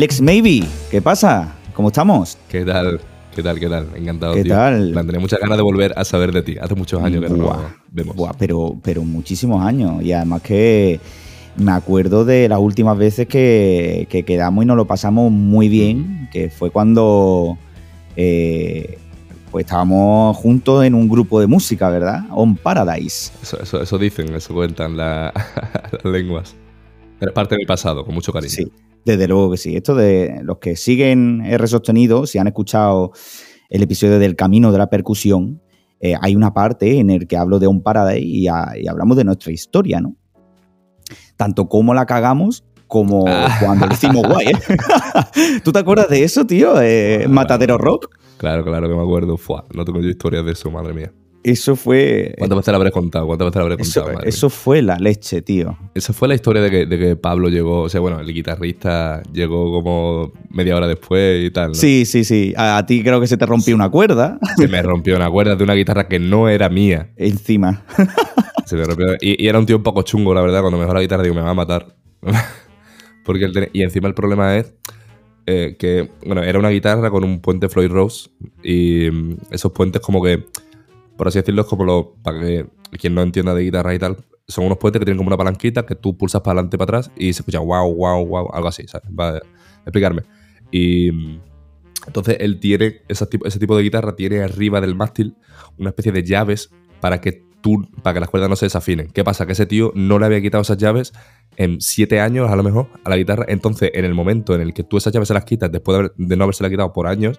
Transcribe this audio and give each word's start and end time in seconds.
Alex 0.00 0.22
Maybe, 0.22 0.62
¿qué 0.90 1.02
pasa? 1.02 1.56
¿Cómo 1.74 1.88
estamos? 1.88 2.38
¿Qué 2.48 2.64
tal? 2.64 2.98
¿Qué 3.36 3.42
tal? 3.42 3.60
¿Qué 3.60 3.68
tal? 3.68 3.86
Encantado. 3.94 4.32
¿Qué 4.32 4.44
tío. 4.44 4.54
tal? 4.54 4.92
plan, 4.92 5.04
tenía 5.04 5.20
muchas 5.20 5.38
ganas 5.40 5.58
de 5.58 5.62
volver 5.62 5.92
a 5.94 6.04
saber 6.06 6.32
de 6.32 6.40
ti. 6.40 6.56
Hace 6.58 6.74
muchos 6.74 7.02
años 7.02 7.22
que 7.22 7.28
no 7.28 7.36
nos 7.36 7.58
vemos. 7.92 8.16
buah, 8.16 8.32
pero, 8.38 8.78
pero 8.82 9.04
muchísimos 9.04 9.62
años. 9.62 10.02
Y 10.02 10.12
además 10.12 10.40
que 10.40 11.00
me 11.56 11.72
acuerdo 11.72 12.24
de 12.24 12.48
las 12.48 12.58
últimas 12.60 12.96
veces 12.96 13.28
que, 13.28 14.06
que 14.08 14.22
quedamos 14.22 14.64
y 14.64 14.66
nos 14.66 14.78
lo 14.78 14.86
pasamos 14.86 15.30
muy 15.30 15.68
bien, 15.68 16.30
que 16.32 16.48
fue 16.48 16.70
cuando 16.70 17.58
eh, 18.16 18.96
pues 19.50 19.66
estábamos 19.66 20.34
juntos 20.34 20.82
en 20.82 20.94
un 20.94 21.10
grupo 21.10 21.40
de 21.40 21.46
música, 21.46 21.90
¿verdad? 21.90 22.22
On 22.30 22.56
Paradise. 22.56 23.32
Eso, 23.42 23.60
eso, 23.62 23.82
eso 23.82 23.98
dicen, 23.98 24.34
eso 24.34 24.54
cuentan 24.54 24.96
la- 24.96 25.30
las 25.92 26.04
lenguas. 26.10 26.54
Es 27.20 27.30
parte 27.32 27.54
del 27.54 27.66
pasado, 27.66 28.02
con 28.02 28.14
mucho 28.14 28.32
cariño. 28.32 28.48
Sí, 28.50 28.72
desde 29.04 29.26
luego 29.28 29.50
que 29.52 29.56
sí. 29.56 29.76
Esto 29.76 29.94
de 29.94 30.40
los 30.42 30.58
que 30.58 30.76
siguen 30.76 31.42
R 31.44 31.66
sostenido, 31.66 32.26
si 32.26 32.38
han 32.38 32.46
escuchado 32.46 33.12
el 33.68 33.82
episodio 33.82 34.18
del 34.18 34.36
camino 34.36 34.72
de 34.72 34.78
la 34.78 34.88
percusión, 34.90 35.60
eh, 36.00 36.14
hay 36.20 36.34
una 36.36 36.52
parte 36.54 36.98
en 36.98 37.10
el 37.10 37.26
que 37.26 37.36
hablo 37.36 37.58
de 37.58 37.66
un 37.66 37.82
Paradise 37.82 38.24
y, 38.26 38.48
a- 38.48 38.72
y 38.76 38.86
hablamos 38.88 39.16
de 39.16 39.24
nuestra 39.24 39.52
historia, 39.52 40.00
¿no? 40.00 40.16
Tanto 41.36 41.68
cómo 41.68 41.94
la 41.94 42.06
cagamos 42.06 42.64
como 42.86 43.24
Ah. 43.28 43.56
cuando 43.60 43.86
lo 43.86 43.92
hicimos 43.92 44.26
guay, 44.26 44.48
¿eh? 44.48 44.52
¿Tú 45.64 45.72
te 45.72 45.78
acuerdas 45.78 46.08
de 46.08 46.24
eso, 46.24 46.44
tío? 46.46 46.80
Eh, 46.80 47.26
Matadero 47.28 47.78
Rock. 47.78 48.08
Claro, 48.36 48.64
claro 48.64 48.88
que 48.88 48.94
me 48.94 49.02
acuerdo. 49.02 49.36
Fua, 49.36 49.64
no 49.74 49.84
tengo 49.84 50.00
yo 50.00 50.08
historias 50.08 50.44
de 50.44 50.52
eso, 50.52 50.70
madre 50.70 50.92
mía. 50.94 51.12
Eso 51.42 51.74
fue. 51.76 52.34
¿Cuántas 52.38 52.58
veces 52.58 52.72
la 52.72 52.76
habré 52.76 52.90
contado? 52.90 53.26
¿Cuántas 53.26 53.46
veces 53.46 53.56
la 53.56 53.62
habré 53.62 53.74
Eso, 53.82 54.00
contado? 54.00 54.16
madre 54.18 54.28
eso 54.28 54.50
fue 54.50 54.82
la 54.82 54.98
leche, 54.98 55.40
tío. 55.42 55.78
Esa 55.94 56.12
fue 56.12 56.28
la 56.28 56.34
historia 56.34 56.60
de 56.60 56.70
que, 56.70 56.86
de 56.86 56.98
que 56.98 57.16
Pablo 57.16 57.48
llegó, 57.48 57.82
o 57.82 57.88
sea, 57.88 58.00
bueno, 58.00 58.20
el 58.20 58.32
guitarrista 58.32 59.22
llegó 59.32 59.72
como 59.72 60.32
media 60.50 60.76
hora 60.76 60.86
después 60.86 61.44
y 61.44 61.50
tal. 61.50 61.68
¿no? 61.68 61.74
Sí, 61.74 62.04
sí, 62.04 62.24
sí. 62.24 62.52
A, 62.56 62.76
a 62.78 62.84
ti 62.86 63.02
creo 63.02 63.20
que 63.20 63.26
se 63.26 63.36
te 63.38 63.46
rompió 63.46 63.74
una 63.74 63.88
cuerda 63.88 64.38
Se 64.56 64.68
me 64.68 64.82
rompió 64.82 65.16
una 65.16 65.30
cuerda 65.30 65.56
de 65.56 65.64
una 65.64 65.74
guitarra 65.74 66.08
que 66.08 66.18
no 66.18 66.48
era 66.48 66.68
mía. 66.68 67.10
encima. 67.16 67.84
Se 68.66 68.76
me 68.76 68.84
rompió. 68.84 69.14
Y, 69.20 69.42
y 69.42 69.48
era 69.48 69.58
un 69.58 69.66
tío 69.66 69.76
un 69.78 69.82
poco 69.82 70.02
chungo, 70.02 70.32
la 70.34 70.42
verdad. 70.42 70.60
Cuando 70.60 70.78
me 70.78 70.84
dejó 70.84 70.94
la 70.94 71.00
guitarra, 71.00 71.22
digo, 71.22 71.34
me 71.34 71.40
va 71.40 71.50
a 71.50 71.54
matar. 71.54 71.96
Porque 73.24 73.44
él 73.46 73.70
Y 73.72 73.82
encima 73.82 74.08
el 74.08 74.14
problema 74.14 74.56
es 74.56 74.74
eh, 75.46 75.76
que, 75.78 76.10
bueno, 76.24 76.42
era 76.42 76.58
una 76.58 76.68
guitarra 76.68 77.10
con 77.10 77.24
un 77.24 77.40
puente 77.40 77.68
Floyd 77.68 77.90
Rose. 77.90 78.30
Y 78.62 79.08
mm, 79.10 79.36
esos 79.50 79.72
puentes, 79.72 80.00
como 80.02 80.22
que, 80.22 80.44
por 81.20 81.28
así 81.28 81.38
decirlo, 81.38 81.60
es 81.60 81.68
como 81.68 81.84
los. 81.84 82.06
Para 82.22 82.40
que 82.40 82.66
quien 82.92 83.14
no 83.14 83.20
entienda 83.20 83.54
de 83.54 83.62
guitarra 83.62 83.94
y 83.94 83.98
tal, 83.98 84.16
son 84.48 84.64
unos 84.64 84.78
puentes 84.78 85.00
que 85.00 85.04
tienen 85.04 85.18
como 85.18 85.28
una 85.28 85.36
palanquita 85.36 85.84
que 85.84 85.94
tú 85.94 86.16
pulsas 86.16 86.40
para 86.40 86.52
adelante 86.52 86.76
y 86.76 86.78
para 86.78 86.98
atrás 86.98 87.10
y 87.14 87.34
se 87.34 87.42
escucha 87.42 87.58
wow, 87.58 87.94
wow, 87.94 88.26
wow, 88.26 88.50
algo 88.54 88.68
así, 88.68 88.88
¿sabes? 88.88 89.06
Va 89.10 89.36
a 89.36 89.42
explicarme. 89.82 90.22
Y. 90.70 91.10
Entonces 92.06 92.38
él 92.40 92.58
tiene, 92.58 93.02
ese 93.06 93.26
tipo, 93.26 93.46
ese 93.46 93.58
tipo 93.58 93.76
de 93.76 93.82
guitarra 93.82 94.16
tiene 94.16 94.40
arriba 94.40 94.80
del 94.80 94.94
mástil 94.94 95.36
una 95.76 95.90
especie 95.90 96.10
de 96.10 96.24
llaves 96.24 96.70
para 97.02 97.20
que 97.20 97.44
tú, 97.60 97.86
para 98.02 98.14
que 98.14 98.20
las 98.20 98.30
cuerdas 98.30 98.48
no 98.48 98.56
se 98.56 98.64
desafinen. 98.64 99.08
¿Qué 99.08 99.22
pasa? 99.22 99.44
Que 99.44 99.52
ese 99.52 99.66
tío 99.66 99.92
no 99.94 100.18
le 100.18 100.24
había 100.24 100.40
quitado 100.40 100.62
esas 100.62 100.78
llaves 100.78 101.12
en 101.58 101.82
siete 101.82 102.18
años, 102.20 102.50
a 102.50 102.56
lo 102.56 102.62
mejor, 102.62 102.88
a 103.04 103.10
la 103.10 103.18
guitarra. 103.18 103.44
Entonces, 103.46 103.90
en 103.92 104.06
el 104.06 104.14
momento 104.14 104.54
en 104.54 104.62
el 104.62 104.72
que 104.72 104.84
tú 104.84 104.96
esas 104.96 105.12
llaves 105.12 105.28
se 105.28 105.34
las 105.34 105.44
quitas, 105.44 105.70
después 105.70 105.98
de, 105.98 106.10
de 106.16 106.36
no 106.38 106.44
haberse 106.44 106.66
quitado 106.70 106.94
por 106.94 107.06
años, 107.06 107.38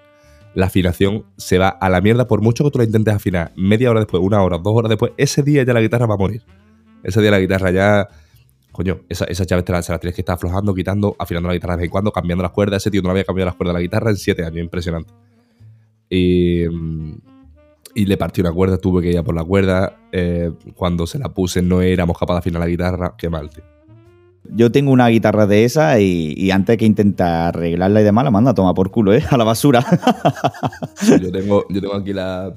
la 0.53 0.65
afinación 0.67 1.25
se 1.37 1.57
va 1.57 1.69
a 1.69 1.89
la 1.89 2.01
mierda 2.01 2.27
por 2.27 2.41
mucho 2.41 2.63
que 2.63 2.71
tú 2.71 2.79
la 2.79 2.85
intentes 2.85 3.13
afinar. 3.13 3.51
Media 3.55 3.89
hora 3.89 3.99
después, 4.01 4.21
una 4.23 4.41
hora, 4.43 4.57
dos 4.57 4.73
horas 4.75 4.89
después, 4.89 5.13
ese 5.17 5.43
día 5.43 5.63
ya 5.63 5.73
la 5.73 5.81
guitarra 5.81 6.05
va 6.05 6.15
a 6.15 6.17
morir. 6.17 6.41
Ese 7.03 7.21
día 7.21 7.31
la 7.31 7.39
guitarra 7.39 7.71
ya... 7.71 8.07
Coño, 8.71 9.01
esa- 9.09 9.25
esas 9.25 9.45
llaves 9.47 9.65
te 9.65 9.71
las, 9.73 9.85
se 9.85 9.91
las 9.91 9.99
tienes 9.99 10.15
que 10.15 10.21
estar 10.21 10.35
aflojando, 10.35 10.73
quitando, 10.73 11.15
afinando 11.19 11.49
la 11.49 11.53
guitarra 11.55 11.73
de 11.73 11.79
vez 11.81 11.85
en 11.87 11.91
cuando, 11.91 12.11
cambiando 12.11 12.41
las 12.43 12.51
cuerdas. 12.53 12.81
Ese 12.81 12.89
tío 12.91 13.01
no 13.01 13.09
había 13.09 13.23
cambiado 13.25 13.47
las 13.47 13.55
cuerdas 13.55 13.73
de 13.73 13.79
la 13.79 13.81
guitarra 13.81 14.09
en 14.11 14.15
siete 14.17 14.45
años, 14.45 14.59
impresionante. 14.63 15.11
Y, 16.09 16.65
mm, 16.69 17.13
y 17.95 18.05
le 18.05 18.15
partí 18.17 18.39
una 18.41 18.51
cuerda, 18.53 18.77
tuve 18.77 19.01
que 19.01 19.11
ir 19.11 19.17
a 19.17 19.23
por 19.23 19.35
la 19.35 19.43
cuerda. 19.43 19.97
eh, 20.13 20.51
cuando 20.75 21.05
se 21.07 21.19
la 21.19 21.29
puse 21.29 21.61
no 21.61 21.81
éramos 21.81 22.17
capaces 22.17 22.35
de 22.35 22.39
afinar 22.49 22.59
la 22.61 22.67
guitarra. 22.67 23.15
Qué 23.17 23.29
mal, 23.29 23.49
tío. 23.49 23.63
Yo 24.53 24.71
tengo 24.71 24.91
una 24.91 25.07
guitarra 25.07 25.47
de 25.47 25.63
esa 25.63 25.99
y, 25.99 26.33
y 26.35 26.51
antes 26.51 26.77
que 26.77 26.85
intentar 26.85 27.55
arreglarla 27.55 28.01
y 28.01 28.03
demás, 28.03 28.25
la 28.25 28.31
manda 28.31 28.51
a 28.51 28.53
tomar 28.53 28.75
por 28.75 28.91
culo, 28.91 29.13
¿eh? 29.13 29.23
A 29.29 29.37
la 29.37 29.43
basura. 29.45 29.83
Yo 31.21 31.31
tengo, 31.31 31.65
yo 31.69 31.81
tengo 31.81 31.95
aquí 31.95 32.13
la. 32.13 32.53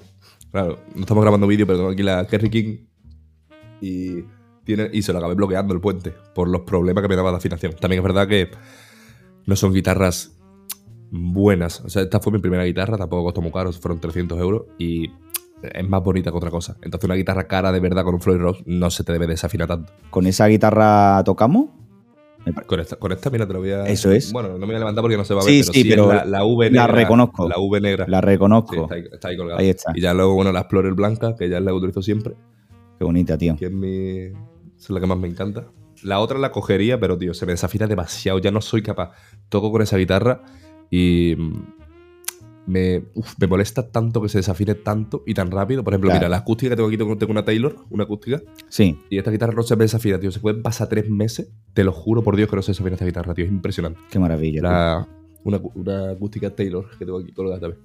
Claro, 0.50 0.78
no 0.94 1.00
estamos 1.00 1.22
grabando 1.22 1.46
vídeo, 1.46 1.66
pero 1.66 1.78
tengo 1.78 1.90
aquí 1.90 2.02
la 2.02 2.26
Kerry 2.26 2.50
King. 2.50 2.76
Y, 3.80 4.24
tiene, 4.64 4.88
y 4.92 5.02
se 5.02 5.12
lo 5.12 5.18
acabé 5.18 5.34
bloqueando 5.34 5.74
el 5.74 5.80
puente 5.80 6.12
por 6.34 6.48
los 6.48 6.62
problemas 6.62 7.02
que 7.02 7.08
me 7.08 7.16
daba 7.16 7.30
de 7.30 7.36
afinación. 7.36 7.74
También 7.74 8.00
es 8.00 8.04
verdad 8.04 8.26
que 8.26 8.50
no 9.46 9.56
son 9.56 9.72
guitarras 9.72 10.36
buenas. 11.10 11.80
O 11.80 11.88
sea, 11.88 12.02
esta 12.02 12.18
fue 12.20 12.32
mi 12.32 12.38
primera 12.38 12.64
guitarra, 12.64 12.96
tampoco 12.96 13.24
costó 13.24 13.40
muy 13.40 13.52
caro, 13.52 13.72
fueron 13.72 14.00
300 14.00 14.38
euros. 14.40 14.62
Y 14.78 15.10
es 15.62 15.88
más 15.88 16.02
bonita 16.02 16.30
que 16.30 16.36
otra 16.36 16.50
cosa. 16.50 16.76
Entonces, 16.82 17.04
una 17.04 17.14
guitarra 17.14 17.46
cara 17.46 17.72
de 17.72 17.80
verdad 17.80 18.04
con 18.04 18.14
un 18.14 18.20
Floyd 18.20 18.38
Rose 18.38 18.62
no 18.66 18.90
se 18.90 19.04
te 19.04 19.12
debe 19.12 19.26
desafinar 19.26 19.68
tanto. 19.68 19.92
¿Con 20.10 20.26
esa 20.26 20.46
guitarra 20.46 21.22
tocamos? 21.24 21.83
Con 22.66 22.78
esta, 22.80 22.96
con 22.96 23.10
esta, 23.12 23.30
mira, 23.30 23.46
te 23.46 23.52
lo 23.54 23.60
voy 23.60 23.70
a. 23.70 23.86
Eso 23.86 24.10
es. 24.12 24.32
Bueno, 24.32 24.50
no 24.50 24.58
me 24.58 24.66
voy 24.66 24.74
a 24.74 24.78
levantar 24.80 25.02
porque 25.02 25.16
no 25.16 25.24
se 25.24 25.32
va 25.34 25.40
a 25.40 25.44
ver, 25.44 25.54
Sí, 25.64 25.70
pero 25.70 25.72
sí, 25.72 25.88
pero 25.88 26.08
la, 26.12 26.24
la 26.26 26.44
V 26.44 26.70
la 26.70 26.86
negra. 26.86 26.86
reconozco. 27.02 27.48
La 27.48 27.58
V 27.58 27.80
negra. 27.80 28.04
La 28.08 28.20
Sí, 28.20 28.26
reconozco. 28.26 28.82
está, 28.82 28.94
ahí, 28.96 29.04
está 29.12 29.28
ahí 29.28 29.36
colgada. 29.36 29.60
Ahí 29.60 29.68
está. 29.70 29.92
Y 29.94 30.00
ya 30.02 30.12
luego, 30.12 30.34
bueno, 30.34 30.52
la 30.52 30.60
Explorer 30.60 30.92
blanca, 30.94 31.34
que 31.36 31.48
ya 31.48 31.58
es 31.58 31.62
la 31.64 31.70
que 31.70 31.76
utilizo 31.76 32.02
siempre, 32.02 32.34
Qué 32.98 33.04
bonita, 33.04 33.38
tío. 33.38 33.56
que 33.56 33.66
es 33.66 33.72
mi. 33.72 34.18
Es 34.78 34.90
la 34.90 35.00
que 35.00 35.06
más 35.06 35.18
me 35.18 35.28
encanta. 35.28 35.64
La 36.02 36.20
otra 36.20 36.38
la 36.38 36.52
cogería, 36.52 37.00
pero 37.00 37.16
tío, 37.16 37.32
se 37.32 37.46
me 37.46 37.52
desafina 37.52 37.86
demasiado. 37.86 38.38
Ya 38.38 38.50
no 38.50 38.60
soy 38.60 38.82
capaz. 38.82 39.12
Toco 39.48 39.72
con 39.72 39.80
esa 39.82 39.96
guitarra 39.96 40.42
y. 40.90 41.34
Me, 42.66 43.02
uf, 43.14 43.34
me 43.38 43.46
molesta 43.46 43.90
tanto 43.90 44.22
que 44.22 44.28
se 44.30 44.38
desafine 44.38 44.74
tanto 44.74 45.22
y 45.26 45.34
tan 45.34 45.50
rápido. 45.50 45.84
Por 45.84 45.92
ejemplo, 45.92 46.08
Claro. 46.08 46.20
mira, 46.20 46.28
la 46.30 46.38
acústica 46.38 46.70
que 46.70 46.76
tengo 46.76 46.88
aquí, 46.88 46.96
tengo 46.96 47.16
tengo 47.18 47.32
una 47.32 47.44
Taylor, 47.44 47.76
una 47.90 48.04
acústica, 48.04 48.40
Sí. 48.68 48.98
y 49.10 49.18
esta 49.18 49.30
guitarra 49.30 49.52
no 49.52 49.62
se 49.62 49.76
me 49.76 49.84
desafina, 49.84 50.18
tío. 50.18 50.30
Se 50.30 50.40
pueden 50.40 50.62
pasar 50.62 50.88
tres 50.88 51.10
meses, 51.10 51.48
te 51.74 51.84
lo 51.84 51.92
juro 51.92 52.22
por 52.22 52.36
Dios 52.36 52.48
que 52.48 52.56
no 52.56 52.62
se 52.62 52.72
desafina 52.72 52.94
esta 52.94 53.04
guitarra, 53.04 53.34
tío. 53.34 53.44
Es 53.44 53.50
impresionante. 53.50 54.00
Qué 54.10 54.18
maravilla. 54.18 54.62
La, 54.62 55.08
una, 55.44 55.60
una 55.74 56.10
acústica 56.12 56.48
Taylor 56.50 56.88
que 56.98 57.04
tengo 57.04 57.18
aquí 57.18 57.32
colgada 57.32 57.60
también. 57.60 57.80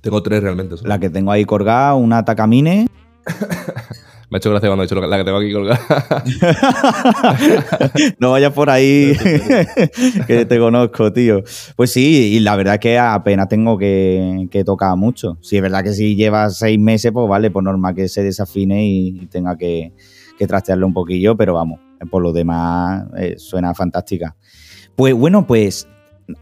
Tengo 0.00 0.22
tres 0.22 0.42
realmente. 0.42 0.74
La 0.84 0.98
que 0.98 1.08
tengo 1.10 1.30
ahí 1.30 1.44
colgada, 1.44 1.94
una 1.94 2.24
Takamine. 2.24 2.86
Me 4.30 4.36
ha 4.36 4.38
hecho 4.38 4.50
gracia 4.50 4.68
cuando 4.68 4.82
he 4.82 4.86
dicho 4.86 5.00
la 5.00 5.16
que 5.18 5.24
tengo 5.24 5.38
aquí 5.38 5.52
colgada. 5.52 6.24
no 8.18 8.30
vayas 8.32 8.52
por 8.52 8.70
ahí, 8.70 9.12
que 10.26 10.44
te 10.46 10.58
conozco, 10.58 11.12
tío. 11.12 11.42
Pues 11.76 11.90
sí, 11.92 12.32
y 12.34 12.40
la 12.40 12.56
verdad 12.56 12.74
es 12.74 12.80
que 12.80 12.98
apenas 12.98 13.48
tengo 13.48 13.76
que, 13.78 14.48
que 14.50 14.64
tocar 14.64 14.96
mucho. 14.96 15.38
Sí, 15.40 15.56
es 15.56 15.62
verdad 15.62 15.82
que 15.84 15.92
si 15.92 16.16
llevas 16.16 16.58
seis 16.58 16.78
meses, 16.78 17.12
pues 17.12 17.28
vale, 17.28 17.50
pues 17.50 17.64
normal 17.64 17.94
que 17.94 18.08
se 18.08 18.22
desafine 18.22 18.86
y 18.86 19.26
tenga 19.26 19.56
que, 19.56 19.92
que 20.38 20.46
trastearlo 20.46 20.86
un 20.86 20.94
poquillo, 20.94 21.36
pero 21.36 21.54
vamos, 21.54 21.80
por 22.10 22.22
lo 22.22 22.32
demás 22.32 23.04
eh, 23.16 23.34
suena 23.38 23.74
fantástica. 23.74 24.36
Pues 24.96 25.14
bueno, 25.14 25.46
pues 25.46 25.88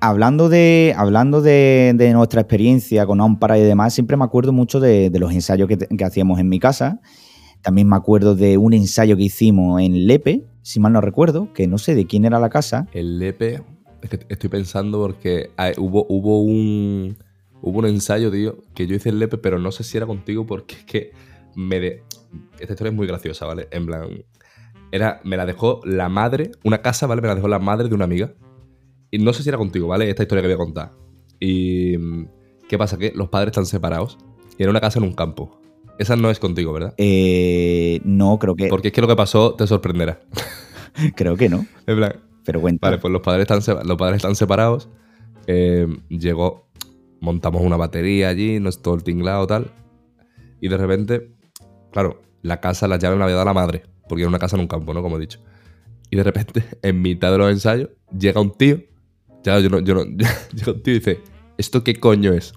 hablando 0.01 0.49
de, 0.49 0.95
hablando 0.97 1.41
de, 1.43 1.93
de 1.97 2.13
nuestra 2.13 2.43
experiencia 2.43 3.07
con 3.07 3.21
Ampara 3.21 3.59
y 3.59 3.63
demás, 3.63 3.95
siempre 3.95 4.17
me 4.17 4.25
acuerdo 4.25 4.53
mucho 4.53 4.79
de, 4.79 5.11
de 5.11 5.19
los 5.19 5.33
ensayos 5.33 5.69
que, 5.69 5.77
te- 5.77 5.89
que 5.97 6.05
hacíamos 6.05 6.39
en 6.39 6.49
mi 6.49 6.59
casa. 6.61 7.01
También 7.63 7.89
me 7.89 7.97
acuerdo 7.97 8.35
de 8.35 8.59
un 8.59 8.73
ensayo 8.75 9.17
que 9.17 9.23
hicimos 9.25 9.81
en 9.81 10.07
Lepe, 10.07 10.45
si 10.63 10.81
mal 10.81 10.93
no 10.93 11.01
recuerdo, 11.01 11.53
que 11.53 11.67
no 11.67 11.79
sé 11.79 11.95
de 11.95 12.07
quién 12.07 12.25
era 12.25 12.39
la 12.41 12.51
casa. 12.51 12.87
El 12.93 13.19
Lepe, 13.19 13.63
es 14.03 14.11
que 14.11 14.21
estoy 14.29 14.51
pensando 14.51 14.99
porque 15.01 15.51
hay- 15.57 15.75
hubo, 15.79 16.05
un 16.07 17.17
hubo 17.63 17.79
un 17.79 17.87
ensayo, 17.87 18.31
tío, 18.33 18.57
que 18.75 18.87
yo 18.87 18.97
hice 18.97 19.11
el 19.11 19.19
Lepe, 19.21 19.39
pero 19.39 19.59
no 19.59 19.71
sé 19.71 19.85
si 19.85 19.97
era 19.97 20.07
contigo 20.07 20.45
porque 20.47 20.75
es 20.75 20.85
que 20.85 21.13
me 21.55 21.79
de... 21.79 22.03
Esta 22.59 22.73
historia 22.73 22.91
es 22.91 22.97
muy 22.97 23.07
graciosa, 23.07 23.47
¿vale? 23.47 23.69
En 23.71 23.87
plan, 23.87 24.25
era, 24.91 25.21
me 25.23 25.37
la 25.37 25.47
dejó 25.47 25.81
la 25.85 26.09
madre, 26.09 26.51
una 26.65 26.83
casa, 26.83 27.07
¿vale? 27.07 27.23
Me 27.23 27.29
la 27.29 27.35
dejó 27.37 27.47
la 27.49 27.59
madre 27.61 27.89
de 27.89 27.95
una 27.95 28.05
amiga. 28.05 28.33
Y 29.11 29.19
no 29.19 29.33
sé 29.33 29.43
si 29.43 29.49
era 29.51 29.59
contigo, 29.59 29.87
¿vale? 29.87 30.09
Esta 30.11 30.23
historia 30.23 30.43
que 30.43 30.49
voy 30.49 30.55
a 30.55 30.59
contar. 30.59 30.91
Y... 31.39 31.97
¿Qué 32.69 32.79
pasa? 32.79 32.97
Que 32.97 33.13
los 33.15 33.29
padres 33.29 33.49
están 33.51 33.67
separados 33.67 34.17
y 34.57 34.63
era 34.63 34.71
una 34.71 34.81
casa 34.81 34.99
en 34.99 35.05
un 35.05 35.13
campo. 35.13 35.61
Esa 35.99 36.17
no 36.17 36.31
es 36.31 36.39
contigo, 36.39 36.73
¿verdad? 36.73 36.95
Eh, 36.97 38.01
no, 38.05 38.39
creo 38.39 38.55
que, 38.55 38.69
Porque 38.69 38.89
es 38.89 38.95
que 38.95 39.01
lo 39.01 39.09
que 39.09 39.17
pasó 39.17 39.55
te 39.55 39.67
sorprenderá. 39.67 40.21
creo 41.17 41.37
que 41.37 41.49
no, 41.49 41.67
En 41.87 41.97
plan, 41.97 42.17
pero 42.45 42.61
cuenta. 42.61 42.89
Vale, 42.89 42.99
pues 42.99 43.13
los 43.13 43.23
padres 43.23 43.49
están, 43.51 43.87
los 43.87 43.97
padres 43.97 44.17
están 44.17 44.35
separados. 44.35 44.89
eh, 45.47 45.87
llegó, 46.09 46.69
montamos 47.21 47.63
una 47.63 47.77
batería 47.77 48.29
allí, 48.29 48.59
no 48.61 48.69
es 48.69 48.81
todo 48.83 48.95
el 48.95 49.03
tinglado 49.05 49.47
tal. 49.47 49.71
Y 50.61 50.69
de 50.69 50.77
repente, 50.77 51.33
claro, 51.93 52.23
la 52.43 52.61
casa, 52.61 52.89
la 52.89 52.97
llave 52.99 53.17
me 53.17 53.21
la 53.21 53.25
había 53.25 53.37
dado 53.37 53.47
la 53.47 53.55
madre, 53.55 53.83
porque 54.09 54.23
era 54.23 54.29
una 54.29 54.39
casa 54.39 54.57
en 54.57 54.63
un 54.63 54.69
campo, 54.69 54.93
¿no? 54.95 55.03
Como 55.03 55.17
he 55.17 55.21
dicho. 55.21 55.41
Y 56.11 56.17
de 56.17 56.23
repente, 56.23 56.65
en 56.83 57.01
mitad 57.01 57.31
de 57.33 57.39
los 57.39 57.51
ensayos, 57.51 57.91
llega 58.17 58.41
un 58.41 58.53
tío. 58.53 58.81
Ya, 59.45 59.59
yo 59.59 59.69
no, 59.71 59.81
yo 59.81 59.95
no. 59.95 60.05
llega 60.55 60.73
un 60.73 60.83
tío 60.83 60.95
y 60.95 60.99
dice: 60.99 61.21
¿Esto 61.59 61.83
qué 61.85 61.95
coño 61.97 62.33
es? 62.33 62.55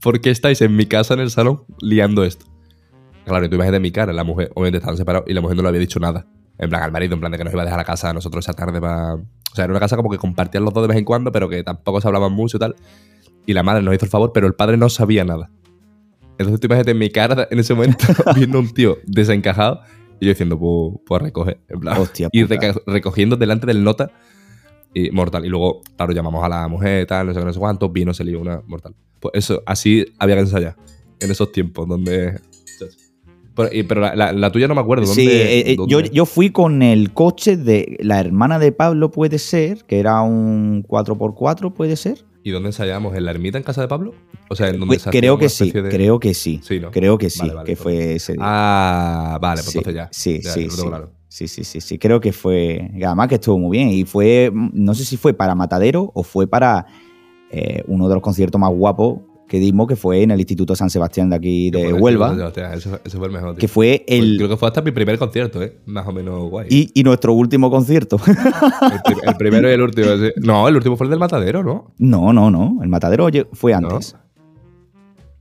¿Por 0.00 0.20
qué 0.20 0.30
estáis 0.30 0.60
en 0.62 0.76
mi 0.76 0.86
casa 0.86 1.14
en 1.14 1.20
el 1.20 1.30
salón 1.30 1.64
liando 1.80 2.22
esto? 2.22 2.46
Claro, 3.28 3.46
y 3.46 3.48
tú 3.48 3.56
imagínate 3.56 3.80
mi 3.80 3.90
cara, 3.90 4.12
la 4.12 4.24
mujer, 4.24 4.50
obviamente 4.54 4.78
estaban 4.78 4.96
separados 4.96 5.28
y 5.28 5.34
la 5.34 5.40
mujer 5.40 5.56
no 5.56 5.62
le 5.62 5.68
había 5.68 5.80
dicho 5.80 6.00
nada. 6.00 6.26
En 6.58 6.68
plan, 6.68 6.82
al 6.82 6.90
marido, 6.90 7.14
en 7.14 7.20
plan 7.20 7.30
de 7.30 7.38
que 7.38 7.44
nos 7.44 7.52
iba 7.52 7.62
a 7.62 7.64
dejar 7.64 7.78
la 7.78 7.84
casa 7.84 8.10
a 8.10 8.12
nosotros 8.12 8.44
esa 8.44 8.52
tarde 8.52 8.80
para 8.80 9.14
O 9.14 9.54
sea, 9.54 9.64
era 9.64 9.72
una 9.72 9.80
casa 9.80 9.96
como 9.96 10.10
que 10.10 10.18
compartían 10.18 10.64
los 10.64 10.74
dos 10.74 10.82
de 10.82 10.88
vez 10.88 10.96
en 10.96 11.04
cuando, 11.04 11.30
pero 11.30 11.48
que 11.48 11.62
tampoco 11.62 12.00
se 12.00 12.08
hablaban 12.08 12.32
mucho 12.32 12.56
y 12.56 12.60
tal. 12.60 12.74
Y 13.46 13.52
la 13.52 13.62
madre 13.62 13.82
nos 13.82 13.94
hizo 13.94 14.04
el 14.04 14.10
favor, 14.10 14.32
pero 14.32 14.46
el 14.46 14.54
padre 14.54 14.76
no 14.76 14.88
sabía 14.88 15.24
nada. 15.24 15.50
Entonces 16.32 16.60
tú 16.60 16.66
imagínate 16.66 16.92
en 16.92 16.98
mi 16.98 17.10
cara 17.10 17.48
en 17.50 17.58
ese 17.58 17.74
momento 17.74 18.06
viendo 18.34 18.58
un 18.58 18.72
tío 18.72 18.98
desencajado 19.06 19.80
y 20.20 20.26
yo 20.26 20.30
diciendo, 20.30 20.58
pues, 20.58 21.00
pues 21.06 21.22
recoge. 21.22 21.58
En 21.68 21.80
plan, 21.80 21.98
Hostia 21.98 22.28
y 22.32 22.44
recogiendo 22.44 23.36
delante 23.36 23.66
del 23.66 23.84
nota 23.84 24.10
y 24.94 25.10
mortal. 25.10 25.44
Y 25.44 25.48
luego, 25.48 25.82
claro, 25.96 26.12
llamamos 26.12 26.44
a 26.44 26.48
la 26.48 26.68
mujer, 26.68 27.06
tal, 27.06 27.28
no 27.28 27.34
sé 27.34 27.44
no 27.44 27.52
sé 27.52 27.58
cuánto, 27.58 27.88
vino, 27.88 28.12
se 28.14 28.24
lió 28.24 28.40
una 28.40 28.62
mortal. 28.66 28.94
Pues 29.20 29.32
eso, 29.34 29.62
así 29.66 30.04
había 30.18 30.36
que 30.36 30.42
ensayar. 30.42 30.76
En 31.20 31.30
esos 31.30 31.50
tiempos 31.52 31.88
donde. 31.88 32.40
Pero, 33.70 34.00
la, 34.00 34.14
la- 34.14 34.32
la 34.32 34.52
tuya 34.52 34.68
no 34.68 34.74
me 34.74 34.80
acuerdo. 34.80 35.06
¿dónde, 35.06 35.22
Sí, 35.22 35.28
eh, 35.28 35.70
eh, 35.72 35.76
dónde? 35.76 35.90
yo, 35.92 36.00
yo 36.00 36.24
fui 36.26 36.50
con 36.50 36.82
el 36.82 37.12
coche 37.12 37.56
de 37.56 37.96
la 38.00 38.20
hermana 38.20 38.58
de 38.58 38.72
Pablo, 38.72 39.10
puede 39.10 39.38
ser, 39.38 39.84
que 39.84 39.98
era 39.98 40.22
un 40.22 40.84
4x4, 40.88 41.72
puede 41.74 41.96
ser. 41.96 42.24
¿Y 42.44 42.50
dónde 42.50 42.68
ensayábamos? 42.68 43.14
¿En 43.16 43.24
la 43.24 43.32
ermita 43.32 43.58
en 43.58 43.64
casa 43.64 43.80
de 43.82 43.88
Pablo? 43.88 44.14
O 44.48 44.54
sea, 44.56 44.68
en 44.68 44.78
donde 44.80 44.96
Pues 44.96 45.04
creo 45.10 45.36
que 45.38 45.48
sí, 45.48 45.70
de- 45.70 45.88
creo 45.88 46.18
que 46.20 46.32
sí. 46.34 46.60
Sí, 46.62 46.80
¿no? 46.80 46.90
Creo 46.90 47.18
que 47.18 47.28
sí, 47.30 47.40
Vale, 47.40 47.54
vale, 47.54 47.66
que 47.66 47.76
fue 47.76 48.14
ese 48.14 48.32
día. 48.34 48.42
Ah, 48.44 49.38
vale, 49.40 49.60
pues 49.62 49.72
Sí, 49.72 49.78
entonces 49.78 49.94
ya. 49.94 50.08
Sí, 50.12 50.40
Ya, 50.42 50.50
sí, 50.52 50.62
lo 50.62 50.68
tengo 50.70 50.82
sí. 50.82 50.88
claro. 50.88 51.12
Sí, 51.30 51.46
sí, 51.46 51.62
sí, 51.64 51.80
sí. 51.82 51.98
Creo 51.98 52.20
que 52.20 52.32
fue. 52.32 52.90
Además 53.04 53.28
que 53.28 53.34
estuvo 53.34 53.58
muy 53.58 53.76
bien. 53.76 53.90
Y 53.90 54.04
fue. 54.04 54.50
No 54.72 54.94
sé 54.94 55.04
si 55.04 55.16
fue 55.18 55.34
para 55.34 55.54
Matadero 55.54 56.10
o 56.14 56.22
fue 56.22 56.46
para 56.46 56.86
eh, 57.50 57.82
uno 57.86 58.08
de 58.08 58.14
los 58.14 58.22
conciertos 58.22 58.58
más 58.58 58.70
guapos 58.72 59.18
que 59.48 59.58
dimos, 59.58 59.86
que 59.88 59.96
fue 59.96 60.22
en 60.22 60.30
el 60.30 60.38
Instituto 60.38 60.76
San 60.76 60.90
Sebastián 60.90 61.30
de 61.30 61.36
aquí 61.36 61.70
de 61.70 61.92
Huelva. 61.94 62.34
eso, 62.34 62.46
hostia, 62.46 62.74
Ese, 62.74 62.88
fue- 63.18 63.26
el 63.26 63.32
mejor. 63.32 63.50
tío. 63.54 63.58
Que 63.60 63.68
fue 63.68 64.04
el. 64.06 64.36
Creo 64.36 64.48
que 64.50 64.56
fue 64.56 64.68
hasta 64.68 64.82
mi 64.82 64.90
primer 64.92 65.18
concierto, 65.18 65.62
¿eh? 65.62 65.78
Más 65.86 66.06
o 66.06 66.12
menos 66.12 66.48
guay. 66.50 66.66
Y, 66.70 66.90
y 66.94 67.02
nuestro 67.02 67.32
último 67.32 67.70
concierto. 67.70 68.18
El, 68.26 69.02
pri- 69.04 69.22
el 69.26 69.36
primero 69.36 69.68
y 69.68 69.72
el 69.72 69.82
último. 69.82 70.06
No, 70.36 70.68
el 70.68 70.76
último 70.76 70.96
fue 70.96 71.06
el 71.06 71.10
del 71.10 71.18
matadero, 71.18 71.62
¿no? 71.64 71.92
no, 71.98 72.32
no, 72.32 72.50
no. 72.50 72.78
El 72.82 72.88
Matadero 72.88 73.28
fue 73.52 73.72
antes. 73.74 74.14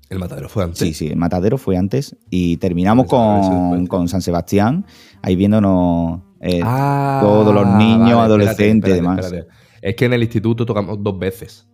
El 0.10 0.20
matadero 0.20 0.48
fue 0.48 0.64
antes. 0.64 0.80
Sí, 0.80 0.94
sí, 0.94 1.08
el 1.08 1.18
Matadero 1.18 1.58
fue 1.58 1.76
antes. 1.76 2.16
Y 2.30 2.58
terminamos 2.58 3.08
eso 3.08 3.16
con, 3.18 3.88
con 3.88 4.08
San 4.08 4.22
Sebastián, 4.22 4.86
ahí 5.22 5.36
viéndonos. 5.36 6.22
eh, 6.40 6.62
Ah, 6.64 7.20
todos 7.22 7.54
los 7.54 7.68
niños, 7.76 8.14
adolescentes 8.14 8.90
y 8.92 8.94
demás. 8.96 9.20
espérate. 9.26 9.50
Es 9.82 9.96
que 9.96 10.06
en 10.06 10.14
el 10.14 10.24
instituto 10.24 10.66
tocamos 10.66 10.98
dos 11.04 11.20
veces. 11.20 11.68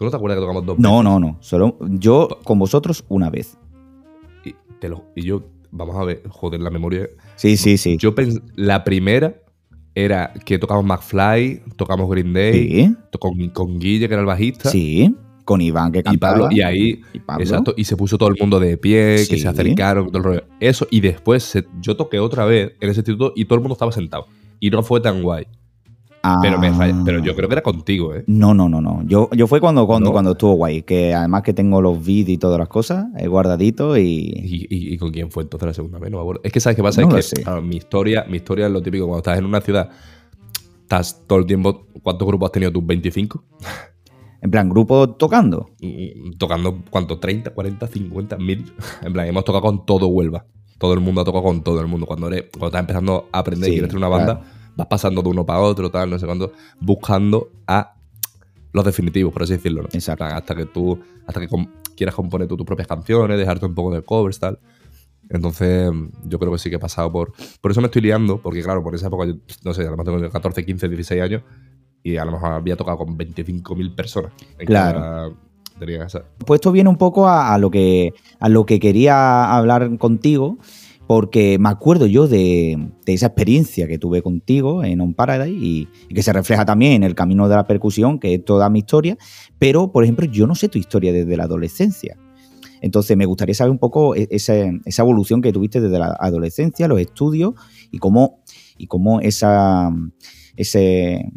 ¿Tú 0.00 0.06
no 0.06 0.10
te 0.10 0.16
acuerdas 0.16 0.38
que 0.38 0.40
tocamos 0.40 0.64
dos 0.64 0.78
no, 0.78 0.92
veces? 0.92 1.04
no, 1.04 1.20
no. 1.20 1.36
Solo 1.40 1.76
yo 1.90 2.26
con 2.42 2.58
vosotros 2.58 3.04
una 3.10 3.28
vez. 3.28 3.58
Y, 4.46 4.54
te 4.80 4.88
lo- 4.88 5.04
y 5.14 5.20
yo, 5.24 5.42
vamos 5.70 5.94
a 5.96 6.04
ver, 6.04 6.22
joder, 6.30 6.58
la 6.62 6.70
memoria. 6.70 7.06
Sí, 7.36 7.58
sí, 7.58 7.76
sí. 7.76 7.98
Yo 7.98 8.14
pens- 8.14 8.40
la 8.56 8.82
primera 8.82 9.42
era 9.94 10.32
que 10.46 10.58
tocamos 10.58 10.86
McFly, 10.86 11.60
tocamos 11.76 12.08
Green 12.10 12.32
Day, 12.32 12.68
Sí, 12.86 12.96
con, 13.18 13.50
con 13.50 13.78
Guille, 13.78 14.08
que 14.08 14.14
era 14.14 14.22
el 14.22 14.26
bajista, 14.26 14.70
sí. 14.70 15.14
Con 15.44 15.60
Iván 15.60 15.92
que 15.92 15.98
y 15.98 16.02
cantaba. 16.02 16.32
Pablo, 16.32 16.48
y 16.50 16.62
ahí 16.62 17.02
y 17.12 17.18
Pablo. 17.18 17.42
Exacto, 17.44 17.74
y 17.76 17.84
se 17.84 17.94
puso 17.94 18.16
todo 18.16 18.30
el 18.30 18.36
mundo 18.40 18.58
de 18.58 18.78
pie, 18.78 19.26
que 19.28 19.36
se 19.36 19.48
acercaron, 19.48 20.06
todo 20.06 20.16
el 20.16 20.24
rollo. 20.24 20.44
Eso, 20.60 20.86
y 20.90 21.00
después 21.00 21.42
se- 21.42 21.66
yo 21.82 21.94
toqué 21.94 22.20
otra 22.20 22.46
vez 22.46 22.72
en 22.80 22.88
ese 22.88 23.00
instituto 23.00 23.34
y 23.36 23.44
todo 23.44 23.56
el 23.56 23.60
mundo 23.60 23.74
estaba 23.74 23.92
sentado. 23.92 24.26
Y 24.60 24.70
no 24.70 24.82
fue 24.82 25.00
tan 25.02 25.22
guay. 25.22 25.46
Pero, 26.42 26.58
me 26.58 26.68
Ah. 26.68 27.02
pero 27.04 27.18
yo 27.24 27.34
creo 27.34 27.48
que 27.48 27.54
era 27.54 27.62
contigo, 27.62 28.14
¿eh? 28.14 28.24
No, 28.26 28.52
no, 28.52 28.68
no, 28.68 28.80
no. 28.82 29.02
Yo, 29.06 29.30
yo 29.34 29.46
fue 29.46 29.58
cuando, 29.58 29.86
cuando, 29.86 30.10
¿No? 30.10 30.12
cuando 30.12 30.32
estuvo 30.32 30.52
guay. 30.52 30.82
Que 30.82 31.14
además 31.14 31.42
que 31.42 31.54
tengo 31.54 31.80
los 31.80 32.04
vídeos 32.04 32.34
y 32.34 32.38
todas 32.38 32.58
las 32.58 32.68
cosas 32.68 33.06
eh, 33.18 33.26
guardaditos 33.26 33.96
y. 33.98 34.02
¿Y, 34.36 34.66
y- 34.68 34.94
y 34.94 34.98
con 34.98 35.10
quién 35.12 35.30
fue 35.30 35.44
entonces 35.44 35.66
la 35.68 35.72
segunda 35.74 35.98
vez? 35.98 36.10
No 36.10 36.18
me 36.18 36.22
acuerdo. 36.22 36.42
Es 36.44 36.52
que, 36.52 36.60
¿sabes 36.60 36.76
qué 36.76 36.82
pasa? 36.82 37.00
No 37.00 37.16
es 37.16 37.32
que 37.32 37.42
mi, 37.62 37.76
historia, 37.76 38.26
mi 38.28 38.36
historia 38.36 38.66
es 38.66 38.72
lo 38.72 38.82
típico. 38.82 39.06
Cuando 39.06 39.18
estás 39.20 39.38
en 39.38 39.46
una 39.46 39.60
ciudad, 39.62 39.88
estás 40.82 41.24
todo 41.26 41.38
el 41.38 41.46
tiempo. 41.46 41.86
¿Cuántos 42.02 42.26
grupos 42.28 42.48
has 42.48 42.52
tenido 42.52 42.72
tú? 42.72 42.82
¿25? 42.82 43.40
En 44.42 44.50
plan, 44.50 44.68
grupo 44.70 45.10
tocando. 45.10 45.70
Mm, 45.80 46.32
Tocando, 46.38 46.82
¿cuánto? 46.90 47.20
¿30, 47.20 47.52
40, 47.52 47.86
50, 47.86 48.36
1000? 48.38 48.72
En 49.02 49.12
plan, 49.12 49.26
hemos 49.26 49.44
tocado 49.44 49.62
con 49.62 49.84
todo 49.84 50.06
Huelva. 50.08 50.44
Todo 50.78 50.94
el 50.94 51.00
mundo 51.00 51.20
ha 51.20 51.24
tocado 51.24 51.44
con 51.44 51.62
todo 51.62 51.80
el 51.80 51.86
mundo. 51.86 52.06
Cuando, 52.06 52.28
eres, 52.28 52.44
cuando 52.50 52.66
estás 52.68 52.80
empezando 52.80 53.28
a 53.32 53.38
aprender 53.38 53.68
y 53.68 53.72
Sí, 53.72 53.76
quieres 53.78 53.90
tener 53.90 53.98
una 53.98 54.08
banda, 54.08 54.40
claro. 54.40 54.59
Vas 54.80 54.88
pasando 54.88 55.22
de 55.22 55.28
uno 55.28 55.44
para 55.46 55.60
otro, 55.60 55.90
tal, 55.90 56.10
no 56.10 56.18
sé 56.18 56.26
cuánto, 56.26 56.52
buscando 56.80 57.48
a 57.66 57.94
los 58.72 58.84
definitivos, 58.84 59.32
por 59.32 59.42
así 59.42 59.52
decirlo. 59.54 59.82
¿no? 59.82 59.88
Exacto. 59.92 60.24
Hasta 60.24 60.54
que 60.54 60.66
tú, 60.66 60.98
hasta 61.26 61.40
que 61.40 61.48
quieras 61.96 62.14
componer 62.14 62.48
tú 62.48 62.56
tus 62.56 62.66
propias 62.66 62.88
canciones, 62.88 63.38
dejarte 63.38 63.66
un 63.66 63.74
poco 63.74 63.92
de 63.94 64.02
covers, 64.02 64.38
tal. 64.38 64.58
Entonces, 65.28 65.90
yo 66.24 66.38
creo 66.38 66.50
que 66.52 66.58
sí 66.58 66.70
que 66.70 66.76
he 66.76 66.80
pasado 66.80 67.10
por. 67.12 67.32
Por 67.60 67.70
eso 67.70 67.80
me 67.80 67.86
estoy 67.86 68.02
liando, 68.02 68.40
porque 68.42 68.62
claro, 68.62 68.82
por 68.82 68.94
esa 68.94 69.06
época, 69.06 69.26
yo, 69.26 69.34
no 69.64 69.72
sé, 69.74 69.82
a 69.82 69.90
lo 69.90 69.96
mejor 69.96 70.04
tengo 70.18 70.30
14, 70.30 70.64
15, 70.64 70.88
16 70.88 71.22
años 71.22 71.42
y 72.02 72.16
a 72.16 72.24
lo 72.24 72.32
mejor 72.32 72.52
había 72.52 72.76
tocado 72.76 72.98
con 72.98 73.16
25.000 73.16 73.94
personas. 73.94 74.32
en 74.58 74.66
Claro. 74.66 74.98
cada- 75.00 75.30
tenía 75.78 76.04
esa- 76.04 76.24
Pues 76.44 76.58
esto 76.58 76.72
viene 76.72 76.90
un 76.90 76.96
poco 76.96 77.26
a, 77.28 77.54
a 77.54 77.58
lo 77.58 77.70
que, 77.70 78.12
a 78.40 78.48
lo 78.48 78.66
que 78.66 78.78
quería 78.80 79.54
hablar 79.56 79.96
contigo, 79.98 80.58
porque 81.10 81.58
me 81.58 81.70
acuerdo 81.70 82.06
yo 82.06 82.28
de, 82.28 82.92
esa 83.04 83.26
experiencia 83.26 83.88
que 83.88 83.98
tuve 83.98 84.22
contigo 84.22 84.84
en 84.84 85.00
On 85.00 85.12
Paradise 85.12 85.58
y, 85.58 85.88
y 86.08 86.14
que 86.14 86.22
se 86.22 86.32
refleja 86.32 86.64
también 86.64 86.92
en 86.92 87.02
el 87.02 87.16
camino 87.16 87.48
de 87.48 87.56
la 87.56 87.66
percusión, 87.66 88.20
que 88.20 88.34
es 88.34 88.44
toda 88.44 88.70
mi 88.70 88.78
historia, 88.78 89.18
pero 89.58 89.90
por 89.90 90.04
ejemplo 90.04 90.24
yo 90.26 90.46
no 90.46 90.54
sé 90.54 90.68
tu 90.68 90.78
historia 90.78 91.12
desde 91.12 91.36
la 91.36 91.42
adolescencia. 91.42 92.16
Entonces 92.80 93.16
me 93.16 93.26
gustaría 93.26 93.56
saber 93.56 93.72
un 93.72 93.80
poco 93.80 94.14
e- 94.14 94.28
esa, 94.30 94.54
esa 94.84 95.02
evolución 95.02 95.42
que 95.42 95.52
tuviste 95.52 95.80
desde 95.80 95.98
la 95.98 96.16
adolescencia, 96.20 96.86
los 96.86 97.00
estudios 97.00 97.54
y 97.90 97.98
cómo, 97.98 98.44
y 98.78 98.86
cómo 98.86 99.20
esa, 99.20 99.90
ese, 100.54 101.28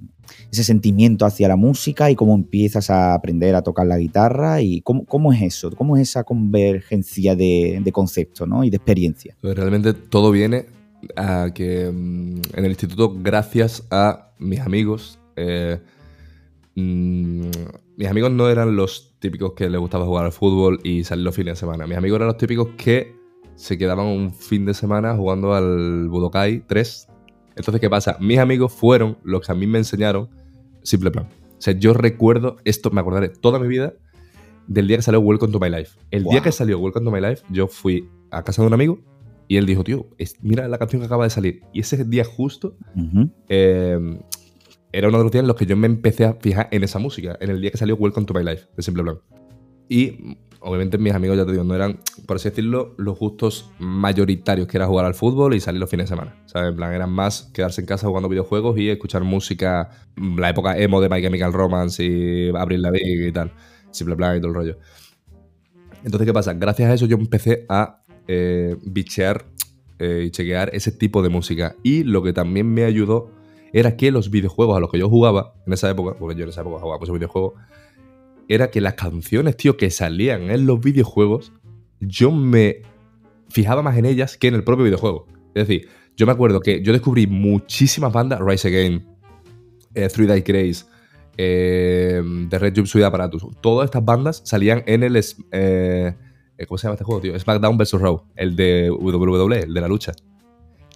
ese 0.54 0.64
sentimiento 0.64 1.26
hacia 1.26 1.48
la 1.48 1.56
música 1.56 2.12
y 2.12 2.16
cómo 2.16 2.36
empiezas 2.36 2.92
a 2.92 3.16
aprender 3.16 3.56
a 3.56 3.64
tocar 3.64 3.88
la 3.88 3.98
guitarra 3.98 4.62
y 4.62 4.82
cómo, 4.82 5.04
cómo 5.06 5.34
es 5.34 5.42
eso, 5.42 5.72
cómo 5.72 5.98
es 5.98 6.10
esa 6.10 6.24
convergencia 6.24 7.36
de, 7.36 7.82
de 7.84 7.92
conceptos 7.92 8.48
¿no? 8.48 8.64
y 8.64 8.70
de 8.70 8.78
experiencia. 8.78 9.36
Pues 9.42 9.56
realmente 9.56 9.94
todo 9.94 10.30
viene 10.30 10.68
a 11.16 11.50
que 11.56 11.90
mm, 11.92 12.42
en 12.54 12.66
el 12.66 12.70
instituto, 12.70 13.16
gracias 13.18 13.88
a 13.90 14.32
mis 14.38 14.60
amigos, 14.60 15.20
eh, 15.36 15.80
mm, 16.76 17.50
mis 17.98 18.08
amigos 18.08 18.32
no 18.32 18.48
eran 18.48 18.76
los 18.76 19.16
típicos 19.18 19.54
que 19.54 19.68
les 19.68 19.80
gustaba 19.80 20.06
jugar 20.06 20.26
al 20.26 20.32
fútbol 20.32 20.80
y 20.84 21.04
salir 21.04 21.26
los 21.26 21.36
fines 21.36 21.54
de 21.54 21.60
semana. 21.62 21.88
Mis 21.88 21.98
amigos 21.98 22.18
eran 22.18 22.28
los 22.28 22.38
típicos 22.38 22.70
que 22.78 23.16
se 23.56 23.76
quedaban 23.76 24.06
un 24.06 24.32
fin 24.32 24.66
de 24.66 24.76
semana 24.76 25.16
jugando 25.16 25.56
al 25.56 26.10
Budokai 26.10 26.64
3. 26.68 27.08
Entonces, 27.56 27.82
¿qué 27.82 27.90
pasa? 27.90 28.18
Mis 28.20 28.38
amigos 28.38 28.72
fueron 28.72 29.18
los 29.24 29.46
que 29.46 29.52
a 29.52 29.56
mí 29.56 29.66
me 29.66 29.80
enseñaron 29.80 30.30
Simple 30.84 31.12
Plan. 31.12 31.26
O 31.26 31.62
sea, 31.64 31.74
yo 31.78 31.94
recuerdo 31.94 32.58
esto, 32.66 32.92
me 32.92 33.02
acordaré 33.02 33.30
toda 33.30 33.58
mi 33.60 33.68
vida 33.68 33.94
del 34.68 34.88
día 34.88 34.98
que 34.98 35.04
salió 35.04 35.20
Welcome 35.22 35.52
to 35.54 35.60
My 35.60 35.70
Life. 35.70 35.98
El 36.12 36.24
día 36.24 36.42
que 36.44 36.52
salió 36.52 36.80
Welcome 36.80 37.06
to 37.06 37.12
My 37.12 37.22
Life, 37.22 37.44
yo 37.50 37.68
fui 37.68 38.10
a 38.32 38.44
casa 38.44 38.62
de 38.62 38.68
un 38.68 38.74
amigo 38.74 39.00
y 39.48 39.58
él 39.58 39.66
dijo, 39.66 39.84
tío, 39.84 40.08
es- 40.18 40.36
mira 40.42 40.68
la 40.68 40.78
canción 40.78 41.02
que 41.02 41.06
acaba 41.06 41.24
de 41.26 41.30
salir. 41.30 41.62
Y 41.74 41.82
ese 41.82 42.04
día 42.06 42.24
justo 42.26 42.76
eh, 43.50 44.20
era 44.92 45.08
uno 45.10 45.18
de 45.18 45.24
los 45.24 45.32
días 45.32 45.42
en 45.44 45.48
los 45.48 45.56
que 45.58 45.66
yo 45.66 45.76
me 45.76 45.88
empecé 45.88 46.26
a 46.26 46.34
fijar 46.34 46.68
en 46.72 46.84
esa 46.84 47.00
música, 47.00 47.38
en 47.42 47.50
el 47.50 47.62
día 47.62 47.72
que 47.72 47.78
salió 47.78 47.96
Welcome 47.96 48.26
to 48.26 48.34
My 48.34 48.44
Life, 48.44 48.66
de 48.76 48.84
Simple 48.84 49.04
Plan. 49.04 49.18
Y 49.90 50.38
obviamente 50.64 50.98
mis 50.98 51.14
amigos, 51.14 51.38
ya 51.38 51.46
te 51.46 51.52
digo, 51.52 51.64
no 51.64 51.76
eran, 51.76 52.00
por 52.26 52.38
así 52.38 52.50
decirlo, 52.50 52.96
los 52.98 53.20
gustos 53.20 53.70
mayoritarios, 53.80 54.68
que 54.68 54.78
era 54.78 54.88
jugar 54.88 55.06
al 55.06 55.14
fútbol 55.14 55.54
y 55.54 55.60
salir 55.60 55.80
los 55.80 55.90
fines 55.90 56.10
de 56.10 56.16
semana. 56.16 56.42
¿sabes? 56.46 56.70
En 56.70 56.76
plan, 56.76 56.94
eran 56.94 57.12
más 57.12 57.52
quedarse 57.54 57.82
en 57.82 57.88
casa 57.88 58.08
jugando 58.08 58.30
videojuegos 58.30 58.78
y 58.78 58.90
escuchar 58.90 59.24
música, 59.24 59.90
mm, 60.16 60.40
la 60.40 60.50
época 60.50 60.78
emo 60.78 61.02
de 61.02 61.10
My 61.10 61.22
Chemical 61.22 61.54
Romance 61.54 62.04
y 62.04 62.50
Abril 62.56 62.82
Lavigne 62.82 63.28
y 63.28 63.32
tal, 63.32 63.52
Simple 63.92 64.16
Plan 64.16 64.38
y 64.38 64.40
todo 64.40 64.50
el 64.50 64.56
rollo. 64.56 64.78
Entonces, 66.04 66.26
¿qué 66.26 66.34
pasa? 66.34 66.54
Gracias 66.54 66.90
a 66.90 66.94
eso 66.94 67.06
yo 67.06 67.18
empecé 67.18 67.66
a 67.70 68.04
eh, 68.28 68.76
bichear 68.84 69.46
eh, 70.00 70.24
y 70.28 70.32
chequear 70.32 70.70
ese 70.74 70.92
tipo 70.92 71.22
de 71.22 71.30
música. 71.30 71.76
Y 71.84 72.04
lo 72.04 72.24
que 72.24 72.34
también 72.34 72.74
me 72.74 72.84
ayudó 72.84 73.32
era 73.74 73.96
que 73.98 74.12
los 74.12 74.30
videojuegos 74.30 74.78
a 74.78 74.80
los 74.80 74.92
que 74.92 75.00
yo 75.00 75.10
jugaba 75.10 75.56
en 75.66 75.74
esa 75.74 75.90
época, 75.90 76.16
porque 76.18 76.36
yo 76.36 76.44
en 76.44 76.50
esa 76.50 76.62
época 76.62 76.80
jugaba 76.80 77.00
muchos 77.00 77.16
videojuegos, 77.16 77.54
era 78.48 78.70
que 78.72 78.82
las 78.82 78.94
canciones, 78.96 79.58
tío, 79.58 79.78
que 79.78 79.90
salían 79.90 80.52
en 80.52 80.66
los 80.66 80.80
videojuegos, 80.80 81.52
yo 82.00 82.32
me 82.32 82.82
fijaba 83.50 83.82
más 83.82 83.98
en 83.98 84.06
ellas 84.06 84.38
que 84.38 84.48
en 84.48 84.56
el 84.56 84.64
propio 84.64 84.86
videojuego. 84.86 85.28
Es 85.56 85.68
decir, 85.68 85.88
yo 86.16 86.26
me 86.26 86.32
acuerdo 86.32 86.60
que 86.60 86.84
yo 86.84 86.92
descubrí 86.92 87.28
muchísimas 87.28 88.12
bandas, 88.12 88.40
Rise 88.42 88.68
Again, 88.68 89.06
eh, 89.94 90.08
Three 90.10 90.28
Day 90.28 90.42
Grace, 90.42 90.86
eh, 91.38 92.22
The 92.50 92.60
Red 92.60 92.76
Jumpsuit 92.76 93.04
Apparatus, 93.04 93.46
todas 93.62 93.86
estas 93.86 94.04
bandas 94.04 94.42
salían 94.46 94.84
en 94.86 95.04
el... 95.04 95.22
eh, 95.52 96.16
¿Cómo 96.68 96.78
se 96.78 96.84
llama 96.84 96.94
este 96.94 97.04
juego, 97.04 97.22
tío? 97.22 97.38
SmackDown 97.38 97.78
vs. 97.78 97.94
Raw, 97.94 98.24
el 98.36 98.56
de 98.56 98.90
WWE, 98.92 99.60
el 99.64 99.74
de 99.74 99.82
la 99.82 99.88
lucha. 99.88 100.14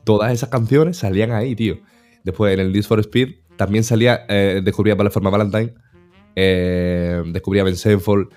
Todas 0.04 0.32
esas 0.32 0.50
canciones 0.50 0.98
salían 0.98 1.32
ahí, 1.32 1.56
tío. 1.56 1.80
Después 2.24 2.54
en 2.54 2.60
el 2.60 2.72
Need 2.72 2.84
for 2.84 3.00
Speed 3.00 3.36
también 3.58 3.84
salía, 3.84 4.25
eh, 4.30 4.62
descubría 4.63 4.96
Forma 5.10 5.30
Valentine, 5.30 5.74
eh, 6.39 7.75
Sevenfold. 7.75 8.29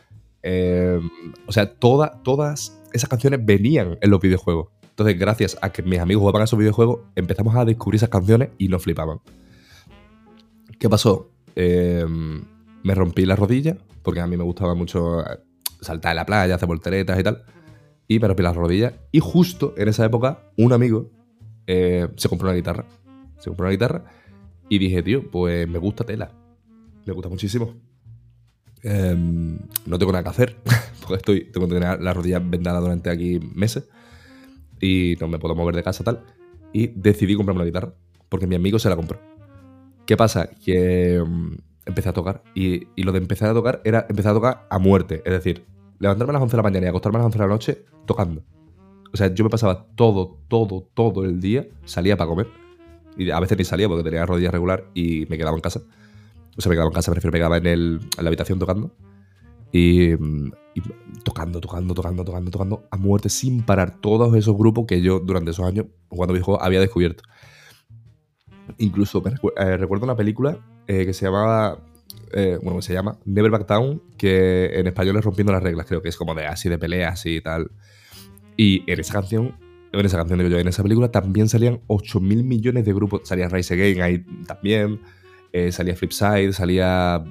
eh, 0.42 0.98
o 1.46 1.52
sea, 1.52 1.74
toda- 1.74 2.22
todas 2.22 2.80
esas 2.94 3.10
canciones 3.10 3.44
venían 3.44 3.98
en 4.00 4.10
los 4.10 4.20
videojuegos. 4.20 4.68
Entonces, 4.88 5.18
gracias 5.18 5.58
a 5.60 5.70
que 5.70 5.82
mis 5.82 5.98
amigos 5.98 6.20
jugaban 6.22 6.40
a 6.40 6.44
esos 6.46 6.58
videojuegos, 6.58 7.00
empezamos 7.14 7.54
a 7.56 7.64
descubrir 7.66 7.96
esas 7.96 8.08
canciones 8.08 8.48
y 8.58 8.68
nos 8.68 8.82
flipaban. 8.82 9.18
¿Qué 10.78 10.88
pasó? 10.88 11.30
Eh, 11.56 12.06
me 12.82 12.94
rompí 12.94 13.26
la 13.26 13.36
rodilla, 13.36 13.76
porque 14.02 14.20
a 14.20 14.26
mí 14.26 14.36
me 14.36 14.44
gustaba 14.44 14.74
mucho 14.74 15.20
eh, 15.20 15.38
saltar 15.82 16.12
en 16.12 16.16
la 16.16 16.26
playa, 16.26 16.54
hacer 16.54 16.66
volteretas 16.68 17.20
y 17.20 17.22
tal. 17.22 17.44
Y 18.08 18.18
me 18.18 18.26
rompí 18.28 18.42
las 18.42 18.56
rodillas. 18.56 18.94
Y 19.12 19.20
justo 19.20 19.74
en 19.76 19.88
esa 19.88 20.04
época, 20.06 20.50
un 20.56 20.72
amigo 20.72 21.10
se 21.66 22.28
compró 22.28 22.48
una 22.48 22.56
guitarra. 22.56 22.84
Se 23.38 23.48
compró 23.50 23.66
una 23.66 23.72
guitarra 23.72 24.04
y 24.68 24.78
dije, 24.78 25.02
tío, 25.02 25.30
pues 25.30 25.68
me 25.68 25.78
gusta 25.78 26.02
tela. 26.04 26.32
Me 27.06 27.12
gusta 27.12 27.28
muchísimo. 27.28 27.74
Em, 28.82 29.58
no 29.86 29.98
tengo 29.98 30.12
nada 30.12 30.24
que 30.24 30.30
hacer, 30.30 30.56
porque 31.00 31.16
estoy, 31.16 31.44
tengo 31.52 31.68
que 31.68 31.74
tener 31.74 32.00
la 32.00 32.14
rodilla 32.14 32.38
vendada 32.38 32.80
durante 32.80 33.10
aquí 33.10 33.40
meses 33.54 33.88
y 34.80 35.16
no 35.20 35.28
me 35.28 35.38
puedo 35.38 35.54
mover 35.54 35.74
de 35.74 35.82
casa 35.82 36.04
tal. 36.04 36.24
Y 36.72 36.88
decidí 36.88 37.34
comprarme 37.34 37.62
una 37.62 37.66
guitarra, 37.66 37.92
porque 38.28 38.46
mi 38.46 38.54
amigo 38.54 38.78
se 38.78 38.88
la 38.88 38.96
compró. 38.96 39.20
¿Qué 40.06 40.16
pasa? 40.16 40.48
Que 40.64 41.22
mm, 41.24 41.56
empecé 41.86 42.08
a 42.08 42.12
tocar 42.12 42.42
y, 42.54 42.88
y 42.96 43.02
lo 43.02 43.12
de 43.12 43.18
empezar 43.18 43.50
a 43.50 43.54
tocar 43.54 43.80
era 43.84 44.06
empezar 44.08 44.32
a 44.32 44.34
tocar 44.34 44.66
a 44.70 44.78
muerte, 44.78 45.22
es 45.24 45.32
decir, 45.32 45.66
levantarme 45.98 46.30
a 46.30 46.34
las 46.34 46.42
11 46.42 46.52
de 46.52 46.56
la 46.56 46.62
mañana 46.62 46.86
y 46.86 46.88
acostarme 46.88 47.18
a 47.18 47.20
las 47.20 47.26
11 47.26 47.38
de 47.38 47.44
la 47.44 47.50
noche 47.50 47.84
tocando. 48.06 48.42
O 49.12 49.16
sea, 49.16 49.32
yo 49.34 49.44
me 49.44 49.50
pasaba 49.50 49.86
todo, 49.94 50.38
todo, 50.48 50.88
todo 50.94 51.24
el 51.24 51.40
día, 51.40 51.68
salía 51.84 52.16
para 52.16 52.28
comer. 52.28 52.48
Y 53.16 53.30
a 53.30 53.40
veces 53.40 53.58
ni 53.58 53.64
salía 53.64 53.88
porque 53.88 54.04
tenía 54.04 54.24
rodillas 54.24 54.52
regular 54.52 54.86
y 54.94 55.26
me 55.28 55.36
quedaba 55.36 55.56
en 55.56 55.60
casa. 55.62 55.82
O 56.56 56.60
sea, 56.60 56.70
me 56.70 56.76
quedaba 56.76 56.88
en 56.88 56.94
casa, 56.94 57.12
prefiero 57.12 57.32
me 57.32 57.38
quedaba 57.38 57.56
en, 57.58 57.66
el, 57.66 58.00
en 58.18 58.24
la 58.24 58.28
habitación 58.28 58.58
tocando. 58.58 58.94
Y, 59.72 60.14
mm, 60.18 60.52
y 60.74 60.82
tocando, 61.22 61.60
tocando, 61.60 61.94
tocando, 61.94 62.24
tocando, 62.24 62.50
tocando 62.50 62.88
a 62.90 62.96
muerte 62.96 63.28
sin 63.28 63.62
parar 63.62 64.00
todos 64.00 64.34
esos 64.36 64.56
grupos 64.56 64.86
que 64.86 65.00
yo 65.00 65.20
durante 65.20 65.50
esos 65.50 65.66
años 65.66 65.86
jugando 66.08 66.34
videojuegos 66.34 66.62
había 66.64 66.80
descubierto. 66.80 67.24
Incluso 68.78 69.22
eh, 69.56 69.76
recuerdo 69.76 70.04
una 70.04 70.16
película 70.16 70.58
eh, 70.86 71.04
que 71.06 71.12
se 71.12 71.26
llamaba, 71.26 71.80
eh, 72.32 72.58
bueno, 72.62 72.82
se 72.82 72.92
llama 72.92 73.18
Never 73.24 73.50
Back 73.50 73.66
Down, 73.66 74.02
que 74.16 74.66
en 74.78 74.86
español 74.86 75.16
es 75.16 75.24
Rompiendo 75.24 75.52
las 75.52 75.62
Reglas, 75.62 75.86
creo 75.86 76.02
que 76.02 76.08
es 76.08 76.16
como 76.16 76.34
de 76.34 76.46
así 76.46 76.68
de 76.68 76.78
peleas 76.78 77.26
y 77.26 77.40
tal. 77.40 77.70
Y 78.56 78.90
en 78.90 79.00
esa 79.00 79.14
canción, 79.14 79.56
en 79.92 80.06
esa 80.06 80.18
canción 80.18 80.38
digo 80.38 80.50
yo, 80.50 80.58
en 80.58 80.68
esa 80.68 80.82
película 80.82 81.10
también 81.10 81.48
salían 81.48 81.80
8 81.88 82.20
mil 82.20 82.44
millones 82.44 82.84
de 82.84 82.92
grupos. 82.92 83.22
Salía 83.24 83.48
Rise 83.48 83.74
Again 83.74 84.02
ahí 84.02 84.24
también, 84.46 85.00
eh, 85.52 85.72
salía 85.72 85.96
Flipside, 85.96 86.52
salía 86.52 87.24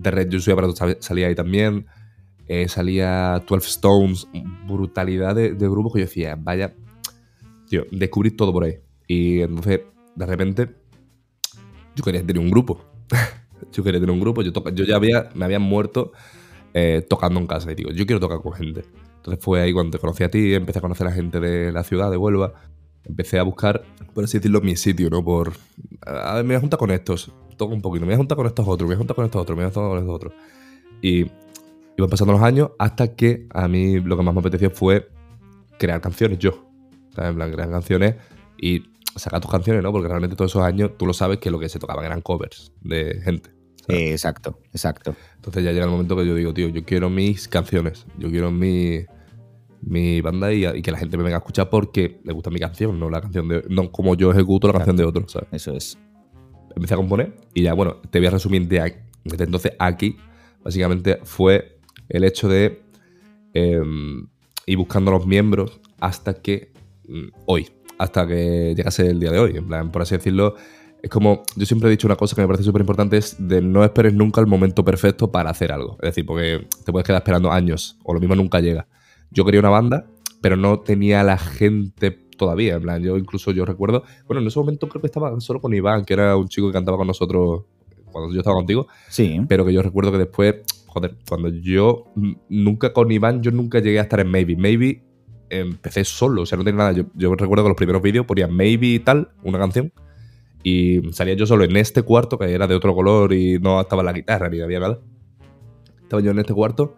The 0.00 0.10
Red 0.10 0.30
Juice 0.30 0.52
Aparato 0.52 0.74
salía 1.00 1.28
ahí 1.28 1.34
también, 1.34 1.86
eh, 2.48 2.68
salía 2.68 3.42
12 3.46 3.68
Stones, 3.68 4.28
brutalidad 4.66 5.34
de, 5.34 5.50
grupos 5.54 5.92
que 5.92 6.00
yo 6.00 6.06
decía, 6.06 6.36
vaya, 6.38 6.74
tío, 7.68 7.84
descubrí 7.90 8.30
todo 8.32 8.52
por 8.52 8.64
ahí. 8.64 8.78
Y 9.06 9.40
entonces, 9.40 9.80
de 10.14 10.26
repente, 10.26 10.68
yo 11.94 12.04
quería 12.04 12.20
tener 12.20 12.38
un 12.38 12.50
grupo. 12.50 12.84
yo 13.72 13.84
quería 13.84 14.00
tener 14.00 14.12
un 14.12 14.20
grupo, 14.20 14.42
yo, 14.42 14.52
toca- 14.52 14.72
yo 14.72 14.84
ya 14.84 14.96
había, 14.96 15.30
me 15.34 15.44
había 15.44 15.58
muerto 15.58 16.12
eh, 16.74 17.04
tocando 17.08 17.38
en 17.38 17.46
casa 17.46 17.70
y 17.70 17.74
digo, 17.74 17.90
yo 17.90 18.06
quiero 18.06 18.20
tocar 18.20 18.40
con 18.40 18.52
gente. 18.54 18.84
Entonces 19.16 19.42
fue 19.44 19.60
ahí 19.60 19.72
cuando 19.72 19.92
te 19.92 19.98
conocí 19.98 20.24
a 20.24 20.30
ti, 20.30 20.54
empecé 20.54 20.78
a 20.78 20.82
conocer 20.82 21.06
a 21.06 21.12
gente 21.12 21.38
de 21.38 21.70
la 21.70 21.84
ciudad, 21.84 22.10
de 22.10 22.16
Huelva. 22.16 22.54
Empecé 23.04 23.38
a 23.38 23.42
buscar, 23.44 23.84
por 24.14 24.24
así 24.24 24.38
decirlo, 24.38 24.60
mi 24.60 24.76
sitio, 24.76 25.10
¿no? 25.10 25.24
Por. 25.24 25.52
A 26.04 26.34
ver, 26.34 26.44
me 26.44 26.48
voy 26.48 26.56
a 26.56 26.60
juntar 26.60 26.78
con 26.78 26.90
estos, 26.90 27.32
toco 27.56 27.74
un 27.74 27.82
poquito, 27.82 28.02
me 28.02 28.08
voy 28.08 28.14
a 28.14 28.18
juntar 28.18 28.36
con 28.36 28.46
estos 28.46 28.66
otros, 28.66 28.88
me 28.88 28.94
voy 28.94 28.94
a 28.94 28.98
juntar 28.98 29.16
con 29.16 29.24
estos 29.24 29.42
otros, 29.42 29.56
me 29.56 29.64
voy 29.64 29.70
a 29.70 29.74
juntar 29.74 29.90
con 29.90 29.98
estos 29.98 30.14
otros. 30.14 30.32
Y 31.00 31.26
iban 31.96 32.10
pasando 32.10 32.32
los 32.32 32.42
años 32.42 32.70
hasta 32.78 33.14
que 33.14 33.46
a 33.50 33.68
mí 33.68 34.00
lo 34.00 34.16
que 34.16 34.22
más 34.22 34.34
me 34.34 34.40
apeteció 34.40 34.70
fue 34.70 35.08
crear 35.78 36.00
canciones 36.00 36.38
yo. 36.38 36.68
En 37.16 37.34
plan, 37.34 37.52
crear 37.52 37.70
canciones 37.70 38.14
y 38.58 38.82
sacar 39.16 39.40
tus 39.40 39.50
canciones, 39.50 39.82
¿no? 39.82 39.92
Porque 39.92 40.08
realmente 40.08 40.36
todos 40.36 40.50
esos 40.50 40.62
años 40.62 40.92
tú 40.96 41.06
lo 41.06 41.12
sabes 41.12 41.38
que 41.38 41.50
lo 41.50 41.58
que 41.58 41.68
se 41.68 41.78
tocaban 41.78 42.04
eran 42.04 42.20
covers 42.22 42.72
de 42.80 43.20
gente. 43.22 43.50
Eh, 43.88 44.12
exacto, 44.12 44.58
exacto. 44.72 45.14
Entonces 45.36 45.64
ya 45.64 45.72
llega 45.72 45.84
el 45.84 45.90
momento 45.90 46.16
que 46.16 46.26
yo 46.26 46.34
digo, 46.34 46.54
tío, 46.54 46.68
yo 46.68 46.84
quiero 46.84 47.10
mis 47.10 47.48
canciones, 47.48 48.06
yo 48.16 48.30
quiero 48.30 48.50
mi, 48.50 49.04
mi 49.82 50.20
banda 50.20 50.52
y, 50.52 50.64
y 50.64 50.82
que 50.82 50.92
la 50.92 50.98
gente 50.98 51.16
me 51.16 51.24
venga 51.24 51.36
a 51.36 51.40
escuchar 51.40 51.68
porque 51.68 52.20
le 52.24 52.32
gusta 52.32 52.50
mi 52.50 52.60
canción, 52.60 52.98
no 52.98 53.10
la 53.10 53.20
canción 53.20 53.48
de. 53.48 53.64
No 53.68 53.90
como 53.90 54.14
yo 54.14 54.30
ejecuto 54.30 54.68
la 54.68 54.74
canción 54.74 54.96
de 54.96 55.04
otro, 55.04 55.28
¿sabes? 55.28 55.48
Eso 55.52 55.72
es. 55.72 55.98
Empecé 56.74 56.94
a 56.94 56.96
componer 56.96 57.34
y 57.54 57.62
ya, 57.62 57.74
bueno, 57.74 57.96
te 58.10 58.18
voy 58.18 58.26
a 58.28 58.30
resumir 58.30 58.66
de 58.68 58.80
aquí- 58.80 58.98
entonces 59.24 59.72
a 59.78 59.86
aquí. 59.86 60.16
Básicamente 60.64 61.18
fue 61.24 61.78
el 62.08 62.24
hecho 62.24 62.48
de 62.48 62.82
eh, 63.54 63.80
ir 64.66 64.76
buscando 64.78 65.10
los 65.10 65.26
miembros 65.26 65.80
hasta 66.00 66.34
que 66.34 66.72
mm, 67.08 67.28
hoy, 67.46 67.68
hasta 67.98 68.26
que 68.26 68.74
llegase 68.76 69.08
el 69.08 69.20
día 69.20 69.30
de 69.30 69.38
hoy. 69.38 69.56
En 69.56 69.66
plan, 69.68 69.90
por 69.92 70.02
así 70.02 70.16
decirlo, 70.16 70.54
es 71.02 71.10
como, 71.10 71.42
yo 71.56 71.66
siempre 71.66 71.88
he 71.88 71.90
dicho 71.90 72.06
una 72.06 72.16
cosa 72.16 72.34
que 72.36 72.42
me 72.42 72.46
parece 72.46 72.64
súper 72.64 72.80
importante, 72.82 73.16
es 73.16 73.36
de 73.38 73.60
no 73.60 73.84
esperes 73.84 74.14
nunca 74.14 74.40
el 74.40 74.46
momento 74.46 74.84
perfecto 74.84 75.30
para 75.32 75.50
hacer 75.50 75.72
algo. 75.72 75.94
Es 76.00 76.10
decir, 76.10 76.24
porque 76.24 76.66
te 76.84 76.92
puedes 76.92 77.06
quedar 77.06 77.20
esperando 77.20 77.50
años 77.50 77.98
o 78.04 78.14
lo 78.14 78.20
mismo 78.20 78.36
nunca 78.36 78.60
llega. 78.60 78.86
Yo 79.30 79.44
quería 79.44 79.60
una 79.60 79.70
banda, 79.70 80.06
pero 80.40 80.56
no 80.56 80.80
tenía 80.80 81.22
la 81.24 81.38
gente 81.38 82.18
todavía. 82.44 82.74
En 82.74 82.82
plan, 82.82 83.02
yo 83.02 83.16
incluso 83.16 83.52
yo 83.52 83.64
recuerdo, 83.64 84.02
bueno, 84.26 84.40
en 84.42 84.48
ese 84.48 84.58
momento 84.58 84.88
creo 84.88 85.00
que 85.00 85.06
estaba 85.06 85.38
solo 85.40 85.60
con 85.60 85.72
Iván, 85.72 86.04
que 86.04 86.14
era 86.14 86.36
un 86.36 86.48
chico 86.48 86.66
que 86.66 86.72
cantaba 86.72 86.96
con 86.98 87.06
nosotros 87.06 87.64
cuando 88.10 88.32
yo 88.34 88.40
estaba 88.40 88.56
contigo, 88.56 88.88
Sí. 89.08 89.40
pero 89.48 89.64
que 89.64 89.72
yo 89.72 89.80
recuerdo 89.82 90.12
que 90.12 90.18
después, 90.18 90.56
joder, 90.86 91.16
cuando 91.28 91.48
yo 91.48 92.04
nunca 92.48 92.92
con 92.92 93.10
Iván, 93.10 93.42
yo 93.42 93.50
nunca 93.50 93.78
llegué 93.78 93.98
a 93.98 94.02
estar 94.02 94.20
en 94.20 94.28
Maybe. 94.28 94.56
Maybe 94.56 95.02
empecé 95.48 96.04
solo, 96.04 96.42
o 96.42 96.46
sea, 96.46 96.58
no 96.58 96.64
tenía 96.64 96.78
nada. 96.78 96.92
Yo, 96.92 97.04
yo 97.14 97.34
recuerdo 97.34 97.64
que 97.64 97.68
los 97.70 97.76
primeros 97.76 98.02
vídeos 98.02 98.26
ponía 98.26 98.48
Maybe 98.48 98.86
y 98.88 98.98
tal, 98.98 99.30
una 99.42 99.58
canción, 99.58 99.92
y 100.64 101.00
salía 101.12 101.34
yo 101.34 101.46
solo 101.46 101.64
en 101.64 101.76
este 101.76 102.02
cuarto, 102.02 102.38
que 102.38 102.52
era 102.52 102.66
de 102.66 102.74
otro 102.74 102.94
color 102.94 103.32
y 103.32 103.58
no 103.58 103.80
estaba 103.80 104.02
la 104.02 104.12
guitarra 104.12 104.48
ni 104.48 104.60
había 104.60 104.80
nada. 104.80 105.00
Estaba 106.02 106.20
yo 106.22 106.30
en 106.32 106.38
este 106.38 106.52
cuarto 106.54 106.96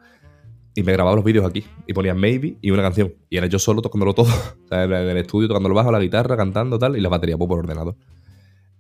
y 0.74 0.82
me 0.82 0.92
grababa 0.92 1.14
los 1.14 1.24
vídeos 1.24 1.46
aquí 1.46 1.64
y 1.86 1.92
ponía 1.92 2.14
Maybe 2.14 2.56
y 2.60 2.70
una 2.70 2.82
canción. 2.82 3.14
Y 3.30 3.36
era 3.36 3.46
yo 3.46 3.58
solo 3.58 3.80
tocándolo 3.80 4.14
todo. 4.14 4.28
En 4.70 4.92
el 4.92 5.16
estudio 5.16 5.48
tocando 5.48 5.68
el 5.68 5.74
bajo, 5.74 5.92
la 5.92 6.00
guitarra, 6.00 6.36
cantando 6.36 6.78
tal, 6.78 6.96
y 6.96 7.00
la 7.00 7.08
batería 7.08 7.36
pues, 7.38 7.48
por 7.48 7.60
ordenador. 7.60 7.96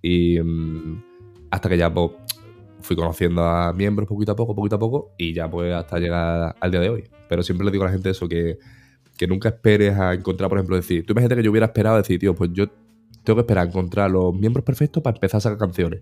Y 0.02 0.40
mm, 0.40 1.02
hasta 1.50 1.68
que 1.68 1.78
ya 1.78 1.92
pues, 1.92 2.10
fui 2.80 2.96
conociendo 2.96 3.44
a 3.44 3.72
miembros 3.72 4.08
poquito 4.08 4.32
a 4.32 4.36
poco, 4.36 4.54
poquito 4.54 4.76
a 4.76 4.78
poco, 4.78 5.12
y 5.16 5.32
ya 5.32 5.48
pues 5.48 5.72
hasta 5.72 5.98
llegar 5.98 6.56
al 6.60 6.70
día 6.70 6.80
de 6.80 6.88
hoy. 6.88 7.04
Pero 7.28 7.42
siempre 7.42 7.64
le 7.64 7.70
digo 7.70 7.84
a 7.84 7.86
la 7.86 7.92
gente 7.92 8.10
eso, 8.10 8.28
que, 8.28 8.58
que 9.16 9.26
nunca 9.28 9.50
esperes 9.50 9.96
a 9.96 10.14
encontrar, 10.14 10.48
por 10.48 10.58
ejemplo, 10.58 10.76
decir, 10.76 11.06
tú 11.06 11.12
imagínate 11.12 11.36
que 11.36 11.42
yo 11.44 11.50
hubiera 11.52 11.66
esperado 11.66 11.96
decir, 11.96 12.18
tío, 12.18 12.34
pues 12.34 12.50
yo 12.52 12.66
tengo 13.22 13.36
que 13.36 13.42
esperar 13.42 13.66
a 13.66 13.68
encontrar 13.68 14.10
los 14.10 14.34
miembros 14.34 14.64
perfectos 14.64 15.02
para 15.02 15.16
empezar 15.16 15.38
a 15.38 15.40
sacar 15.42 15.58
canciones. 15.58 16.00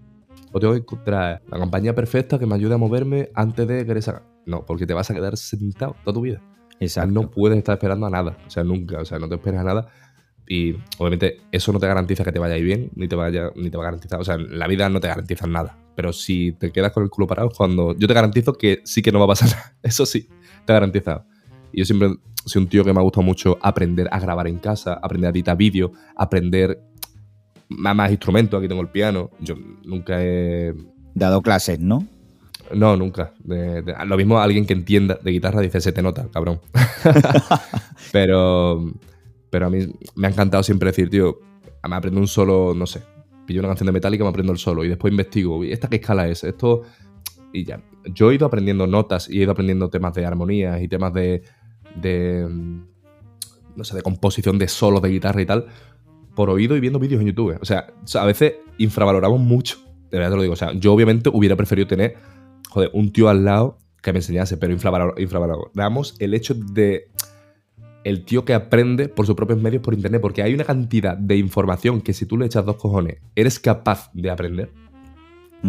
O 0.52 0.60
tengo 0.60 0.74
que 0.74 0.80
encontrar 0.80 1.42
la 1.50 1.58
compañía 1.58 1.94
perfecta 1.94 2.38
que 2.38 2.46
me 2.46 2.54
ayude 2.54 2.74
a 2.74 2.78
moverme 2.78 3.30
antes 3.34 3.66
de 3.66 3.86
querer 3.86 4.02
sacar. 4.02 4.22
No, 4.44 4.64
porque 4.66 4.86
te 4.86 4.94
vas 4.94 5.10
a 5.10 5.14
quedar 5.14 5.36
sentado 5.36 5.96
toda 6.04 6.14
tu 6.14 6.20
vida. 6.20 6.42
Exacto. 6.80 7.12
no 7.12 7.30
puedes 7.30 7.58
estar 7.58 7.74
esperando 7.74 8.06
a 8.06 8.10
nada. 8.10 8.36
O 8.46 8.50
sea, 8.50 8.64
nunca. 8.64 9.00
O 9.00 9.04
sea, 9.04 9.18
no 9.18 9.28
te 9.28 9.36
esperas 9.36 9.60
a 9.60 9.64
nada. 9.64 9.88
Y 10.46 10.74
obviamente 10.98 11.40
eso 11.52 11.72
no 11.72 11.78
te 11.78 11.86
garantiza 11.86 12.24
que 12.24 12.32
te 12.32 12.38
vaya 12.38 12.54
a 12.54 12.58
ir 12.58 12.64
bien, 12.64 12.90
ni 12.96 13.06
te 13.08 13.14
vaya, 13.14 13.52
ni 13.54 13.70
te 13.70 13.76
va 13.76 13.84
a 13.84 13.86
garantizar. 13.86 14.20
O 14.20 14.24
sea, 14.24 14.36
la 14.36 14.66
vida 14.66 14.88
no 14.88 15.00
te 15.00 15.08
garantiza 15.08 15.46
nada. 15.46 15.78
Pero 15.94 16.12
si 16.12 16.52
te 16.52 16.72
quedas 16.72 16.92
con 16.92 17.04
el 17.04 17.10
culo 17.10 17.26
parado, 17.26 17.50
cuando. 17.50 17.96
Yo 17.96 18.08
te 18.08 18.14
garantizo 18.14 18.54
que 18.54 18.80
sí 18.84 19.00
que 19.00 19.12
no 19.12 19.18
va 19.18 19.26
a 19.26 19.28
pasar 19.28 19.50
nada. 19.50 19.76
Eso 19.82 20.04
sí, 20.04 20.28
te 20.66 20.72
garantizado. 20.72 21.24
Y 21.72 21.78
yo 21.78 21.84
siempre 21.84 22.16
soy 22.44 22.62
un 22.62 22.68
tío 22.68 22.84
que 22.84 22.92
me 22.92 22.98
ha 22.98 23.02
gustado 23.02 23.22
mucho 23.22 23.58
aprender 23.62 24.08
a 24.10 24.18
grabar 24.18 24.48
en 24.48 24.58
casa, 24.58 24.94
aprender 24.94 25.28
a 25.28 25.30
editar 25.30 25.56
vídeo, 25.56 25.92
aprender 26.16 26.82
más, 27.69 27.95
más 27.97 28.11
instrumentos. 28.11 28.59
Aquí 28.59 28.69
tengo 28.69 28.83
el 28.83 28.88
piano. 28.88 29.31
Yo 29.40 29.54
nunca 29.85 30.23
he 30.23 30.75
Dado 31.14 31.42
clases, 31.42 31.78
¿no? 31.78 32.07
no, 32.75 32.97
nunca. 32.97 33.35
De- 33.45 33.83
de- 33.83 33.95
lo 34.07 34.16
mismo 34.16 34.38
alguien 34.40 34.64
que 34.64 34.73
entienda 34.73 35.19
de 35.23 35.31
guitarra 35.31 35.61
dice, 35.61 35.81
se 35.81 35.92
te 35.92 36.00
nota, 36.02 36.26
cabrón. 36.33 36.59
pero, 38.12 38.92
pero 39.50 39.66
a 39.66 39.71
mí 39.71 39.87
me 40.14 40.26
ha 40.26 40.31
encantado 40.31 40.62
siempre 40.62 40.88
decir, 40.90 41.11
tío, 41.11 41.38
me 41.88 41.97
aprendo 41.97 42.21
un 42.21 42.28
solo, 42.28 42.73
no 42.75 42.87
sé, 42.87 43.02
pillo 43.47 43.61
una 43.61 43.69
canción 43.69 43.87
de 43.87 43.92
Metallica, 43.92 44.25
me 44.25 44.31
aprendo 44.31 44.52
el 44.52 44.59
solo 44.59 44.85
y 44.85 44.88
después 44.88 45.11
investigo, 45.12 45.62
¿y 45.64 45.73
esta 45.73 45.88
qué 45.88 45.97
escala 45.97 46.28
es? 46.28 46.45
Esto... 46.45 46.83
Y 47.54 47.64
ya. 47.66 47.83
Yo 48.07 48.31
he 48.31 48.37
ido 48.37 48.47
aprendiendo 48.47 48.87
notas 48.87 49.28
y 49.28 49.38
he 49.38 49.42
ido 49.42 49.52
aprendiendo 49.52 49.90
temas 49.90 50.14
de 50.14 50.25
armonías 50.25 50.81
y 50.81 50.88
temas 50.88 51.12
de... 51.12 51.42
de 52.00 52.47
mm, 52.49 52.87
no 53.76 53.85
sé, 53.85 53.97
de 53.97 54.02
composición 54.02 54.59
de 54.59 54.69
solos 54.69 55.02
de 55.02 55.11
guitarra 55.11 55.42
y 55.42 55.47
tal, 55.47 55.66
por 56.34 56.50
oído 56.50 56.76
y 56.76 56.80
viendo 56.80 56.98
vídeos 56.98 57.20
en 57.20 57.28
YouTube. 57.28 57.58
O 57.60 57.64
sea, 57.64 57.86
a 58.14 58.24
veces 58.24 58.54
infravaloramos 58.78 59.40
mucho. 59.40 59.78
De 60.10 60.18
verdad 60.18 60.30
te 60.30 60.36
lo 60.36 60.42
digo. 60.42 60.54
O 60.54 60.56
sea, 60.56 60.72
yo 60.72 60.92
obviamente 60.92 61.30
hubiera 61.32 61.56
preferido 61.56 61.86
tener, 61.86 62.16
joder, 62.70 62.90
un 62.92 63.12
tío 63.12 63.28
al 63.28 63.44
lado 63.44 63.78
que 64.02 64.12
me 64.12 64.18
enseñase, 64.18 64.56
pero 64.56 64.74
infravalor- 64.74 65.14
infravaloramos 65.20 66.16
el 66.18 66.34
hecho 66.34 66.54
de 66.54 67.08
el 68.04 68.24
tío 68.24 68.44
que 68.44 68.52
aprende 68.52 69.08
por 69.08 69.26
sus 69.26 69.36
propios 69.36 69.60
medios 69.60 69.80
por 69.80 69.94
internet, 69.94 70.20
porque 70.20 70.42
hay 70.42 70.52
una 70.54 70.64
cantidad 70.64 71.16
de 71.16 71.36
información 71.36 72.00
que 72.00 72.12
si 72.12 72.26
tú 72.26 72.36
le 72.36 72.46
echas 72.46 72.64
dos 72.64 72.74
cojones, 72.76 73.18
eres 73.36 73.60
capaz 73.60 74.10
de 74.12 74.28
aprender. 74.28 74.70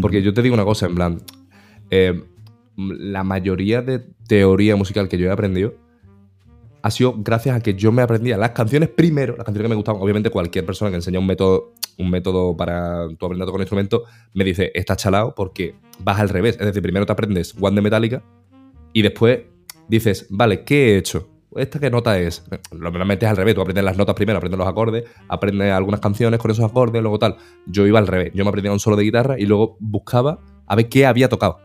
Porque 0.01 0.23
yo 0.23 0.33
te 0.33 0.41
digo 0.41 0.55
una 0.55 0.65
cosa, 0.65 0.87
en 0.87 0.95
plan, 0.95 1.21
eh, 1.91 2.23
la 2.75 3.23
mayoría 3.23 3.83
de 3.83 3.99
teoría 4.27 4.75
musical 4.75 5.07
que 5.07 5.19
yo 5.19 5.27
he 5.27 5.31
aprendido 5.31 5.75
ha 6.83 6.91
sido 6.91 7.15
gracias 7.17 7.55
a 7.55 7.59
que 7.61 7.73
yo 7.73 7.91
me 7.91 8.03
aprendía 8.03 8.37
las 8.37 8.51
canciones 8.51 8.89
primero, 8.89 9.35
las 9.35 9.45
canciones 9.45 9.65
que 9.65 9.69
me 9.69 9.75
gustaban. 9.75 10.01
Obviamente, 10.01 10.29
cualquier 10.29 10.65
persona 10.65 10.91
que 10.91 10.97
enseña 10.97 11.17
un 11.17 11.25
método 11.25 11.73
un 11.97 12.09
método 12.09 12.55
para 12.55 13.07
tu 13.17 13.25
aprender 13.25 13.43
a 13.43 13.45
tocar 13.45 13.57
un 13.57 13.61
instrumento, 13.61 14.03
me 14.33 14.43
dice, 14.43 14.71
estás 14.73 14.97
chalado 14.97 15.33
porque 15.35 15.75
vas 15.99 16.19
al 16.19 16.29
revés. 16.29 16.57
Es 16.59 16.65
decir, 16.65 16.81
primero 16.81 17.05
te 17.05 17.11
aprendes 17.11 17.55
One 17.59 17.75
de 17.75 17.81
Metallica 17.81 18.23
y 18.93 19.01
después 19.01 19.41
dices, 19.87 20.27
vale, 20.29 20.63
¿qué 20.63 20.93
he 20.93 20.97
hecho? 20.97 21.29
¿Esta 21.55 21.79
qué 21.79 21.91
nota 21.91 22.17
es? 22.17 22.43
Normalmente 22.71 23.25
es 23.25 23.29
al 23.29 23.37
revés, 23.37 23.53
tú 23.53 23.61
aprendes 23.61 23.83
las 23.83 23.97
notas 23.97 24.15
primero, 24.15 24.37
aprendes 24.37 24.57
los 24.57 24.67
acordes, 24.67 25.03
aprendes 25.27 25.71
algunas 25.71 25.99
canciones 25.99 26.39
con 26.39 26.49
esos 26.49 26.65
acordes, 26.65 27.01
luego 27.01 27.19
tal. 27.19 27.37
Yo 27.67 27.85
iba 27.85 27.99
al 27.99 28.07
revés, 28.07 28.31
yo 28.33 28.43
me 28.43 28.49
aprendía 28.49 28.71
un 28.71 28.79
solo 28.79 28.95
de 28.95 29.03
guitarra 29.03 29.39
y 29.39 29.45
luego 29.45 29.77
buscaba 29.79 30.39
a 30.65 30.75
ver 30.75 30.89
qué 30.89 31.05
había 31.05 31.29
tocado. 31.29 31.59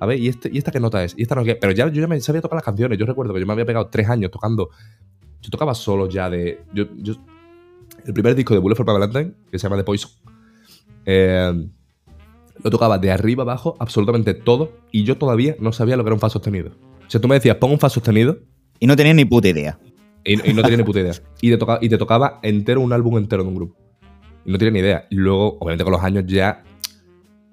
A 0.00 0.06
ver, 0.06 0.18
¿y, 0.18 0.28
este, 0.28 0.50
¿y 0.52 0.58
esta 0.58 0.70
qué 0.70 0.80
nota 0.80 1.02
es? 1.04 1.14
¿Y 1.16 1.22
esta 1.22 1.34
no 1.34 1.44
qué? 1.44 1.56
Pero 1.56 1.72
ya 1.72 1.88
yo 1.88 2.00
ya 2.00 2.06
me 2.06 2.20
sabía 2.20 2.40
tocar 2.40 2.56
las 2.56 2.64
canciones, 2.64 2.98
yo 2.98 3.06
recuerdo 3.06 3.32
que 3.32 3.40
yo 3.40 3.46
me 3.46 3.52
había 3.52 3.64
pegado 3.64 3.88
tres 3.88 4.08
años 4.08 4.30
tocando. 4.30 4.70
Yo 5.40 5.50
tocaba 5.50 5.74
solo 5.74 6.08
ya 6.08 6.30
de. 6.30 6.62
Yo, 6.72 6.86
el 8.04 8.12
primer 8.12 8.34
disco 8.34 8.54
de 8.54 8.60
Bullet 8.60 8.76
for 8.76 8.84
Valentine, 8.84 9.32
que 9.50 9.58
se 9.58 9.64
llama 9.64 9.76
The 9.76 9.84
Poison, 9.84 10.10
eh, 11.06 11.68
lo 12.62 12.70
tocaba 12.70 12.98
de 12.98 13.10
arriba 13.10 13.42
abajo, 13.42 13.76
absolutamente 13.78 14.34
todo, 14.34 14.72
y 14.90 15.04
yo 15.04 15.16
todavía 15.18 15.56
no 15.58 15.72
sabía 15.72 15.96
lo 15.96 16.04
que 16.04 16.08
era 16.08 16.14
un 16.14 16.20
fa 16.20 16.30
sostenido. 16.30 16.72
O 17.06 17.10
sea, 17.10 17.20
tú 17.20 17.28
me 17.28 17.34
decías, 17.34 17.56
pon 17.56 17.70
un 17.70 17.78
fa 17.78 17.88
sostenido. 17.88 18.38
Y 18.80 18.86
no 18.86 18.96
tenías 18.96 19.16
ni 19.16 19.24
puta 19.24 19.48
idea. 19.48 19.78
Y, 20.24 20.36
no 20.36 20.62
tenía 20.62 20.78
ni 20.78 20.84
puta 20.84 21.00
idea. 21.00 21.12
Y 21.40 21.50
te, 21.50 21.58
tocaba, 21.58 21.78
y 21.82 21.88
te 21.88 21.98
tocaba 21.98 22.40
entero 22.42 22.80
un 22.80 22.92
álbum 22.92 23.18
entero 23.18 23.42
de 23.42 23.48
un 23.48 23.54
grupo. 23.54 23.76
Y 24.44 24.52
no 24.52 24.58
tenía 24.58 24.72
ni 24.72 24.78
idea. 24.80 25.06
Y 25.10 25.16
luego, 25.16 25.58
obviamente, 25.60 25.84
con 25.84 25.92
los 25.92 26.02
años 26.02 26.24
ya 26.26 26.64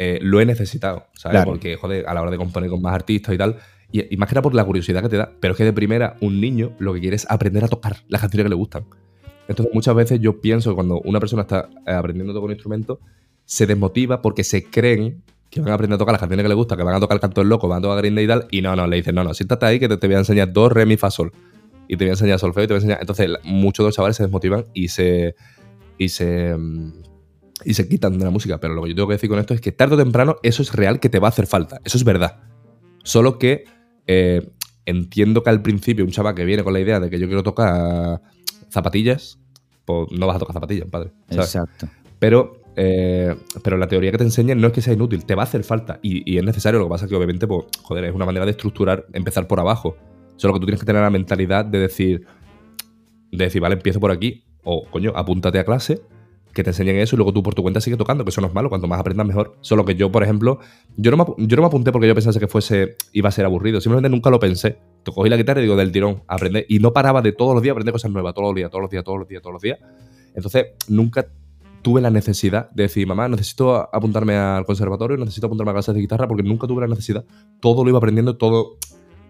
eh, 0.04 0.18
lo 0.20 0.42
he 0.42 0.48
necesitado, 0.48 1.06
¿sabes? 1.14 1.46
Porque, 1.46 1.76
joder, 1.76 2.08
a 2.08 2.16
la 2.16 2.24
hora 2.24 2.32
de 2.32 2.38
componer 2.38 2.72
con 2.72 2.82
más 2.82 2.96
artistas 2.96 3.36
y 3.36 3.38
tal. 3.38 3.58
Y, 3.92 4.12
y, 4.12 4.18
más 4.18 4.28
que 4.28 4.34
nada 4.34 4.42
por 4.42 4.56
la 4.56 4.66
curiosidad 4.66 5.04
que 5.04 5.10
te 5.10 5.18
da. 5.18 5.32
Pero 5.40 5.52
es 5.52 5.58
que 5.60 5.64
de 5.64 5.74
primera, 5.74 6.16
un 6.22 6.42
niño 6.42 6.72
lo 6.80 6.92
que 6.96 7.02
quiere 7.02 7.16
es 7.16 7.30
aprender 7.30 7.64
a 7.64 7.68
tocar 7.68 7.98
las 8.08 8.20
canciones 8.20 8.46
que 8.46 8.50
le 8.50 8.56
gustan. 8.56 8.86
Entonces, 9.48 9.72
muchas 9.76 9.94
veces 9.94 10.20
yo 10.20 10.42
pienso 10.42 10.72
que 10.72 10.76
cuando 10.76 11.02
una 11.02 11.20
persona 11.20 11.44
está 11.44 11.70
eh, 11.86 11.92
aprendiendo 11.92 12.32
a 12.32 12.34
tocar 12.34 12.46
un 12.46 12.54
instrumento, 12.54 13.00
se 13.46 13.68
desmotiva 13.68 14.24
porque 14.24 14.44
se 14.44 14.64
creen 14.64 15.22
que 15.52 15.62
van 15.62 15.70
a 15.70 15.76
aprender 15.76 15.98
a 15.98 16.00
tocar 16.00 16.14
las 16.14 16.20
canciones 16.20 16.44
que 16.44 16.50
les 16.50 16.58
gusta, 16.58 16.76
que 16.76 16.82
van 16.82 16.96
a 16.96 17.00
tocar 17.00 17.18
el 17.18 17.22
canto 17.22 17.42
del 17.42 17.50
loco, 17.50 17.68
van 17.68 17.78
a 17.78 17.82
tocar 17.84 17.98
Green 18.00 18.16
Day 18.16 18.26
y 18.26 18.28
tal, 18.28 18.48
y 18.50 18.62
no, 18.64 18.76
no, 18.76 18.88
le 18.88 18.96
dicen, 18.96 19.14
no, 19.14 19.24
no, 19.24 19.36
siéntate 19.36 19.68
ahí 19.68 19.80
que 19.80 19.88
te, 19.88 20.08
voy 20.08 20.16
a 20.16 20.20
enseñar 20.20 20.52
dos, 20.52 20.72
re, 20.72 20.88
mi, 20.88 20.98
fa, 20.98 21.12
sol. 21.12 21.32
Y 21.88 21.96
te 21.96 22.06
voy 22.06 22.10
a 22.10 22.14
enseñar 22.14 22.40
solfeo 22.40 22.64
y 22.64 22.68
te 22.68 22.74
voy 22.74 22.78
a 22.78 22.82
enseñar. 22.82 22.98
Entonces, 23.02 23.30
muchos 23.44 23.84
de 23.84 23.90
los 23.90 23.96
chavales 23.96 24.18
se 24.18 24.24
desmotivan 24.24 24.66
y 24.74 24.88
se. 24.88 25.36
y 26.00 26.10
se. 26.10 26.56
Y 27.66 27.74
se 27.74 27.88
quitan 27.88 28.18
de 28.18 28.26
la 28.26 28.32
música. 28.32 28.60
Pero 28.60 28.74
lo 28.74 28.84
que 28.84 28.90
yo 28.90 28.96
tengo 28.96 29.08
que 29.08 29.16
decir 29.16 29.30
con 29.30 29.40
esto 29.40 29.54
es 29.54 29.62
que 29.62 29.72
tarde 29.72 29.96
o 29.96 29.98
temprano 29.98 30.38
eso 30.44 30.62
es 30.62 30.74
real 30.74 31.00
que 31.00 31.10
te 31.10 31.20
va 31.20 31.28
a 31.28 31.30
hacer 31.30 31.48
falta. 31.48 31.80
Eso 31.84 31.98
es 31.98 32.04
verdad. 32.04 32.42
Solo 33.04 33.40
que 33.40 33.66
eh, 34.08 34.50
entiendo 34.86 35.44
que 35.44 35.50
al 35.50 35.62
principio 35.62 36.06
un 36.06 36.12
chaval 36.12 36.36
que 36.36 36.46
viene 36.46 36.64
con 36.64 36.74
la 36.74 36.80
idea 36.80 37.00
de 37.00 37.10
que 37.10 37.20
yo 37.20 37.28
quiero 37.28 37.44
tocar 37.44 38.22
zapatillas, 38.70 39.40
pues 39.86 40.08
no 40.12 40.28
vas 40.28 40.36
a 40.36 40.40
tocar 40.40 40.54
zapatillas, 40.54 40.90
padre. 40.90 41.12
Exacto. 41.30 41.88
Pero 42.20 42.62
eh, 42.76 43.36
pero 43.64 43.78
la 43.78 43.88
teoría 43.88 44.12
que 44.12 44.18
te 44.18 44.24
enseñan 44.24 44.62
no 44.62 44.68
es 44.68 44.74
que 44.74 44.82
sea 44.82 44.94
inútil, 44.94 45.26
te 45.26 45.36
va 45.36 45.44
a 45.44 45.46
hacer 45.46 45.64
falta 45.64 46.00
y, 46.02 46.38
es 46.38 46.44
necesario. 46.44 46.80
Lo 46.80 46.86
que 46.86 46.92
pasa 46.92 47.06
es 47.06 47.10
que, 47.10 47.16
obviamente, 47.16 47.48
pues, 47.48 47.66
joder, 47.82 48.06
es 48.06 48.14
una 48.14 48.26
manera 48.26 48.46
de 48.46 48.52
estructurar, 48.52 49.06
empezar 49.14 49.48
por 49.48 49.60
abajo. 49.60 49.98
Solo 50.38 50.54
que 50.54 50.60
tú 50.60 50.66
tienes 50.66 50.80
que 50.80 50.86
tener 50.86 51.02
la 51.02 51.10
mentalidad 51.10 51.66
de 51.66 51.80
decir, 51.80 52.26
de 53.32 53.46
decir, 53.46 53.62
vale, 53.62 53.76
empiezo 53.76 54.00
por 54.00 54.12
aquí, 54.12 54.44
o 54.64 54.86
coño, 54.90 55.12
apúntate 55.16 55.60
a 55.60 55.66
clase, 55.66 56.02
que 56.54 56.64
te 56.64 56.72
enseñen 56.72 56.98
eso 56.98 57.16
y 57.16 57.18
luego 57.18 57.34
tú 57.34 57.44
por 57.44 57.54
tu 57.54 57.62
cuenta 57.62 57.82
sigue 57.82 57.98
tocando, 57.98 58.24
que 58.24 58.30
eso 58.30 58.42
no 58.42 58.48
es 58.48 58.54
malo, 58.54 58.70
cuanto 58.70 58.88
más 58.88 59.00
aprendas 59.00 59.26
mejor. 59.26 59.58
Solo 59.62 59.86
que 59.86 59.96
yo, 59.96 60.12
por 60.12 60.24
ejemplo, 60.24 60.60
yo 60.98 61.12
no 61.12 61.18
me, 61.18 61.48
yo 61.48 61.56
no 61.56 61.62
me 61.64 61.68
apunté 61.68 61.92
porque 61.92 62.08
yo 62.08 62.14
pensase 62.16 62.40
que 62.40 62.48
fuese, 62.48 62.96
iba 63.14 63.30
a 63.30 63.32
ser 63.32 63.46
aburrido, 63.46 63.80
simplemente 63.82 64.10
nunca 64.10 64.30
lo 64.30 64.40
pensé. 64.40 64.78
Te 65.04 65.12
cogí 65.12 65.30
la 65.30 65.38
guitarra 65.38 65.62
y 65.62 65.64
digo, 65.64 65.76
del 65.76 65.92
tirón, 65.92 66.24
aprender. 66.28 66.66
Y 66.70 66.80
no 66.80 66.94
paraba 66.94 67.22
de 67.22 67.32
todos 67.32 67.54
los 67.54 67.64
días 67.64 67.74
aprender 67.74 67.94
cosas 67.94 68.12
nuevas, 68.12 68.34
todos 68.34 68.50
los 68.50 68.56
días, 68.56 68.70
todos 68.70 68.82
los 68.82 68.90
días, 68.90 69.04
todos 69.04 69.20
los 69.20 69.28
días, 69.28 69.42
todos 69.42 69.54
los 69.54 69.62
días. 69.62 69.80
Entonces, 70.36 70.68
nunca 70.88 71.28
tuve 71.82 72.02
la 72.02 72.10
necesidad 72.10 72.70
de 72.72 72.84
decir, 72.84 73.08
mamá, 73.08 73.28
necesito 73.28 73.76
apuntarme 73.94 74.36
al 74.36 74.66
conservatorio, 74.66 75.18
necesito 75.18 75.48
apuntarme 75.48 75.72
a 75.72 75.74
clases 75.74 75.96
de 75.96 76.02
guitarra, 76.02 76.28
porque 76.28 76.44
nunca 76.44 76.68
tuve 76.68 76.82
la 76.82 76.88
necesidad. 76.88 77.26
Todo 77.60 77.84
lo 77.84 77.90
iba 77.90 77.98
aprendiendo, 77.98 78.38
todo 78.38 78.78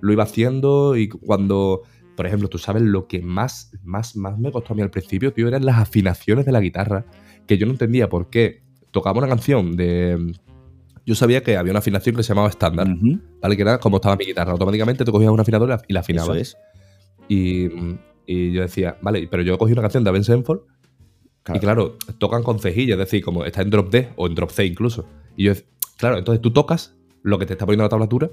lo 0.01 0.11
iba 0.11 0.23
haciendo 0.23 0.97
y 0.97 1.07
cuando, 1.07 1.83
por 2.15 2.27
ejemplo, 2.27 2.49
tú 2.49 2.57
sabes 2.57 2.83
lo 2.83 3.07
que 3.07 3.21
más, 3.21 3.71
más, 3.83 4.15
más 4.15 4.37
me 4.37 4.51
costó 4.51 4.73
a 4.73 4.75
mí 4.75 4.81
al 4.81 4.91
principio, 4.91 5.33
tío, 5.33 5.47
eran 5.47 5.65
las 5.65 5.77
afinaciones 5.77 6.45
de 6.45 6.51
la 6.51 6.59
guitarra, 6.59 7.05
que 7.47 7.57
yo 7.57 7.65
no 7.65 7.71
entendía 7.71 8.09
por 8.09 8.29
qué 8.29 8.63
tocaba 8.91 9.19
una 9.19 9.27
canción 9.27 9.75
de... 9.75 10.33
Yo 11.05 11.15
sabía 11.15 11.41
que 11.41 11.57
había 11.57 11.71
una 11.71 11.79
afinación 11.79 12.15
que 12.15 12.23
se 12.23 12.29
llamaba 12.29 12.49
estándar, 12.49 12.87
¿vale? 13.41 13.55
Que 13.55 13.61
era 13.63 13.79
como 13.79 13.97
estaba 13.97 14.15
mi 14.15 14.25
guitarra. 14.25 14.51
Automáticamente 14.51 15.03
te 15.03 15.11
cogías 15.11 15.31
una 15.31 15.41
afinadora 15.41 15.81
y 15.87 15.93
la 15.93 16.01
afinabas. 16.01 16.55
Y, 17.27 17.69
y, 18.27 18.51
yo 18.51 18.61
decía, 18.61 18.97
vale, 19.01 19.27
pero 19.29 19.41
yo 19.41 19.57
cogí 19.57 19.73
una 19.73 19.81
canción 19.81 20.03
de 20.03 20.11
Avenged 20.11 20.27
Sevenfold 20.27 20.61
y 21.53 21.59
claro, 21.59 21.97
tocan 22.19 22.43
con 22.43 22.59
cejilla, 22.59 22.93
es 22.93 22.99
decir, 22.99 23.23
como 23.23 23.45
está 23.45 23.61
en 23.61 23.71
drop 23.71 23.89
D 23.89 24.09
o 24.15 24.27
en 24.27 24.35
drop 24.35 24.51
C 24.51 24.65
incluso. 24.65 25.07
Y 25.35 25.45
yo, 25.45 25.53
claro, 25.97 26.17
entonces 26.17 26.41
tú 26.41 26.51
tocas 26.51 26.95
lo 27.23 27.39
que 27.39 27.45
te 27.45 27.53
está 27.53 27.65
poniendo 27.65 27.83
la 27.83 27.89
tablatura, 27.89 28.29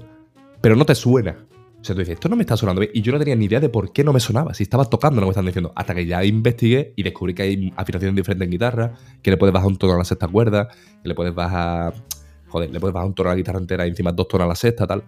pero 0.61 0.75
no 0.75 0.85
te 0.85 0.93
suena. 0.93 1.45
O 1.81 1.83
sea, 1.83 1.95
tú 1.95 1.99
dices, 1.99 2.15
esto 2.15 2.27
no 2.27 2.35
me 2.35 2.43
está 2.43 2.57
sonando 2.57 2.81
bien. 2.81 2.91
Y 2.93 3.01
yo 3.01 3.13
no 3.13 3.19
tenía 3.19 3.35
ni 3.35 3.45
idea 3.45 3.59
de 3.59 3.69
por 3.69 3.93
qué 3.93 4.03
no 4.03 4.11
me 4.11 4.19
sonaba. 4.19 4.53
Si 4.53 4.63
estaba 4.63 4.85
tocando, 4.85 5.21
no 5.21 5.27
me 5.27 5.31
están 5.31 5.45
diciendo. 5.45 5.71
Hasta 5.75 5.95
que 5.95 6.05
ya 6.05 6.23
investigué 6.25 6.93
y 6.97 7.03
descubrí 7.03 7.33
que 7.33 7.43
hay 7.43 7.73
afinaciones 7.77 8.15
diferentes 8.15 8.45
en 8.45 8.51
guitarra, 8.51 8.93
que 9.21 9.31
le 9.31 9.37
puedes 9.37 9.53
bajar 9.53 9.69
un 9.69 9.77
tono 9.77 9.93
a 9.93 9.97
la 9.97 10.03
sexta 10.03 10.27
cuerda, 10.27 10.67
que 11.01 11.07
le 11.07 11.15
puedes 11.15 11.33
bajar. 11.33 11.93
Joder, 12.47 12.69
le 12.71 12.79
puedes 12.79 12.93
bajar 12.93 13.07
un 13.07 13.15
tono 13.15 13.29
a 13.29 13.33
la 13.33 13.37
guitarra 13.37 13.59
entera 13.59 13.85
y 13.85 13.89
encima 13.89 14.11
dos 14.11 14.27
tonos 14.27 14.45
a 14.45 14.47
la 14.49 14.55
sexta, 14.55 14.85
tal. 14.85 15.03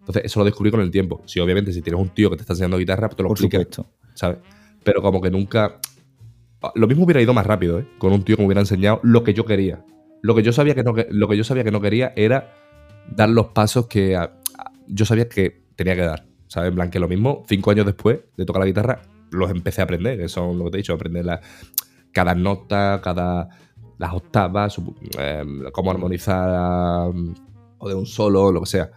Entonces, 0.00 0.24
eso 0.24 0.40
lo 0.40 0.44
descubrí 0.44 0.70
con 0.70 0.80
el 0.80 0.90
tiempo. 0.90 1.22
Si 1.26 1.38
obviamente, 1.38 1.72
si 1.72 1.80
tienes 1.80 2.00
un 2.00 2.08
tío 2.08 2.28
que 2.30 2.36
te 2.36 2.42
está 2.42 2.54
enseñando 2.54 2.78
guitarra, 2.78 3.08
pues 3.08 3.16
te 3.16 3.22
lo 3.22 3.28
por 3.28 3.38
supuesto. 3.38 3.86
¿sabes? 4.14 4.38
Pero 4.82 5.02
como 5.02 5.20
que 5.20 5.30
nunca. 5.30 5.78
Lo 6.74 6.88
mismo 6.88 7.04
hubiera 7.04 7.20
ido 7.20 7.34
más 7.34 7.46
rápido, 7.46 7.78
¿eh? 7.78 7.88
Con 7.98 8.12
un 8.12 8.24
tío 8.24 8.36
que 8.36 8.42
me 8.42 8.46
hubiera 8.46 8.60
enseñado 8.60 8.98
lo 9.04 9.22
que 9.22 9.34
yo 9.34 9.44
quería. 9.44 9.84
Lo 10.22 10.34
que 10.34 10.42
yo 10.42 10.52
sabía 10.52 10.74
que 10.74 10.82
no, 10.82 10.94
lo 11.10 11.28
que 11.28 11.36
yo 11.36 11.44
sabía 11.44 11.62
que 11.62 11.70
no 11.70 11.80
quería 11.80 12.12
era 12.16 12.52
dar 13.08 13.28
los 13.28 13.46
pasos 13.48 13.86
que 13.86 14.18
yo 14.88 15.04
sabía 15.04 15.28
que 15.28 15.65
tenía 15.76 15.94
que 15.94 16.02
dar. 16.02 16.26
¿Sabes? 16.48 16.70
En 16.70 16.74
plan, 16.74 16.90
lo 16.94 17.08
mismo, 17.08 17.44
cinco 17.48 17.70
años 17.70 17.86
después 17.86 18.20
de 18.36 18.44
tocar 18.44 18.60
la 18.60 18.66
guitarra, 18.66 19.02
los 19.30 19.50
empecé 19.50 19.80
a 19.80 19.84
aprender. 19.84 20.18
Que 20.18 20.28
son 20.28 20.58
lo 20.58 20.64
que 20.64 20.70
te 20.72 20.76
he 20.76 20.78
dicho, 20.78 20.94
aprender 20.94 21.24
la, 21.24 21.40
cada 22.12 22.34
nota, 22.34 23.00
cada. 23.02 23.48
las 23.98 24.12
octavas, 24.12 24.76
em, 25.18 25.64
cómo 25.72 25.90
armonizar 25.90 27.10
o 27.78 27.88
de 27.88 27.94
un 27.94 28.06
solo, 28.06 28.50
lo 28.52 28.60
que 28.60 28.66
sea. 28.66 28.90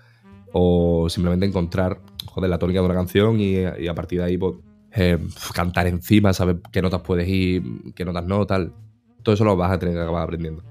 O 0.54 1.08
simplemente 1.10 1.46
encontrar, 1.46 2.02
joder, 2.26 2.50
la 2.50 2.58
tónica 2.58 2.80
de 2.80 2.86
una 2.86 2.96
canción 2.96 3.40
y, 3.40 3.66
a 3.66 3.94
partir 3.94 4.20
de 4.20 4.26
ahí, 4.26 4.38
pues, 4.38 4.56
eh, 4.96 5.20
cantar 5.54 5.88
encima, 5.88 6.34
saber 6.34 6.62
qué 6.72 6.82
notas 6.82 7.02
puedes 7.02 7.28
ir, 7.28 7.64
qué 7.96 8.06
notas 8.06 8.26
no, 8.26 8.46
tal. 8.46 8.74
Todo 9.22 9.36
eso 9.36 9.44
lo 9.44 9.56
vas 9.56 9.72
a 9.72 9.80
tener 9.80 9.96
que 9.96 10.02
acabar 10.02 10.24
aprendiendo. 10.24 10.64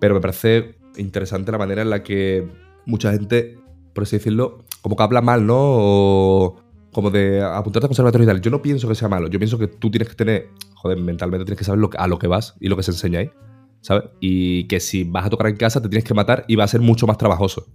Pero 0.00 0.14
me 0.14 0.20
parece 0.20 0.76
interesante 0.96 1.52
la 1.52 1.58
manera 1.58 1.82
en 1.82 1.90
la 1.90 2.02
que 2.02 2.46
mucha 2.84 3.12
gente, 3.12 3.58
por 3.94 4.02
así 4.02 4.16
decirlo, 4.16 4.64
como 4.82 4.96
que 4.96 5.02
habla 5.02 5.22
mal, 5.22 5.46
¿no? 5.46 5.56
O 5.58 6.56
como 6.92 7.10
de 7.10 7.42
apuntarte 7.42 7.86
a 7.86 7.88
conservatorio 7.88 8.24
y 8.24 8.26
tal. 8.26 8.40
Yo 8.42 8.50
no 8.50 8.60
pienso 8.60 8.86
que 8.86 8.94
sea 8.94 9.08
malo. 9.08 9.28
Yo 9.28 9.38
pienso 9.38 9.58
que 9.58 9.66
tú 9.66 9.90
tienes 9.90 10.08
que 10.08 10.14
tener, 10.14 10.48
joder, 10.74 10.98
mentalmente 10.98 11.44
tienes 11.44 11.58
que 11.58 11.64
saber 11.64 11.80
lo 11.80 11.90
a 11.96 12.06
lo 12.06 12.18
que 12.18 12.26
vas 12.26 12.54
y 12.60 12.68
lo 12.68 12.76
que 12.76 12.82
se 12.82 12.90
enseña 12.90 13.20
ahí, 13.20 13.30
¿sabes? 13.80 14.04
Y 14.20 14.64
que 14.64 14.80
si 14.80 15.04
vas 15.04 15.24
a 15.24 15.30
tocar 15.30 15.46
en 15.46 15.56
casa 15.56 15.80
te 15.80 15.88
tienes 15.88 16.04
que 16.04 16.12
matar 16.12 16.44
y 16.48 16.56
va 16.56 16.64
a 16.64 16.68
ser 16.68 16.80
mucho 16.80 17.06
más 17.06 17.16
trabajoso. 17.16 17.66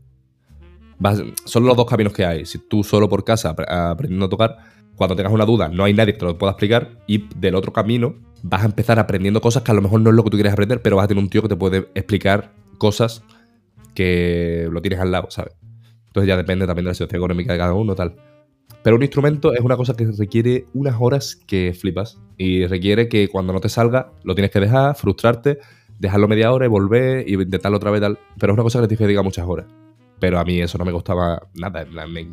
son 1.45 1.65
los 1.65 1.75
dos 1.75 1.87
caminos 1.87 2.13
que 2.13 2.25
hay. 2.25 2.45
Si 2.45 2.59
tú 2.59 2.83
solo 2.83 3.09
por 3.09 3.23
casa 3.23 3.49
aprendiendo 3.49 4.27
a 4.27 4.29
tocar, 4.29 4.57
cuando 4.95 5.15
tengas 5.15 5.33
una 5.33 5.45
duda, 5.45 5.69
no 5.69 5.83
hay 5.83 5.93
nadie 5.93 6.13
que 6.13 6.19
te 6.19 6.25
lo 6.25 6.37
pueda 6.37 6.51
explicar 6.51 6.99
y 7.07 7.27
del 7.35 7.55
otro 7.55 7.73
camino 7.73 8.15
vas 8.43 8.63
a 8.63 8.65
empezar 8.65 8.99
aprendiendo 8.99 9.41
cosas 9.41 9.63
que 9.63 9.71
a 9.71 9.73
lo 9.73 9.81
mejor 9.81 10.01
no 10.01 10.09
es 10.09 10.15
lo 10.15 10.23
que 10.23 10.29
tú 10.29 10.37
quieres 10.37 10.53
aprender, 10.53 10.81
pero 10.81 10.95
vas 10.95 11.05
a 11.05 11.07
tener 11.07 11.23
un 11.23 11.29
tío 11.29 11.41
que 11.41 11.47
te 11.47 11.55
puede 11.55 11.89
explicar 11.95 12.53
cosas 12.77 13.23
que 13.95 14.67
lo 14.71 14.81
tienes 14.81 14.99
al 14.99 15.11
lado, 15.11 15.27
¿sabes? 15.31 15.53
Entonces 16.17 16.29
ya 16.29 16.37
depende 16.37 16.65
también 16.65 16.85
de 16.85 16.89
la 16.89 16.93
situación 16.95 17.19
económica 17.19 17.53
de 17.53 17.59
cada 17.59 17.75
uno, 17.75 17.93
tal. 17.93 18.15
Pero 18.81 18.95
un 18.95 19.03
instrumento 19.03 19.53
es 19.53 19.59
una 19.59 19.77
cosa 19.77 19.95
que 19.95 20.07
requiere 20.17 20.65
unas 20.73 20.95
horas 20.97 21.35
que 21.35 21.75
flipas 21.79 22.17
y 22.37 22.65
requiere 22.65 23.07
que 23.07 23.27
cuando 23.27 23.53
no 23.53 23.59
te 23.59 23.69
salga 23.69 24.13
lo 24.23 24.33
tienes 24.33 24.49
que 24.49 24.59
dejar, 24.59 24.95
frustrarte, 24.95 25.59
dejarlo 25.99 26.27
media 26.27 26.51
hora 26.51 26.65
y 26.65 26.69
volver 26.69 27.29
y 27.29 27.35
intentarlo 27.35 27.77
otra 27.77 27.91
vez, 27.91 28.01
tal. 28.01 28.17
Pero 28.39 28.51
es 28.51 28.55
una 28.55 28.63
cosa 28.63 28.81
que 28.81 28.95
te 28.95 29.05
diga 29.05 29.21
muchas 29.21 29.45
horas. 29.47 29.67
Pero 30.19 30.39
a 30.39 30.43
mí 30.43 30.59
eso 30.59 30.79
no 30.79 30.85
me 30.85 30.91
costaba 30.91 31.39
nada. 31.53 31.85
Me, 31.85 32.27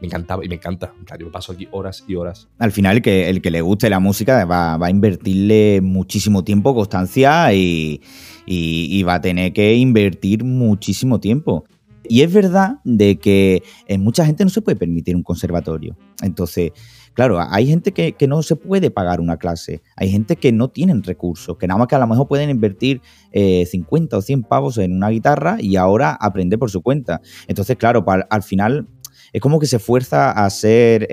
encantaba 0.00 0.44
y 0.44 0.48
me 0.48 0.54
encanta. 0.54 0.94
Yo 1.18 1.32
paso 1.32 1.50
aquí 1.50 1.66
horas 1.72 2.04
y 2.06 2.14
horas. 2.14 2.46
Al 2.60 2.70
final, 2.70 2.98
el 2.98 3.02
que, 3.02 3.28
el 3.28 3.42
que 3.42 3.50
le 3.50 3.62
guste 3.62 3.90
la 3.90 3.98
música 3.98 4.44
va, 4.44 4.74
a 4.76 4.90
invertirle 4.90 5.80
muchísimo 5.82 6.44
tiempo, 6.44 6.72
constancia 6.72 7.52
y, 7.52 8.00
va 9.04 9.14
a 9.14 9.20
tener 9.20 9.52
que 9.52 9.74
invertir 9.74 10.44
muchísimo 10.44 11.18
tiempo. 11.18 11.64
Y 12.08 12.22
es 12.22 12.32
verdad 12.32 12.80
de 12.84 13.18
que 13.18 13.62
en 13.86 14.02
mucha 14.02 14.26
gente 14.26 14.44
no 14.44 14.50
se 14.50 14.60
puede 14.62 14.76
permitir 14.76 15.16
un 15.16 15.22
conservatorio. 15.22 15.96
Entonces, 16.22 16.72
claro, 17.14 17.38
hay 17.40 17.66
gente 17.66 17.92
que, 17.92 18.14
no 18.26 18.42
se 18.42 18.56
puede 18.56 18.90
pagar 18.90 19.20
una 19.20 19.36
clase, 19.36 19.82
hay 19.96 20.10
gente 20.10 20.36
que 20.36 20.52
no 20.52 20.68
tienen 20.68 21.02
recursos, 21.02 21.56
que 21.56 21.66
nada 21.66 21.78
más 21.78 21.88
que 21.88 21.94
a 21.94 21.98
lo 21.98 22.06
mejor 22.06 22.28
pueden 22.28 22.50
invertir 22.50 23.00
50 23.32 24.16
eh, 24.16 24.18
o 24.18 24.22
100 24.22 24.42
pavos 24.42 24.78
en 24.78 24.92
una 24.92 25.08
guitarra 25.10 25.56
y 25.60 25.76
ahora 25.76 26.12
aprender 26.12 26.58
por 26.58 26.70
su 26.70 26.82
cuenta. 26.82 27.20
Entonces, 27.46 27.76
claro, 27.76 28.04
al 28.06 28.42
final 28.42 28.88
es 29.32 29.40
como 29.40 29.58
que 29.58 29.66
se 29.66 29.78
fuerza 29.78 30.30
a 30.30 30.48
ser, 30.50 31.08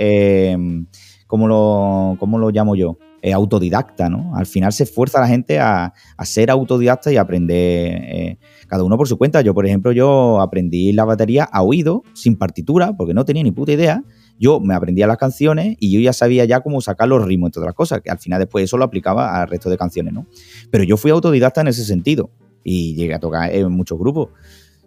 ¿cómo 1.32 1.48
lo, 1.48 2.18
cómo 2.20 2.38
lo 2.38 2.50
llamo 2.50 2.76
yo? 2.76 2.98
Eh, 3.22 3.32
autodidacta, 3.32 4.10
¿no? 4.10 4.36
Al 4.36 4.46
final 4.46 4.74
se 4.74 4.84
esfuerza 4.84 5.20
a 5.20 5.22
la 5.22 5.28
gente 5.30 5.60
a, 5.60 5.94
ser 6.24 6.52
autodidacta 6.52 7.10
y 7.10 7.16
aprender 7.16 8.02
eh, 8.04 8.38
cada 8.68 8.84
uno 8.84 8.98
por 8.98 9.08
su 9.08 9.18
cuenta. 9.18 9.40
Yo, 9.40 9.54
por 9.54 9.66
ejemplo, 9.66 9.94
yo 9.94 10.42
aprendí 10.42 10.92
la 10.92 11.06
batería 11.06 11.46
a 11.46 11.64
oído, 11.64 12.04
sin 12.14 12.36
partitura, 12.36 12.98
porque 12.98 13.14
no 13.14 13.24
tenía 13.24 13.44
ni 13.44 13.52
puta 13.54 13.72
idea. 13.72 14.04
Yo 14.38 14.60
me 14.60 14.74
aprendía 14.74 15.08
las 15.08 15.16
canciones 15.16 15.78
y 15.80 15.90
yo 15.90 16.02
ya 16.02 16.12
sabía 16.12 16.44
ya 16.44 16.60
cómo 16.60 16.82
sacar 16.82 17.08
los 17.08 17.24
ritmos, 17.24 17.48
entre 17.48 17.62
otras 17.62 17.76
cosas, 17.76 18.02
que 18.02 18.10
al 18.10 18.20
final 18.20 18.40
después 18.40 18.66
eso 18.66 18.76
lo 18.76 18.84
aplicaba 18.84 19.42
al 19.42 19.48
resto 19.48 19.70
de 19.70 19.78
canciones, 19.78 20.14
¿no? 20.14 20.26
Pero 20.70 20.84
yo 20.84 20.98
fui 20.98 21.12
autodidacta 21.12 21.62
en 21.62 21.70
ese 21.70 21.86
sentido 21.86 22.30
y 22.62 22.94
llegué 22.96 23.14
a 23.14 23.20
tocar 23.20 23.56
en 23.56 23.72
muchos 23.72 23.98
grupos. 23.98 24.32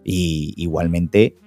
Y 0.03 0.53
igualmente 0.57 1.37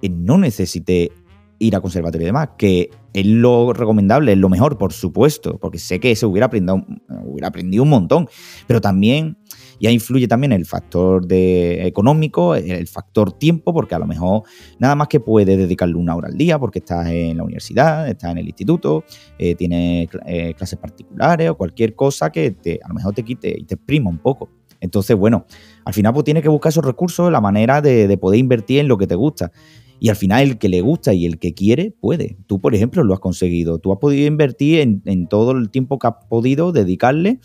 eh, 0.00 0.08
no 0.08 0.38
necesité 0.38 1.12
ir 1.58 1.76
a 1.76 1.80
conservatorio 1.80 2.24
y 2.24 2.26
demás, 2.26 2.50
que 2.58 2.90
es 3.12 3.26
lo 3.26 3.72
recomendable, 3.72 4.32
es 4.32 4.38
lo 4.38 4.48
mejor, 4.48 4.76
por 4.76 4.92
supuesto, 4.92 5.58
porque 5.58 5.78
sé 5.78 6.00
que 6.00 6.14
se 6.14 6.26
hubiera 6.26 6.46
aprendido, 6.46 6.84
hubiera 7.24 7.48
aprendido 7.48 7.82
un 7.82 7.88
montón, 7.88 8.28
pero 8.66 8.80
también 8.80 9.38
ya 9.80 9.90
influye 9.90 10.28
también 10.28 10.52
el 10.52 10.66
factor 10.66 11.26
económico, 11.30 12.54
el 12.54 12.86
factor 12.86 13.32
tiempo, 13.32 13.72
porque 13.72 13.94
a 13.94 13.98
lo 13.98 14.06
mejor 14.06 14.42
nada 14.78 14.94
más 14.94 15.08
que 15.08 15.20
puedes 15.20 15.56
dedicarle 15.56 15.96
una 15.96 16.14
hora 16.14 16.28
al 16.28 16.36
día 16.36 16.58
porque 16.58 16.80
estás 16.80 17.08
en 17.08 17.36
la 17.36 17.44
universidad, 17.44 18.08
estás 18.08 18.32
en 18.32 18.38
el 18.38 18.46
instituto, 18.46 19.04
eh, 19.38 19.54
tienes 19.54 20.08
eh, 20.26 20.54
clases 20.54 20.78
particulares 20.78 21.50
o 21.50 21.56
cualquier 21.56 21.94
cosa 21.94 22.30
que 22.30 22.50
te, 22.50 22.80
a 22.82 22.88
lo 22.88 22.94
mejor 22.94 23.14
te 23.14 23.22
quite 23.22 23.54
y 23.58 23.64
te 23.64 23.74
exprima 23.74 24.10
un 24.10 24.18
poco. 24.18 24.50
Entonces, 24.80 25.16
bueno, 25.16 25.46
al 25.84 25.94
final 25.94 26.12
pues 26.12 26.24
tienes 26.24 26.42
que 26.42 26.48
buscar 26.48 26.70
esos 26.70 26.84
recursos, 26.84 27.32
la 27.32 27.40
manera 27.40 27.80
de, 27.80 28.06
de 28.06 28.18
poder 28.18 28.38
invertir 28.38 28.80
en 28.80 28.88
lo 28.88 28.98
que 28.98 29.06
te 29.06 29.14
gusta. 29.14 29.50
Y 29.98 30.08
al 30.08 30.16
final 30.16 30.42
el 30.42 30.58
que 30.58 30.68
le 30.68 30.80
gusta 30.80 31.14
y 31.14 31.26
el 31.26 31.38
que 31.38 31.54
quiere 31.54 31.90
puede. 31.90 32.36
Tú, 32.46 32.60
por 32.60 32.74
ejemplo, 32.74 33.02
lo 33.02 33.14
has 33.14 33.20
conseguido. 33.20 33.78
Tú 33.78 33.92
has 33.92 33.98
podido 33.98 34.26
invertir 34.26 35.02
en, 35.04 35.26
todo 35.28 35.52
el 35.52 35.70
tiempo 35.70 35.98
que 35.98 36.08
has 36.08 36.14
podido 36.28 36.72
dedicarle 36.72 37.40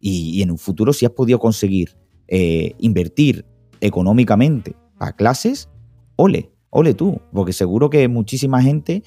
y, 0.00 0.42
en 0.42 0.50
un 0.50 0.58
futuro 0.58 0.92
si 0.92 1.06
has 1.06 1.12
podido 1.12 1.38
conseguir 1.38 1.96
eh, 2.28 2.74
invertir 2.78 3.44
económicamente 3.80 4.74
a 4.98 5.14
clases, 5.14 5.68
ole, 6.16 6.50
ole 6.70 6.94
tú. 6.94 7.20
Porque 7.32 7.52
seguro 7.52 7.88
que 7.88 8.08
muchísima 8.08 8.62
gente 8.62 9.02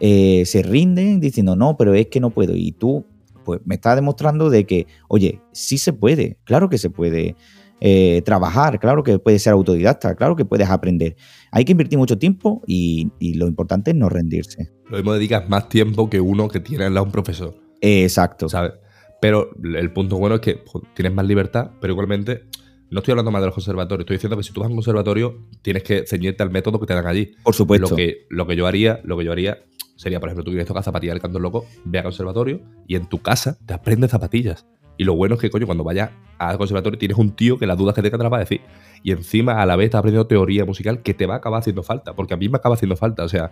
eh, 0.00 0.44
se 0.46 0.62
rinde 0.62 1.18
diciendo, 1.18 1.54
no, 1.54 1.76
pero 1.76 1.94
es 1.94 2.06
que 2.06 2.20
no 2.20 2.30
puedo. 2.30 2.56
Y 2.56 2.72
tú, 2.72 3.04
pues 3.44 3.60
me 3.64 3.76
estás 3.76 3.96
demostrando 3.96 4.50
de 4.50 4.64
que, 4.64 4.86
oye, 5.08 5.40
sí 5.52 5.78
se 5.78 5.92
puede, 5.92 6.38
claro 6.44 6.68
que 6.68 6.78
se 6.78 6.90
puede. 6.90 7.36
Eh, 7.80 8.20
trabajar, 8.26 8.78
claro 8.78 9.02
que 9.02 9.18
puedes 9.18 9.42
ser 9.42 9.54
autodidacta, 9.54 10.14
claro 10.14 10.36
que 10.36 10.44
puedes 10.44 10.68
aprender. 10.68 11.16
Hay 11.50 11.64
que 11.64 11.72
invertir 11.72 11.98
mucho 11.98 12.18
tiempo 12.18 12.62
y, 12.66 13.10
lo 13.36 13.46
importante 13.46 13.92
es 13.92 13.96
no 13.96 14.08
rendirse. 14.08 14.70
Lo 14.90 14.98
mismo 14.98 15.14
dedicas 15.14 15.48
más 15.48 15.68
tiempo 15.68 16.10
que 16.10 16.20
uno 16.20 16.48
que 16.48 16.60
tiene 16.60 16.84
al 16.84 16.94
lado 16.94 17.06
un 17.06 17.12
profesor. 17.12 17.54
Exacto. 17.80 18.48
¿Sabes? 18.48 18.72
Pero 19.20 19.50
el 19.62 19.92
punto 19.92 20.18
bueno 20.18 20.36
es 20.36 20.40
que 20.40 20.62
tienes 20.94 21.14
más 21.14 21.26
libertad, 21.26 21.70
pero 21.80 21.92
igualmente 21.92 22.44
no 22.90 22.98
estoy 22.98 23.12
hablando 23.12 23.30
más 23.30 23.40
de 23.40 23.46
los 23.46 23.54
conservatorios, 23.54 24.04
estoy 24.04 24.16
diciendo 24.16 24.36
que 24.36 24.42
si 24.42 24.52
tú 24.52 24.60
vas 24.60 24.66
a 24.66 24.70
un 24.70 24.76
conservatorio 24.76 25.46
tienes 25.62 25.82
que 25.82 26.04
ceñirte 26.06 26.42
al 26.42 26.50
método 26.50 26.80
que 26.80 26.86
te 26.86 26.94
dan 26.94 27.06
allí. 27.06 27.34
Por 27.42 27.54
supuesto. 27.54 27.90
Lo 27.90 27.96
que, 27.96 28.26
lo 28.28 28.46
que 28.46 28.56
yo 28.56 28.66
haría, 28.66 29.00
lo 29.04 29.16
que 29.16 29.24
yo 29.24 29.32
haría 29.32 29.58
sería, 29.96 30.18
por 30.18 30.28
ejemplo, 30.28 30.44
tú 30.44 30.50
quieres 30.50 30.66
tocar 30.66 30.82
zapatillas 30.82 31.14
del 31.14 31.22
canto 31.22 31.38
loco, 31.38 31.66
ve 31.84 31.98
al 31.98 32.04
conservatorio 32.04 32.62
y 32.86 32.96
en 32.96 33.06
tu 33.06 33.18
casa 33.22 33.58
te 33.64 33.74
aprendes 33.74 34.10
zapatillas. 34.10 34.66
Y 35.00 35.04
lo 35.04 35.14
bueno 35.14 35.36
es 35.36 35.40
que, 35.40 35.48
coño, 35.48 35.64
cuando 35.64 35.82
vayas 35.82 36.10
al 36.36 36.58
conservatorio 36.58 36.98
tienes 36.98 37.16
un 37.16 37.30
tío 37.30 37.58
que 37.58 37.66
las 37.66 37.78
dudas 37.78 37.94
que 37.94 38.02
te 38.02 38.10
te 38.10 38.18
las 38.18 38.30
va 38.30 38.36
a 38.36 38.40
decir. 38.40 38.60
Y 39.02 39.12
encima, 39.12 39.62
a 39.62 39.64
la 39.64 39.74
vez, 39.74 39.86
estás 39.86 40.00
aprendiendo 40.00 40.26
teoría 40.26 40.66
musical 40.66 41.00
que 41.00 41.14
te 41.14 41.24
va 41.24 41.32
a 41.32 41.36
acabar 41.38 41.60
haciendo 41.60 41.82
falta. 41.82 42.12
Porque 42.12 42.34
a 42.34 42.36
mí 42.36 42.50
me 42.50 42.58
acaba 42.58 42.74
haciendo 42.74 42.96
falta. 42.96 43.24
O 43.24 43.28
sea, 43.30 43.50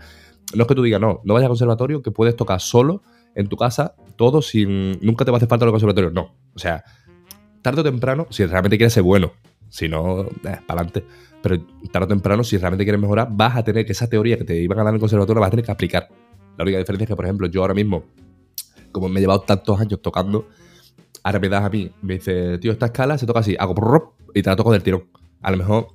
no 0.54 0.60
es 0.64 0.68
que 0.68 0.74
tú 0.74 0.82
digas, 0.82 1.00
no, 1.00 1.22
no 1.24 1.32
vayas 1.32 1.46
al 1.46 1.52
conservatorio, 1.52 2.02
que 2.02 2.10
puedes 2.10 2.36
tocar 2.36 2.60
solo 2.60 3.00
en 3.34 3.48
tu 3.48 3.56
casa 3.56 3.94
todo 4.16 4.42
sin. 4.42 4.98
Nunca 5.00 5.24
te 5.24 5.30
va 5.30 5.36
a 5.36 5.38
hacer 5.38 5.48
falta 5.48 5.64
el 5.64 5.70
conservatorio. 5.70 6.10
No. 6.10 6.34
O 6.54 6.58
sea, 6.58 6.84
tarde 7.62 7.80
o 7.80 7.84
temprano, 7.84 8.26
si 8.28 8.44
realmente 8.44 8.76
quieres 8.76 8.92
ser 8.92 9.04
bueno, 9.04 9.32
si 9.70 9.88
no, 9.88 10.24
eh, 10.24 10.28
para 10.42 10.82
adelante. 10.82 11.06
Pero 11.42 11.64
tarde 11.90 12.04
o 12.04 12.08
temprano, 12.08 12.44
si 12.44 12.58
realmente 12.58 12.84
quieres 12.84 13.00
mejorar, 13.00 13.28
vas 13.30 13.56
a 13.56 13.64
tener 13.64 13.86
que 13.86 13.92
esa 13.92 14.06
teoría 14.06 14.36
que 14.36 14.44
te 14.44 14.54
iban 14.54 14.80
a 14.80 14.82
dar 14.82 14.90
en 14.90 14.96
el 14.96 15.00
conservatorio, 15.00 15.40
vas 15.40 15.48
a 15.48 15.52
tener 15.52 15.64
que 15.64 15.72
aplicar. 15.72 16.08
La 16.58 16.64
única 16.64 16.76
diferencia 16.76 17.04
es 17.04 17.08
que, 17.08 17.16
por 17.16 17.24
ejemplo, 17.24 17.46
yo 17.46 17.62
ahora 17.62 17.72
mismo, 17.72 18.04
como 18.92 19.08
me 19.08 19.18
he 19.18 19.22
llevado 19.22 19.40
tantos 19.40 19.80
años 19.80 20.02
tocando, 20.02 20.46
ahora 21.28 21.40
me 21.40 21.48
das 21.50 21.62
a 21.62 21.68
mí, 21.68 21.90
me 22.00 22.14
dice, 22.14 22.58
tío, 22.58 22.72
esta 22.72 22.86
escala 22.86 23.18
se 23.18 23.26
toca 23.26 23.40
así, 23.40 23.54
hago 23.58 24.14
y 24.34 24.42
te 24.42 24.48
la 24.48 24.56
toco 24.56 24.72
del 24.72 24.82
tirón. 24.82 25.04
A 25.42 25.50
lo 25.50 25.58
mejor 25.58 25.88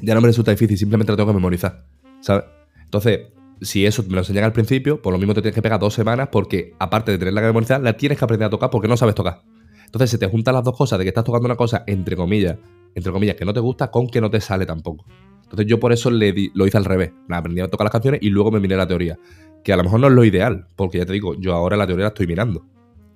ya 0.00 0.14
no 0.14 0.20
me 0.20 0.28
resulta 0.28 0.52
difícil, 0.52 0.78
simplemente 0.78 1.12
la 1.12 1.16
tengo 1.16 1.28
que 1.28 1.34
memorizar, 1.34 1.86
¿sabes? 2.20 2.44
Entonces, 2.84 3.32
si 3.60 3.84
eso 3.84 4.04
me 4.04 4.12
lo 4.12 4.18
enseñan 4.18 4.44
al 4.44 4.52
principio, 4.52 5.02
por 5.02 5.12
lo 5.12 5.18
mismo 5.18 5.34
te 5.34 5.42
tienes 5.42 5.56
que 5.56 5.62
pegar 5.62 5.80
dos 5.80 5.94
semanas 5.94 6.28
porque, 6.30 6.72
aparte 6.78 7.10
de 7.10 7.18
tenerla 7.18 7.40
que 7.40 7.48
memorizar, 7.48 7.80
la 7.82 7.96
tienes 7.96 8.16
que 8.16 8.24
aprender 8.24 8.46
a 8.46 8.50
tocar 8.50 8.70
porque 8.70 8.86
no 8.86 8.96
sabes 8.96 9.16
tocar. 9.16 9.42
Entonces, 9.86 10.10
se 10.10 10.18
te 10.18 10.26
juntan 10.26 10.54
las 10.54 10.62
dos 10.62 10.76
cosas 10.76 11.00
de 11.00 11.04
que 11.04 11.08
estás 11.08 11.24
tocando 11.24 11.46
una 11.46 11.56
cosa, 11.56 11.82
entre 11.88 12.14
comillas, 12.14 12.56
entre 12.94 13.12
comillas, 13.12 13.34
que 13.34 13.44
no 13.44 13.52
te 13.52 13.60
gusta 13.60 13.90
con 13.90 14.08
que 14.08 14.20
no 14.20 14.30
te 14.30 14.40
sale 14.40 14.66
tampoco. 14.66 15.04
Entonces, 15.42 15.66
yo 15.66 15.80
por 15.80 15.92
eso 15.92 16.12
le 16.12 16.32
lo 16.54 16.66
hice 16.66 16.76
al 16.76 16.84
revés. 16.84 17.12
Me 17.26 17.36
aprendí 17.36 17.60
a 17.60 17.68
tocar 17.68 17.86
las 17.86 17.92
canciones 17.92 18.20
y 18.22 18.30
luego 18.30 18.52
me 18.52 18.60
miré 18.60 18.76
la 18.76 18.86
teoría. 18.86 19.18
Que 19.64 19.72
a 19.72 19.76
lo 19.76 19.82
mejor 19.82 19.98
no 19.98 20.06
es 20.06 20.12
lo 20.12 20.24
ideal, 20.24 20.68
porque 20.76 20.98
ya 20.98 21.06
te 21.06 21.12
digo, 21.12 21.34
yo 21.34 21.54
ahora 21.54 21.76
la 21.76 21.86
teoría 21.86 22.04
la 22.04 22.08
estoy 22.08 22.28
mirando. 22.28 22.64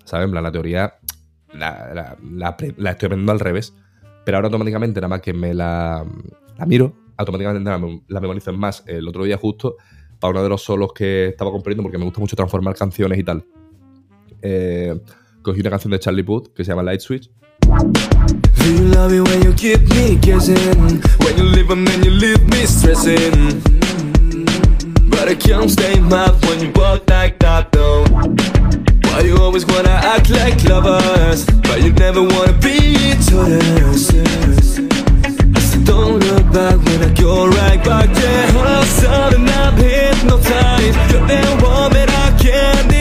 ¿Sabes? 0.04 0.30
La 0.30 0.50
teoría 0.50 0.94
la, 1.52 2.16
estoy 2.58 2.86
aprendiendo 2.88 3.32
al 3.32 3.40
revés. 3.40 3.74
Pero 4.24 4.36
ahora 4.36 4.48
automáticamente, 4.48 5.00
nada 5.00 5.08
más 5.08 5.20
que 5.20 5.32
me 5.32 5.54
la, 5.54 6.04
miro, 6.66 6.92
automáticamente 7.16 7.70
la, 8.08 8.20
memorizo 8.20 8.52
más. 8.52 8.84
El 8.86 9.08
otro 9.08 9.24
día 9.24 9.36
justo, 9.36 9.76
para 10.18 10.32
uno 10.32 10.42
de 10.42 10.48
los 10.48 10.62
solos 10.62 10.92
que 10.92 11.28
estaba 11.28 11.50
componiendo, 11.50 11.82
porque 11.82 11.98
me 11.98 12.04
gusta 12.04 12.20
mucho 12.20 12.36
transformar 12.36 12.74
canciones 12.74 13.18
y 13.18 13.24
tal, 13.24 13.44
eh, 14.42 15.00
cogí 15.42 15.60
una 15.60 15.70
canción 15.70 15.90
de 15.90 15.98
Charlie 15.98 16.24
Puth 16.24 16.48
que 16.54 16.64
se 16.64 16.72
llama 16.72 16.82
Light 16.82 17.00
Switch. 17.00 17.30
Why 29.18 29.24
you 29.24 29.36
always 29.38 29.66
wanna 29.66 29.98
act 30.14 30.30
like 30.30 30.62
lovers? 30.62 31.44
But 31.66 31.82
you 31.82 31.90
never 31.90 32.22
wanna 32.22 32.52
be 32.52 32.78
each 33.10 33.32
I 33.34 33.58
said 33.96 35.84
don't 35.84 36.20
look 36.20 36.46
back 36.52 36.76
when 36.86 37.02
I 37.02 37.12
go 37.20 37.48
right 37.48 37.82
back 37.84 38.14
there. 38.14 38.56
All 38.56 38.64
of 38.64 38.84
a 38.84 38.86
sudden 38.86 39.48
I'm 39.48 39.76
hypnotized. 39.76 40.96
You're 41.10 41.26
the 41.26 41.42
one 41.66 41.92
that 41.94 42.10
I 42.10 42.30
can't 42.40 42.97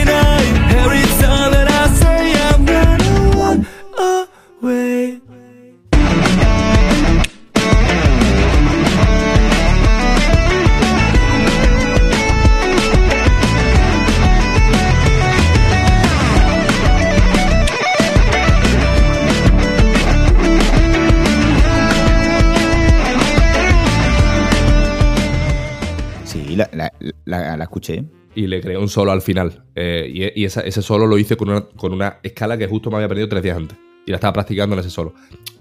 la, 27.24 27.62
escuché. 27.62 28.04
Y 28.34 28.46
le 28.46 28.60
creé 28.60 28.76
un 28.76 28.88
solo 28.88 29.10
al 29.10 29.22
final. 29.22 29.64
Eh, 29.74 30.32
y, 30.34 30.44
ese 30.44 30.82
solo 30.82 31.06
lo 31.06 31.18
hice 31.18 31.36
con 31.36 31.50
una, 31.92 32.18
escala 32.22 32.56
que 32.56 32.66
justo 32.66 32.90
me 32.90 32.96
había 32.96 33.06
aprendido 33.06 33.28
tres 33.28 33.42
días 33.42 33.56
antes. 33.56 33.78
Y 34.06 34.10
la 34.10 34.16
estaba 34.16 34.32
practicando 34.32 34.74
en 34.74 34.80
ese 34.80 34.90
solo. 34.90 35.14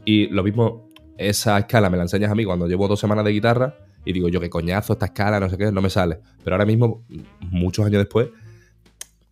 Y 0.05 0.27
lo 0.27 0.43
mismo, 0.43 0.89
esa 1.17 1.57
escala 1.57 1.89
me 1.89 1.97
la 1.97 2.03
enseñas 2.03 2.31
a 2.31 2.35
mí 2.35 2.45
cuando 2.45 2.67
llevo 2.67 2.87
dos 2.87 2.99
semanas 2.99 3.25
de 3.25 3.31
guitarra 3.31 3.75
y 4.07 4.13
digo 4.13 4.29
yo, 4.29 4.39
qué 4.39 4.49
coñazo, 4.49 4.93
esta 4.93 5.07
escala, 5.07 5.39
no 5.39 5.49
sé 5.49 5.57
qué, 5.57 5.69
no 5.71 5.81
me 5.81 5.89
sale. 5.89 6.19
Pero 6.43 6.55
ahora 6.55 6.65
mismo, 6.65 7.03
muchos 7.39 7.85
años 7.85 7.99
después, 7.99 8.29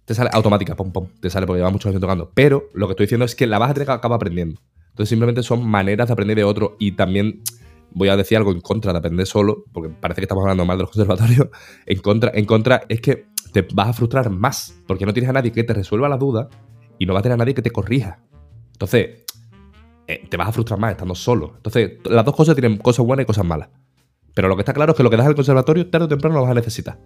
te 0.03 0.13
sale 0.13 0.29
automática, 0.33 0.75
pum, 0.75 0.91
pum, 0.91 1.07
te 1.21 1.29
sale 1.29 1.47
porque 1.47 1.59
llevas 1.59 1.71
muchos 1.71 1.89
años 1.89 2.01
tocando. 2.01 2.31
Pero 2.33 2.69
lo 2.73 2.87
que 2.87 2.91
estoy 2.91 3.05
diciendo 3.05 3.25
es 3.25 3.35
que 3.35 3.47
la 3.47 3.57
vas 3.57 3.71
a 3.71 3.73
que 3.73 3.89
acabar 3.89 4.17
aprendiendo. 4.17 4.59
Entonces 4.89 5.09
simplemente 5.09 5.43
son 5.43 5.65
maneras 5.65 6.07
de 6.07 6.13
aprender 6.13 6.35
de 6.35 6.43
otro 6.43 6.75
y 6.77 6.93
también 6.93 7.41
voy 7.95 8.09
a 8.09 8.17
decir 8.17 8.37
algo 8.37 8.51
en 8.51 8.61
contra 8.61 8.91
de 8.91 8.99
aprender 8.99 9.25
solo, 9.25 9.63
porque 9.71 9.89
parece 9.89 10.21
que 10.21 10.25
estamos 10.25 10.43
hablando 10.43 10.65
mal 10.65 10.77
de 10.77 10.83
los 10.83 10.91
conservatorios. 10.91 11.47
En 11.87 11.99
contra, 11.99 12.31
en 12.33 12.45
contra 12.45 12.83
es 12.89 13.01
que 13.01 13.27
te 13.51 13.65
vas 13.73 13.87
a 13.87 13.93
frustrar 13.93 14.29
más, 14.29 14.79
porque 14.85 15.05
no 15.05 15.13
tienes 15.13 15.29
a 15.29 15.33
nadie 15.33 15.51
que 15.51 15.63
te 15.63 15.73
resuelva 15.73 16.09
la 16.09 16.17
duda 16.17 16.49
y 16.99 17.05
no 17.05 17.13
va 17.13 17.19
a 17.19 17.23
tener 17.23 17.33
a 17.33 17.37
nadie 17.37 17.53
que 17.53 17.61
te 17.61 17.71
corrija. 17.71 18.19
Entonces, 18.73 19.25
eh, 20.07 20.27
te 20.29 20.37
vas 20.37 20.49
a 20.49 20.51
frustrar 20.51 20.79
más 20.79 20.91
estando 20.91 21.15
solo. 21.15 21.53
Entonces, 21.55 21.93
las 22.03 22.25
dos 22.25 22.35
cosas 22.35 22.55
tienen 22.55 22.77
cosas 22.77 23.05
buenas 23.05 23.23
y 23.23 23.27
cosas 23.27 23.45
malas. 23.45 23.69
Pero 24.33 24.49
lo 24.49 24.55
que 24.55 24.61
está 24.61 24.73
claro 24.73 24.91
es 24.91 24.97
que 24.97 25.03
lo 25.03 25.09
que 25.09 25.17
das 25.17 25.27
al 25.27 25.35
conservatorio, 25.35 25.89
tarde 25.89 26.05
o 26.05 26.09
temprano 26.09 26.35
lo 26.35 26.41
vas 26.41 26.51
a 26.51 26.55
necesitar. 26.55 26.99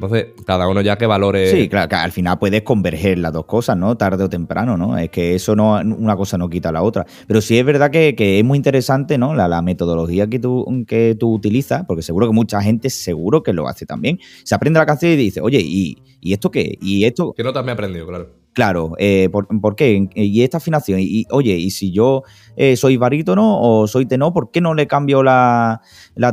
Entonces, 0.00 0.26
cada 0.46 0.68
uno 0.68 0.80
ya 0.80 0.96
que 0.96 1.06
valore. 1.06 1.50
Sí, 1.50 1.68
claro, 1.68 1.88
que 1.88 1.96
al 1.96 2.12
final 2.12 2.38
puedes 2.38 2.62
converger 2.62 3.18
las 3.18 3.32
dos 3.32 3.46
cosas, 3.46 3.76
¿no? 3.76 3.96
Tarde 3.96 4.22
o 4.22 4.28
temprano, 4.28 4.76
¿no? 4.76 4.96
Es 4.96 5.10
que 5.10 5.34
eso 5.34 5.56
no, 5.56 5.72
una 5.74 6.14
cosa 6.14 6.38
no 6.38 6.48
quita 6.48 6.70
la 6.70 6.82
otra. 6.82 7.04
Pero 7.26 7.40
sí 7.40 7.58
es 7.58 7.64
verdad 7.64 7.90
que, 7.90 8.14
es 8.38 8.44
muy 8.44 8.56
interesante, 8.56 9.18
¿no? 9.18 9.34
La, 9.34 9.60
metodología 9.60 10.28
que 10.28 10.38
tú, 10.38 10.64
que 10.86 11.16
tú 11.18 11.34
utilizas, 11.34 11.84
porque 11.84 12.02
seguro 12.02 12.28
que 12.28 12.32
mucha 12.32 12.62
gente 12.62 12.90
seguro 12.90 13.42
que 13.42 13.52
lo 13.52 13.66
hace 13.66 13.86
también. 13.86 14.20
Se 14.44 14.54
aprende 14.54 14.78
la 14.78 14.86
canción 14.86 15.10
y 15.10 15.16
dice, 15.16 15.40
oye, 15.40 15.58
¿y, 15.60 15.98
¿y 16.20 16.32
esto 16.32 16.52
qué? 16.52 16.78
¿Y 16.80 17.04
esto? 17.04 17.32
¿Qué 17.36 17.42
notas 17.42 17.64
me 17.64 17.72
he 17.72 17.74
aprendido, 17.74 18.06
claro? 18.06 18.37
Claro, 18.58 18.94
eh, 18.98 19.28
¿por, 19.30 19.76
qué? 19.76 20.08
Y 20.16 20.42
esta 20.42 20.56
afinación, 20.56 20.98
y, 21.00 21.24
oye, 21.30 21.54
y 21.56 21.70
si 21.70 21.92
yo 21.92 22.24
eh, 22.56 22.74
soy 22.74 22.96
barítono 22.96 23.60
o 23.60 23.86
soy 23.86 24.04
tenor, 24.04 24.32
¿por 24.32 24.50
qué 24.50 24.60
no 24.60 24.74
le 24.74 24.88
cambio 24.88 25.22
la, 25.22 25.80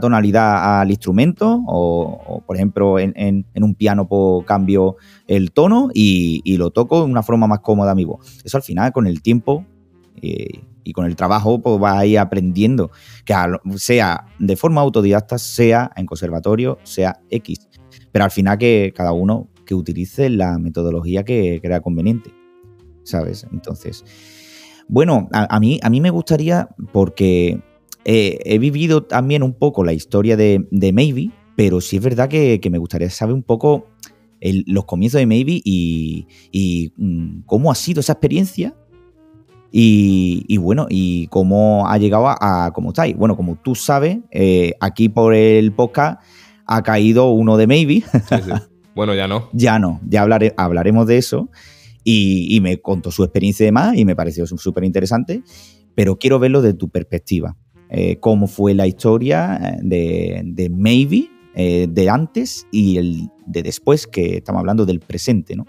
tonalidad 0.01 0.81
al 0.81 0.89
instrumento? 0.89 1.61
O, 1.67 2.41
por 2.47 2.55
ejemplo, 2.55 2.97
en, 2.97 3.45
un 3.53 3.75
piano 3.75 4.07
pues, 4.07 4.43
cambio 4.47 4.95
el 5.27 5.51
tono 5.51 5.89
y, 5.93 6.57
lo 6.57 6.71
toco 6.71 7.05
de 7.05 7.11
una 7.11 7.21
forma 7.21 7.45
más 7.45 7.59
cómoda 7.59 7.91
a 7.91 7.95
mi 7.95 8.05
voz. 8.05 8.41
Eso 8.43 8.57
al 8.57 8.63
final, 8.63 8.91
con 8.91 9.05
el 9.05 9.21
tiempo 9.21 9.63
eh, 10.19 10.63
y 10.83 10.93
con 10.93 11.05
el 11.05 11.15
trabajo, 11.15 11.61
pues 11.61 11.79
vas 11.79 11.99
a 11.99 12.07
ir 12.07 12.17
aprendiendo, 12.17 12.89
que 13.23 13.35
sea 13.75 14.25
de 14.39 14.55
forma 14.55 14.81
autodidacta, 14.81 15.37
sea 15.37 15.91
en 15.95 16.07
conservatorio, 16.07 16.79
sea 16.81 17.19
X. 17.29 17.69
Pero 18.11 18.25
al 18.25 18.31
final 18.31 18.57
que 18.57 18.91
cada 18.95 19.11
uno 19.11 19.47
que 19.65 19.75
utilice 19.75 20.29
la 20.29 20.57
metodología 20.57 21.23
que 21.23 21.59
crea 21.61 21.81
conveniente. 21.81 22.31
¿Sabes? 23.03 23.45
Entonces, 23.51 24.03
bueno, 24.87 25.29
a, 25.31 25.59
mí, 25.59 25.79
a 25.83 25.89
mí 25.89 26.01
me 26.01 26.09
gustaría, 26.09 26.69
porque 26.91 27.61
he 28.03 28.57
vivido 28.59 29.03
también 29.03 29.43
un 29.43 29.53
poco 29.53 29.83
la 29.83 29.93
historia 29.93 30.37
de, 30.37 30.67
Maybe, 30.71 31.31
pero 31.55 31.81
sí 31.81 31.97
es 31.97 32.03
verdad 32.03 32.29
que, 32.29 32.59
me 32.71 32.77
gustaría 32.77 33.09
saber 33.09 33.35
un 33.35 33.43
poco 33.43 33.87
los 34.41 34.85
comienzos 34.85 35.19
de 35.19 35.25
Maybe 35.25 35.61
y, 35.63 36.93
mm, 36.97 37.41
cómo 37.45 37.71
ha 37.71 37.75
sido 37.75 37.99
esa 37.99 38.13
experiencia 38.13 38.75
y, 39.77 40.57
bueno, 40.57 40.87
y 40.89 41.27
cómo 41.27 41.87
ha 41.89 41.97
llegado 41.97 42.27
a, 42.29 42.71
cómo 42.73 42.89
estáis. 42.89 43.17
Bueno, 43.17 43.35
como 43.35 43.57
tú 43.57 43.75
sabes, 43.75 44.19
eh, 44.31 44.73
aquí 44.79 45.09
por 45.09 45.33
el 45.33 45.73
podcast 45.73 46.21
ha 46.65 46.81
caído 46.81 47.31
uno 47.31 47.57
de 47.57 47.67
Maybe. 47.67 48.03
Bueno, 48.95 49.13
ya 49.13 49.27
no. 49.27 49.49
Ya 49.51 49.77
no, 49.77 49.99
ya 50.07 50.21
hablaremos 50.21 51.05
de 51.05 51.17
eso. 51.17 51.49
Y, 52.03 52.59
me 52.61 52.79
contó 52.81 53.11
su 53.11 53.23
experiencia 53.23 53.63
y 53.63 53.67
demás, 53.67 53.97
y 53.97 54.05
me 54.05 54.15
pareció 54.15 54.45
súper 54.45 54.83
interesante, 54.83 55.41
pero 55.95 56.17
quiero 56.17 56.39
verlo 56.39 56.61
desde 56.61 56.77
tu 56.77 56.89
perspectiva. 56.89 57.57
Eh, 57.89 58.17
cómo 58.19 58.47
fue 58.47 58.73
la 58.73 58.87
historia 58.87 59.79
eh, 59.91 60.41
de, 60.43 60.69
Maybe, 60.69 61.29
eh, 61.55 61.87
de 61.89 62.09
antes 62.09 62.67
y 62.71 62.97
el 62.97 63.29
de 63.47 63.63
después, 63.63 64.05
que 64.05 64.37
estamos 64.37 64.59
hablando 64.59 64.85
del 64.85 64.99
presente, 64.99 65.55
¿no? 65.55 65.65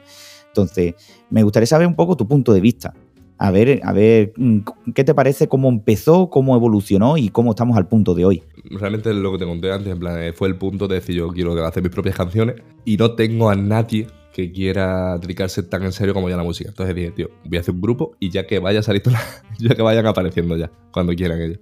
Entonces, 0.49 0.95
me 1.31 1.43
gustaría 1.43 1.67
saber 1.67 1.87
un 1.87 1.97
poco 1.97 2.17
tu 2.17 2.29
punto 2.29 2.53
de 2.53 2.61
vista. 2.61 2.95
A 3.39 3.51
ver, 3.51 3.81
a 3.85 3.93
ver, 3.93 4.33
mm, 4.37 4.61
¿qué 4.95 5.05
te 5.05 5.15
parece 5.15 5.47
cómo 5.47 5.69
empezó, 5.69 6.31
cómo 6.31 6.57
evolucionó 6.57 7.19
y 7.19 7.29
cómo 7.29 7.51
estamos 7.51 7.77
al 7.77 7.87
punto 7.87 8.15
de 8.15 8.25
hoy? 8.25 8.43
Realmente 8.65 9.13
lo 9.13 9.33
que 9.33 9.39
te 9.39 9.45
conté 9.45 9.71
antes, 9.71 9.93
en 9.93 9.99
plan, 9.99 10.33
fue 10.35 10.49
el 10.49 10.57
punto 10.57 10.89
de 10.89 10.97
decir 10.97 11.17
yo 11.17 11.29
quiero 11.29 11.53
hacer 11.65 11.83
mis 11.83 11.93
propias 11.93 12.17
canciones 12.17 12.57
y 12.85 12.97
no 12.97 13.13
tengo 13.13 13.51
a 13.51 13.55
nadie 13.55 14.07
que 14.33 14.53
quiera 14.53 15.19
dedicarse 15.19 15.63
tan 15.63 15.83
en 15.83 15.93
serio 15.93 16.15
como 16.15 16.29
yo 16.29 16.35
a 16.35 16.39
la 16.39 16.45
música. 16.45 16.71
Entonces 16.71 16.95
dije, 16.95 17.11
tío, 17.11 17.31
voy 17.45 17.59
a 17.59 17.61
hacer 17.61 17.75
un 17.75 17.81
grupo 17.83 18.17
y 18.21 18.31
ya 18.31 18.47
que 18.47 18.59
vaya 18.59 18.83
saliendo, 18.83 19.11
ya 19.59 19.75
que 19.75 19.83
vayan 19.83 20.07
apareciendo 20.07 20.57
ya, 20.57 20.71
cuando 20.91 21.15
quieran 21.15 21.41
ellos. 21.41 21.59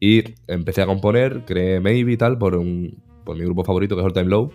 Y 0.00 0.24
empecé 0.46 0.82
a 0.82 0.86
componer, 0.86 1.44
creé 1.46 1.80
Maybe 1.80 2.12
y 2.12 2.16
tal 2.16 2.38
por, 2.38 2.56
un, 2.56 3.02
por 3.24 3.36
mi 3.36 3.44
grupo 3.44 3.62
favorito 3.62 3.94
que 3.94 4.00
es 4.00 4.06
All 4.06 4.12
Time 4.12 4.26
Low. 4.26 4.50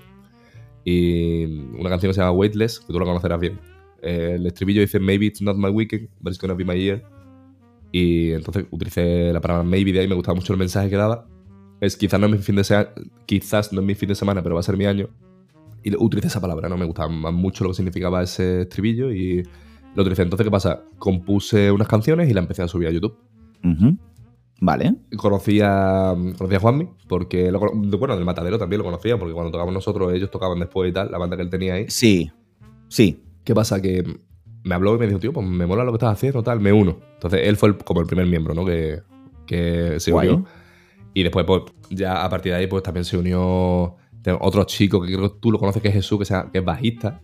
Y 0.83 1.45
una 1.77 1.89
canción 1.89 2.09
que 2.09 2.15
se 2.15 2.21
llama 2.21 2.31
Weightless, 2.31 2.79
que 2.79 2.93
tú 2.93 2.99
lo 2.99 3.05
conocerás 3.05 3.39
bien 3.39 3.59
eh, 4.01 4.33
el 4.35 4.45
estribillo 4.45 4.81
dice 4.81 4.99
Maybe 4.99 5.27
it's 5.27 5.41
not 5.41 5.55
my 5.55 5.69
weekend, 5.69 6.09
but 6.19 6.31
it's 6.31 6.41
gonna 6.41 6.53
be 6.53 6.65
my 6.65 6.79
year. 6.79 7.03
Y 7.91 8.31
entonces 8.31 8.65
utilicé 8.69 9.33
la 9.33 9.41
palabra 9.41 9.63
maybe 9.63 9.91
de 9.91 10.01
ahí, 10.01 10.07
me 10.07 10.15
gustaba 10.15 10.35
mucho 10.35 10.53
el 10.53 10.59
mensaje 10.59 10.89
que 10.89 10.95
daba. 10.95 11.27
Es 11.81 11.95
quizás 11.95 12.19
no 12.19 12.27
es 12.27 12.33
mi 12.33 12.37
fin 12.39 12.55
de 12.55 12.63
semana, 12.63 12.89
quizás 13.25 13.73
no 13.73 13.81
es 13.81 13.87
mi 13.87 13.95
fin 13.95 14.09
de 14.09 14.15
semana, 14.15 14.43
pero 14.43 14.55
va 14.55 14.61
a 14.61 14.63
ser 14.63 14.77
mi 14.77 14.85
año. 14.85 15.09
Y 15.83 15.95
utilicé 15.95 16.27
esa 16.27 16.41
palabra, 16.41 16.67
¿no? 16.67 16.77
Me 16.77 16.85
gustaba 16.85 17.09
mucho 17.09 17.63
lo 17.63 17.69
que 17.69 17.75
significaba 17.75 18.21
ese 18.21 18.61
estribillo 18.61 19.11
y 19.11 19.43
lo 19.95 20.01
utilicé. 20.01 20.23
Entonces, 20.23 20.45
¿qué 20.45 20.51
pasa? 20.51 20.83
Compuse 20.97 21.71
unas 21.71 21.87
canciones 21.87 22.29
y 22.29 22.33
la 22.33 22.41
empecé 22.41 22.61
a 22.61 22.67
subir 22.67 22.89
a 22.89 22.91
YouTube. 22.91 23.17
Vale. 24.61 24.95
Conocí 25.15 25.61
a, 25.63 26.15
conocí 26.37 26.55
a 26.55 26.59
Juanmi, 26.59 26.89
porque, 27.07 27.49
lo, 27.49 27.59
bueno, 27.59 28.15
del 28.15 28.25
Matadero 28.25 28.57
también 28.59 28.79
lo 28.79 28.85
conocía, 28.85 29.17
porque 29.17 29.33
cuando 29.33 29.51
tocábamos 29.51 29.73
nosotros, 29.73 30.13
ellos 30.13 30.29
tocaban 30.29 30.59
después 30.59 30.89
y 30.89 30.93
tal, 30.93 31.11
la 31.11 31.17
banda 31.17 31.37
que 31.37 31.43
él 31.43 31.49
tenía 31.49 31.75
ahí. 31.75 31.85
Sí, 31.87 32.29
sí. 32.89 33.23
¿Qué 33.43 33.55
pasa? 33.55 33.81
Que 33.81 34.03
me 34.63 34.75
habló 34.75 34.95
y 34.95 34.99
me 34.99 35.07
dijo, 35.07 35.19
tío, 35.19 35.33
pues 35.33 35.45
me 35.47 35.65
mola 35.65 35.83
lo 35.83 35.91
que 35.91 35.97
estás 35.97 36.13
haciendo, 36.13 36.43
tal, 36.43 36.59
me 36.59 36.73
uno. 36.73 36.99
Entonces 37.15 37.41
él 37.43 37.55
fue 37.55 37.77
como 37.77 38.01
el 38.01 38.07
primer 38.07 38.27
miembro, 38.27 38.53
¿no? 38.53 38.65
Que, 38.65 39.01
que 39.45 39.99
se 39.99 40.13
unió. 40.13 40.45
Y 41.13 41.23
después, 41.23 41.45
pues, 41.45 41.63
ya 41.89 42.23
a 42.23 42.29
partir 42.29 42.51
de 42.51 42.59
ahí, 42.59 42.67
pues 42.67 42.83
también 42.83 43.05
se 43.05 43.17
unió 43.17 43.95
otro 44.39 44.63
chico 44.65 45.01
que 45.01 45.13
creo 45.13 45.33
que 45.33 45.39
tú 45.39 45.51
lo 45.51 45.59
conoces, 45.59 45.81
que 45.81 45.87
es 45.87 45.93
Jesús, 45.93 46.19
que, 46.19 46.25
sea, 46.25 46.47
que 46.51 46.59
es 46.59 46.65
bajista. 46.65 47.21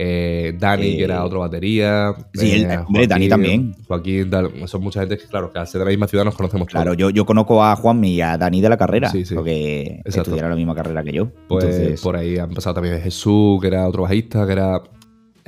Eh, 0.00 0.54
Dani, 0.56 0.96
que 0.96 1.02
era 1.02 1.16
eh, 1.16 1.20
otro 1.20 1.40
batería. 1.40 2.14
Sí, 2.32 2.62
eh, 2.62 2.78
hombre, 2.86 3.08
Dani 3.08 3.28
también. 3.28 3.74
Joaquín, 3.88 4.30
tal. 4.30 4.68
Son 4.68 4.80
mucha 4.80 5.00
gente 5.00 5.18
que, 5.18 5.24
claro, 5.24 5.52
que 5.52 5.58
al 5.58 5.66
ser 5.66 5.80
de 5.80 5.86
la 5.86 5.90
misma 5.90 6.06
ciudad 6.06 6.24
nos 6.24 6.36
conocemos 6.36 6.68
Claro, 6.68 6.94
yo, 6.94 7.10
yo 7.10 7.26
conozco 7.26 7.64
a 7.64 7.74
Juan 7.74 8.04
y 8.04 8.20
a 8.20 8.38
Dani 8.38 8.60
de 8.60 8.68
la 8.68 8.76
carrera, 8.76 9.10
sí, 9.10 9.24
sí. 9.24 9.34
porque 9.34 10.00
estudiaron 10.04 10.50
la 10.50 10.56
misma 10.56 10.74
carrera 10.76 11.02
que 11.02 11.12
yo. 11.12 11.32
Pues 11.48 12.00
por 12.00 12.14
ahí 12.14 12.38
han 12.38 12.50
pasado 12.54 12.74
también 12.74 13.00
Jesús, 13.00 13.60
que 13.60 13.66
era 13.66 13.88
otro 13.88 14.02
bajista, 14.02 14.46
que 14.46 14.52
era 14.52 14.80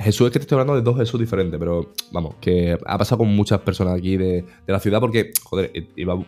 Jesús 0.01 0.27
es 0.27 0.33
que 0.33 0.39
te 0.39 0.43
estoy 0.43 0.55
hablando 0.55 0.75
de 0.75 0.81
dos 0.81 0.97
Jesús 0.97 1.19
diferentes, 1.19 1.59
pero 1.59 1.93
vamos, 2.11 2.35
que 2.41 2.77
ha 2.85 2.97
pasado 2.97 3.19
con 3.19 3.35
muchas 3.35 3.59
personas 3.61 3.97
aquí 3.97 4.17
de, 4.17 4.45
la 4.67 4.79
ciudad 4.79 4.99
porque, 4.99 5.31
joder, 5.43 5.71
iba 5.95 6.23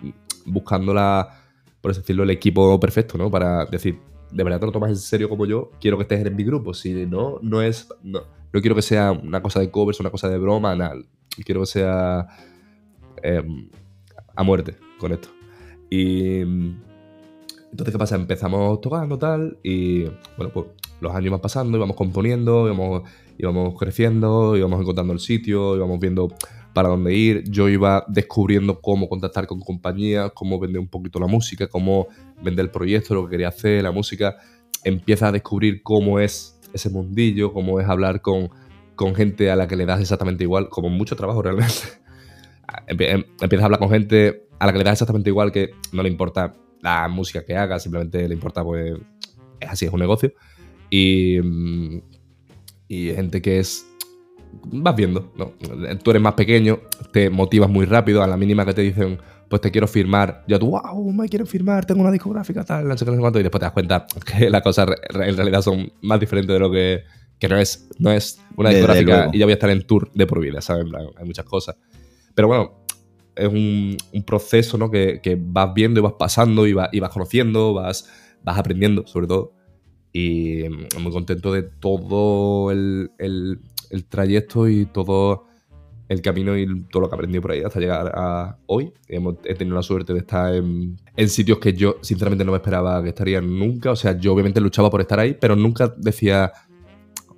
buscando 0.46 0.94
la, 0.94 1.44
por 1.82 1.96
decirlo, 1.96 2.24
el 2.24 2.30
equipo 2.30 2.80
perfecto, 2.80 3.18
¿no? 3.18 3.30
Para 3.30 3.66
decir, 3.66 4.00
de 4.34 4.44
verdad 4.44 4.60
te 4.60 4.66
lo 4.66 4.72
tomas 4.72 4.90
en 4.90 4.98
serio 4.98 5.30
como 5.30 5.46
yo, 5.46 5.72
quiero 5.80 5.98
que 5.98 6.04
estés 6.04 6.26
en 6.26 6.36
mi 6.36 6.44
grupo. 6.44 6.74
Si 6.74 7.06
no, 7.06 7.40
no 7.42 7.62
es. 7.62 7.88
No, 8.02 8.22
no 8.52 8.62
quiero 8.62 8.76
que 8.76 8.82
sea 8.82 9.12
una 9.12 9.42
cosa 9.42 9.60
de 9.60 9.70
covers, 9.70 10.00
una 10.00 10.10
cosa 10.10 10.30
de 10.30 10.38
broma, 10.38 10.76
nada. 10.76 10.96
Quiero 11.46 11.62
que 11.62 11.68
sea 11.68 12.28
em, 13.22 13.70
a 14.36 14.44
muerte 14.44 14.76
con 15.00 15.12
esto. 15.12 15.30
Y. 15.90 16.40
Entonces, 17.72 17.92
¿qué 17.92 17.98
pasa? 17.98 18.16
Empezamos 18.16 18.82
tocando 18.82 19.18
tal 19.18 19.58
y, 19.64 20.04
bueno, 20.38 20.54
pues 20.54 20.68
los 21.02 21.14
años 21.16 21.32
van 21.32 21.42
pasando, 21.42 21.76
íbamos 21.76 21.96
componiendo, 21.96 22.68
íbamos 22.68 23.02
íbamos 23.38 23.78
creciendo, 23.78 24.56
íbamos 24.58 24.82
encontrando 24.82 25.14
el 25.14 25.20
sitio, 25.20 25.76
íbamos 25.76 26.00
viendo 26.00 26.30
para 26.74 26.90
dónde 26.90 27.14
ir. 27.14 27.44
Yo 27.50 27.70
iba 27.70 28.04
descubriendo 28.08 28.82
cómo 28.82 29.08
contactar 29.08 29.48
con 29.48 29.60
compañías, 29.60 30.32
cómo 30.34 30.60
vender 30.60 30.80
un 30.80 30.88
poquito 30.88 31.20
la 31.20 31.28
música, 31.28 31.68
cómo 31.68 32.08
vender 32.42 32.66
el 32.66 32.72
proyecto, 32.72 33.16
lo 33.16 33.26
que 33.26 33.32
quería 33.32 33.50
hacer, 33.50 33.84
la 33.84 33.92
música. 33.92 34.38
Empieza 34.84 35.28
a 35.28 35.32
descubrir 35.32 35.82
cómo 35.84 36.20
es 36.20 36.60
ese 36.74 36.90
mundillo, 36.90 37.54
cómo 37.54 37.80
es 37.80 37.88
hablar 37.88 38.22
con, 38.22 38.50
con 38.96 39.16
gente 39.16 39.52
a 39.52 39.56
la 39.56 39.68
que 39.68 39.76
le 39.76 39.86
das 39.86 40.02
exactamente 40.02 40.44
igual, 40.44 40.70
como 40.70 40.90
mucho 40.90 41.16
trabajo 41.16 41.42
realmente. 41.42 41.74
Em, 42.88 43.24
empiezas 43.40 43.62
a 43.62 43.66
hablar 43.66 43.80
con 43.80 43.90
gente 43.90 44.48
a 44.58 44.66
la 44.66 44.72
que 44.72 44.80
le 44.80 44.84
das 44.84 44.94
exactamente 44.94 45.30
igual, 45.30 45.52
que 45.52 45.72
no 45.92 46.02
le 46.02 46.10
importa 46.10 46.56
la 46.82 47.08
música 47.08 47.46
que 47.46 47.56
haga, 47.56 47.78
simplemente 47.78 48.28
le 48.28 48.34
importa, 48.34 48.64
pues, 48.64 48.94
es 49.60 49.70
así, 49.70 49.86
es 49.86 49.94
un 49.94 50.00
negocio. 50.00 50.34
Y, 50.90 51.40
mm, 51.40 52.02
y 52.94 53.14
gente 53.14 53.42
que 53.42 53.60
es 53.60 53.88
vas 54.66 54.96
viendo, 54.96 55.32
¿no? 55.36 55.54
Tú 56.04 56.12
eres 56.12 56.22
más 56.22 56.34
pequeño, 56.34 56.80
te 57.12 57.30
motivas 57.30 57.70
muy 57.70 57.86
rápido, 57.86 58.22
a 58.22 58.28
la 58.28 58.38
mínima 58.38 58.66
que 58.66 58.74
te 58.74 58.82
dicen, 58.82 59.18
pues 59.50 59.62
te 59.62 59.72
quiero 59.72 59.88
firmar, 59.88 60.44
ya 60.48 60.60
tú, 60.60 60.70
wow, 60.70 61.12
me 61.12 61.28
quieren 61.28 61.48
firmar, 61.48 61.86
tengo 61.86 62.02
una 62.02 62.12
discográfica, 62.12 62.64
tal, 62.64 62.88
no 62.88 62.98
sé 62.98 63.06
qué, 63.06 63.12
no 63.12 63.18
sé 63.18 63.22
cuánto, 63.22 63.40
y 63.40 63.44
después 63.44 63.60
te 63.60 63.66
das 63.66 63.74
cuenta 63.74 64.06
que 64.26 64.50
las 64.52 64.62
cosas 64.62 64.88
en 65.10 65.36
realidad 65.36 65.62
son 65.62 65.92
más 66.02 66.20
diferentes 66.20 66.54
de 66.54 66.60
lo 66.60 66.72
que, 66.72 67.04
que 67.40 67.50
no 67.50 67.58
es, 67.58 67.90
no 68.00 68.12
es 68.12 68.40
una 68.56 68.70
discográfica 68.70 69.30
y 69.34 69.40
ya 69.40 69.46
voy 69.46 69.54
a 69.54 69.56
estar 69.56 69.70
en 69.70 69.86
tour 69.86 70.12
de 70.14 70.28
por 70.28 70.40
vida, 70.40 70.62
¿sabes? 70.62 70.86
Hay 71.18 71.26
muchas 71.26 71.46
cosas. 71.46 71.76
Pero 72.36 72.48
bueno, 72.48 72.86
es 73.36 73.48
un, 73.48 73.98
un 74.14 74.24
proceso, 74.24 74.78
¿no? 74.78 74.90
Que, 74.90 75.20
que, 75.22 75.38
vas 75.40 75.74
viendo 75.74 76.00
y 76.00 76.04
vas 76.04 76.14
pasando 76.18 76.68
y, 76.68 76.76
y 76.92 77.00
vas 77.00 77.10
conociendo, 77.10 77.74
vas, 77.74 78.10
vas 78.44 78.58
aprendiendo, 78.58 79.06
sobre 79.08 79.28
todo 79.28 79.54
y 80.14 80.64
mm, 80.70 81.02
muy 81.02 81.12
contento 81.12 81.52
de 81.52 81.64
todo 81.64 82.72
el, 82.72 83.60
trayecto 84.08 84.70
y 84.70 84.86
todo 84.86 85.48
el 86.08 86.22
camino 86.22 86.58
y 86.58 86.86
todo 86.86 87.02
lo 87.02 87.10
que 87.10 87.16
he 87.16 87.18
aprendido 87.18 87.42
por 87.42 87.52
ahí 87.52 87.62
hasta 87.62 87.80
llegar 87.80 88.12
a 88.16 88.58
hoy. 88.68 88.94
he 89.08 89.56
tenido 89.56 89.76
la 89.76 89.82
suerte 89.82 90.14
de 90.14 90.20
estar 90.20 90.54
en, 90.54 90.98
sitios 91.28 91.58
que 91.58 91.74
yo 91.74 91.98
sinceramente 92.02 92.46
no 92.46 92.52
me 92.52 92.58
esperaba 92.58 93.02
que 93.02 93.10
estarían 93.10 93.58
nunca. 93.58 93.92
O 93.92 93.96
sea, 93.96 94.18
yo 94.18 94.34
obviamente 94.34 94.62
luchaba 94.62 94.92
por 94.92 95.02
estar 95.02 95.20
ahí, 95.20 95.36
pero 95.40 95.56
nunca 95.56 95.94
decía, 95.98 96.52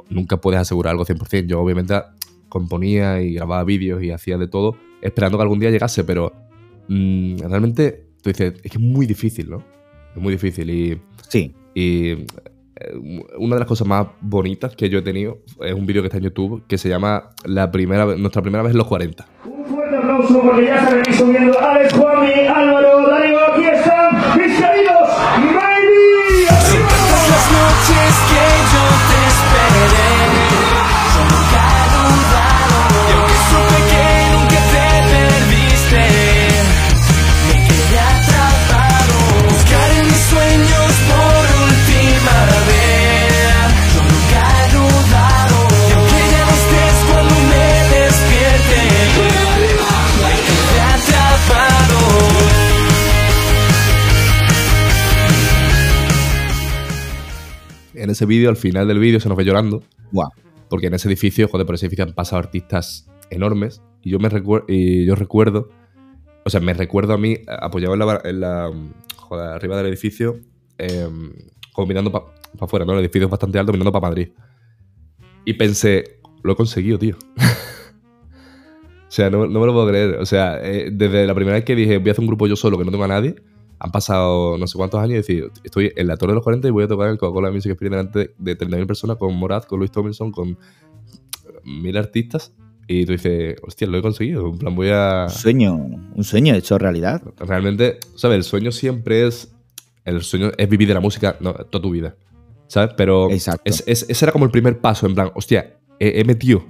nunca 0.10 0.38
puedes 0.38 0.60
asegurar 0.60 0.92
algo 0.92 1.06
100%. 1.06 1.48
Yo 1.48 1.62
obviamente 1.62 1.96
componía 2.50 3.22
y 3.22 3.34
grababa 3.34 3.64
vídeos 3.64 4.04
y 4.04 4.12
hacía 4.12 4.38
de 4.38 4.48
todo, 4.48 4.76
esperando 5.02 5.38
que 5.38 5.44
algún 5.44 5.60
día 5.60 5.72
llegase, 5.72 6.04
pero 6.04 6.34
mm, 6.90 7.38
realmente 7.40 8.08
tú 8.22 8.30
dices, 8.30 8.54
es 8.64 8.72
que 8.72 8.78
es 8.78 8.84
muy 8.84 9.06
difícil, 9.06 9.50
¿no? 9.50 9.64
Es 10.14 10.22
muy 10.22 10.34
difícil 10.34 10.70
y... 10.70 11.02
Sí. 11.30 11.54
Y 11.74 12.26
una 13.38 13.56
de 13.56 13.60
las 13.60 13.68
cosas 13.68 13.88
más 13.88 14.08
bonitas 14.22 14.76
que 14.76 14.90
yo 14.90 15.00
he 15.00 15.02
tenido 15.02 15.38
es 15.62 15.74
un 15.74 15.86
vídeo 15.86 16.02
que 16.02 16.08
está 16.08 16.18
en 16.18 16.26
YouTube 16.26 16.64
que 16.68 16.78
se 16.78 16.90
llama 16.90 17.30
la 17.46 17.72
primera, 17.72 18.06
Nuestra 18.18 18.42
primera 18.42 18.64
vez 18.64 18.72
en 18.74 18.78
los 18.78 18.88
40. 18.88 19.26
Un 19.46 19.66
fuerte 19.66 19.96
aplauso 19.96 20.42
porque 20.42 20.66
ya 20.66 20.86
se 20.88 20.96
ven 20.96 21.14
subiendo 21.14 21.60
Alex, 21.60 21.94
Juanmi, 21.94 22.48
Álvaro, 22.48 23.08
Darío, 23.08 23.40
aquí 23.54 23.64
están 23.66 24.38
mis 24.38 24.60
queridos 24.60 25.10
Baby. 25.38 26.46
las 27.30 29.14
En 58.06 58.12
ese 58.12 58.28
vídeo, 58.28 58.52
al 58.52 58.56
final 58.56 58.88
del 58.88 59.00
vídeo, 59.00 59.20
se 59.20 59.28
nos 59.28 59.36
ve 59.36 59.44
llorando. 59.44 59.82
Buah. 60.12 60.30
Porque 60.70 60.88
en 60.88 60.94
ese 60.94 61.08
edificio, 61.08 61.48
joder, 61.48 61.65
por 61.65 61.74
ese 61.74 61.88
edificio 61.88 62.06
han 62.06 62.13
pasado 62.13 62.38
artistas 62.38 63.10
enormes. 63.32 63.82
Y 64.04 64.12
yo 64.12 64.20
me 64.20 64.30
recuerdo, 64.30 64.68
y 64.70 65.06
yo 65.08 65.15
recuerdo, 65.15 65.70
o 66.44 66.50
sea, 66.52 66.60
me 66.60 66.76
recuerdo 66.76 67.13
a 67.13 67.18
mí 67.18 67.39
apoyado 67.48 67.96
en 67.96 68.00
la, 68.00 68.22
en 68.24 68.39
la 68.41 68.72
joder, 69.15 69.48
arriba 69.48 69.76
del 69.78 69.88
edificio, 69.88 70.39
eh, 70.78 71.10
como 71.74 71.88
mirando 71.88 72.12
para 72.12 72.26
afuera, 72.60 72.86
¿no? 72.86 72.94
El 72.94 73.00
edificio 73.00 73.26
es 73.26 73.32
bastante 73.32 73.58
alto, 73.58 73.72
mirando 73.72 73.91
para 73.91 74.08
Madrid. 74.08 74.30
Y 75.44 75.54
pensé, 75.54 76.20
lo 76.44 76.54
he 76.54 76.56
conseguido, 76.56 77.00
tío. 77.00 77.15
o 77.38 79.10
sea, 79.12 79.32
no, 79.32 79.48
no 79.48 79.60
me 79.62 79.65
lo 79.65 79.74
puedo 79.74 79.88
creer. 79.88 80.18
O 80.20 80.28
sea, 80.28 80.60
eh, 80.62 80.91
desde 80.91 81.26
la 81.26 81.34
primera 81.34 81.56
vez 81.56 81.65
que 81.65 81.76
dije, 81.76 81.98
voy 81.98 82.10
a 82.10 82.12
hacer 82.12 82.22
un 82.22 82.28
grupo 82.28 82.46
yo 82.46 82.56
solo, 82.56 82.78
que 82.78 82.86
no 82.86 82.91
tengo 82.91 83.06
a 83.06 83.08
nadie, 83.08 83.34
han 83.80 83.92
pasado 83.92 84.58
no 84.58 84.68
sé 84.68 84.78
cuántos 84.78 85.00
años 85.00 85.12
y 85.12 85.18
decir, 85.18 85.52
estoy 85.64 85.92
en 85.96 86.08
la 86.08 86.18
Torre 86.18 86.32
de 86.32 86.36
los 86.36 86.44
40 86.44 86.68
y 86.68 86.72
voy 86.72 86.84
a 86.86 86.88
tocar 86.88 87.10
el 87.10 87.18
Coca-Cola 87.18 87.52
Music 87.52 87.72
Experience 87.72 88.10
delante 88.12 88.36
de 88.38 88.58
30.000 88.58 88.88
personas 88.88 89.18
con 89.18 89.36
Morad, 89.36 89.64
con 89.64 89.80
Luis 89.80 89.92
Tomlinson, 89.92 90.32
con 90.32 90.58
mil 91.64 91.98
artistas. 91.98 92.54
Y 92.88 93.06
tú 93.06 93.14
dices, 93.14 93.56
hostia, 93.64 93.88
lo 93.88 93.98
he 93.98 94.02
conseguido. 94.02 94.48
En 94.48 94.58
plan, 94.60 94.76
voy 94.76 94.90
a. 94.92 95.26
Un 95.28 95.34
sueño, 95.34 95.74
un 95.76 96.24
sueño 96.24 96.54
hecho 96.54 96.78
realidad. 96.78 97.22
Realmente, 97.40 97.98
¿sabes? 98.16 98.38
El 98.38 98.44
sueño 98.44 98.72
siempre 98.72 99.26
es. 99.26 99.52
El 100.04 100.22
sueño 100.22 100.52
es 100.56 100.70
vivir 100.70 100.88
de 100.88 100.94
la 100.94 101.00
música 101.00 101.36
no, 101.40 101.54
toda 101.54 101.82
tu 101.82 101.90
vida. 101.90 102.16
¿Sabes? 102.68 102.92
Pero. 102.96 103.32
Exacto. 103.32 103.64
es- 103.66 103.84
es- 103.88 104.06
ese 104.08 104.26
era 104.26 104.32
como 104.32 104.46
el 104.46 104.52
primer 104.52 104.80
paso, 104.82 105.08
en 105.08 105.16
plan, 105.16 105.32
hostia, 105.34 105.78
he, 106.00 106.20
he 106.22 106.24
metido, 106.26 106.64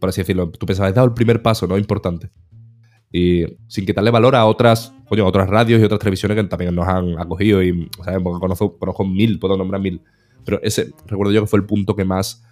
por 0.00 0.10
así 0.10 0.20
decirlo. 0.20 0.50
Tú 0.50 0.66
pensabas, 0.66 0.90
he 0.92 0.94
dado 0.94 1.06
el 1.08 1.14
primer 1.14 1.40
paso, 1.40 1.66
¿no? 1.66 1.78
Importante. 1.78 2.28
Y 3.16 3.44
sin 3.68 3.86
quitarle 3.86 4.10
valor 4.10 4.34
a 4.34 4.44
otras, 4.44 4.92
a 5.08 5.24
otras 5.24 5.48
radios 5.48 5.80
y 5.80 5.84
otras 5.84 6.00
televisiones 6.00 6.36
que 6.36 6.42
también 6.48 6.74
nos 6.74 6.88
han 6.88 7.16
acogido. 7.16 7.62
Y, 7.62 7.88
¿sabes? 8.04 8.20
Porque 8.20 8.40
conozco, 8.40 8.76
conozco 8.76 9.04
mil, 9.04 9.38
puedo 9.38 9.56
nombrar 9.56 9.80
mil. 9.80 10.02
Pero 10.44 10.60
ese, 10.64 10.90
recuerdo 11.06 11.32
yo 11.32 11.42
que 11.42 11.46
fue 11.46 11.60
el 11.60 11.64
punto 11.64 11.94
que 11.94 12.04
más 12.04 12.44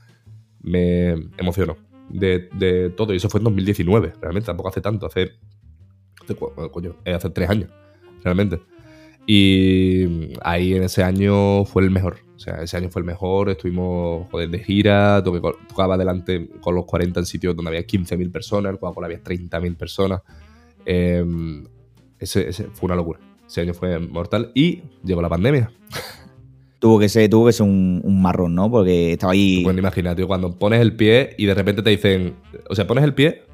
me 0.61 1.14
emocionó 1.37 1.77
de, 2.09 2.92
todo. 2.96 3.12
Y 3.12 3.16
eso 3.16 3.29
fue 3.29 3.38
en 3.38 3.44
2019, 3.44 4.12
realmente, 4.20 4.46
tampoco 4.46 4.68
hace 4.68 4.81
tanto, 4.81 5.07
hace. 5.07 5.33
hace 6.22 6.35
cu- 6.37 6.53
coño, 6.70 6.94
eh, 7.05 7.12
hace 7.12 7.29
tres 7.31 7.51
años, 7.51 7.68
realmente. 8.22 8.61
Y 9.27 10.33
ahí 10.42 10.75
en 10.75 10.85
ese 10.85 11.03
año 11.03 11.64
fue 11.64 11.83
el 11.83 11.90
mejor. 11.90 12.18
O 12.37 12.38
sea, 12.38 12.62
ese 12.62 12.77
año 12.77 12.88
fue 12.88 13.01
el 13.01 13.07
mejor. 13.07 13.51
Estuvimos, 13.51 14.29
joder, 14.31 14.48
de 14.48 14.59
gira. 14.61 15.22
tocaba 15.22 15.96
delante 15.96 16.48
con 16.61 16.75
los 16.75 16.85
40 16.87 17.20
en 17.20 17.27
sitios 17.27 17.55
donde 17.55 17.68
había 17.70 17.87
15.000 17.87 18.33
personas. 18.33 18.72
En 18.72 18.79
Coca-Cola 18.79 19.07
había 19.07 19.22
30.000 19.22 19.77
personas. 19.77 20.22
Eh, 20.87 21.25
ese, 22.18 22.49
ese 22.49 22.64
fue 22.73 22.87
una 22.87 22.95
locura. 22.97 23.21
Ese 23.47 23.61
año 23.61 23.75
fue 23.75 23.99
mortal. 23.99 24.51
Y 24.55 24.83
llegó 25.05 25.21
la 25.23 25.29
pandemia. 25.29 25.71
Tuvo 26.79 26.99
que 26.99 27.09
ser, 27.09 27.31
tuvo 27.31 27.47
que 27.47 27.53
ser 27.53 27.64
un, 27.64 28.01
un 28.03 28.21
marrón, 28.21 28.57
¿no? 28.57 28.68
Porque 28.68 29.12
estaba 29.12 29.35
ahí. 29.35 29.62
Bueno, 29.62 29.79
imagínate, 29.79 30.16
tío, 30.16 30.27
cuando 30.27 30.59
pones 30.59 30.81
el 30.81 30.97
pie 30.97 31.33
y 31.38 31.47
de 31.47 31.55
repente 31.55 31.81
te 31.81 31.90
dicen, 31.90 32.35
o 32.68 32.75
sea, 32.75 32.88
pones 32.88 33.05
el 33.05 33.14
pie, 33.14 33.45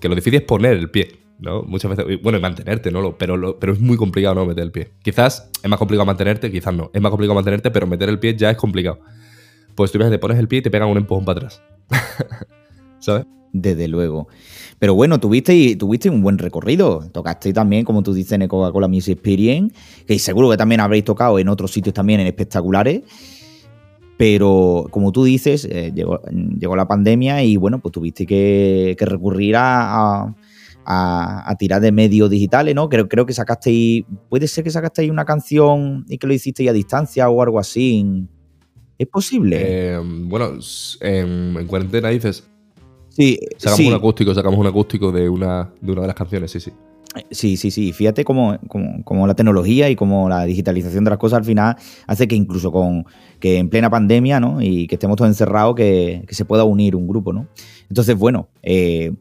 que 0.00 0.08
lo 0.08 0.14
difícil 0.14 0.36
es 0.36 0.42
poner 0.46 0.72
el 0.74 0.90
pie, 0.90 1.18
¿no? 1.38 1.64
Muchas 1.64 1.94
veces, 1.94 2.18
bueno, 2.22 2.38
y 2.38 2.40
mantenerte, 2.40 2.90
¿no? 2.90 3.02
Lo- 3.02 3.18
Pero, 3.18 3.36
lo- 3.36 3.58
pero 3.58 3.74
es 3.74 3.78
muy 3.80 3.98
complicado, 3.98 4.34
¿no? 4.36 4.46
Meter 4.46 4.64
el 4.64 4.72
pie. 4.72 4.88
Quizás 5.02 5.50
es 5.62 5.68
más 5.68 5.78
complicado 5.78 6.06
mantenerte, 6.06 6.50
quizás 6.50 6.72
no. 6.72 6.90
Es 6.94 7.02
más 7.02 7.10
complicado 7.10 7.34
mantenerte, 7.34 7.70
pero 7.70 7.86
meter 7.86 8.08
el 8.08 8.18
pie 8.18 8.34
ya 8.34 8.50
es 8.52 8.56
complicado. 8.56 9.00
Pues 9.74 9.92
tú 9.92 9.98
imagínate, 9.98 10.18
pones 10.18 10.38
el 10.38 10.48
pie 10.48 10.60
y 10.60 10.62
te 10.62 10.70
pegan 10.70 10.88
un 10.88 10.96
empujón 10.96 11.26
para 11.26 11.36
atrás. 11.40 11.62
¿Sabes? 13.00 13.26
Desde 13.52 13.86
luego. 13.86 14.28
Pero 14.78 14.94
bueno, 14.94 15.18
tuviste, 15.18 15.76
tuviste 15.76 16.10
un 16.10 16.22
buen 16.22 16.36
recorrido. 16.38 17.08
Tocaste 17.10 17.52
también, 17.52 17.84
como 17.84 18.02
tú 18.02 18.12
dices, 18.12 18.32
en 18.32 18.46
Coca-Cola 18.46 18.88
Music 18.88 19.14
Experience, 19.14 19.74
que 20.06 20.18
seguro 20.18 20.50
que 20.50 20.56
también 20.56 20.80
habréis 20.80 21.04
tocado 21.04 21.38
en 21.38 21.48
otros 21.48 21.72
sitios 21.72 21.94
también 21.94 22.20
en 22.20 22.26
espectaculares. 22.26 23.02
Pero 24.18 24.86
como 24.90 25.12
tú 25.12 25.24
dices, 25.24 25.66
eh, 25.70 25.92
llegó, 25.94 26.20
llegó 26.58 26.74
la 26.76 26.88
pandemia 26.88 27.42
y 27.42 27.56
bueno, 27.56 27.80
pues 27.80 27.92
tuviste 27.92 28.24
que, 28.26 28.96
recurrir 28.98 29.56
a, 29.56 30.34
a- 30.84 31.56
tirar 31.58 31.80
de 31.82 31.92
medios 31.92 32.30
digitales, 32.30 32.74
¿no? 32.74 32.88
Creo, 32.88 33.08
creo 33.08 33.26
que 33.26 33.34
sacasteis, 33.34 34.04
puede 34.28 34.46
ser 34.48 34.64
que 34.64 34.70
sacasteis 34.70 35.10
una 35.10 35.24
canción 35.24 36.04
y 36.08 36.16
que 36.18 36.26
lo 36.26 36.32
hicisteis 36.32 36.70
a 36.70 36.72
distancia 36.72 37.28
o 37.28 37.42
algo 37.42 37.58
así. 37.58 38.26
¿Es 38.98 39.06
posible? 39.06 39.58
Eh, 39.60 40.00
bueno, 40.02 40.52
en, 41.00 41.56
en 41.58 41.66
cuarentena 41.66 42.08
dices, 42.08 42.48
sí, 43.16 43.38
sacamos 43.56 43.78
sí. 43.78 43.88
un 43.88 43.94
acústico, 43.94 44.34
sacamos 44.34 44.58
un 44.58 44.66
acústico 44.66 45.10
de 45.12 45.28
una, 45.28 45.70
de 45.80 45.92
una 45.92 46.02
de 46.02 46.06
las 46.06 46.16
canciones, 46.16 46.50
sí, 46.50 46.60
sí. 46.60 46.70
Sí, 47.30 47.56
sí, 47.56 47.70
sí. 47.70 47.92
Fíjate 47.94 48.24
cómo, 48.24 48.58
cómo- 48.68 49.02
cómo 49.02 49.26
la 49.26 49.34
tecnología 49.34 49.88
y 49.88 49.96
cómo 49.96 50.28
la 50.28 50.44
digitalización 50.44 51.02
de 51.04 51.10
las 51.10 51.18
cosas 51.18 51.38
al 51.38 51.44
final 51.46 51.74
hace 52.06 52.28
que 52.28 52.36
incluso 52.36 52.70
con 52.70 53.06
que 53.40 53.56
en 53.56 53.70
plena 53.70 53.88
pandemia, 53.88 54.38
¿no? 54.38 54.60
Y 54.60 54.86
que 54.86 54.96
estemos 54.96 55.16
todos 55.16 55.30
encerrados, 55.30 55.74
que, 55.76 56.24
que 56.28 56.34
se 56.34 56.44
pueda 56.44 56.64
unir 56.64 56.94
un 56.94 57.08
grupo, 57.08 57.32
¿no? 57.32 57.46
Entonces, 57.88 58.16
bueno, 58.18 58.48
eh, 58.62 59.12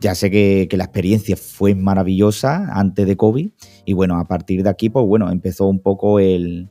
ya 0.00 0.14
sé 0.14 0.30
que, 0.30 0.68
que 0.70 0.76
la 0.76 0.84
experiencia 0.84 1.36
fue 1.36 1.74
maravillosa 1.74 2.68
antes 2.72 3.04
de 3.04 3.16
COVID. 3.16 3.48
Y 3.84 3.92
bueno, 3.94 4.16
a 4.20 4.24
partir 4.24 4.62
de 4.62 4.70
aquí, 4.70 4.88
pues 4.88 5.04
bueno, 5.04 5.28
empezó 5.32 5.66
un 5.66 5.80
poco 5.80 6.20
el, 6.20 6.68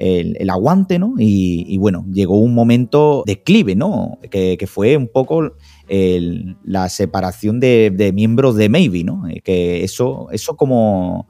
el, 0.00 0.36
el 0.40 0.50
aguante, 0.50 0.98
¿no? 0.98 1.14
Y, 1.18 1.76
bueno, 1.78 2.06
llegó 2.12 2.38
un 2.40 2.54
momento 2.54 3.22
de 3.26 3.34
declive, 3.34 3.74
¿no? 3.76 4.18
Que, 4.30 4.56
que 4.58 4.66
fue 4.66 4.96
un 4.96 5.08
poco 5.08 5.52
el- 5.88 6.56
la 6.64 6.88
separación 6.88 7.60
de, 7.60 7.92
de 7.94 8.12
miembros 8.12 8.56
de 8.56 8.68
Maybe, 8.68 9.04
¿no? 9.04 9.28
Eh, 9.28 9.40
Que 9.44 9.84
eso, 9.84 10.28
eso 10.32 10.56
cómo, 10.56 11.28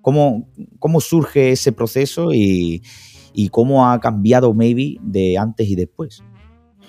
cómo, 0.00 0.48
cómo 0.78 1.00
surge 1.00 1.50
ese 1.50 1.72
proceso 1.72 2.32
y, 2.32 2.82
y 3.34 3.48
cómo 3.48 3.86
ha 3.88 3.98
cambiado 4.00 4.54
Maybe 4.54 4.98
de 5.02 5.36
antes 5.38 5.68
y 5.68 5.74
después. 5.74 6.22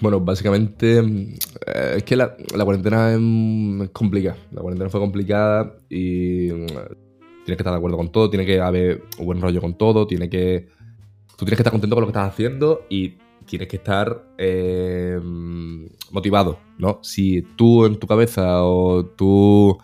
Bueno, 0.02 0.20
básicamente 0.20 1.02
mm, 1.02 1.34
eh, 1.68 1.94
es 1.98 2.04
que 2.04 2.16
la, 2.16 2.36
la 2.56 2.64
cuarentena 2.66 3.14
es, 3.14 3.20
mm, 3.22 3.82
es 3.84 3.90
complicada. 3.92 4.38
La 4.52 4.62
cuarentena 4.62 4.90
fue 4.90 5.00
complicada 5.00 5.78
y 5.90 6.50
mm, 6.52 6.66
tienes 7.46 7.58
que 7.58 7.64
estar 7.64 7.72
de 7.74 7.78
acuerdo 7.78 7.98
con 7.98 8.12
todo, 8.12 8.30
tiene 8.30 8.46
que 8.46 8.60
haber 8.60 9.04
un 9.20 9.26
buen 9.26 9.42
rollo 9.42 9.62
con 9.62 9.78
todo, 9.78 10.06
tiene 10.06 10.30
que. 10.30 10.68
Tú 11.38 11.46
tienes 11.46 11.58
que 11.58 11.62
estar 11.62 11.72
contento 11.72 11.96
con 11.96 12.02
lo 12.04 12.08
que 12.08 12.12
estás 12.18 12.32
haciendo 12.32 12.86
y 12.90 13.18
tienes 13.46 13.68
que 13.68 13.78
estar 13.78 14.24
eh, 14.38 15.20
motivado, 16.12 16.60
¿no? 16.78 17.00
Si 17.04 17.42
tú 17.56 17.86
en 17.86 17.98
tu 17.98 18.08
cabeza 18.08 18.64
o 18.64 19.06
tú 19.06 19.78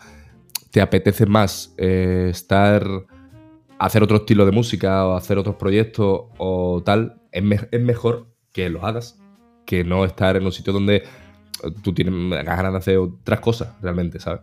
te 0.72 0.82
apetece 0.82 1.26
más 1.26 1.74
eh, 1.78 2.28
estar 2.32 2.86
hacer 3.80 4.04
otro 4.04 4.18
estilo 4.18 4.46
de 4.46 4.52
música 4.52 5.06
o 5.08 5.16
hacer 5.16 5.38
otros 5.38 5.56
proyectos 5.56 6.24
o 6.38 6.82
tal, 6.86 7.22
es, 7.32 7.44
me- 7.44 7.68
es 7.72 7.82
mejor 7.82 8.28
que 8.52 8.70
los 8.70 8.84
hagas 8.84 9.20
que 9.66 9.84
no 9.84 10.04
estar 10.06 10.36
en 10.36 10.46
un 10.46 10.52
sitio 10.52 10.74
donde 10.74 11.04
tú 11.84 11.94
tienes 11.94 12.14
ganas 12.46 12.72
de 12.72 12.78
hacer 12.78 12.98
otras 12.98 13.40
cosas 13.40 13.76
realmente, 13.82 14.20
¿sabes? 14.20 14.42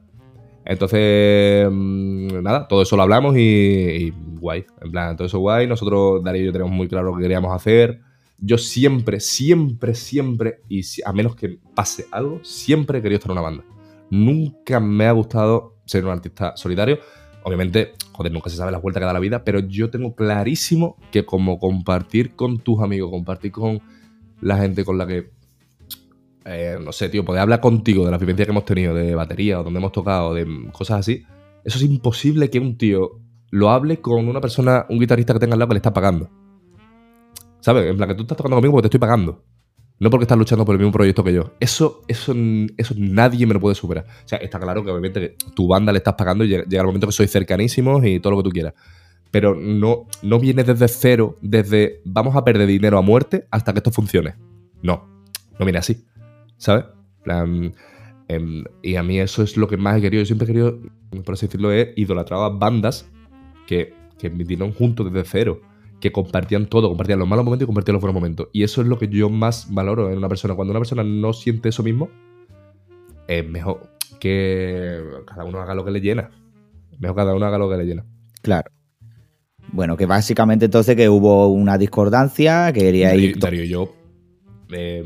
Entonces, 0.67 1.69
mm, 1.71 2.43
nada, 2.43 2.67
todo 2.69 2.83
eso 2.83 2.97
lo 2.97 3.03
hablamos 3.03 3.37
y, 3.37 3.41
y 3.41 4.15
guay. 4.39 4.67
En 4.83 4.91
plan, 4.91 5.17
todo 5.17 5.27
eso 5.27 5.39
guay. 5.39 5.67
Nosotros, 5.67 6.23
Darío 6.23 6.43
y 6.43 6.47
yo, 6.47 6.53
tenemos 6.53 6.73
muy 6.73 6.89
claro 6.89 7.07
lo 7.07 7.17
que 7.17 7.23
queríamos 7.23 7.55
hacer. 7.55 8.01
Yo 8.39 8.59
siempre, 8.59 9.21
siempre, 9.21 9.95
siempre, 9.95 10.61
y 10.69 10.83
a 11.05 11.13
menos 11.13 11.37
que 11.37 11.59
pase 11.75 12.07
algo, 12.11 12.41
siempre 12.43 12.99
he 12.99 13.03
querido 13.03 13.19
estar 13.19 13.31
en 13.31 13.39
una 13.39 13.43
banda. 13.43 13.65
Nunca 14.11 14.79
me 14.79 15.07
ha 15.07 15.13
gustado 15.13 15.77
ser 15.87 16.05
un 16.05 16.11
artista 16.11 16.57
solitario. 16.57 16.99
Obviamente, 17.45 17.93
joder, 18.13 18.33
nunca 18.33 18.51
se 18.51 18.57
sabe 18.57 18.73
la 18.73 18.79
vuelta 18.79 19.01
que 19.01 19.07
da 19.07 19.13
la 19.13 19.21
vida, 19.21 19.45
pero 19.45 19.61
yo 19.61 19.89
tengo 19.89 20.15
clarísimo 20.15 20.97
que 21.13 21.25
como 21.25 21.59
compartir 21.59 22.35
con 22.35 22.59
tus 22.59 22.83
amigos, 22.83 23.11
compartir 23.11 23.53
con 23.53 23.81
la 24.41 24.59
gente 24.59 24.85
con 24.85 24.99
la 24.99 25.07
que, 25.07 25.31
eh, 26.47 26.79
no 26.83 26.93
sé, 26.93 27.09
tío, 27.09 27.25
poder 27.25 27.43
hablar 27.43 27.61
contigo 27.61 28.05
de 28.05 28.11
la 28.11 28.19
vivencia 28.19 28.45
que 28.45 28.53
hemos 28.53 28.65
tenido, 28.65 28.95
de 28.95 29.15
batería 29.15 29.61
o 29.61 29.65
donde 29.65 29.79
hemos 29.79 29.93
tocado, 29.93 30.33
de 30.35 30.47
cosas 30.73 31.01
así, 31.01 31.25
eso 31.65 31.79
es 31.79 31.85
imposible 31.85 32.49
que 32.51 32.61
un 32.61 32.79
tío 32.79 33.21
lo 33.51 33.71
hable 33.71 34.01
con 34.01 34.29
una 34.29 34.41
persona, 34.41 34.87
un 34.89 35.01
guitarrista 35.01 35.33
que 35.33 35.41
tenga 35.41 35.55
al 35.55 35.59
lado 35.59 35.69
que 35.69 35.75
le 35.75 35.79
está 35.79 35.93
pagando. 35.93 36.31
¿Sabes? 37.61 37.91
En 37.91 37.97
plan, 37.97 38.09
que 38.09 38.15
tú 38.15 38.23
estás 38.23 38.37
tocando 38.37 38.57
conmigo 38.57 38.73
porque 38.73 38.85
te 38.85 38.97
estoy 38.97 39.01
pagando. 39.01 39.43
No 39.99 40.11
porque 40.11 40.25
estás 40.25 40.37
luchando 40.37 40.65
por 40.65 40.75
el 40.75 40.79
mismo 40.79 40.93
proyecto 40.93 41.25
que 41.25 41.33
yo. 41.33 41.55
Eso, 41.59 42.03
eso, 42.07 42.35
eso 42.77 42.95
nadie 42.97 43.47
me 43.47 43.55
lo 43.55 43.61
puede 43.61 43.75
superar. 43.75 44.05
O 44.25 44.29
sea, 44.29 44.39
está 44.39 44.61
claro 44.61 44.85
que 44.85 44.91
obviamente 44.91 45.37
tu 45.55 45.67
banda 45.67 45.91
le 45.91 45.99
estás 45.99 46.15
pagando 46.15 46.45
y 46.45 46.49
llega, 46.49 46.65
llega 46.65 46.83
el 46.83 46.87
momento 46.87 47.07
que 47.07 47.13
sois 47.13 47.31
cercanísimos 47.31 48.05
y 48.05 48.21
todo 48.21 48.33
lo 48.33 48.37
que 48.39 48.45
tú 48.45 48.51
quieras. 48.51 48.75
Pero 49.31 49.55
no, 49.55 50.07
no 50.23 50.39
viene 50.39 50.65
desde 50.65 50.87
cero, 50.87 51.39
desde 51.41 52.03
vamos 52.05 52.37
a 52.37 52.45
perder 52.45 52.69
dinero 52.69 52.99
a 52.99 53.03
muerte 53.03 53.47
hasta 53.51 53.73
que 53.73 53.79
esto 53.79 53.91
funcione. 53.91 54.35
No, 54.83 55.09
no 55.59 55.65
viene 55.65 55.79
así. 55.79 56.05
¿Sabes? 56.59 56.85
Plan, 57.23 57.75
em, 58.29 58.65
y 58.83 58.97
a 58.97 59.03
mí 59.03 59.19
eso 59.19 59.43
es 59.43 59.57
lo 59.57 59.69
que 59.69 59.77
más 59.77 59.99
he 59.99 60.01
querido. 60.01 60.23
Yo 60.23 60.27
siempre 60.27 60.45
he 60.45 60.49
querido, 60.49 60.81
por 61.25 61.35
así 61.35 61.47
decirlo, 61.47 61.73
he 61.73 61.93
idolatrado 61.97 62.45
a 62.45 62.51
bandas 62.51 63.11
que, 63.67 63.95
que 64.19 64.29
vinieron 64.29 64.73
juntos 64.73 65.13
desde 65.13 65.29
cero 65.29 65.61
que 66.01 66.13
compartían 66.13 66.67
todo, 66.67 66.89
compartían 66.89 67.19
los 67.19 67.29
malos 67.29 67.45
momentos 67.45 67.65
y 67.65 67.67
compartían 67.67 67.95
los 67.95 68.03
buenos 68.03 68.15
momentos. 68.15 68.49
Y 68.53 68.63
eso 68.63 68.83
es 68.83 68.87
lo 68.87 68.99
que 68.99 69.09
yo 69.09 69.31
más 69.31 69.73
valoro 69.73 70.11
en 70.11 70.19
una 70.19 70.29
persona. 70.29 70.55
Cuando 70.55 70.73
una 70.73 70.81
persona 70.81 71.03
no 71.03 71.33
siente 71.33 71.71
eso 71.71 71.83
mismo, 71.83 72.11
es 73.29 73.49
mejor 73.49 73.91
que 74.21 75.03
cada 75.27 75.45
uno 75.45 75.61
haga 75.61 75.75
lo 75.75 75.85
que 75.85 75.91
le 75.91 76.01
llena. 76.01 76.31
Mejor 76.99 77.17
cada 77.17 77.35
uno 77.35 77.47
haga 77.47 77.59
lo 77.59 77.71
que 77.71 77.77
le 77.77 77.85
llena. 77.85 78.05
Claro. 78.43 78.71
Bueno, 79.73 79.97
que 79.97 80.07
básicamente 80.07 80.67
entonces 80.67 80.97
que 80.97 81.09
hubo 81.09 81.49
una 81.49 81.77
discordancia, 81.77 82.73
que 82.73 82.81
quería 82.81 83.15
ir... 83.15 83.39
Darío 83.39 83.65
y 83.65 83.69
yo 83.69 83.95
eh, 84.71 85.05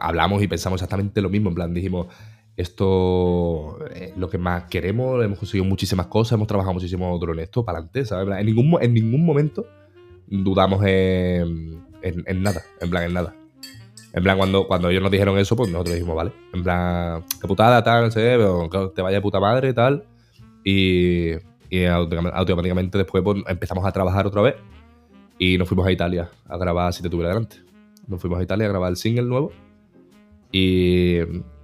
hablamos 0.00 0.42
y 0.42 0.48
pensamos 0.48 0.80
exactamente 0.80 1.20
lo 1.20 1.28
mismo. 1.28 1.48
En 1.50 1.54
plan, 1.54 1.74
dijimos, 1.74 2.06
esto 2.56 3.78
es 3.94 4.16
lo 4.16 4.28
que 4.30 4.38
más 4.38 4.64
queremos, 4.64 5.24
hemos 5.24 5.38
conseguido 5.38 5.64
muchísimas 5.64 6.06
cosas, 6.06 6.32
hemos 6.32 6.46
trabajado 6.46 6.74
muchísimo 6.74 7.18
duro 7.18 7.32
en 7.32 7.40
esto, 7.40 7.64
para 7.64 7.78
adelante, 7.78 8.04
¿sabes? 8.04 8.38
En, 8.38 8.46
ningún, 8.46 8.78
en 8.80 8.94
ningún 8.94 9.24
momento 9.24 9.66
dudamos 10.26 10.84
en, 10.84 11.82
en- 12.02 12.42
nada, 12.42 12.62
en 12.80 12.90
plan, 12.90 13.04
en 13.04 13.12
nada. 13.12 13.34
En 14.12 14.22
plan, 14.22 14.38
cuando, 14.38 14.68
cuando 14.68 14.88
ellos 14.90 15.02
nos 15.02 15.10
dijeron 15.10 15.36
eso, 15.38 15.56
pues 15.56 15.70
nosotros 15.70 15.94
dijimos, 15.96 16.14
vale, 16.14 16.30
en 16.52 16.62
plan, 16.62 17.24
qué 17.40 17.48
putada, 17.48 17.82
tal, 17.82 18.04
no 18.04 18.10
sé, 18.12 18.20
pero 18.36 18.92
te 18.94 19.02
vaya 19.02 19.16
de 19.16 19.22
puta 19.22 19.40
madre, 19.40 19.72
tal. 19.74 20.04
Y, 20.64 21.32
automáticamente 21.92 22.98
después 22.98 23.24
pues, 23.24 23.38
empezamos 23.48 23.84
a 23.84 23.90
trabajar 23.90 24.28
otra 24.28 24.42
vez 24.42 24.54
y 25.40 25.58
nos 25.58 25.66
fuimos 25.66 25.84
a 25.84 25.90
Italia 25.90 26.30
a 26.46 26.56
grabar 26.56 26.92
Si 26.92 27.02
te 27.02 27.10
tuviera 27.10 27.30
delante. 27.30 27.63
Nos 28.06 28.20
fuimos 28.20 28.38
a 28.38 28.42
Italia 28.42 28.66
a 28.66 28.68
grabar 28.68 28.90
el 28.90 28.96
single 28.96 29.24
nuevo 29.24 29.52
y, 30.52 31.18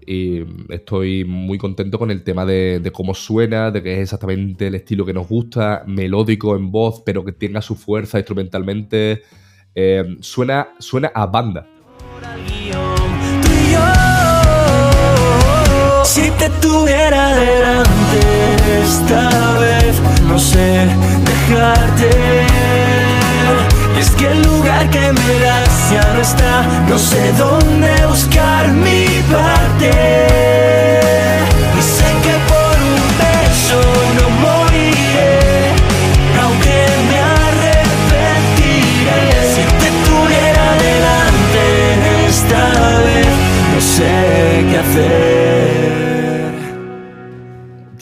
y 0.06 0.44
estoy 0.70 1.24
muy 1.24 1.56
contento 1.56 1.96
con 1.96 2.10
el 2.10 2.24
tema 2.24 2.44
de, 2.44 2.90
cómo 2.92 3.14
suena, 3.14 3.70
de 3.70 3.82
que 3.82 3.94
es 3.94 4.00
exactamente 4.00 4.66
el 4.66 4.74
estilo 4.74 5.06
que 5.06 5.12
nos 5.12 5.28
gusta, 5.28 5.84
melódico 5.86 6.56
en 6.56 6.72
voz, 6.72 7.02
pero 7.06 7.24
que 7.24 7.30
tenga 7.30 7.62
su 7.62 7.76
fuerza 7.76 8.18
instrumentalmente. 8.18 9.22
Eh, 9.74 10.16
suena, 10.20 10.70
suena 10.80 11.12
a 11.14 11.26
banda. 11.26 11.68
Si 16.02 16.28
te 16.32 16.50
tuviera 16.60 17.36
delante 17.36 18.82
esta 18.82 19.58
vez, 19.60 20.02
no 20.26 20.38
sé 20.38 20.88
dejarte. 21.24 22.99
Es 24.00 24.10
que 24.12 24.26
el 24.32 24.42
lugar 24.42 24.88
que 24.90 24.98
me 25.12 25.38
das 25.44 25.90
ya 25.92 26.12
no 26.14 26.20
está, 26.22 26.54
no 26.88 26.98
sé 26.98 27.32
dónde 27.34 27.90
buscar 28.06 28.68
mi 28.72 29.04
parte. 29.30 29.90
Y 31.78 31.82
sé 31.82 32.08
que 32.24 32.34
por 32.50 32.76
un 32.92 33.02
beso 33.20 33.80
no 34.18 34.26
moriré, 34.44 35.38
aunque 36.42 36.76
me 37.08 37.18
arrepentiré. 37.44 39.20
Si 39.54 39.62
te 39.80 39.88
tuviera 40.08 40.66
delante 40.88 41.62
esta 42.28 42.62
vez, 43.06 43.32
no 43.74 43.80
sé 43.80 44.12
qué 44.70 44.78
hacer. 44.78 45.20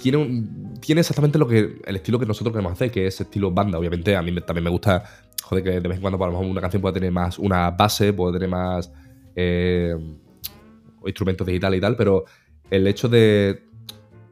tiene, 0.00 0.18
un- 0.18 0.78
tiene 0.80 1.00
exactamente 1.00 1.38
lo 1.38 1.46
que 1.48 1.80
el 1.84 1.96
estilo 1.96 2.18
que 2.18 2.24
nosotros 2.26 2.52
queremos 2.52 2.72
hacer, 2.72 2.90
que 2.90 3.06
es 3.08 3.20
estilo 3.20 3.50
banda. 3.50 3.78
Obviamente, 3.78 4.16
a 4.16 4.22
mí 4.22 4.30
me- 4.32 4.40
también 4.40 4.64
me 4.64 4.70
gusta, 4.70 5.02
joder, 5.48 5.64
que 5.64 5.70
de 5.70 5.80
vez 5.80 5.96
en 5.96 6.02
cuando, 6.02 6.18
pues, 6.18 6.28
a 6.28 6.30
lo 6.30 6.38
mejor 6.38 6.50
una 6.50 6.60
canción 6.60 6.82
puede 6.82 6.94
tener 6.94 7.10
más 7.10 7.38
una 7.38 7.70
base, 7.70 8.12
puede 8.12 8.34
tener 8.34 8.50
más 8.50 8.92
eh, 9.34 9.96
instrumentos 11.06 11.46
digitales 11.46 11.78
y 11.78 11.80
tal, 11.80 11.96
pero 11.96 12.24
el 12.70 12.86
hecho 12.86 13.08
de 13.08 13.62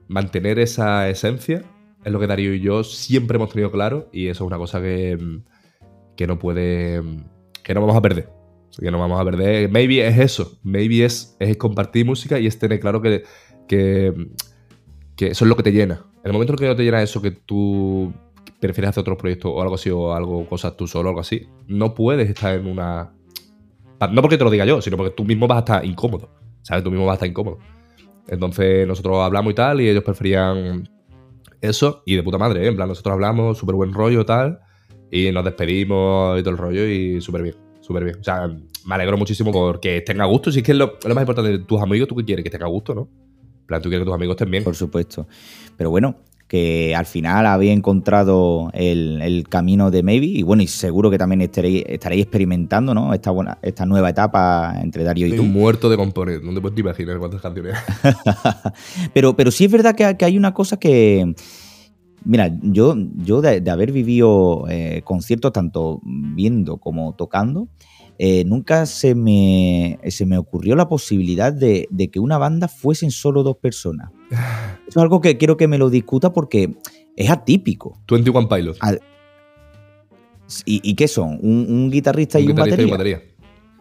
mantener 0.08 0.58
esa 0.58 1.08
esencia 1.08 1.62
es 2.04 2.12
lo 2.12 2.20
que 2.20 2.26
Darío 2.26 2.52
y 2.54 2.60
yo 2.60 2.84
siempre 2.84 3.36
hemos 3.36 3.50
tenido 3.50 3.72
claro 3.72 4.08
y 4.12 4.28
eso 4.28 4.44
es 4.44 4.46
una 4.46 4.58
cosa 4.58 4.80
que, 4.80 5.18
que 6.16 6.26
no 6.26 6.38
puede, 6.38 7.02
que 7.62 7.74
no 7.74 7.80
vamos 7.80 7.96
a 7.96 8.02
perder. 8.02 8.28
Que 8.78 8.90
no 8.90 8.98
vamos 8.98 9.18
a 9.18 9.24
perder. 9.24 9.70
Maybe 9.70 10.06
es 10.06 10.18
eso. 10.18 10.58
Maybe 10.62 11.02
es, 11.02 11.34
es 11.40 11.56
compartir 11.56 12.04
música 12.04 12.38
y 12.38 12.46
es 12.46 12.58
tener 12.58 12.78
claro 12.78 13.00
que, 13.00 13.24
que, 13.66 14.12
que 15.16 15.28
eso 15.28 15.46
es 15.46 15.48
lo 15.48 15.56
que 15.56 15.62
te 15.62 15.72
llena. 15.72 16.04
En 16.18 16.26
el 16.26 16.32
momento 16.34 16.52
en 16.52 16.58
que 16.58 16.66
no 16.66 16.76
te 16.76 16.84
llena 16.84 17.02
eso, 17.02 17.22
que 17.22 17.30
tú 17.30 18.12
prefieres 18.60 18.90
hacer 18.90 19.02
otros 19.02 19.18
proyectos 19.18 19.52
o 19.54 19.62
algo 19.62 19.74
así, 19.74 19.90
o 19.90 20.12
algo, 20.12 20.48
cosas 20.48 20.76
tú 20.76 20.86
solo 20.86 21.10
algo 21.10 21.20
así, 21.20 21.48
no 21.66 21.94
puedes 21.94 22.28
estar 22.28 22.54
en 22.54 22.66
una. 22.66 23.12
No 24.12 24.22
porque 24.22 24.36
te 24.36 24.44
lo 24.44 24.50
diga 24.50 24.64
yo, 24.64 24.80
sino 24.82 24.96
porque 24.96 25.14
tú 25.14 25.24
mismo 25.24 25.46
vas 25.46 25.56
a 25.56 25.60
estar 25.60 25.84
incómodo. 25.84 26.30
¿Sabes? 26.62 26.82
Tú 26.82 26.90
mismo 26.90 27.06
vas 27.06 27.12
a 27.12 27.16
estar 27.16 27.28
incómodo. 27.28 27.58
Entonces 28.28 28.86
nosotros 28.86 29.18
hablamos 29.18 29.52
y 29.52 29.54
tal, 29.54 29.80
y 29.80 29.88
ellos 29.88 30.02
preferían 30.02 30.88
eso, 31.60 32.02
y 32.04 32.16
de 32.16 32.22
puta 32.22 32.38
madre, 32.38 32.64
¿eh? 32.64 32.68
En 32.68 32.76
plan, 32.76 32.88
nosotros 32.88 33.12
hablamos, 33.12 33.56
súper 33.56 33.76
buen 33.76 33.92
rollo 33.92 34.24
tal, 34.24 34.60
y 35.10 35.30
nos 35.30 35.44
despedimos 35.44 36.38
y 36.38 36.42
todo 36.42 36.50
el 36.50 36.58
rollo, 36.58 36.86
y 36.86 37.20
súper 37.20 37.42
bien, 37.42 37.54
súper 37.80 38.04
bien. 38.04 38.16
O 38.20 38.24
sea, 38.24 38.48
me 38.48 38.94
alegro 38.94 39.16
muchísimo 39.16 39.52
porque 39.52 39.98
estén 39.98 40.20
a 40.20 40.26
gusto, 40.26 40.50
si 40.50 40.58
es 40.58 40.64
que 40.64 40.72
es 40.72 40.78
lo, 40.78 40.98
lo 41.06 41.14
más 41.14 41.22
importante 41.22 41.58
tus 41.60 41.80
amigos, 41.80 42.08
tú 42.08 42.16
qué 42.16 42.24
quieres, 42.24 42.42
que 42.42 42.48
estén 42.48 42.62
a 42.62 42.66
gusto, 42.66 42.94
¿no? 42.94 43.08
En 43.60 43.66
plan, 43.66 43.82
tú 43.82 43.88
quieres 43.88 44.04
que 44.04 44.06
tus 44.06 44.14
amigos 44.14 44.34
estén 44.34 44.50
bien. 44.50 44.62
Por 44.62 44.76
supuesto. 44.76 45.26
Pero 45.76 45.90
bueno, 45.90 46.18
que 46.48 46.94
al 46.94 47.06
final 47.06 47.44
había 47.46 47.72
encontrado 47.72 48.70
el, 48.72 49.20
el 49.20 49.48
camino 49.48 49.90
de 49.90 50.02
Maybe 50.02 50.26
y 50.26 50.42
bueno, 50.42 50.62
y 50.62 50.68
seguro 50.68 51.10
que 51.10 51.18
también 51.18 51.40
estaréis, 51.40 51.84
estaréis 51.86 52.22
experimentando, 52.22 52.94
¿no? 52.94 53.12
Esta, 53.12 53.32
buena, 53.32 53.58
esta 53.62 53.84
nueva 53.84 54.10
etapa 54.10 54.74
entre 54.80 55.02
Darío 55.02 55.26
y 55.26 55.30
Estoy 55.30 55.44
tú. 55.44 55.52
muerto 55.52 55.90
de 55.90 55.96
componer, 55.96 56.42
no 56.42 56.54
te 56.54 56.60
puedes 56.60 56.78
imaginar 56.78 57.18
cuántas 57.18 57.40
canciones. 57.40 57.74
pero, 59.12 59.34
pero 59.34 59.50
sí 59.50 59.64
es 59.64 59.72
verdad 59.72 59.94
que, 59.96 60.16
que 60.16 60.24
hay 60.24 60.36
una 60.36 60.54
cosa 60.54 60.76
que. 60.76 61.34
Mira, 62.24 62.50
yo, 62.62 62.96
yo 63.18 63.40
de, 63.40 63.60
de 63.60 63.70
haber 63.70 63.92
vivido 63.92 64.64
eh, 64.68 65.02
conciertos 65.04 65.52
tanto 65.52 66.00
viendo 66.02 66.76
como 66.78 67.14
tocando, 67.14 67.68
eh, 68.18 68.44
nunca 68.44 68.86
se 68.86 69.14
me, 69.14 69.98
se 70.08 70.26
me 70.26 70.38
ocurrió 70.38 70.74
la 70.76 70.88
posibilidad 70.88 71.52
de, 71.52 71.86
de 71.90 72.08
que 72.08 72.18
una 72.20 72.38
banda 72.38 72.68
fuesen 72.68 73.10
solo 73.10 73.42
dos 73.42 73.56
personas. 73.56 74.10
Eso 74.30 75.00
es 75.00 75.02
algo 75.02 75.20
que 75.20 75.36
quiero 75.36 75.56
que 75.56 75.68
me 75.68 75.78
lo 75.78 75.90
discuta 75.90 76.32
porque 76.32 76.74
es 77.16 77.30
atípico. 77.30 77.98
21 78.10 78.48
Pilots. 78.48 78.78
¿Y, 80.64 80.80
y 80.88 80.94
qué 80.94 81.08
son? 81.08 81.38
¿Un, 81.42 81.66
un 81.68 81.90
guitarrista, 81.90 82.38
y 82.38 82.44
un 82.44 82.50
guitarrista 82.50 82.76
batería? 82.76 82.86
y 82.86 82.90
batería. 83.18 83.22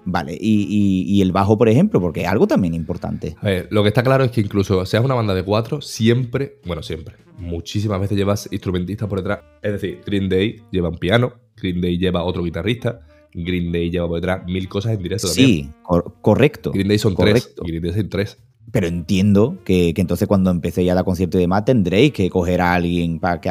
Vale, 0.08 0.34
y, 0.40 0.68
y- 0.70 1.16
y 1.16 1.22
el 1.22 1.32
bajo, 1.32 1.58
por 1.58 1.68
ejemplo, 1.70 2.00
porque 2.00 2.22
es 2.22 2.28
algo 2.28 2.46
también 2.48 2.74
importante. 2.76 3.36
A 3.42 3.46
ver, 3.46 3.68
lo 3.72 3.82
que 3.82 3.88
está 3.90 4.04
claro 4.04 4.24
es 4.24 4.32
que 4.32 4.42
incluso 4.42 4.86
seas 4.86 5.04
una 5.04 5.16
banda 5.16 5.34
de 5.34 5.44
cuatro, 5.44 5.82
siempre, 5.82 6.60
bueno, 6.66 6.84
siempre, 6.84 7.16
muchísimas 7.40 8.00
veces 8.00 8.16
llevas 8.18 8.48
instrumentistas 8.52 9.08
por 9.10 9.20
detrás. 9.20 9.40
Es 9.64 9.72
decir, 9.74 10.02
Green 10.06 10.30
Day 10.30 10.62
lleva 10.72 10.90
un 10.90 10.98
piano, 10.98 11.34
Green 11.58 11.82
Day 11.82 11.98
lleva 11.98 12.24
otro 12.24 12.44
guitarrista, 12.44 13.02
Green 13.36 13.72
Day 13.72 13.90
lleva 13.92 14.08
por 14.08 14.16
detrás 14.22 14.46
mil 14.46 14.68
cosas 14.70 14.94
en 14.94 15.04
directo 15.04 15.28
también. 15.28 15.48
Sí, 15.50 15.70
cor- 15.84 16.16
correcto. 16.22 16.72
Green 16.72 16.88
Day 16.88 16.98
son 16.98 17.14
correcto. 17.16 17.50
tres. 17.64 17.68
Green 17.68 17.82
Day 17.84 17.94
son 17.94 18.10
tres. 18.10 18.38
Pero 18.72 18.88
entiendo 18.88 19.58
que, 19.64 19.94
que 19.94 20.02
entonces 20.02 20.28
cuando 20.28 20.50
empecé 20.52 20.84
ya 20.84 20.94
a 20.94 20.96
dar 20.96 21.06
concierto 21.06 21.38
y 21.38 21.42
demás 21.42 21.66
tendréis 21.66 22.12
que 22.14 22.30
coger 22.30 22.62
a 22.62 22.74
alguien 22.74 23.20
para 23.20 23.40
que, 23.40 23.50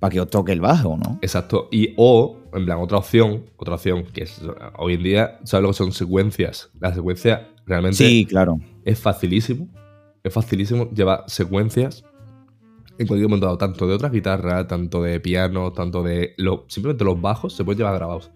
para 0.00 0.10
que 0.12 0.20
os 0.20 0.28
toque 0.28 0.52
el 0.52 0.60
bajo, 0.60 0.96
¿no? 0.96 1.18
Exacto. 1.22 1.68
Y 1.70 1.94
o, 1.96 2.36
en 2.52 2.64
plan, 2.64 2.78
otra 2.80 2.98
opción, 2.98 3.44
otra 3.56 3.74
opción, 3.74 4.04
que 4.12 4.24
es 4.24 4.40
hoy 4.78 4.94
en 4.94 5.02
día, 5.02 5.38
¿sabes 5.44 5.62
lo 5.62 5.68
que 5.68 5.74
son 5.74 5.92
secuencias? 5.92 6.70
La 6.80 6.92
secuencia 6.94 7.48
realmente 7.66 7.96
Sí, 7.98 8.26
claro. 8.26 8.58
es 8.84 8.98
facilísimo. 8.98 9.68
Es 10.24 10.32
facilísimo 10.32 10.90
llevar 10.90 11.22
secuencias 11.28 12.04
en 12.98 13.06
cualquier 13.06 13.28
momento 13.28 13.56
tanto 13.58 13.86
de 13.86 13.94
otras 13.94 14.10
guitarras, 14.10 14.66
tanto 14.66 15.02
de 15.02 15.20
piano, 15.20 15.72
tanto 15.72 16.02
de. 16.02 16.34
lo- 16.38 16.64
simplemente 16.68 17.04
los 17.04 17.20
bajos 17.20 17.54
se 17.54 17.64
pueden 17.64 17.78
llevar 17.78 17.94
grabados. 17.94 18.30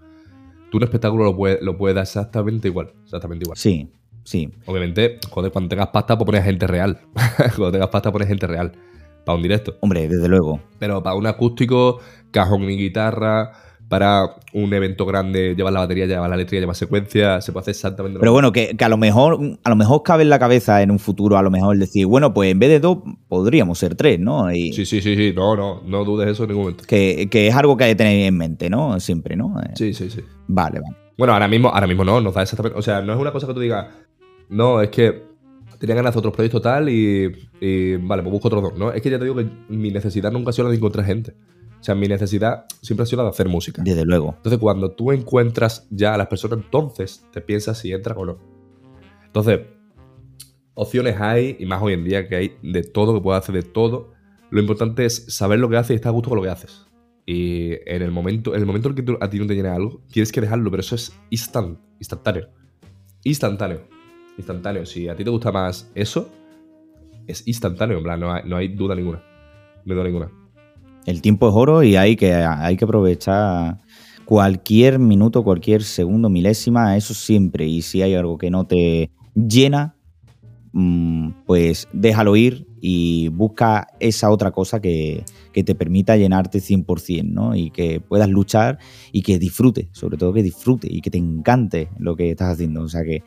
Tú 0.70 0.78
un 0.78 0.84
espectáculo 0.84 1.24
lo 1.24 1.36
puedes 1.36 1.60
lo 1.62 1.76
puede 1.76 1.94
dar 1.94 2.02
exactamente 2.02 2.68
igual. 2.68 2.92
Exactamente 3.04 3.44
igual. 3.44 3.58
Sí, 3.58 3.90
sí. 4.24 4.52
Obviamente, 4.66 5.18
joder, 5.30 5.50
cuando 5.50 5.68
tengas 5.68 5.88
pasta, 5.88 6.16
pues 6.16 6.26
pones 6.26 6.44
gente 6.44 6.66
real. 6.66 7.00
cuando 7.56 7.72
tengas 7.72 7.88
pasta, 7.88 8.12
pones 8.12 8.28
gente 8.28 8.46
real. 8.46 8.72
Para 9.24 9.36
un 9.36 9.42
directo. 9.42 9.76
Hombre, 9.80 10.08
desde 10.08 10.28
luego. 10.28 10.60
Pero 10.78 11.02
para 11.02 11.16
un 11.16 11.26
acústico, 11.26 12.00
cajón 12.30 12.62
y 12.70 12.76
guitarra, 12.76 13.52
para 13.90 14.36
un 14.52 14.72
evento 14.72 15.04
grande, 15.04 15.56
llevas 15.56 15.72
la 15.72 15.80
batería, 15.80 16.06
llevas 16.06 16.28
la 16.28 16.36
eléctrica, 16.36 16.60
llevas 16.60 16.78
secuencia, 16.78 17.40
se 17.40 17.50
puede 17.50 17.62
hacer 17.62 17.72
exactamente 17.72 18.14
lo 18.14 18.20
Pero 18.20 18.30
bueno, 18.30 18.52
que, 18.52 18.76
que 18.76 18.84
a 18.84 18.88
lo 18.88 18.96
mejor 18.96 19.58
a 19.64 19.68
lo 19.68 19.74
mejor 19.74 20.04
cabe 20.04 20.22
en 20.22 20.28
la 20.28 20.38
cabeza 20.38 20.80
en 20.80 20.92
un 20.92 21.00
futuro, 21.00 21.36
a 21.36 21.42
lo 21.42 21.50
mejor 21.50 21.76
decir, 21.76 22.06
bueno, 22.06 22.32
pues 22.32 22.52
en 22.52 22.60
vez 22.60 22.70
de 22.70 22.78
dos, 22.78 22.98
podríamos 23.26 23.80
ser 23.80 23.96
tres, 23.96 24.20
¿no? 24.20 24.52
Y 24.52 24.72
Sí, 24.72 24.86
sí, 24.86 25.02
sí, 25.02 25.16
sí. 25.16 25.32
No, 25.34 25.56
no, 25.56 25.82
no 25.84 26.04
dudes 26.04 26.28
eso 26.28 26.44
en 26.44 26.50
ningún 26.50 26.62
momento. 26.66 26.84
que, 26.86 27.26
que 27.28 27.48
es 27.48 27.54
algo 27.56 27.76
que 27.76 27.82
hay 27.82 27.90
que 27.90 27.96
tener 27.96 28.28
en 28.28 28.36
mente, 28.36 28.70
¿no? 28.70 29.00
Siempre, 29.00 29.34
¿no? 29.34 29.60
Eh, 29.60 29.72
Sí, 29.74 29.92
sí, 29.92 30.08
sí. 30.08 30.20
Vale, 30.46 30.78
vale. 30.78 30.96
Bueno, 31.18 31.32
ahora 31.32 31.48
mismo, 31.48 31.68
ahora 31.70 31.88
mismo 31.88 32.04
no, 32.04 32.20
nos 32.20 32.32
da 32.32 32.42
exactamente. 32.42 32.78
O 32.78 32.82
sea, 32.82 33.02
no 33.02 33.12
es 33.12 33.18
una 33.18 33.32
cosa 33.32 33.48
que 33.48 33.54
tú 33.54 33.60
digas, 33.60 33.88
no, 34.50 34.80
es 34.80 34.90
que 34.90 35.20
tenía 35.80 35.96
ganas 35.96 36.10
de 36.10 36.10
hacer 36.10 36.18
otros 36.20 36.34
proyectos 36.34 36.62
tal 36.62 36.88
y, 36.88 37.32
y, 37.60 37.96
vale, 37.96 38.22
pues 38.22 38.32
busco 38.32 38.46
otros 38.46 38.62
dos, 38.62 38.78
¿no? 38.78 38.92
Es 38.92 39.02
que 39.02 39.10
ya 39.10 39.18
te 39.18 39.24
digo 39.24 39.34
que 39.34 39.48
mi 39.68 39.90
necesidad 39.90 40.30
nunca 40.30 40.50
ha 40.50 40.52
sido 40.52 40.66
la 40.66 40.70
de 40.70 40.76
encontrar 40.76 41.04
gente. 41.04 41.34
O 41.80 41.82
sea, 41.82 41.94
mi 41.94 42.06
necesidad 42.08 42.66
siempre 42.82 43.04
ha 43.04 43.06
sido 43.06 43.18
la 43.18 43.24
de 43.24 43.30
hacer 43.30 43.48
música. 43.48 43.82
Desde 43.82 44.04
luego. 44.04 44.34
Entonces, 44.36 44.58
cuando 44.58 44.90
tú 44.90 45.12
encuentras 45.12 45.86
ya 45.90 46.14
a 46.14 46.18
las 46.18 46.26
personas, 46.26 46.58
entonces 46.62 47.24
te 47.32 47.40
piensas 47.40 47.78
si 47.78 47.92
entras 47.92 48.18
o 48.18 48.26
no. 48.26 48.38
Entonces, 49.24 49.60
opciones 50.74 51.20
hay, 51.20 51.56
y 51.58 51.66
más 51.66 51.82
hoy 51.82 51.94
en 51.94 52.04
día 52.04 52.28
que 52.28 52.36
hay 52.36 52.56
de 52.62 52.82
todo, 52.82 53.14
que 53.14 53.20
puedes 53.20 53.42
hacer 53.42 53.54
de 53.54 53.62
todo. 53.62 54.12
Lo 54.50 54.60
importante 54.60 55.04
es 55.06 55.34
saber 55.34 55.58
lo 55.58 55.68
que 55.68 55.76
haces 55.76 55.92
y 55.92 55.94
estar 55.94 56.10
a 56.10 56.12
gusto 56.12 56.28
con 56.28 56.36
lo 56.36 56.42
que 56.42 56.50
haces. 56.50 56.86
Y 57.26 57.72
en 57.86 58.02
el 58.02 58.10
momento 58.10 58.54
en 58.54 58.60
el 58.60 58.66
momento 58.66 58.88
en 58.88 58.94
que 58.96 59.02
tú- 59.02 59.18
a 59.20 59.30
ti 59.30 59.38
no 59.38 59.46
te 59.46 59.54
llena 59.54 59.74
algo, 59.74 60.02
tienes 60.10 60.32
que 60.32 60.40
dejarlo, 60.40 60.70
pero 60.70 60.80
eso 60.80 60.94
es 60.96 61.16
instant, 61.30 61.78
instantáneo. 61.98 62.48
Instantáneo. 63.24 63.82
Instantáneo. 64.36 64.84
Si 64.86 65.08
a 65.08 65.14
ti 65.14 65.22
te 65.24 65.30
gusta 65.30 65.52
más 65.52 65.90
eso, 65.94 66.28
es 67.26 67.46
instantáneo, 67.46 67.98
en 67.98 68.02
plan, 68.04 68.18
no 68.20 68.32
hay, 68.32 68.42
no 68.46 68.56
hay 68.56 68.68
duda 68.68 68.94
ninguna. 68.94 69.22
No 69.84 69.92
hay 69.92 69.94
duda 69.94 70.04
ninguna. 70.04 70.30
El 71.06 71.22
tiempo 71.22 71.48
es 71.48 71.54
oro 71.54 71.82
y 71.82 71.96
hay 71.96 72.16
que, 72.16 72.34
hay 72.34 72.76
que 72.76 72.84
aprovechar 72.84 73.78
cualquier 74.24 74.98
minuto, 74.98 75.42
cualquier 75.42 75.82
segundo, 75.82 76.28
milésima, 76.28 76.96
eso 76.96 77.14
siempre. 77.14 77.66
Y 77.66 77.82
si 77.82 78.02
hay 78.02 78.14
algo 78.14 78.38
que 78.38 78.50
no 78.50 78.66
te 78.66 79.10
llena, 79.34 79.96
mm, 80.72 81.30
pues 81.46 81.88
déjalo 81.92 82.36
ir 82.36 82.66
y 82.80 83.28
busca 83.28 83.88
esa 83.98 84.30
otra 84.30 84.52
cosa 84.52 84.80
que, 84.80 85.24
que 85.52 85.64
te 85.64 85.74
permita 85.74 86.16
llenarte 86.16 86.60
100%, 86.60 87.24
¿no? 87.24 87.54
Y 87.56 87.70
que 87.70 88.00
puedas 88.00 88.28
luchar 88.28 88.78
y 89.12 89.22
que 89.22 89.38
disfrute, 89.38 89.88
sobre 89.92 90.16
todo 90.16 90.32
que 90.32 90.42
disfrute 90.42 90.88
y 90.90 91.00
que 91.00 91.10
te 91.10 91.18
encante 91.18 91.88
lo 91.98 92.16
que 92.16 92.30
estás 92.30 92.54
haciendo. 92.54 92.82
O 92.82 92.88
sea 92.88 93.02
que 93.02 93.22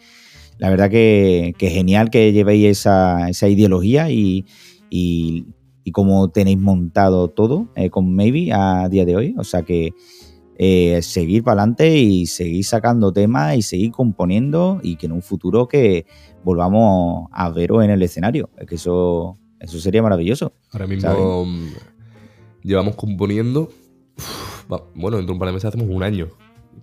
la 0.58 0.70
verdad 0.70 0.90
que, 0.90 1.54
que 1.58 1.70
genial 1.70 2.10
que 2.10 2.32
llevéis 2.32 2.80
esa, 2.80 3.30
esa 3.30 3.48
ideología 3.50 4.10
y, 4.10 4.46
y, 4.90 5.48
y 5.84 5.92
cómo 5.92 6.30
tenéis 6.30 6.60
montado 6.60 7.30
todo 7.30 7.68
eh, 7.76 7.90
con 7.90 8.14
Maybe 8.16 8.52
a 8.54 8.88
día 8.90 9.06
de 9.06 9.16
hoy. 9.16 9.36
O 9.38 9.44
sea 9.44 9.64
que 9.64 9.92
eh, 10.58 11.02
seguir 11.02 11.44
para 11.44 11.62
adelante 11.62 11.98
y 11.98 12.26
seguir 12.28 12.64
sacando 12.64 13.12
temas 13.12 13.58
y 13.58 13.62
seguir 13.64 13.92
componiendo 13.92 14.80
y 14.84 14.96
que 14.98 15.08
en 15.08 15.12
un 15.14 15.22
futuro 15.22 15.68
que 15.68 16.06
volvamos 16.44 17.28
a 17.32 17.50
veros 17.50 17.84
en 17.84 17.90
el 17.90 18.02
escenario. 18.04 18.50
Es 18.58 18.68
que 18.68 18.76
eso, 18.76 19.38
eso 19.60 19.80
sería 19.80 20.02
maravilloso. 20.04 20.54
Ahora 20.72 20.88
mismo 20.88 21.02
¿Sabes? 21.10 21.74
llevamos 22.62 22.96
componiendo. 22.96 23.70
uf, 24.18 24.72
va- 24.72 24.84
bueno, 24.96 25.18
dentro 25.18 25.34
de 25.34 25.34
un 25.34 25.40
par 25.40 25.48
de 25.50 25.54
meses 25.54 25.70
hacemos 25.70 25.88
un 25.90 26.04
año. 26.04 26.28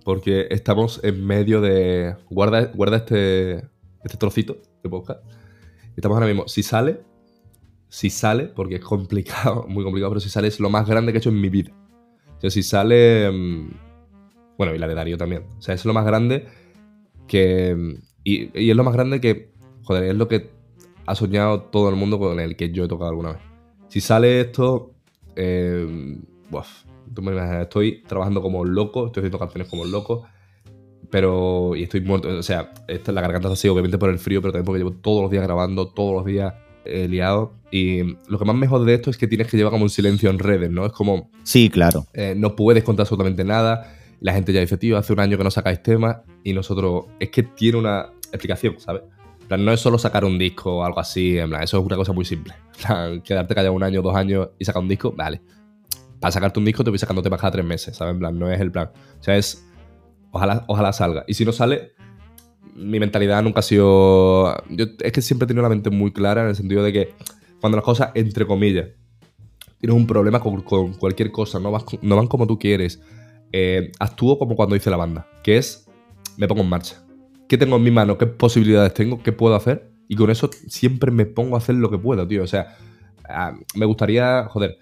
Porque 0.03 0.47
estamos 0.49 0.99
en 1.03 1.25
medio 1.25 1.61
de. 1.61 2.15
Guarda, 2.29 2.65
guarda 2.73 2.97
este, 2.97 3.57
este 4.03 4.17
trocito 4.17 4.57
de 4.83 4.89
podcast. 4.89 5.21
Estamos 5.95 6.15
ahora 6.15 6.27
mismo. 6.27 6.47
Si 6.47 6.63
sale, 6.63 7.01
si 7.91 8.09
sale, 8.09 8.45
porque 8.45 8.75
es 8.75 8.81
complicado, 8.81 9.65
muy 9.69 9.83
complicado, 9.83 10.11
pero 10.11 10.21
si 10.21 10.29
sale 10.29 10.47
es 10.47 10.61
lo 10.61 10.69
más 10.69 10.87
grande 10.87 11.11
que 11.11 11.17
he 11.17 11.19
hecho 11.19 11.29
en 11.29 11.41
mi 11.41 11.49
vida. 11.49 11.71
O 12.37 12.39
sea, 12.39 12.49
si 12.49 12.63
sale. 12.63 13.29
mm, 13.29 13.69
Bueno, 14.57 14.73
y 14.73 14.77
la 14.77 14.87
de 14.87 14.95
Darío 14.95 15.17
también. 15.17 15.43
O 15.57 15.61
sea, 15.61 15.75
es 15.75 15.83
lo 15.85 15.93
más 15.93 16.05
grande 16.05 16.47
que. 17.27 17.75
mm, 17.75 17.93
Y, 18.23 18.69
es 18.71 18.75
lo 18.77 18.85
más 18.85 18.93
grande 18.93 19.19
que. 19.19 19.51
Joder, 19.83 20.05
es 20.05 20.15
lo 20.15 20.29
que 20.29 20.49
ha 21.05 21.15
soñado 21.15 21.63
todo 21.63 21.89
el 21.89 21.95
mundo 21.97 22.17
con 22.17 22.39
el 22.39 22.55
que 22.55 22.71
yo 22.71 22.85
he 22.85 22.87
tocado 22.87 23.09
alguna 23.09 23.33
vez. 23.33 23.41
Si 23.89 23.99
sale 23.99 24.39
esto, 24.39 24.93
eh, 25.35 26.17
buaf, 26.49 26.85
tú 27.13 27.21
me 27.21 27.33
imaginas, 27.33 27.63
estoy 27.63 28.03
trabajando 28.07 28.41
como 28.41 28.63
loco, 28.63 29.07
estoy 29.07 29.21
haciendo 29.21 29.39
canciones 29.39 29.67
como 29.69 29.83
loco, 29.83 30.23
pero. 31.09 31.75
Y 31.75 31.83
estoy 31.83 31.99
muerto. 32.01 32.29
O 32.29 32.43
sea, 32.43 32.71
esta, 32.87 33.11
la 33.11 33.19
garganta 33.19 33.49
está 33.49 33.53
así, 33.55 33.67
obviamente 33.67 33.97
por 33.97 34.09
el 34.09 34.17
frío, 34.19 34.41
pero 34.41 34.53
también 34.53 34.65
porque 34.65 34.79
llevo 34.79 34.93
todos 34.93 35.23
los 35.23 35.31
días 35.31 35.43
grabando, 35.43 35.89
todos 35.89 36.13
los 36.13 36.25
días 36.25 36.53
eh, 36.85 37.07
liado. 37.09 37.59
Y 37.71 38.17
lo 38.27 38.37
que 38.37 38.45
más 38.45 38.55
me 38.55 38.67
jode 38.67 38.85
de 38.85 38.95
esto 38.95 39.09
es 39.09 39.17
que 39.17 39.27
tienes 39.27 39.47
que 39.47 39.55
llevar 39.55 39.71
como 39.71 39.83
un 39.83 39.89
silencio 39.89 40.29
en 40.29 40.39
redes, 40.39 40.69
¿no? 40.69 40.85
Es 40.85 40.91
como. 40.91 41.31
Sí, 41.43 41.69
claro. 41.69 42.05
eh, 42.13 42.35
no 42.37 42.55
puedes 42.55 42.83
contar 42.83 43.03
absolutamente 43.03 43.45
nada. 43.45 43.95
La 44.19 44.33
gente 44.33 44.53
ya 44.53 44.59
dice, 44.59 44.77
tío, 44.77 44.97
hace 44.97 45.13
un 45.13 45.21
año 45.21 45.37
que 45.37 45.43
no 45.43 45.51
sacáis 45.51 45.81
temas. 45.81 46.17
Y 46.43 46.53
nosotros. 46.53 47.05
Es 47.19 47.29
que 47.29 47.43
tiene 47.43 47.77
una 47.77 48.07
explicación, 48.31 48.75
¿sabes? 48.77 49.03
En 49.41 49.47
plan, 49.47 49.65
no 49.65 49.71
es 49.71 49.79
solo 49.79 49.97
sacar 49.97 50.25
un 50.25 50.37
disco 50.37 50.77
o 50.77 50.83
algo 50.83 50.99
así. 50.99 51.37
En 51.37 51.49
plan, 51.49 51.63
eso 51.63 51.79
es 51.79 51.85
una 51.85 51.95
cosa 51.95 52.11
muy 52.13 52.25
simple. 52.25 52.53
En 52.75 52.83
plan, 52.83 53.21
quedarte 53.21 53.55
callado 53.55 53.73
un 53.73 53.83
año, 53.83 54.01
dos 54.01 54.15
años 54.15 54.49
y 54.59 54.65
sacar 54.65 54.81
un 54.81 54.89
disco, 54.89 55.13
vale. 55.13 55.41
Para 56.19 56.31
sacarte 56.31 56.59
un 56.59 56.65
disco 56.65 56.83
te 56.83 56.89
voy 56.89 56.99
sacando 56.99 57.21
temas 57.21 57.39
cada 57.39 57.51
tres 57.51 57.65
meses, 57.65 57.95
¿sabes? 57.95 58.13
En 58.13 58.19
plan, 58.19 58.37
no 58.37 58.51
es 58.51 58.59
el 58.59 58.71
plan. 58.71 58.91
O 59.19 59.23
sea, 59.23 59.37
es. 59.37 59.65
Ojalá, 60.31 60.65
ojalá 60.67 60.93
salga. 60.93 61.23
Y 61.27 61.33
si 61.33 61.45
no 61.45 61.51
sale, 61.51 61.93
mi 62.75 62.99
mentalidad 62.99 63.41
nunca 63.43 63.59
ha 63.59 63.63
sido. 63.63 64.55
Yo 64.69 64.85
es 64.99 65.11
que 65.11 65.21
siempre 65.21 65.45
he 65.45 65.47
tenido 65.47 65.63
la 65.63 65.69
mente 65.69 65.89
muy 65.89 66.11
clara 66.11 66.41
en 66.43 66.49
el 66.49 66.55
sentido 66.55 66.83
de 66.83 66.93
que 66.93 67.13
cuando 67.61 67.77
las 67.77 67.85
cosas, 67.85 68.11
entre 68.15 68.45
comillas, 68.45 68.89
tienes 69.79 69.95
un 69.95 70.07
problema 70.07 70.39
con, 70.39 70.61
con 70.63 70.93
cualquier 70.95 71.31
cosa, 71.31 71.59
no, 71.59 71.71
vas, 71.71 71.85
no 72.01 72.15
van 72.15 72.27
como 72.27 72.47
tú 72.47 72.59
quieres, 72.59 73.01
eh, 73.53 73.91
actúo 73.99 74.37
como 74.37 74.55
cuando 74.55 74.75
hice 74.75 74.89
la 74.89 74.97
banda, 74.97 75.27
que 75.43 75.57
es, 75.57 75.87
me 76.37 76.47
pongo 76.47 76.61
en 76.61 76.69
marcha. 76.69 77.03
¿Qué 77.47 77.57
tengo 77.57 77.75
en 77.75 77.83
mi 77.83 77.91
mano? 77.91 78.17
¿Qué 78.17 78.25
posibilidades 78.25 78.93
tengo? 78.93 79.21
¿Qué 79.21 79.31
puedo 79.31 79.55
hacer? 79.55 79.91
Y 80.07 80.15
con 80.15 80.29
eso 80.29 80.49
siempre 80.67 81.11
me 81.11 81.25
pongo 81.25 81.55
a 81.55 81.59
hacer 81.59 81.75
lo 81.75 81.89
que 81.89 81.97
pueda, 81.97 82.27
tío. 82.27 82.43
O 82.43 82.47
sea, 82.47 82.77
ah, 83.27 83.53
me 83.75 83.85
gustaría, 83.85 84.45
joder, 84.45 84.77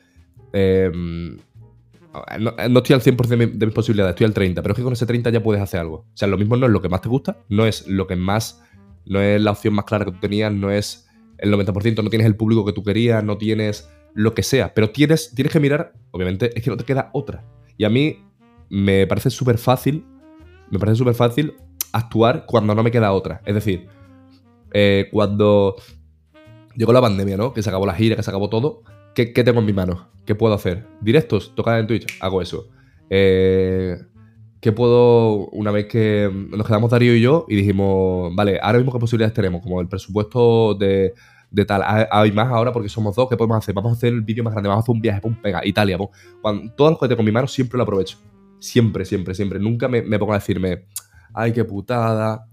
eh, 0.53 0.91
no, 0.93 2.53
no 2.69 2.79
estoy 2.79 2.93
al 2.93 3.01
100% 3.01 3.27
de, 3.27 3.47
de 3.47 3.65
mis 3.65 3.75
posibilidades, 3.75 4.13
estoy 4.13 4.25
al 4.25 4.33
30%, 4.33 4.61
pero 4.61 4.71
es 4.71 4.77
que 4.77 4.83
con 4.83 4.93
ese 4.93 5.05
30 5.05 5.29
ya 5.31 5.43
puedes 5.43 5.61
hacer 5.61 5.79
algo. 5.79 5.95
O 5.95 6.17
sea, 6.17 6.27
lo 6.27 6.37
mismo 6.37 6.55
no 6.57 6.65
es 6.65 6.71
lo 6.71 6.81
que 6.81 6.89
más 6.89 7.01
te 7.01 7.09
gusta, 7.09 7.43
no 7.49 7.65
es 7.65 7.87
lo 7.87 8.07
que 8.07 8.15
más, 8.15 8.63
no 9.05 9.19
es 9.19 9.41
la 9.41 9.51
opción 9.51 9.73
más 9.73 9.85
clara 9.85 10.05
que 10.05 10.11
tú 10.11 10.19
tenías, 10.19 10.53
no 10.53 10.71
es 10.71 11.08
el 11.41 11.53
90%, 11.53 12.03
no 12.03 12.09
tienes 12.09 12.27
el 12.27 12.35
público 12.35 12.65
que 12.65 12.73
tú 12.73 12.83
querías, 12.83 13.23
no 13.23 13.37
tienes 13.37 13.89
lo 14.13 14.33
que 14.33 14.43
sea, 14.43 14.73
pero 14.73 14.89
tienes, 14.89 15.33
tienes 15.33 15.53
que 15.53 15.59
mirar, 15.59 15.93
obviamente, 16.11 16.51
es 16.55 16.63
que 16.63 16.69
no 16.69 16.77
te 16.77 16.83
queda 16.83 17.09
otra. 17.13 17.45
Y 17.77 17.85
a 17.85 17.89
mí 17.89 18.23
me 18.69 19.07
parece 19.07 19.29
súper 19.29 19.57
fácil, 19.57 20.05
me 20.69 20.79
parece 20.79 20.97
súper 20.97 21.15
fácil 21.15 21.53
actuar 21.91 22.45
cuando 22.45 22.75
no 22.75 22.83
me 22.83 22.91
queda 22.91 23.11
otra. 23.11 23.41
Es 23.45 23.55
decir, 23.55 23.87
eh, 24.73 25.07
cuando 25.11 25.75
llegó 26.75 26.93
la 26.93 27.01
pandemia, 27.01 27.37
¿no? 27.37 27.53
Que 27.53 27.63
se 27.63 27.69
acabó 27.69 27.85
la 27.85 27.93
gira, 27.93 28.15
que 28.15 28.23
se 28.23 28.29
acabó 28.29 28.49
todo. 28.49 28.83
¿Qué, 29.15 29.33
qué 29.33 29.43
tengo 29.43 29.59
en 29.59 29.65
mi 29.65 29.73
mano? 29.73 30.09
¿Qué 30.25 30.35
puedo 30.35 30.53
hacer? 30.53 30.85
¿Directos? 31.01 31.53
¿Tocar 31.55 31.79
en 31.79 31.87
Twitch? 31.87 32.17
Hago 32.21 32.41
eso. 32.41 32.69
Eh, 33.09 33.97
¿Qué 34.61 34.73
puedo, 34.73 35.47
una 35.51 35.71
vez 35.71 35.85
que 35.85 36.29
nos 36.33 36.67
quedamos 36.67 36.91
Darío 36.91 37.15
y 37.15 37.21
yo 37.21 37.45
y 37.47 37.55
dijimos, 37.55 38.35
vale, 38.35 38.59
ahora 38.61 38.77
mismo 38.79 38.91
qué 38.91 38.99
posibilidades 38.99 39.33
tenemos? 39.33 39.61
Como 39.61 39.79
el 39.79 39.87
presupuesto 39.87 40.73
de, 40.73 41.13
de 41.49 41.65
tal, 41.65 41.81
hay 42.11 42.31
más 42.33 42.47
ahora 42.49 42.73
porque 42.73 42.89
somos 42.89 43.15
dos, 43.15 43.29
¿qué 43.29 43.37
podemos 43.37 43.57
hacer? 43.57 43.73
Vamos 43.73 43.93
a 43.93 43.95
hacer 43.95 44.13
el 44.13 44.21
vídeo 44.21 44.43
más 44.43 44.53
grande, 44.53 44.67
vamos 44.67 44.81
a 44.81 44.83
hacer 44.83 44.95
un 44.95 45.01
viaje, 45.01 45.21
pum, 45.21 45.35
pega, 45.41 45.65
Italia, 45.65 45.97
pum. 45.97 46.07
Cuando, 46.41 46.71
todo 46.73 46.99
que 46.99 47.07
tengo 47.07 47.21
en 47.21 47.25
mi 47.25 47.31
mano 47.31 47.47
siempre 47.47 47.77
lo 47.77 47.83
aprovecho. 47.83 48.17
Siempre, 48.59 49.05
siempre, 49.05 49.33
siempre. 49.33 49.59
Nunca 49.59 49.87
me, 49.87 50.01
pongo 50.19 50.33
a 50.33 50.39
decirme, 50.39 50.85
ay, 51.33 51.53
qué 51.53 51.63
putada, 51.63 52.45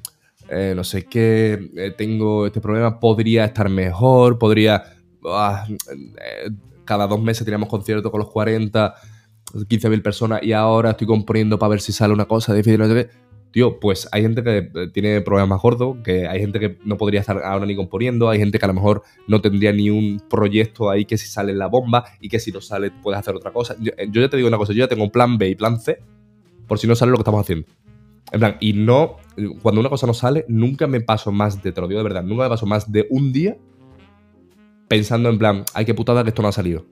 eh, 0.49 0.75
no 0.77 0.85
sé 0.85 1.07
qué, 1.07 1.71
eh, 1.77 1.93
tengo 1.97 2.47
este 2.47 2.61
problema, 2.61 3.01
podría 3.01 3.45
estar 3.45 3.69
mejor, 3.69 4.39
podría... 4.39 4.85
ah, 5.25 5.67
eh, 5.69 6.51
cada 6.85 7.09
dos 7.09 7.21
meses 7.21 7.45
teníamos 7.45 7.69
conciertos 7.69 8.13
con 8.13 8.21
los 8.21 8.31
40, 8.31 8.95
15.000 9.57 10.03
personas 10.03 10.43
y 10.43 10.53
ahora 10.53 10.91
estoy 10.91 11.07
componiendo 11.07 11.59
para 11.59 11.71
ver 11.71 11.81
si 11.81 11.93
sale 11.93 12.13
una 12.13 12.27
cosa 12.27 12.55
difícil, 12.55 12.79
no 12.79 12.89
sé. 12.89 13.09
Tío, 13.51 13.81
pues 13.81 14.07
hay 14.13 14.23
gente 14.23 14.43
que 14.43 14.59
eh, 14.59 14.89
tiene 14.93 15.21
problemas 15.23 15.63
gordos, 15.63 15.97
que 16.05 16.27
hay 16.27 16.41
gente 16.41 16.61
que 16.61 16.79
no 16.85 16.97
podría 16.99 17.21
estar 17.21 17.43
ahora 17.43 17.65
ni 17.65 17.75
componiendo, 17.75 18.29
hay 18.29 18.39
gente 18.39 18.59
que 18.59 18.65
a 18.65 18.69
lo 18.69 18.75
mejor 18.75 19.03
no 19.29 19.41
tendría 19.41 19.73
ni 19.73 19.89
un 19.89 20.21
proyecto 20.29 20.91
ahí 20.91 21.07
que 21.07 21.17
si 21.17 21.27
sale 21.27 21.55
la 21.55 21.67
bomba 21.67 22.05
y 22.21 22.29
que 22.29 22.39
si 22.39 22.53
no 22.53 22.61
sale 22.61 22.91
puedes 22.91 23.19
hacer 23.19 23.35
otra 23.35 23.53
cosa. 23.53 23.75
Yo, 23.81 23.93
eh, 23.97 24.09
yo 24.11 24.21
ya 24.21 24.29
te 24.29 24.37
digo 24.37 24.49
una 24.49 24.59
cosa, 24.59 24.73
yo 24.73 24.81
ya 24.81 24.89
tengo 24.89 25.05
un 25.05 25.11
plan 25.11 25.39
B 25.39 25.49
y 25.49 25.55
plan 25.55 25.81
C 25.81 25.99
por 26.67 26.79
si 26.79 26.87
no 26.87 26.95
sale 26.95 27.13
lo 27.13 27.17
que 27.17 27.23
estamos 27.23 27.41
haciendo. 27.41 27.67
En 28.33 28.41
plan, 28.41 28.57
y 28.61 28.73
no, 28.73 29.17
cuando 29.63 29.81
una 29.81 29.89
cosa 29.89 30.07
no 30.07 30.15
sale, 30.15 30.45
nunca 30.49 30.87
me 30.87 31.01
paso 31.01 31.31
más 31.31 31.63
de, 31.63 31.73
te 31.73 31.81
lo 31.81 31.89
digo 31.89 32.01
de 32.01 32.05
verdad, 32.05 32.25
nunca 32.25 32.45
me 32.45 32.49
paso 32.49 32.67
más 32.67 32.91
de 32.91 33.07
un 33.11 33.33
día 33.33 33.57
pensando 34.89 35.29
en 35.29 35.39
plan, 35.39 35.65
ay, 35.75 35.85
qué 35.85 35.95
putada 35.95 36.23
que 36.23 36.31
esto 36.31 36.43
no 36.43 36.49
ha 36.49 36.53
salido. 36.53 36.85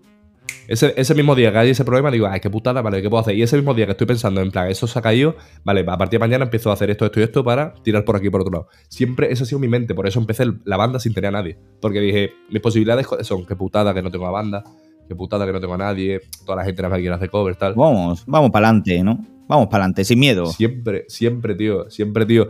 Ese, 0.66 0.94
ese 0.96 1.14
mismo 1.14 1.34
día 1.34 1.52
que 1.52 1.58
hay 1.58 1.70
ese 1.70 1.84
problema, 1.84 2.10
digo, 2.10 2.26
ay, 2.26 2.40
qué 2.40 2.48
putada, 2.48 2.80
vale, 2.80 3.02
¿qué 3.02 3.10
puedo 3.10 3.20
hacer? 3.20 3.34
Y 3.36 3.42
ese 3.42 3.56
mismo 3.56 3.74
día 3.74 3.84
que 3.84 3.92
estoy 3.92 4.06
pensando 4.06 4.40
en 4.40 4.50
plan, 4.50 4.70
eso 4.70 4.86
se 4.86 4.98
ha 4.98 5.02
caído, 5.02 5.36
vale, 5.62 5.80
a 5.80 5.98
partir 5.98 6.18
de 6.18 6.18
mañana 6.20 6.44
empiezo 6.44 6.70
a 6.70 6.72
hacer 6.72 6.90
esto, 6.90 7.04
esto 7.04 7.20
y 7.20 7.22
esto 7.22 7.44
para 7.44 7.74
tirar 7.82 8.04
por 8.04 8.16
aquí 8.16 8.30
por 8.30 8.40
otro 8.40 8.52
lado. 8.52 8.68
Siempre 8.88 9.30
esa 9.30 9.44
ha 9.44 9.46
sido 9.46 9.58
mi 9.58 9.68
mente, 9.68 9.94
por 9.94 10.06
eso 10.06 10.18
empecé 10.18 10.46
la 10.64 10.76
banda 10.76 10.98
sin 10.98 11.12
tener 11.12 11.28
a 11.28 11.32
nadie. 11.32 11.58
Porque 11.80 12.00
dije, 12.00 12.32
mis 12.50 12.62
posibilidades 12.62 13.06
son, 13.22 13.44
qué 13.44 13.56
putada 13.56 13.92
que 13.92 14.00
no 14.00 14.10
tengo 14.10 14.26
a 14.26 14.30
banda, 14.30 14.64
qué 15.06 15.14
putada 15.14 15.44
que 15.44 15.52
no 15.52 15.60
tengo 15.60 15.74
a 15.74 15.78
nadie, 15.78 16.22
toda 16.46 16.56
la 16.56 16.64
gente 16.64 16.80
nada 16.80 16.94
más 16.94 17.00
quiere 17.00 17.14
hacer 17.14 17.30
covers, 17.30 17.58
tal. 17.58 17.74
Vamos, 17.74 18.24
vamos 18.26 18.50
para 18.50 18.68
adelante, 18.68 19.02
¿no? 19.02 19.18
Vamos 19.46 19.66
para 19.66 19.84
adelante, 19.84 20.04
sin 20.04 20.18
miedo. 20.18 20.46
Siempre, 20.46 21.04
siempre, 21.08 21.54
tío. 21.54 21.90
Siempre, 21.90 22.24
tío. 22.24 22.48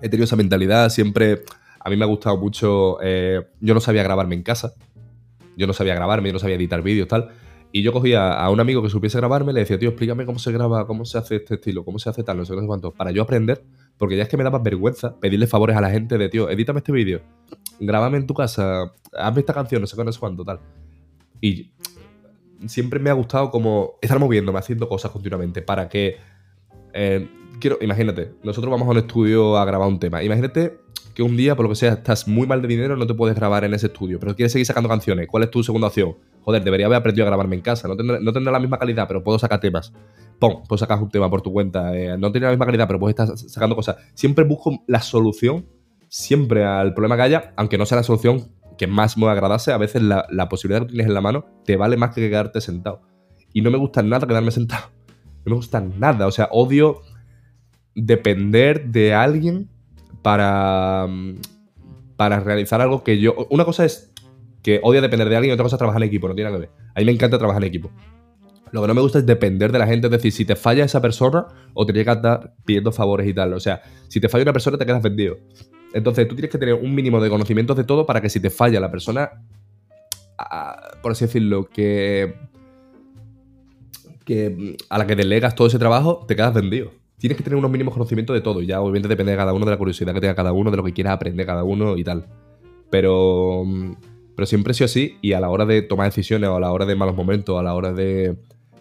He 0.00 0.08
tenido 0.08 0.24
esa 0.24 0.36
mentalidad. 0.36 0.88
Siempre. 0.88 1.42
A 1.84 1.90
mí 1.90 1.96
me 1.96 2.04
ha 2.04 2.08
gustado 2.08 2.38
mucho. 2.38 2.96
eh, 3.02 3.42
yo 3.60 3.74
no 3.74 3.80
sabía 3.80 4.02
grabarme 4.02 4.34
en 4.34 4.42
casa. 4.42 4.72
Yo 5.56 5.66
no 5.66 5.72
sabía 5.72 5.94
grabarme, 5.94 6.28
yo 6.28 6.32
no 6.34 6.38
sabía 6.38 6.56
editar 6.56 6.82
vídeos, 6.82 7.08
tal. 7.08 7.30
Y 7.72 7.82
yo 7.82 7.92
cogía 7.92 8.34
a 8.34 8.50
un 8.50 8.60
amigo 8.60 8.82
que 8.82 8.90
supiese 8.90 9.18
grabarme, 9.18 9.52
le 9.52 9.60
decía, 9.60 9.78
tío, 9.78 9.90
explícame 9.90 10.26
cómo 10.26 10.38
se 10.38 10.52
graba, 10.52 10.86
cómo 10.86 11.06
se 11.06 11.16
hace 11.16 11.36
este 11.36 11.54
estilo, 11.54 11.84
cómo 11.84 11.98
se 11.98 12.10
hace 12.10 12.22
tal, 12.22 12.36
no 12.36 12.44
sé 12.44 12.54
no 12.54 12.60
sé 12.60 12.66
cuánto, 12.66 12.92
para 12.92 13.10
yo 13.12 13.22
aprender, 13.22 13.64
porque 13.96 14.16
ya 14.16 14.24
es 14.24 14.28
que 14.28 14.36
me 14.36 14.44
daba 14.44 14.58
vergüenza 14.58 15.18
pedirle 15.18 15.46
favores 15.46 15.74
a 15.76 15.80
la 15.80 15.90
gente 15.90 16.18
de, 16.18 16.28
tío, 16.28 16.50
edítame 16.50 16.80
este 16.80 16.92
vídeo, 16.92 17.22
grábame 17.80 18.18
en 18.18 18.26
tu 18.26 18.34
casa, 18.34 18.92
hazme 19.16 19.40
esta 19.40 19.54
canción, 19.54 19.80
no 19.80 19.86
sé 19.86 20.04
no 20.04 20.12
sé 20.12 20.20
cuánto, 20.20 20.44
tal. 20.44 20.60
Y 21.40 21.72
siempre 22.66 23.00
me 23.00 23.08
ha 23.08 23.14
gustado 23.14 23.50
como 23.50 23.94
estar 24.02 24.18
moviéndome, 24.18 24.58
haciendo 24.58 24.88
cosas 24.88 25.10
continuamente 25.10 25.62
para 25.62 25.88
que. 25.88 26.16
eh, 26.92 27.26
quiero, 27.62 27.78
imagínate, 27.80 28.34
nosotros 28.42 28.70
vamos 28.70 28.88
a 28.88 28.90
un 28.90 28.98
estudio 28.98 29.56
a 29.56 29.64
grabar 29.64 29.88
un 29.88 29.98
tema. 29.98 30.22
Imagínate 30.22 30.78
que 31.14 31.22
un 31.22 31.36
día, 31.36 31.54
por 31.54 31.64
lo 31.64 31.70
que 31.70 31.76
sea, 31.76 31.92
estás 31.92 32.26
muy 32.26 32.46
mal 32.46 32.62
de 32.62 32.68
dinero, 32.68 32.96
no 32.96 33.06
te 33.06 33.14
puedes 33.14 33.36
grabar 33.36 33.64
en 33.64 33.74
ese 33.74 33.86
estudio, 33.88 34.18
pero 34.18 34.34
quieres 34.34 34.52
seguir 34.52 34.66
sacando 34.66 34.88
canciones. 34.88 35.28
¿Cuál 35.28 35.44
es 35.44 35.50
tu 35.50 35.62
segunda 35.62 35.88
opción? 35.88 36.16
Joder, 36.42 36.64
debería 36.64 36.86
haber 36.86 36.98
aprendido 36.98 37.26
a 37.26 37.28
grabarme 37.28 37.56
en 37.56 37.62
casa. 37.62 37.86
No 37.88 37.96
tendrá, 37.96 38.18
no 38.18 38.50
la 38.50 38.60
misma 38.60 38.78
calidad, 38.78 39.06
pero 39.06 39.22
puedo 39.22 39.38
sacar 39.38 39.60
temas. 39.60 39.92
Pum, 40.38 40.62
puedo 40.66 40.78
sacar 40.78 41.02
un 41.02 41.10
tema 41.10 41.28
por 41.30 41.42
tu 41.42 41.52
cuenta. 41.52 41.94
eh, 41.96 42.16
no 42.18 42.32
tiene 42.32 42.46
la 42.46 42.52
misma 42.52 42.66
calidad, 42.66 42.86
pero 42.86 42.98
puedes 42.98 43.18
estar 43.18 43.36
sacando 43.36 43.76
cosas. 43.76 43.96
Siempre 44.14 44.44
busco 44.44 44.82
la 44.86 45.00
solución, 45.00 45.66
siempre 46.08 46.64
al 46.64 46.94
problema 46.94 47.16
que 47.16 47.22
haya, 47.22 47.52
aunque 47.56 47.78
no 47.78 47.86
sea 47.86 47.96
la 47.96 48.02
solución 48.02 48.50
que 48.78 48.86
más 48.86 49.16
me 49.16 49.28
agradase, 49.28 49.70
a 49.72 49.78
veces 49.78 50.02
la, 50.02 50.26
la 50.30 50.48
posibilidad 50.48 50.80
que 50.82 50.88
tienes 50.88 51.06
en 51.06 51.14
la 51.14 51.20
mano 51.20 51.44
te 51.64 51.76
vale 51.76 51.96
más 51.96 52.14
que 52.14 52.28
quedarte 52.28 52.60
sentado. 52.60 53.02
Y 53.52 53.60
no 53.60 53.70
me 53.70 53.78
gusta 53.78 54.02
nada 54.02 54.26
quedarme 54.26 54.50
sentado. 54.50 54.86
No 55.44 55.50
me 55.50 55.56
gusta 55.56 55.80
nada. 55.80 56.26
O 56.26 56.30
sea, 56.30 56.48
odio 56.50 57.02
depender 57.94 58.86
de 58.86 59.12
alguien 59.14 59.68
para, 60.22 61.06
mm, 61.08 61.36
para 62.16 62.40
realizar 62.40 62.80
algo 62.80 63.02
que 63.04 63.18
yo... 63.18 63.34
Una 63.50 63.64
cosa 63.64 63.84
es 63.84 64.12
que 64.62 64.80
odia 64.82 65.00
depender 65.00 65.28
de 65.28 65.36
alguien 65.36 65.50
y 65.50 65.54
otra 65.54 65.64
cosa 65.64 65.76
es 65.76 65.78
trabajar 65.78 66.02
en 66.02 66.08
equipo, 66.08 66.28
no 66.28 66.34
tiene 66.34 66.50
nada 66.50 66.60
que 66.60 66.68
ver. 66.68 66.76
A 66.94 67.00
mí 67.00 67.06
me 67.06 67.12
encanta 67.12 67.38
trabajar 67.38 67.62
en 67.62 67.68
equipo. 67.68 67.90
Lo 68.70 68.80
que 68.80 68.88
no 68.88 68.94
me 68.94 69.02
gusta 69.02 69.18
es 69.18 69.26
depender 69.26 69.70
de 69.70 69.78
la 69.78 69.86
gente, 69.86 70.06
es 70.06 70.10
decir, 70.10 70.32
si 70.32 70.44
te 70.46 70.56
falla 70.56 70.84
esa 70.84 71.00
persona 71.02 71.46
o 71.74 71.84
te 71.84 71.92
tienes 71.92 72.06
que 72.06 72.16
estar 72.16 72.54
pidiendo 72.64 72.90
favores 72.90 73.28
y 73.28 73.34
tal. 73.34 73.52
O 73.52 73.60
sea, 73.60 73.82
si 74.08 74.18
te 74.18 74.28
falla 74.28 74.44
una 74.44 74.52
persona 74.52 74.78
te 74.78 74.86
quedas 74.86 75.02
vendido. 75.02 75.36
Entonces 75.92 76.26
tú 76.26 76.34
tienes 76.34 76.50
que 76.50 76.58
tener 76.58 76.74
un 76.74 76.94
mínimo 76.94 77.20
de 77.20 77.28
conocimientos 77.28 77.76
de 77.76 77.84
todo 77.84 78.06
para 78.06 78.22
que 78.22 78.30
si 78.30 78.40
te 78.40 78.48
falla 78.48 78.80
la 78.80 78.90
persona, 78.90 79.30
por 81.02 81.12
así 81.12 81.26
decirlo, 81.26 81.68
que, 81.68 82.34
que 84.24 84.50
mm, 84.50 84.74
a 84.88 84.98
la 84.98 85.06
que 85.06 85.16
delegas 85.16 85.54
todo 85.54 85.66
ese 85.66 85.78
trabajo, 85.78 86.24
te 86.26 86.34
quedas 86.34 86.54
vendido. 86.54 86.92
Tienes 87.22 87.38
que 87.38 87.44
tener 87.44 87.56
unos 87.56 87.70
mínimos 87.70 87.94
conocimientos 87.94 88.34
de 88.34 88.40
todo. 88.40 88.62
Ya 88.62 88.80
obviamente 88.80 89.06
depende 89.06 89.30
de 89.30 89.38
cada 89.38 89.52
uno, 89.52 89.64
de 89.64 89.70
la 89.70 89.76
curiosidad 89.76 90.12
que 90.12 90.20
tenga 90.20 90.34
cada 90.34 90.52
uno, 90.52 90.72
de 90.72 90.76
lo 90.76 90.82
que 90.82 90.92
quiera 90.92 91.12
aprender 91.12 91.46
cada 91.46 91.62
uno 91.62 91.96
y 91.96 92.02
tal. 92.02 92.26
Pero, 92.90 93.62
mm, 93.64 93.92
pero 94.34 94.44
siempre 94.44 94.72
he 94.72 94.74
sido 94.74 94.86
así 94.86 95.18
y 95.22 95.32
a 95.32 95.38
la 95.38 95.48
hora 95.48 95.64
de 95.64 95.82
tomar 95.82 96.08
decisiones 96.08 96.50
o 96.50 96.56
a 96.56 96.58
la 96.58 96.72
hora 96.72 96.84
de 96.84 96.96
malos 96.96 97.14
momentos, 97.14 97.56
a 97.56 97.62
la 97.62 97.74
hora 97.74 97.92
de, 97.92 98.38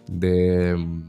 de, 0.08 0.76
mm, 0.76 1.04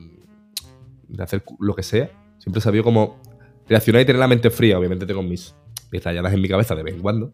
de 1.09 1.23
hacer 1.23 1.43
lo 1.59 1.75
que 1.75 1.83
sea, 1.83 2.11
siempre 2.37 2.59
he 2.59 2.63
sabido 2.63 2.85
cómo 2.85 3.19
reaccionar 3.67 4.03
y 4.03 4.05
tener 4.05 4.21
la 4.21 4.29
mente 4.29 4.51
fría. 4.51 4.79
Obviamente 4.79 5.07
tengo 5.07 5.23
mis, 5.23 5.57
mis 5.91 6.05
en 6.05 6.43
mi 6.43 6.49
cabeza 6.51 6.75
de 6.75 6.83
vez 6.83 6.95
en 6.95 7.01
cuando. 7.01 7.33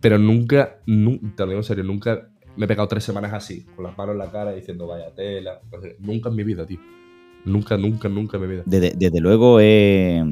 Pero 0.00 0.18
nunca, 0.18 0.78
nunca, 0.86 1.46
digo 1.46 1.58
en 1.58 1.64
serio, 1.64 1.82
nunca 1.82 2.28
me 2.56 2.66
he 2.66 2.68
pegado 2.68 2.86
tres 2.86 3.02
semanas 3.02 3.32
así, 3.32 3.64
con 3.74 3.86
las 3.86 3.98
manos 3.98 4.12
en 4.12 4.18
la 4.18 4.30
cara 4.30 4.52
diciendo 4.52 4.86
vaya 4.86 5.12
tela. 5.12 5.60
Nunca 5.98 6.28
en 6.28 6.36
mi 6.36 6.44
vida, 6.44 6.64
tío. 6.64 6.78
Nunca, 7.44 7.76
nunca, 7.76 8.08
nunca 8.08 8.38
mi 8.38 8.46
vida. 8.46 8.62
Desde, 8.66 8.92
desde 8.96 9.20
luego, 9.20 9.58
eh, 9.60 10.22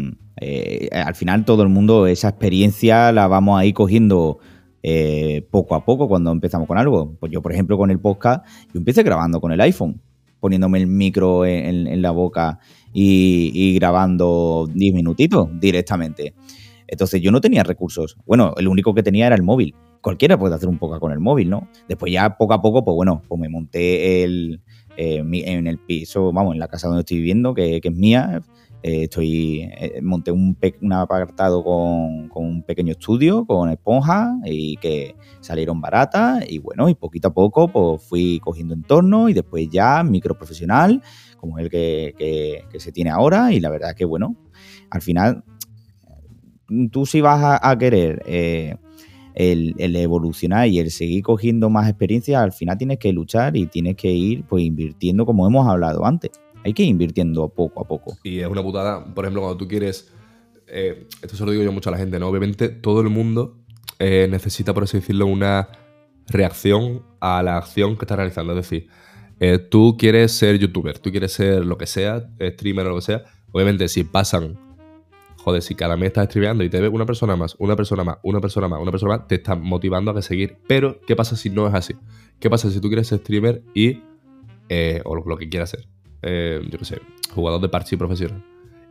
eh, 0.41 0.89
al 0.93 1.15
final 1.15 1.45
todo 1.45 1.63
el 1.63 1.69
mundo 1.69 2.07
esa 2.07 2.29
experiencia 2.29 3.11
la 3.13 3.27
vamos 3.27 3.59
a 3.61 3.65
ir 3.65 3.75
cogiendo 3.75 4.39
eh, 4.83 5.47
poco 5.51 5.75
a 5.75 5.85
poco 5.85 6.09
cuando 6.09 6.31
empezamos 6.31 6.69
con 6.69 6.79
algo. 6.79 7.17
Pues 7.19 7.33
yo, 7.33 7.43
por 7.43 7.53
ejemplo, 7.53 7.77
con 7.77 7.91
el 7.91 7.99
podcast, 7.99 8.47
yo 8.73 8.79
empecé 8.79 9.03
grabando 9.03 9.41
con 9.41 9.51
el 9.51 9.61
iPhone, 9.61 10.01
poniéndome 10.39 10.79
el 10.79 10.87
micro 10.87 11.45
en 11.45 12.01
la 12.01 12.13
boca 12.13 12.61
y, 12.93 13.51
y 13.53 13.75
grabando 13.75 14.69
10 14.73 14.95
minutitos 14.95 15.49
directamente. 15.61 16.35
Entonces 16.87 17.21
yo 17.21 17.31
no 17.31 17.41
tenía 17.41 17.63
recursos. 17.63 18.17
Bueno, 18.27 18.55
el 18.57 18.69
único 18.69 18.95
que 18.95 19.03
tenía 19.03 19.27
era 19.27 19.37
el 19.37 19.43
móvil. 19.43 19.75
Cualquiera 20.01 20.39
puede 20.39 20.55
hacer 20.55 20.69
un 20.69 20.79
podcast 20.79 21.01
con 21.01 21.13
el 21.13 21.21
móvil, 21.21 21.51
¿no? 21.51 21.69
Después 21.89 22.13
ya 22.13 22.37
poco 22.39 22.55
a 22.55 22.63
poco, 22.63 22.85
pues 22.85 22.95
bueno, 22.95 23.23
pues 23.29 23.41
me 23.41 23.49
monté 23.49 24.25
el, 24.25 24.63
eh, 24.97 25.23
en 25.23 25.67
el 25.67 25.79
piso, 25.79 26.33
vamos, 26.33 26.55
en 26.55 26.59
la 26.59 26.69
casa 26.69 26.89
donde 26.89 27.01
estoy 27.01 27.19
viviendo, 27.19 27.55
que, 27.55 27.81
es 27.83 27.93
mía. 27.93 28.41
Eh, 28.83 29.05
estoy 29.05 29.61
eh, 29.79 30.01
monté 30.03 30.33
un, 30.33 30.57
un 30.81 30.93
apartado 30.95 31.63
con, 31.63 32.31
un 32.35 32.63
pequeño 32.63 32.93
estudio, 32.93 33.45
con 33.45 33.71
esponja, 33.71 34.37
y 34.45 34.77
que 34.77 35.17
salieron 35.41 35.81
baratas. 35.81 36.45
Y 36.49 36.59
bueno, 36.59 36.89
y 36.89 36.95
poquito 36.95 37.29
a 37.29 37.35
poco 37.35 37.69
pues 37.69 38.03
fui 38.03 38.41
cogiendo 38.41 38.75
entorno 38.75 39.29
y 39.29 39.35
después 39.35 39.69
ya 39.71 40.03
micro 40.03 40.35
profesional, 40.37 41.03
como 41.37 41.59
el 41.59 41.69
que, 41.69 42.65
se 42.79 42.93
tiene 42.93 43.11
ahora. 43.11 43.53
Y 43.53 43.61
la 43.61 43.71
verdad 43.71 43.95
que 43.95 44.07
bueno, 44.07 44.37
al 44.91 45.03
final, 45.03 45.45
tú 46.91 47.05
si 47.07 47.21
vas 47.21 47.61
a, 47.63 47.79
querer 47.79 48.23
el, 49.41 49.97
evolucionar 49.97 50.69
y 50.69 50.79
el 50.79 50.91
seguir 50.91 51.23
cogiendo 51.23 51.71
más 51.71 51.89
experiencia, 51.89 52.43
al 52.43 52.53
final 52.53 52.77
tienes 52.77 52.99
que 52.99 53.13
luchar 53.13 53.57
y 53.57 53.67
tienes 53.67 53.97
que 53.97 54.13
ir 54.13 54.45
pues 54.45 54.65
invirtiendo 54.65 55.25
como 55.25 55.47
hemos 55.47 55.67
hablado 55.67 56.05
antes. 56.05 56.31
Hay 56.63 56.75
que 56.75 56.83
ir 56.83 56.91
invirtiendo 56.91 57.49
poco 57.49 57.81
a 57.81 57.89
poco. 57.89 58.19
Y 58.23 58.41
es 58.41 58.47
una 58.47 58.63
putada, 58.63 59.03
por 59.15 59.25
ejemplo, 59.25 59.41
cuando 59.43 59.57
tú 59.57 59.67
quieres. 59.67 60.13
eh, 60.67 61.07
esto 61.23 61.37
se 61.37 61.45
lo 61.45 61.53
digo 61.53 61.65
yo 61.65 61.73
mucho 61.73 61.89
a 61.89 61.93
la 61.93 61.99
gente, 61.99 62.19
¿no? 62.19 62.29
Obviamente, 62.29 62.69
todo 62.69 63.01
el 63.01 63.09
mundo 63.09 63.57
eh, 63.99 64.29
necesita, 64.31 64.75
por 64.75 64.83
así 64.83 64.99
decirlo, 64.99 65.27
una 65.27 65.69
reacción 66.29 67.03
a 67.21 67.43
la 67.43 67.57
acción 67.57 67.97
que 67.97 68.05
estás 68.05 68.19
realizando. 68.19 68.53
Es 68.53 68.69
decir, 68.69 68.89
eh, 69.41 69.59
tú 69.59 69.97
quieres 69.99 70.33
ser 70.33 70.59
youtuber, 70.59 70.99
tú 70.99 71.11
quieres 71.11 71.33
ser 71.33 71.65
lo 71.65 71.79
que 71.79 71.87
sea, 71.87 72.29
streamer 72.39 72.87
o 72.87 72.91
lo 72.91 72.97
que 72.97 73.03
sea. 73.03 73.25
Obviamente, 73.53 73.89
si 73.89 74.05
pasan. 74.05 74.59
Joder, 75.43 75.63
si 75.63 75.75
cada 75.75 75.97
mes 75.97 76.09
estás 76.09 76.27
streameando 76.27 76.63
y 76.65 76.69
te 76.71 76.81
ve 76.81 76.89
una 76.89 77.07
persona 77.07 77.35
más, 77.35 77.57
una 77.59 77.75
persona 77.77 78.05
más, 78.05 78.19
una 78.23 78.41
persona 78.41 78.69
más, 78.69 78.81
una 78.81 78.91
persona 78.91 79.17
más, 79.17 79.27
te 79.27 79.37
está 79.37 79.55
motivando 79.57 80.11
a 80.11 80.15
que 80.15 80.23
seguir. 80.23 80.59
Pero, 80.67 81.01
¿qué 81.07 81.17
pasa 81.17 81.35
si 81.37 81.49
no 81.51 81.67
es 81.67 81.75
así? 81.75 81.95
¿Qué 82.39 82.51
pasa 82.51 82.71
si 82.71 82.81
tú 82.81 82.89
quieres 82.89 83.07
ser 83.09 83.21
streamer 83.21 83.63
y. 83.75 84.03
eh, 84.69 85.01
o 85.05 85.15
lo, 85.17 85.25
lo 85.27 85.37
que 85.37 85.49
quieras 85.49 85.71
ser? 85.71 85.87
eh, 86.23 86.61
yo 86.71 86.79
qué 86.79 86.85
sé, 86.85 87.01
jugador 87.35 87.61
de 87.63 87.69
parche 87.71 87.97
profesional. 87.97 88.45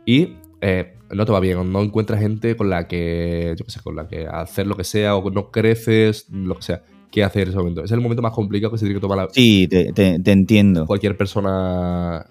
Y 0.04 0.34
eh, 0.60 0.96
no 1.12 1.24
te 1.24 1.30
va 1.32 1.38
bien, 1.38 1.58
o 1.58 1.64
no 1.64 1.80
encuentras 1.82 2.18
gente 2.20 2.56
con 2.56 2.68
la 2.68 2.88
que, 2.88 3.54
yo 3.56 3.64
qué 3.64 3.70
sé, 3.70 3.80
con 3.80 3.94
la 3.94 4.08
que 4.08 4.26
hacer 4.26 4.66
lo 4.66 4.74
que 4.76 4.82
sea, 4.84 5.14
o 5.14 5.30
no 5.30 5.50
creces, 5.52 6.28
lo 6.30 6.56
que 6.56 6.62
sea. 6.62 6.82
¿Qué 7.12 7.22
hacer 7.22 7.42
en 7.42 7.48
ese 7.50 7.58
momento? 7.58 7.84
Es 7.84 7.90
el 7.92 8.00
momento 8.00 8.20
más 8.22 8.32
complicado 8.32 8.72
que 8.72 8.78
se 8.78 8.84
tiene 8.86 8.98
que 8.98 9.00
tomar 9.00 9.18
la- 9.18 9.28
Sí, 9.30 9.68
te, 9.68 9.92
te- 9.92 10.18
te 10.18 10.32
entiendo. 10.32 10.86
cualquier 10.86 11.16
persona. 11.16 12.26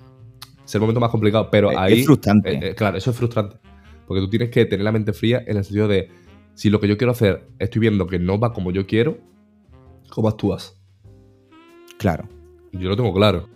Es 0.65 0.75
el 0.75 0.81
momento 0.81 0.99
más 0.99 1.09
complicado, 1.09 1.49
pero 1.49 1.71
Es- 1.71 1.77
ahí. 1.77 1.99
es 2.01 2.05
frustrante. 2.05 2.75
claro, 2.75 2.97
eso 2.97 3.11
es 3.11 3.15
frustrante. 3.17 3.55
Porque 4.09 4.21
tú 4.21 4.29
tienes 4.31 4.49
que 4.49 4.65
tener 4.65 4.83
la 4.83 4.91
mente 4.91 5.13
fría 5.13 5.43
en 5.45 5.55
el 5.55 5.63
sentido 5.63 5.87
de 5.87 6.09
si 6.55 6.71
lo 6.71 6.79
que 6.79 6.87
yo 6.87 6.97
quiero 6.97 7.11
hacer 7.11 7.47
estoy 7.59 7.79
viendo 7.79 8.07
que 8.07 8.17
no 8.17 8.39
va 8.39 8.51
como 8.53 8.71
yo 8.71 8.87
quiero, 8.87 9.19
¿cómo 10.09 10.27
actúas? 10.27 10.75
Claro. 11.99 12.27
Yo 12.71 12.89
lo 12.89 12.95
tengo 12.97 13.13
claro. 13.13 13.47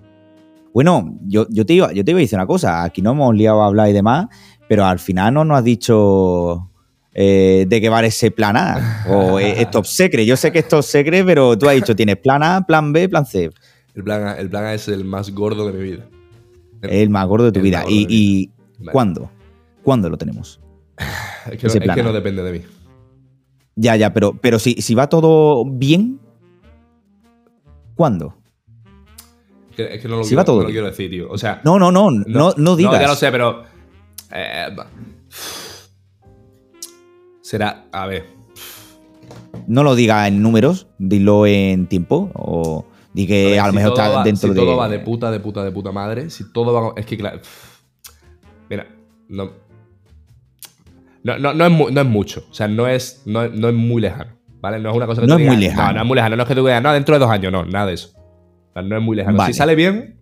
Bueno, 0.76 1.18
yo, 1.26 1.48
yo, 1.50 1.66
te 1.66 1.74
iba, 1.74 1.92
yo 1.92 2.06
te 2.06 2.12
iba 2.12 2.20
a 2.20 2.22
decir 2.22 2.38
una 2.38 2.46
cosa. 2.46 2.84
Aquí 2.84 3.02
no 3.02 3.14
hemos 3.14 3.36
liado 3.36 3.64
a 3.64 3.66
hablar 3.66 3.90
y 3.90 3.94
demás, 3.94 4.28
pero 4.70 4.86
al 4.86 5.00
final 5.00 5.34
no 5.34 5.44
nos 5.44 5.58
has 5.58 5.64
dicho 5.64 6.70
eh, 7.16 7.66
de 7.68 7.82
qué 7.82 7.90
va 7.90 8.06
ese 8.06 8.30
plan 8.30 8.56
A. 8.56 9.06
O 9.10 9.40
es, 9.40 9.58
es 9.60 9.72
top 9.72 9.86
secret. 9.86 10.28
Yo 10.28 10.38
sé 10.38 10.52
que 10.52 10.60
es 10.60 10.68
top 10.68 10.84
secret, 10.84 11.26
pero 11.26 11.58
tú 11.58 11.68
has 11.68 11.74
dicho 11.76 11.96
tienes 11.96 12.18
plan 12.18 12.44
A, 12.44 12.64
plan 12.66 12.94
B, 12.94 13.10
plan 13.10 13.26
C. 13.26 13.50
El 13.96 14.04
plan, 14.04 14.24
A- 14.28 14.34
el 14.36 14.50
plan 14.52 14.66
A 14.66 14.74
es 14.76 14.88
el 14.88 15.04
más 15.04 15.32
gordo 15.32 15.66
de 15.66 15.74
mi 15.74 15.84
vida. 15.84 16.06
Es 16.84 16.92
el 16.92 17.10
más 17.10 17.26
gordo 17.28 17.46
de 17.46 17.52
tu 17.54 17.60
El 17.60 17.64
vida. 17.66 17.84
¿Y, 17.90 18.06
y 18.08 18.52
Vale. 18.80 18.92
cuándo? 18.92 19.32
¿Cuándo 19.84 20.10
lo 20.10 20.18
tenemos? 20.18 20.60
Es 21.52 21.60
que, 21.60 21.68
no, 21.68 21.74
es 21.74 21.96
que 21.96 22.04
no 22.04 22.14
depende 22.14 22.42
de 22.42 22.52
mí. 22.54 22.62
Ya, 23.76 23.98
ya, 23.98 24.14
pero, 24.14 24.34
pero 24.40 24.60
si, 24.60 24.76
si 24.76 24.96
va 24.96 25.10
todo 25.10 25.66
bien, 25.66 26.22
¿cuándo? 27.96 28.36
Es 29.72 29.76
que, 29.76 29.96
es 29.96 30.02
que 30.02 30.08
no, 30.08 30.18
lo 30.18 30.24
Si 30.24 30.30
quiero, 30.30 30.40
va 30.42 30.46
todo 30.46 30.58
no 30.58 30.64
lo 30.64 30.70
quiero 30.70 30.86
decir, 30.88 31.10
tío. 31.10 31.30
O 31.30 31.38
sea, 31.38 31.60
No, 31.66 31.78
no, 31.80 31.92
no, 31.92 32.10
no, 32.12 32.54
no, 32.56 32.76
digas. 32.78 32.98
ya 33.02 33.08
lo 33.08 33.16
sé, 33.16 33.30
pero. 33.32 33.64
eh, 34.32 34.68
va. 34.80 34.88
será. 37.42 37.86
A 37.92 38.06
ver. 38.08 38.26
No 39.68 39.84
lo 39.84 39.96
digas 39.96 40.28
en 40.28 40.42
números, 40.42 40.88
dilo 40.98 41.46
en 41.46 41.88
tiempo. 41.88 42.32
O 42.36 42.86
di 43.14 43.28
que 43.28 43.60
a 43.60 43.66
lo 43.66 43.72
si 43.72 43.76
mejor 43.78 43.92
está 43.94 44.10
va- 44.10 44.24
dentro 44.24 44.50
si 44.50 44.54
de. 44.54 44.60
todo 44.62 44.78
va 44.78 44.88
de 44.90 45.00
puta, 45.00 45.32
de 45.32 45.40
puta, 45.40 45.64
de 45.64 45.72
puta 45.72 45.92
madre. 45.92 46.30
Si 46.30 46.52
todo 46.54 46.74
va. 46.74 46.94
Es 46.96 47.06
que, 47.06 47.18
claro. 47.18 47.40
Mira, 48.70 48.88
no. 49.28 49.52
No, 51.24 51.38
no, 51.40 51.54
no, 51.54 51.66
es, 51.66 51.92
no 51.94 52.02
es 52.02 52.08
mucho. 52.08 52.46
O 52.50 52.54
sea, 52.54 52.68
no 52.68 52.88
es, 52.88 53.24
no, 53.26 53.48
no 53.48 53.70
es 53.70 53.74
muy 53.74 54.02
lejano. 54.02 54.38
¿Vale? 54.62 54.80
No 54.80 54.92
es 54.92 54.96
una 54.96 55.06
cosa 55.06 55.22
que 55.22 55.28
No 55.28 55.36
tú 55.36 55.42
es 55.42 55.48
muy 55.48 55.58
lejano. 55.58 55.88
No, 55.88 55.94
no 55.94 56.02
es 56.02 56.08
muy 56.08 56.16
lejano. 56.16 56.36
No 56.36 56.44
es 56.44 56.48
que 56.50 56.56
tú 56.56 56.66
digas, 56.66 56.84
no, 56.84 56.94
dentro 56.94 57.16
de 57.16 57.20
dos 57.20 57.30
años. 57.30 57.52
No, 57.52 57.66
nada 57.66 57.88
de 57.88 57.94
eso. 57.94 58.10
O 58.16 58.74
sea, 58.74 58.82
no 58.82 58.98
es 58.98 59.04
muy 59.04 59.18
lejano. 59.18 59.38
Vale. 59.38 59.54
Si 59.54 59.58
sale 59.58 59.76
bien, 59.76 60.20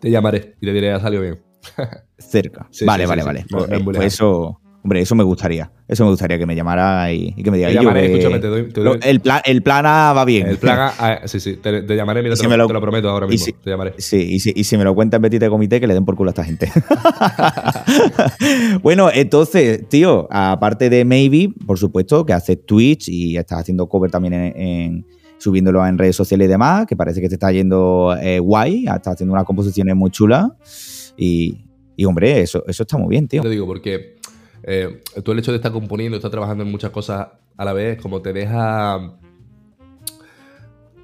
te 0.00 0.10
llamaré 0.10 0.56
y 0.60 0.66
te 0.66 0.72
diré, 0.72 0.92
ha 0.92 1.00
salido 1.00 1.22
bien. 1.22 1.42
cerca. 2.18 2.66
Sí, 2.70 2.84
vale, 2.84 3.04
sí, 3.04 3.08
vale, 3.08 3.22
sí, 3.22 3.26
vale. 3.26 3.44
Pues, 3.50 3.82
pues 3.82 3.98
eso, 4.00 4.60
Hombre, 4.84 5.00
eso 5.00 5.14
me 5.14 5.24
gustaría. 5.24 5.72
Eso 5.88 6.04
me 6.04 6.10
gustaría 6.10 6.38
que 6.38 6.44
me 6.44 6.54
llamara 6.54 7.10
y, 7.10 7.32
y 7.36 7.42
que 7.42 7.50
me 7.50 7.56
diga. 7.56 7.68
Te 7.70 7.74
"Yo, 7.74 7.80
llamaré, 7.80 8.04
escúchame, 8.04 8.38
te 8.38 8.46
doy- 8.48 8.68
te 8.70 8.80
doy- 8.82 8.98
El, 9.02 9.20
plan, 9.20 9.40
el 9.46 9.62
plan 9.62 9.86
A 9.86 10.12
va 10.12 10.26
bien. 10.26 10.46
El 10.46 10.58
plan 10.58 10.78
A, 10.78 10.88
ah, 10.98 11.20
sí, 11.26 11.40
sí, 11.40 11.56
te, 11.56 11.80
te 11.82 11.96
llamaré, 11.96 12.22
mira, 12.22 12.34
te, 12.36 12.42
si 12.42 12.46
lo, 12.46 12.66
te 12.66 12.72
lo 12.74 12.80
prometo 12.82 13.08
ahora 13.08 13.26
mismo, 13.26 13.46
si- 13.46 13.52
te 13.54 13.70
llamaré. 13.70 13.94
Sí, 13.96 14.18
y 14.18 14.40
si, 14.40 14.52
y 14.54 14.62
si 14.64 14.76
me 14.76 14.84
lo 14.84 14.94
cuentan 14.94 15.22
Petit 15.22 15.40
de 15.40 15.48
comité, 15.48 15.80
que 15.80 15.86
le 15.86 15.94
den 15.94 16.04
por 16.04 16.16
culo 16.16 16.28
a 16.28 16.32
esta 16.32 16.44
gente. 16.44 16.70
bueno, 18.82 19.10
entonces, 19.12 19.88
tío, 19.88 20.26
aparte 20.30 20.90
de 20.90 21.04
Maybe, 21.04 21.50
por 21.66 21.78
supuesto, 21.78 22.24
que 22.24 22.32
haces 22.32 22.64
Twitch 22.64 23.08
y 23.08 23.36
estás 23.36 23.60
haciendo 23.60 23.88
cover 23.88 24.10
también 24.10 24.34
en, 24.34 24.60
en- 24.60 25.06
subiéndolo 25.38 25.84
en 25.86 25.98
redes 25.98 26.16
sociales 26.16 26.46
y 26.46 26.50
demás, 26.50 26.86
que 26.86 26.96
parece 26.96 27.20
que 27.20 27.28
te 27.28 27.34
está 27.34 27.52
yendo 27.52 28.16
eh, 28.20 28.38
guay, 28.38 28.84
estás 28.86 29.14
haciendo 29.14 29.34
unas 29.34 29.44
composiciones 29.44 29.94
muy 29.94 30.10
chulas. 30.10 31.12
Y, 31.16 31.64
y, 31.96 32.04
hombre, 32.06 32.40
eso, 32.40 32.64
eso 32.66 32.82
está 32.84 32.96
muy 32.96 33.10
bien, 33.10 33.28
tío. 33.28 33.42
Te 33.42 33.50
digo, 33.50 33.66
porque 33.66 34.13
eh, 34.66 35.02
tú 35.22 35.32
el 35.32 35.38
hecho 35.38 35.52
de 35.52 35.56
estar 35.56 35.72
componiendo, 35.72 36.16
estar 36.16 36.30
trabajando 36.30 36.64
en 36.64 36.70
muchas 36.70 36.90
cosas 36.90 37.28
a 37.56 37.64
la 37.64 37.72
vez, 37.72 38.00
como 38.00 38.20
te 38.22 38.32
deja 38.32 39.16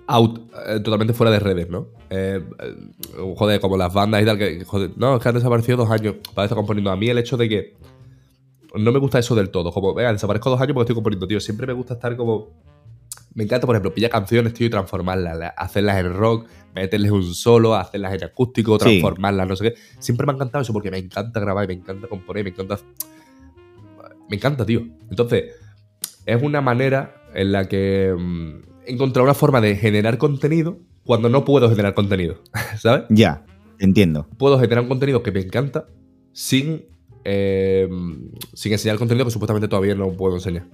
out, 0.07 0.41
eh, 0.67 0.81
totalmente 0.81 1.15
fuera 1.15 1.31
de 1.31 1.39
redes, 1.39 1.69
¿no? 1.71 1.89
Eh, 2.11 2.43
eh, 2.59 3.35
joder, 3.37 3.61
como 3.61 3.77
las 3.77 3.93
bandas 3.95 4.23
y 4.23 4.25
tal, 4.25 4.39
que, 4.39 4.65
joder, 4.65 4.91
no, 4.97 5.17
es 5.17 5.23
que 5.23 5.29
han 5.29 5.35
desaparecido 5.37 5.77
dos 5.79 5.91
años 5.91 6.17
para 6.35 6.47
estar 6.47 6.57
componiendo. 6.57 6.91
A 6.91 6.97
mí 6.97 7.09
el 7.09 7.19
hecho 7.19 7.37
de 7.37 7.49
que 7.49 7.75
no 8.75 8.91
me 8.93 8.99
gusta 8.99 9.19
eso 9.21 9.35
del 9.37 9.51
todo, 9.51 9.73
como, 9.73 9.95
venga, 9.95 10.13
desaparezco 10.13 10.51
dos 10.51 10.61
años 10.61 10.75
porque 10.75 10.85
estoy 10.85 10.95
componiendo, 10.97 11.27
tío. 11.29 11.41
Siempre 11.41 11.67
me 11.67 11.73
gusta 11.73 11.95
estar 11.95 12.17
como... 12.17 12.49
Me 13.35 13.45
encanta, 13.45 13.65
por 13.65 13.77
ejemplo, 13.77 13.95
pillar 13.95 14.11
canciones, 14.11 14.53
tío, 14.55 14.67
y 14.67 14.71
transformarlas, 14.71 15.37
la- 15.39 15.49
hacerlas 15.49 15.99
en 15.99 16.13
rock, 16.15 16.49
meterles 16.75 17.13
un 17.13 17.33
solo, 17.33 17.77
hacerlas 17.77 18.15
en 18.15 18.25
acústico, 18.25 18.73
Sí. 18.75 18.79
transformarlas, 18.85 19.47
no 19.47 19.55
sé 19.55 19.71
qué. 19.71 19.75
Siempre 20.01 20.27
me 20.27 20.33
ha 20.33 20.35
encantado 20.35 20.63
eso 20.63 20.73
porque 20.73 20.91
me 20.91 20.99
encanta 20.99 21.39
grabar, 21.39 21.65
y 21.65 21.69
me 21.69 21.75
encanta 21.75 22.09
componer, 22.09 22.43
me 22.43 22.51
encanta. 22.51 22.81
Me 24.31 24.37
encanta, 24.37 24.65
tío. 24.65 24.87
Entonces, 25.11 25.57
es 26.25 26.41
una 26.41 26.61
manera 26.61 27.17
en 27.35 27.51
la 27.51 27.69
que 27.69 28.15
mm, 28.17 28.87
he 28.87 28.93
encontrado 28.93 29.25
una 29.25 29.35
forma 29.35 29.61
de 29.61 29.77
generar 29.77 30.19
contenido 30.19 30.79
cuando 31.05 31.29
no 31.29 31.45
puedo 31.45 31.69
generar 31.69 31.95
contenido, 31.95 32.41
¿sabes? 32.79 33.05
Ya, 33.11 33.45
entiendo. 33.81 34.29
Puedo 34.39 34.59
generar 34.61 34.85
un 34.85 34.89
contenido 34.89 35.25
que 35.25 35.33
me 35.33 35.41
encanta 35.41 35.89
sin, 36.33 36.85
eh, 37.25 37.89
sin 38.55 38.73
enseñar 38.73 38.99
contenido 38.99 39.25
que 39.25 39.33
supuestamente 39.33 39.67
todavía 39.67 39.97
no 39.97 40.13
puedo 40.13 40.37
enseñar. 40.37 40.69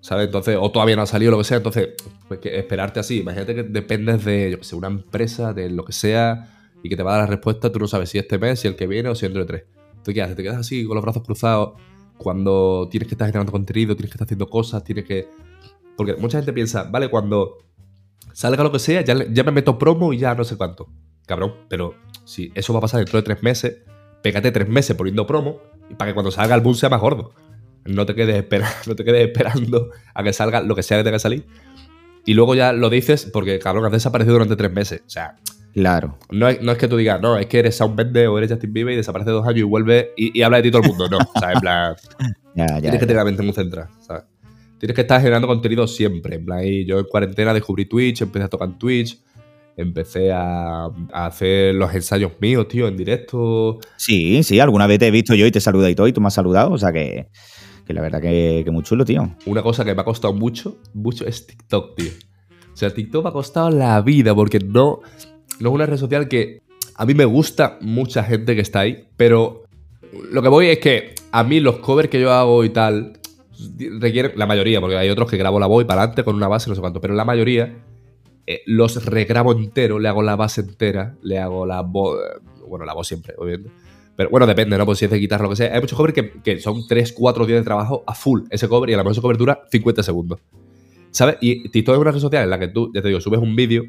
¿Sabes? 0.00 0.26
Entonces, 0.26 0.56
o 0.58 0.70
todavía 0.70 0.96
no 0.96 1.02
ha 1.02 1.06
salido 1.06 1.32
lo 1.32 1.38
que 1.38 1.44
sea, 1.44 1.58
entonces, 1.58 1.90
pues 2.28 2.40
que 2.40 2.58
esperarte 2.58 3.00
así. 3.00 3.20
Imagínate 3.20 3.54
que 3.54 3.64
dependes 3.64 4.24
de, 4.24 4.52
yo 4.52 4.58
que 4.58 4.64
sé, 4.64 4.76
una 4.76 4.88
empresa, 4.88 5.52
de 5.52 5.68
lo 5.68 5.84
que 5.84 5.92
sea, 5.92 6.70
y 6.82 6.88
que 6.88 6.96
te 6.96 7.02
va 7.02 7.14
a 7.14 7.18
dar 7.18 7.24
la 7.24 7.34
respuesta, 7.34 7.70
tú 7.70 7.80
no 7.80 7.88
sabes 7.88 8.08
si 8.08 8.18
este 8.18 8.38
mes, 8.38 8.60
si 8.60 8.68
el 8.68 8.76
que 8.76 8.86
viene 8.86 9.10
o 9.10 9.14
si 9.14 9.26
dentro 9.26 9.42
de 9.42 9.46
tres. 9.46 9.64
Entonces, 9.90 10.14
¿qué 10.14 10.22
haces? 10.22 10.36
Te 10.36 10.42
quedas 10.42 10.58
así 10.58 10.86
con 10.86 10.94
los 10.94 11.02
brazos 11.02 11.22
cruzados 11.24 11.74
cuando 12.18 12.88
tienes 12.90 13.08
que 13.08 13.14
estar 13.14 13.26
generando 13.26 13.52
contenido, 13.52 13.94
tienes 13.94 14.10
que 14.10 14.16
estar 14.16 14.26
haciendo 14.26 14.48
cosas, 14.48 14.84
tienes 14.84 15.04
que. 15.04 15.28
Porque 15.96 16.14
mucha 16.14 16.38
gente 16.38 16.52
piensa, 16.52 16.84
vale, 16.84 17.08
cuando 17.08 17.58
salga 18.32 18.62
lo 18.62 18.72
que 18.72 18.78
sea, 18.78 19.00
ya, 19.02 19.14
ya 19.30 19.44
me 19.44 19.52
meto 19.52 19.78
promo 19.78 20.12
y 20.12 20.18
ya 20.18 20.34
no 20.34 20.44
sé 20.44 20.56
cuánto. 20.56 20.88
Cabrón, 21.26 21.54
pero 21.68 21.94
si 22.24 22.52
eso 22.54 22.72
va 22.72 22.78
a 22.78 22.82
pasar 22.82 22.98
dentro 23.00 23.18
de 23.18 23.22
tres 23.22 23.42
meses, 23.42 23.78
pégate 24.22 24.52
tres 24.52 24.68
meses 24.68 24.96
poniendo 24.96 25.26
promo 25.26 25.60
y 25.90 25.94
para 25.94 26.10
que 26.10 26.14
cuando 26.14 26.30
salga 26.30 26.54
el 26.54 26.60
boom 26.60 26.74
sea 26.74 26.88
más 26.88 27.00
gordo. 27.00 27.32
No 27.84 28.04
te 28.04 28.14
quedes, 28.14 28.44
no 28.86 28.94
te 28.94 29.04
quedes 29.04 29.28
esperando 29.28 29.90
a 30.14 30.22
que 30.22 30.32
salga 30.32 30.60
lo 30.60 30.74
que 30.74 30.82
sea 30.82 30.98
que 30.98 31.04
tenga 31.04 31.16
que 31.16 31.20
salir. 31.20 31.46
Y 32.24 32.34
luego 32.34 32.54
ya 32.54 32.72
lo 32.72 32.90
dices 32.90 33.30
porque, 33.32 33.58
cabrón, 33.58 33.86
has 33.86 33.92
desaparecido 33.92 34.34
durante 34.34 34.56
tres 34.56 34.72
meses. 34.72 35.02
O 35.06 35.10
sea, 35.10 35.36
Claro. 35.76 36.18
no 36.30 36.48
es, 36.48 36.62
no 36.62 36.72
es 36.72 36.78
que 36.78 36.88
tú 36.88 36.96
digas, 36.96 37.20
no, 37.20 37.36
es 37.36 37.44
que 37.46 37.58
eres 37.58 37.76
Sound 37.76 37.94
Bender 37.96 38.28
o 38.28 38.38
eres 38.38 38.50
Justin 38.50 38.72
Bieber 38.72 38.94
y 38.94 38.96
desaparece 38.96 39.30
dos 39.30 39.46
años 39.46 39.58
y 39.60 39.62
vuelve 39.62 40.12
y, 40.16 40.38
y 40.38 40.42
habla 40.42 40.56
de 40.56 40.62
ti 40.62 40.70
todo 40.70 40.80
el 40.80 40.88
mundo. 40.88 41.06
No, 41.10 41.18
o 41.18 41.38
sea, 41.38 41.52
en 41.52 41.60
plan, 41.60 41.94
Ya, 42.54 42.66
ya. 42.66 42.80
tienes 42.80 42.98
que 42.98 43.06
tener 43.06 43.16
la 43.16 43.24
mente 43.26 43.42
muy 43.42 43.52
centrada, 43.52 43.90
¿sabes? 44.00 44.24
Tienes 44.78 44.94
que 44.94 45.02
estar 45.02 45.20
generando 45.20 45.46
contenido 45.46 45.86
siempre. 45.86 46.36
En 46.36 46.46
plan, 46.46 46.60
y 46.64 46.86
yo 46.86 46.98
en 46.98 47.04
cuarentena 47.04 47.52
descubrí 47.52 47.84
Twitch, 47.84 48.22
empecé 48.22 48.44
a 48.46 48.48
tocar 48.48 48.78
Twitch, 48.78 49.18
empecé 49.76 50.32
a, 50.32 50.84
a 50.86 51.26
hacer 51.26 51.74
los 51.74 51.94
ensayos 51.94 52.32
míos, 52.40 52.66
tío, 52.68 52.88
en 52.88 52.96
directo. 52.96 53.78
Sí, 53.98 54.42
sí, 54.42 54.58
alguna 54.58 54.86
vez 54.86 54.98
te 54.98 55.08
he 55.08 55.10
visto 55.10 55.34
yo 55.34 55.44
y 55.46 55.50
te 55.50 55.58
he 55.58 55.60
saludado 55.60 55.90
y 55.90 55.94
todo, 55.94 56.08
y 56.08 56.12
tú 56.14 56.22
me 56.22 56.28
has 56.28 56.34
saludado, 56.34 56.72
o 56.72 56.78
sea 56.78 56.90
que, 56.92 57.28
que 57.84 57.92
la 57.92 58.00
verdad 58.00 58.22
que, 58.22 58.62
que 58.64 58.70
muy 58.70 58.82
chulo, 58.82 59.04
tío. 59.04 59.30
Una 59.44 59.62
cosa 59.62 59.84
que 59.84 59.94
me 59.94 60.00
ha 60.00 60.04
costado 60.04 60.32
mucho, 60.32 60.78
mucho 60.94 61.26
es 61.26 61.46
TikTok, 61.46 61.94
tío. 61.96 62.10
O 62.72 62.76
sea, 62.76 62.88
TikTok 62.92 63.22
me 63.24 63.28
ha 63.28 63.32
costado 63.32 63.68
la 63.70 64.00
vida 64.00 64.34
porque 64.34 64.58
no, 64.58 65.00
no 65.60 65.68
es 65.70 65.74
una 65.74 65.86
red 65.86 65.96
social 65.96 66.28
que 66.28 66.60
a 66.94 67.06
mí 67.06 67.14
me 67.14 67.24
gusta 67.24 67.78
mucha 67.80 68.24
gente 68.24 68.54
que 68.54 68.62
está 68.62 68.80
ahí, 68.80 69.04
pero 69.16 69.64
lo 70.30 70.42
que 70.42 70.48
voy 70.48 70.66
es 70.68 70.78
que 70.78 71.14
a 71.32 71.44
mí 71.44 71.60
los 71.60 71.78
covers 71.78 72.08
que 72.08 72.20
yo 72.20 72.32
hago 72.32 72.64
y 72.64 72.70
tal 72.70 73.18
requieren, 74.00 74.32
la 74.36 74.46
mayoría, 74.46 74.80
porque 74.80 74.96
hay 74.96 75.10
otros 75.10 75.30
que 75.30 75.36
grabo 75.36 75.58
la 75.58 75.66
voz 75.66 75.84
y 75.84 75.86
para 75.86 76.02
adelante 76.02 76.24
con 76.24 76.36
una 76.36 76.48
base, 76.48 76.68
no 76.68 76.74
sé 76.74 76.80
cuánto, 76.80 77.00
pero 77.00 77.14
la 77.14 77.24
mayoría 77.24 77.74
eh, 78.46 78.62
los 78.66 79.04
regrabo 79.04 79.52
entero, 79.52 79.98
le 79.98 80.08
hago 80.08 80.22
la 80.22 80.36
base 80.36 80.60
entera, 80.60 81.16
le 81.22 81.38
hago 81.38 81.66
la 81.66 81.82
voz, 81.82 82.18
bueno, 82.68 82.84
la 82.84 82.94
voz 82.94 83.08
siempre, 83.08 83.34
obviamente. 83.38 83.70
Pero 84.16 84.30
bueno, 84.30 84.46
depende, 84.46 84.78
¿no? 84.78 84.86
Pues 84.86 84.98
si 84.98 85.04
es 85.04 85.10
de 85.10 85.18
guitarra 85.18 85.42
o 85.42 85.44
lo 85.44 85.50
que 85.50 85.56
sea. 85.56 85.74
Hay 85.74 85.80
muchos 85.80 85.96
covers 85.96 86.14
que, 86.14 86.30
que 86.42 86.58
son 86.58 86.86
3, 86.86 87.12
4 87.12 87.46
días 87.46 87.60
de 87.60 87.64
trabajo 87.64 88.02
a 88.06 88.14
full 88.14 88.42
ese 88.50 88.66
cover 88.66 88.88
y 88.88 88.94
a 88.94 88.96
lo 88.96 89.02
mejor 89.02 89.12
ese 89.12 89.20
cover 89.20 89.36
dura 89.36 89.60
50 89.70 90.02
segundos. 90.02 90.40
¿Sabes? 91.10 91.36
Y 91.40 91.68
TikTok 91.68 91.94
es 91.94 92.00
una 92.00 92.10
red 92.12 92.20
social 92.20 92.44
en 92.44 92.50
la 92.50 92.58
que 92.58 92.68
tú, 92.68 92.90
ya 92.94 93.02
te 93.02 93.08
digo, 93.08 93.20
subes 93.20 93.40
un 93.40 93.54
vídeo 93.56 93.84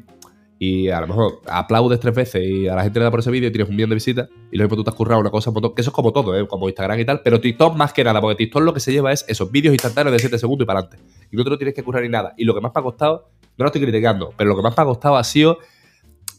y 0.58 0.88
a 0.88 1.00
lo 1.00 1.06
mejor 1.06 1.40
aplaudes 1.46 2.00
tres 2.00 2.14
veces 2.14 2.44
y 2.44 2.66
a 2.66 2.74
la 2.74 2.82
gente 2.82 2.98
le 2.98 3.04
da 3.04 3.10
por 3.10 3.20
ese 3.20 3.30
vídeo 3.30 3.48
y 3.48 3.52
tienes 3.52 3.68
un 3.68 3.76
millón 3.76 3.90
de 3.90 3.94
visitas 3.94 4.28
y 4.50 4.56
luego 4.56 4.74
tú 4.74 4.82
te 4.82 4.90
has 4.90 4.96
currado 4.96 5.20
una 5.20 5.30
cosa, 5.30 5.50
un 5.50 5.54
montón, 5.54 5.74
que 5.74 5.82
eso 5.82 5.90
es 5.90 5.94
como 5.94 6.12
todo, 6.12 6.36
¿eh? 6.36 6.48
como 6.48 6.68
Instagram 6.68 6.98
y 6.98 7.04
tal, 7.04 7.20
pero 7.22 7.40
TikTok 7.40 7.76
más 7.76 7.92
que 7.92 8.02
nada, 8.02 8.20
porque 8.20 8.36
TikTok 8.36 8.62
lo 8.62 8.74
que 8.74 8.80
se 8.80 8.92
lleva 8.92 9.12
es 9.12 9.24
esos 9.28 9.50
vídeos 9.52 9.72
instantáneos 9.72 10.12
de 10.12 10.18
7 10.18 10.38
segundos 10.38 10.64
y 10.64 10.66
para 10.66 10.80
adelante. 10.80 11.04
Y 11.30 11.36
no 11.36 11.44
te 11.44 11.50
lo 11.50 11.58
tienes 11.58 11.74
que 11.74 11.84
currar 11.84 12.02
ni 12.02 12.08
nada. 12.08 12.34
Y 12.36 12.44
lo 12.44 12.54
que 12.54 12.60
más 12.60 12.72
me 12.74 12.80
ha 12.80 12.82
costado, 12.82 13.30
no 13.56 13.64
lo 13.64 13.66
estoy 13.66 13.82
criticando, 13.82 14.32
pero 14.36 14.50
lo 14.50 14.56
que 14.56 14.62
más 14.62 14.76
me 14.76 14.82
ha 14.82 14.86
costado 14.86 15.16
ha 15.16 15.24
sido 15.24 15.58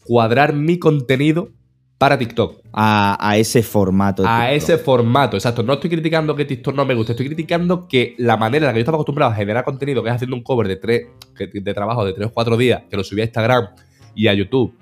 cuadrar 0.04 0.54
mi 0.54 0.80
contenido 0.80 1.50
para 1.98 2.18
TikTok. 2.18 2.62
A, 2.74 3.18
a 3.20 3.38
ese 3.38 3.64
formato. 3.64 4.24
A 4.26 4.52
ese 4.52 4.78
formato, 4.78 5.38
exacto. 5.38 5.64
No 5.64 5.74
estoy 5.74 5.90
criticando 5.90 6.36
que 6.36 6.44
TikTok 6.44 6.76
no 6.76 6.86
me 6.86 6.94
guste, 6.94 7.14
estoy 7.14 7.28
criticando 7.28 7.88
que 7.88 8.16
la 8.18 8.36
manera 8.36 8.66
en 8.66 8.68
la 8.68 8.74
que 8.74 8.80
yo 8.80 8.82
estaba 8.82 8.98
acostumbrado 8.98 9.32
a 9.32 9.36
generar 9.36 9.64
contenido, 9.64 10.04
que 10.04 10.10
es 10.10 10.16
haciendo 10.16 10.36
un 10.36 10.44
cover 10.44 10.68
de 10.68 10.76
tres, 10.76 11.08
de 11.54 11.74
trabajo 11.74 12.04
de 12.04 12.14
tres 12.14 12.28
o 12.28 12.34
cuatro 12.34 12.58
días, 12.58 12.84
que 12.90 12.98
lo 12.98 13.04
subí 13.04 13.22
a 13.22 13.26
Instagram 13.26 13.68
y 14.16 14.28
a 14.28 14.34
YouTube, 14.34 14.74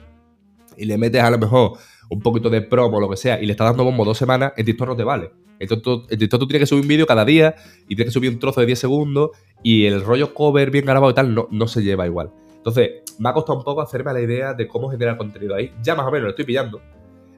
y 0.78 0.86
le 0.86 0.98
metes 0.98 1.22
a 1.22 1.30
lo 1.32 1.38
mejor 1.38 1.74
un 2.10 2.22
poquito 2.22 2.50
de 2.50 2.62
promo 2.62 2.98
o 2.98 3.00
lo 3.02 3.10
que 3.10 3.18
sea, 3.18 3.42
y 3.42 3.46
le 3.46 3.52
estás 3.52 3.68
dando 3.68 3.84
bombo 3.84 4.06
dos 4.06 4.18
semanas, 4.18 4.54
en 4.56 4.66
TikTok 4.66 4.88
no 4.88 4.96
te 4.96 5.04
vale. 5.04 5.32
En 5.60 5.68
TikTok 5.68 6.40
tú 6.40 6.48
tienes 6.48 6.62
que 6.62 6.66
subir 6.68 6.84
un 6.84 6.88
vídeo 6.88 7.06
cada 7.08 7.26
día 7.26 7.56
y 7.88 7.96
tienes 7.96 8.14
que 8.14 8.20
subir 8.20 8.30
un 8.32 8.38
trozo 8.40 8.60
de 8.62 8.68
10 8.68 8.78
segundos 8.80 9.32
y 9.64 9.86
el 9.86 10.04
rollo 10.04 10.34
cover 10.34 10.70
bien 10.70 10.86
grabado 10.86 11.10
y 11.12 11.16
tal 11.16 11.34
no, 11.34 11.48
no 11.50 11.68
se 11.68 11.82
lleva 11.82 12.06
igual. 12.06 12.30
Entonces, 12.58 13.02
me 13.18 13.30
ha 13.30 13.34
costado 13.34 13.58
un 13.58 13.64
poco 13.64 13.82
hacerme 13.82 14.12
a 14.12 14.14
la 14.14 14.22
idea 14.22 14.54
de 14.54 14.68
cómo 14.68 14.90
generar 14.90 15.18
contenido 15.18 15.56
ahí. 15.56 15.72
Ya 15.82 15.96
más 15.96 16.06
o 16.06 16.12
menos 16.12 16.26
lo 16.26 16.30
estoy 16.30 16.46
pillando. 16.46 16.80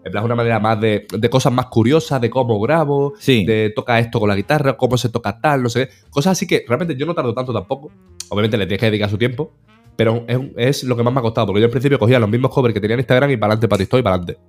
En 0.04 0.12
plan, 0.12 0.24
es 0.24 0.26
una 0.26 0.36
manera 0.36 0.60
más 0.60 0.80
de, 0.82 1.08
de 1.12 1.30
cosas 1.30 1.54
más 1.54 1.68
curiosas, 1.68 2.20
de 2.20 2.30
cómo 2.30 2.60
grabo, 2.60 3.14
Sí. 3.20 3.46
de 3.46 3.72
toca 3.76 4.00
esto 4.00 4.20
con 4.20 4.28
la 4.30 4.36
guitarra, 4.36 4.76
cómo 4.76 4.98
se 4.98 5.10
toca 5.10 5.40
tal, 5.40 5.64
no 5.64 5.70
sé 5.70 5.88
qué. 5.88 5.94
Cosas 6.10 6.32
así 6.34 6.46
que 6.48 6.66
realmente 6.68 6.96
yo 6.98 7.06
no 7.06 7.14
tardo 7.14 7.34
tanto 7.34 7.54
tampoco. 7.54 7.92
Obviamente 8.30 8.58
le 8.58 8.66
tienes 8.66 8.80
que 8.80 8.86
dedicar 8.88 9.10
su 9.10 9.18
tiempo, 9.18 9.54
pero 10.00 10.24
es, 10.56 10.86
lo 10.86 10.96
que 10.96 11.04
más 11.04 11.14
me 11.14 11.20
ha 11.20 11.22
costado, 11.22 11.48
porque 11.48 11.60
yo 11.60 11.66
al 11.66 11.72
principio 11.72 12.00
cogía 12.00 12.20
los 12.20 12.30
mismos 12.30 12.52
covers 12.54 12.74
que 12.74 12.80
tenía 12.80 12.94
en 12.94 13.02
Instagram 13.02 13.32
y 13.32 13.36
para 13.36 13.52
adelante, 13.52 13.68
para 13.68 13.80
TikTok 13.80 14.00
y 14.00 14.04
para 14.04 14.16
adelante. 14.16 14.42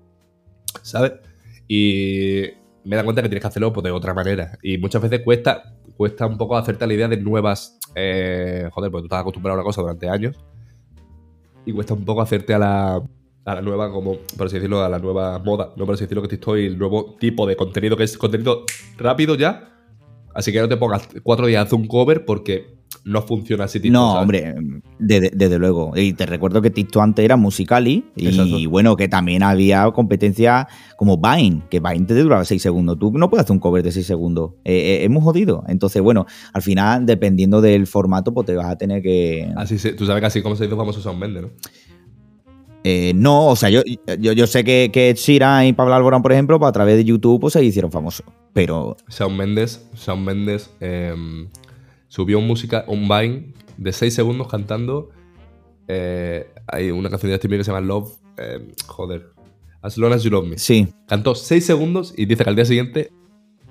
¿Sabes? 0.81 1.15
Y 1.67 2.43
me 2.85 2.95
da 2.95 3.03
cuenta 3.03 3.21
que 3.21 3.29
tienes 3.29 3.43
que 3.43 3.49
hacerlo 3.49 3.73
pues, 3.73 3.83
de 3.83 3.91
otra 3.91 4.15
manera. 4.15 4.57
Y 4.63 4.79
muchas 4.79 5.03
veces 5.03 5.23
cuesta, 5.25 5.75
cuesta 5.97 6.25
un 6.27 6.39
poco 6.39 6.57
hacerte 6.57 6.87
la 6.87 6.95
idea 6.95 7.09
de 7.09 7.17
nuevas. 7.17 7.81
eh, 7.97 8.69
joder, 8.71 8.93
porque 8.93 9.03
tú 9.03 9.07
estás 9.07 9.23
acostumbrado 9.23 9.59
a 9.59 9.63
una 9.63 9.65
cosa 9.65 9.81
durante 9.81 10.09
años. 10.09 10.37
Y 11.67 11.73
cuesta 11.73 11.95
un 11.95 12.05
poco 12.05 12.23
hacerte 12.23 12.55
a 12.55 12.59
la, 12.61 13.03
a 13.45 13.55
la 13.57 13.61
nueva, 13.61 13.91
como, 13.91 14.19
por 14.39 14.47
así 14.47 14.55
decirlo, 14.55 14.85
a 14.85 14.89
la 14.89 15.01
nueva 15.01 15.41
moda, 15.41 15.73
no 15.75 15.85
por 15.85 15.97
así 15.97 16.05
decirlo, 16.05 16.23
que 16.23 16.33
estoy 16.33 16.67
el 16.67 16.79
nuevo 16.79 17.17
tipo 17.19 17.45
de 17.45 17.57
contenido, 17.57 17.97
que 17.97 18.05
es 18.05 18.17
contenido 18.17 18.67
rápido 18.99 19.35
ya. 19.35 19.69
Así 20.33 20.53
que 20.53 20.61
no 20.61 20.69
te 20.69 20.77
pongas 20.77 21.09
cuatro 21.25 21.49
días 21.49 21.67
haz 21.67 21.73
un 21.73 21.89
cover 21.89 22.25
porque 22.25 22.79
no 23.05 23.23
funciona 23.23 23.65
así. 23.65 23.81
TikTok, 23.81 23.93
No, 23.93 24.09
¿sabes? 24.13 24.23
hombre, 24.23 24.55
desde, 24.99 25.31
desde 25.35 25.59
luego. 25.59 25.93
Y 25.97 26.13
te 26.13 26.27
recuerdo 26.27 26.61
que 26.63 26.71
TikTok 26.71 27.03
antes 27.03 27.25
era 27.25 27.37
Musicali 27.37 28.05
y 28.17 28.29
Exacto. 28.29 28.71
bueno, 28.71 28.97
que 28.97 29.09
también 29.09 29.43
había 29.43 29.91
competencia 29.93 30.69
como 30.97 31.17
Vine, 31.21 31.63
que 31.71 31.81
Vine 31.81 32.05
te 32.07 32.15
duraba 32.15 32.45
6 32.45 32.61
segundos. 32.61 32.99
Tú 32.99 33.11
no 33.17 33.31
puedes 33.31 33.45
hacer 33.45 33.53
un 33.55 33.61
cover 33.61 33.83
de 33.83 33.93
6 33.93 34.07
segundos. 34.07 34.53
Eh, 34.65 34.75
eh, 35.01 35.05
es 35.05 35.11
muy 35.11 35.23
jodido. 35.23 35.65
Entonces, 35.69 36.03
bueno, 36.03 36.27
al 36.53 36.63
final, 36.63 37.07
dependiendo 37.07 37.61
del 37.61 37.87
formato, 37.87 38.35
pues 38.35 38.47
te 38.47 38.55
vas 38.55 38.67
a 38.67 38.77
tener 38.77 39.03
que... 39.03 39.51
Así 39.57 39.79
se- 39.79 39.93
tú 39.95 40.05
sabes 40.07 40.21
que 40.21 40.27
así 40.27 40.43
como 40.43 40.57
se 40.57 40.67
hizo 40.67 40.77
famoso 40.77 41.01
Sound 41.01 41.21
Bender, 41.21 41.43
¿no? 41.45 41.51
Eh, 42.83 43.13
no, 43.15 43.49
o 43.49 43.57
sea, 43.57 43.69
yo, 43.69 43.83
yo, 44.19 44.33
yo 44.33 44.47
sé 44.47 44.65
que, 44.65 44.91
que 44.91 45.13
Sheeran 45.15 45.67
y 45.67 45.73
Pablo 45.75 45.95
Alborán, 45.95 46.23
por 46.23 46.33
ejemplo, 46.33 46.59
pues 46.59 46.71
a 46.71 46.73
través 46.73 46.97
de 46.97 47.05
YouTube 47.05 47.39
pues, 47.39 47.53
se 47.53 47.63
hicieron 47.63 47.93
famosos. 47.93 48.25
Pero 48.55 48.97
Shawn 49.11 49.37
Mendes, 49.37 49.87
Shawn 49.95 50.25
Mendes 50.25 50.71
em, 50.81 51.49
subió 52.11 52.39
un 52.39 52.47
música, 52.47 52.85
un 52.89 53.09
Vine 53.09 53.55
de 53.79 53.93
6 53.93 54.13
segundos 54.13 54.49
cantando. 54.49 55.09
eh, 55.89 56.47
hay 56.67 56.91
una 56.91 57.09
canción 57.09 57.31
de 57.31 57.37
Justin 57.37 57.49
Bieber 57.51 57.61
que 57.61 57.65
se 57.65 57.73
llama 57.73 57.87
Love. 57.87 58.13
em, 58.37 58.69
joder. 58.87 59.31
As 59.83 59.97
long 59.97 60.13
as 60.13 60.23
you 60.23 60.31
love 60.31 60.47
me. 60.47 60.59
sí, 60.59 60.87
Cantó 61.09 61.35
6 61.35 61.65
segundos 61.65 62.13
y 62.17 62.27
dice 62.27 62.45
que 62.45 62.51
al 62.51 62.57
día 62.57 62.67
siguiente 62.67 63.11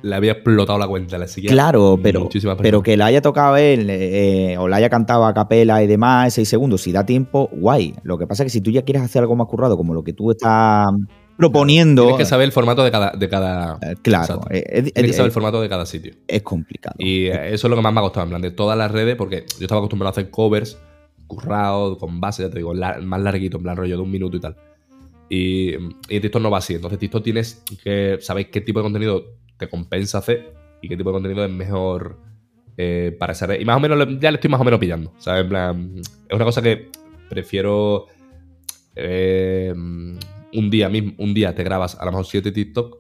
le 0.02 0.16
había 0.16 0.32
explotado 0.34 0.80
la 0.80 0.88
cuenta. 0.88 1.18
Le 1.18 1.28
seguía 1.28 1.52
Claro, 1.52 2.00
pero, 2.02 2.28
pero 2.62 2.82
que 2.82 2.98
la 2.98 3.08
haya 3.08 3.22
tocado 3.22 3.58
él 3.58 3.88
eh, 3.90 4.58
o 4.58 4.68
la 4.68 4.78
haya 4.78 4.90
cantado 4.90 5.26
a 5.26 5.34
capela 5.34 5.84
y 5.84 5.88
demás, 5.88 6.34
seis 6.34 6.50
segundos, 6.50 6.82
si 6.82 6.92
da 6.92 7.06
tiempo, 7.06 7.50
guay. 7.52 7.94
Lo 8.04 8.18
que 8.18 8.26
pasa 8.26 8.44
es 8.44 8.48
que 8.48 8.58
si 8.58 8.62
tú 8.62 8.72
ya 8.72 8.82
quieres 8.84 9.04
hacer 9.04 9.22
algo 9.22 9.36
más 9.36 9.48
currado, 9.48 9.78
como 9.78 9.94
lo 9.94 10.04
que 10.04 10.14
tú 10.14 10.32
estás 10.32 10.88
proponiendo, 11.40 12.04
Tienes 12.04 12.18
que 12.20 12.26
saber 12.26 12.46
el 12.46 12.52
formato 12.52 12.84
de 12.84 12.92
cada. 12.92 13.12
De 13.12 13.28
cada 13.30 13.80
eh, 13.82 13.96
claro, 14.02 14.36
Exacto. 14.36 14.48
eh, 14.52 14.64
es, 14.68 14.84
Tienes 14.84 14.94
que 14.94 15.10
es- 15.10 15.16
saber 15.16 15.30
el 15.30 15.34
formato 15.34 15.62
de 15.62 15.70
cada 15.70 15.86
sitio. 15.88 16.14
es 16.28 16.42
complicado. 16.44 16.96
Y 17.00 17.26
eh, 17.28 17.54
eso 17.54 17.66
es 17.68 17.70
lo 17.72 17.76
que 17.76 17.82
más 17.82 17.94
me 17.94 18.00
ha 18.00 18.04
costado, 18.04 18.26
en 18.26 18.30
plan, 18.30 18.42
de 18.42 18.52
todas 18.52 18.78
las 18.78 18.92
redes, 18.92 19.16
porque 19.16 19.46
yo 19.58 19.62
estaba 19.66 19.80
acostumbrado 19.80 20.10
a 20.10 20.12
hacer 20.12 20.30
covers, 20.30 20.78
currado, 21.28 21.98
con 21.98 22.20
base, 22.20 22.44
ya 22.44 22.50
te 22.50 22.58
digo, 22.58 22.74
lar- 22.74 23.02
más 23.02 23.22
larguito, 23.22 23.58
en 23.58 23.64
plan 23.64 23.78
rollo 23.78 23.96
de 23.96 24.02
un 24.04 24.12
minuto 24.12 24.36
y 24.38 24.40
tal. 24.42 24.56
Y, 25.30 25.76
y 26.10 26.20
TikTok 26.20 26.42
no 26.42 26.52
va 26.52 26.58
así. 26.58 26.74
Entonces, 26.76 27.00
TikTok 27.00 27.24
tienes 27.24 27.64
que 27.84 28.18
saber 28.20 28.50
qué 28.52 28.62
tipo 28.62 28.80
de 28.80 28.84
contenido 28.84 29.24
te 29.58 29.70
compensa 29.70 30.18
hacer 30.18 30.54
y 30.82 30.90
qué 30.90 30.98
tipo 30.98 31.10
de 31.10 31.14
contenido 31.14 31.46
es 31.46 31.52
mejor 31.52 32.18
eh, 32.78 33.16
para 33.20 33.34
esa 33.34 33.46
red. 33.46 33.60
Y 33.62 33.66
más 33.66 33.78
o 33.78 33.80
menos, 33.80 34.08
ya 34.20 34.32
le 34.32 34.36
estoy 34.36 34.50
más 34.50 34.60
o 34.60 34.64
menos 34.64 34.80
pillando. 34.80 35.14
¿Sabes? 35.20 35.44
En 35.44 35.50
plan, 35.50 35.92
es 35.98 36.36
una 36.36 36.46
cosa 36.46 36.62
que 36.62 36.90
prefiero. 37.30 38.08
eh, 38.96 39.74
un 40.54 40.70
día 40.70 40.90
mismo, 40.90 41.14
un 41.18 41.34
día 41.34 41.54
te 41.54 41.64
grabas 41.64 41.96
a 42.00 42.06
lo 42.06 42.12
mejor 42.12 42.26
7 42.26 42.52
TikTok 42.52 42.98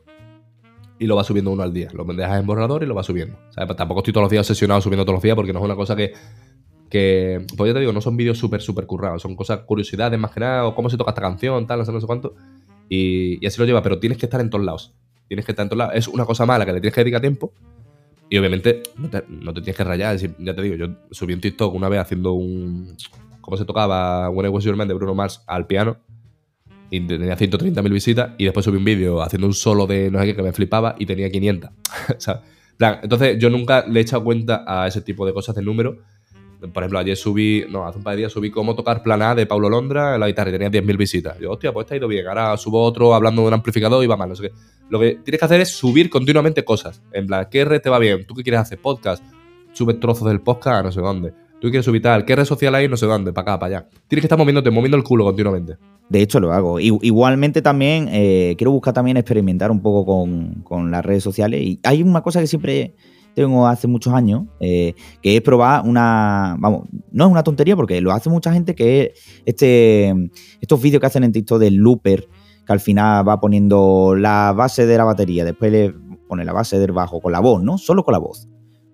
y 0.99 1.07
lo 1.07 1.15
vas 1.15 1.27
subiendo 1.27 1.51
uno 1.51 1.63
al 1.63 1.73
día. 1.73 1.89
Lo 1.93 2.03
dejas 2.03 2.39
en 2.39 2.45
borrador 2.45 2.83
y 2.83 2.85
lo 2.85 2.93
vas 2.93 3.05
subiendo. 3.05 3.37
¿sabes? 3.51 3.67
Pues 3.67 3.77
tampoco 3.77 4.01
estoy 4.01 4.13
todos 4.13 4.25
los 4.25 4.31
días 4.31 4.45
obsesionado 4.45 4.81
subiendo 4.81 5.05
todos 5.05 5.15
los 5.15 5.23
días 5.23 5.35
porque 5.35 5.53
no 5.53 5.59
es 5.59 5.65
una 5.65 5.75
cosa 5.75 5.95
que. 5.95 6.13
que 6.89 7.45
pues 7.55 7.69
ya 7.69 7.73
te 7.73 7.79
digo, 7.79 7.93
no 7.93 8.01
son 8.01 8.17
vídeos 8.17 8.37
súper, 8.37 8.61
súper 8.61 8.85
currados. 8.85 9.21
Son 9.21 9.35
cosas, 9.35 9.61
curiosidades 9.61 10.19
más 10.19 10.31
que 10.31 10.41
nada, 10.41 10.65
o 10.65 10.75
cómo 10.75 10.89
se 10.89 10.97
toca 10.97 11.11
esta 11.11 11.21
canción, 11.21 11.65
tal, 11.65 11.79
no 11.79 11.85
sé, 11.85 11.93
no 11.93 12.01
sé 12.01 12.07
cuánto. 12.07 12.35
Y, 12.89 13.43
y 13.43 13.47
así 13.47 13.59
lo 13.59 13.65
lleva, 13.65 13.81
pero 13.81 13.99
tienes 13.99 14.17
que 14.17 14.25
estar 14.25 14.41
en 14.41 14.49
todos 14.49 14.65
lados. 14.65 14.93
Tienes 15.27 15.45
que 15.45 15.53
estar 15.53 15.63
en 15.63 15.69
todos 15.69 15.77
lados. 15.77 15.95
Es 15.95 16.07
una 16.07 16.25
cosa 16.25 16.45
mala 16.45 16.65
que 16.65 16.73
le 16.73 16.81
tienes 16.81 16.93
que 16.93 17.01
dedicar 17.01 17.21
tiempo. 17.21 17.53
Y 18.29 18.37
obviamente 18.37 18.83
no 18.97 19.09
te, 19.09 19.23
no 19.29 19.53
te 19.53 19.61
tienes 19.61 19.77
que 19.77 19.83
rayar. 19.83 20.17
Ya 20.17 20.55
te 20.55 20.61
digo, 20.61 20.75
yo 20.75 20.87
subí 21.11 21.33
un 21.33 21.41
TikTok 21.41 21.73
una 21.73 21.87
vez 21.87 22.01
haciendo 22.01 22.33
un. 22.33 22.97
¿Cómo 23.39 23.55
se 23.55 23.63
tocaba 23.63 24.29
When 24.29 24.45
I 24.45 24.49
Was 24.49 24.65
Your 24.65 24.75
Man 24.75 24.87
de 24.87 24.93
Bruno 24.93 25.15
Mars 25.15 25.43
al 25.47 25.65
piano? 25.65 25.97
Y 26.89 27.01
tenía 27.01 27.37
130.000 27.37 27.91
visitas. 27.91 28.31
Y 28.37 28.45
después 28.45 28.65
subí 28.65 28.77
un 28.77 28.85
vídeo 28.85 29.21
haciendo 29.21 29.47
un 29.47 29.53
solo 29.53 29.85
de 29.85 30.09
no 30.09 30.19
sé 30.19 30.27
qué 30.27 30.35
que 30.35 30.41
me 30.41 30.53
flipaba 30.53 30.95
y 30.97 31.05
tenía 31.05 31.29
500. 31.29 31.69
O 32.17 32.19
sea, 32.19 32.33
en 32.33 32.77
plan, 32.77 32.99
entonces 33.03 33.37
yo 33.39 33.49
nunca 33.49 33.85
le 33.87 33.99
he 33.99 34.03
echado 34.03 34.23
cuenta 34.23 34.63
a 34.65 34.87
ese 34.87 35.01
tipo 35.01 35.25
de 35.25 35.33
cosas 35.33 35.55
de 35.55 35.61
número. 35.61 35.97
Por 36.59 36.83
ejemplo, 36.83 36.99
ayer 36.99 37.15
subí, 37.15 37.65
no, 37.69 37.87
hace 37.87 37.97
un 37.97 38.03
par 38.03 38.15
de 38.15 38.19
días 38.19 38.33
subí 38.33 38.51
cómo 38.51 38.75
tocar 38.75 39.01
plan 39.01 39.21
A 39.21 39.33
de 39.33 39.45
Paulo 39.45 39.69
Londra 39.69 40.15
en 40.15 40.19
la 40.19 40.27
guitarra 40.27 40.49
y 40.49 40.53
tenía 40.53 40.69
10.000 40.69 40.97
visitas. 40.97 41.39
Yo, 41.39 41.51
hostia, 41.51 41.71
pues 41.71 41.85
está 41.85 41.95
ido 41.95 42.07
bien. 42.07 42.27
Ahora 42.27 42.57
subo 42.57 42.83
otro 42.83 43.13
hablando 43.13 43.43
de 43.43 43.47
un 43.47 43.53
amplificador 43.53 44.03
y 44.03 44.07
va 44.07 44.17
mal, 44.17 44.29
no 44.29 44.35
sé 44.35 44.43
qué. 44.43 44.51
Lo 44.89 44.99
que 44.99 45.19
tienes 45.23 45.39
que 45.39 45.45
hacer 45.45 45.61
es 45.61 45.69
subir 45.69 46.09
continuamente 46.09 46.65
cosas. 46.65 47.01
En 47.13 47.27
plan, 47.27 47.47
¿qué 47.49 47.63
red 47.63 47.81
te 47.81 47.89
va 47.89 47.99
bien? 47.99 48.25
¿Tú 48.25 48.33
qué 48.33 48.43
quieres 48.43 48.59
hacer? 48.59 48.79
Podcast. 48.79 49.23
Sube 49.71 49.93
trozos 49.93 50.27
del 50.27 50.41
podcast 50.41 50.83
no 50.83 50.91
sé 50.91 50.99
dónde. 50.99 51.33
¿Tú 51.59 51.69
quieres 51.69 51.85
subir 51.85 52.01
tal? 52.01 52.23
¿Qué 52.23 52.35
red 52.35 52.45
social 52.45 52.73
hay? 52.75 52.87
No 52.87 52.95
sé 52.95 53.05
dónde. 53.05 53.33
Para 53.33 53.53
acá, 53.53 53.59
para 53.59 53.77
allá. 53.77 53.89
Tienes 54.07 54.21
que 54.21 54.27
estar 54.27 54.37
moviéndote, 54.37 54.71
moviendo 54.71 54.95
el 54.95 55.03
culo 55.03 55.25
continuamente. 55.25 55.77
De 56.09 56.21
hecho, 56.21 56.39
lo 56.39 56.53
hago. 56.53 56.79
Igualmente 56.79 57.61
también 57.61 58.07
eh, 58.11 58.55
quiero 58.57 58.71
buscar 58.71 58.93
también 58.93 59.17
experimentar 59.17 59.69
un 59.69 59.81
poco 59.81 60.05
con, 60.05 60.61
con 60.63 60.89
las 60.89 61.05
redes 61.05 61.23
sociales. 61.23 61.61
Y 61.61 61.79
hay 61.83 62.01
una 62.01 62.21
cosa 62.21 62.39
que 62.39 62.47
siempre 62.47 62.95
tengo 63.35 63.67
hace 63.67 63.87
muchos 63.87 64.13
años, 64.13 64.45
eh, 64.59 64.95
que 65.21 65.37
es 65.37 65.41
probar 65.41 65.85
una... 65.85 66.57
Vamos, 66.59 66.87
no 67.11 67.25
es 67.25 67.31
una 67.31 67.43
tontería 67.43 67.75
porque 67.75 68.01
lo 68.01 68.11
hace 68.11 68.29
mucha 68.29 68.51
gente, 68.51 68.75
que 68.75 69.01
es 69.01 69.41
este, 69.45 70.13
estos 70.59 70.81
vídeos 70.81 70.99
que 70.99 71.07
hacen 71.07 71.23
en 71.23 71.31
TikTok 71.31 71.59
del 71.59 71.75
looper, 71.75 72.27
que 72.65 72.73
al 72.73 72.79
final 72.79 73.27
va 73.27 73.39
poniendo 73.39 74.13
la 74.17 74.53
base 74.53 74.85
de 74.85 74.97
la 74.97 75.03
batería, 75.03 75.45
después 75.45 75.71
le 75.71 75.93
pone 76.27 76.43
la 76.43 76.53
base 76.53 76.79
del 76.79 76.91
bajo 76.91 77.21
con 77.21 77.31
la 77.31 77.39
voz, 77.39 77.63
¿no? 77.63 77.77
Solo 77.77 78.03
con 78.03 78.11
la 78.11 78.19
voz. 78.19 78.48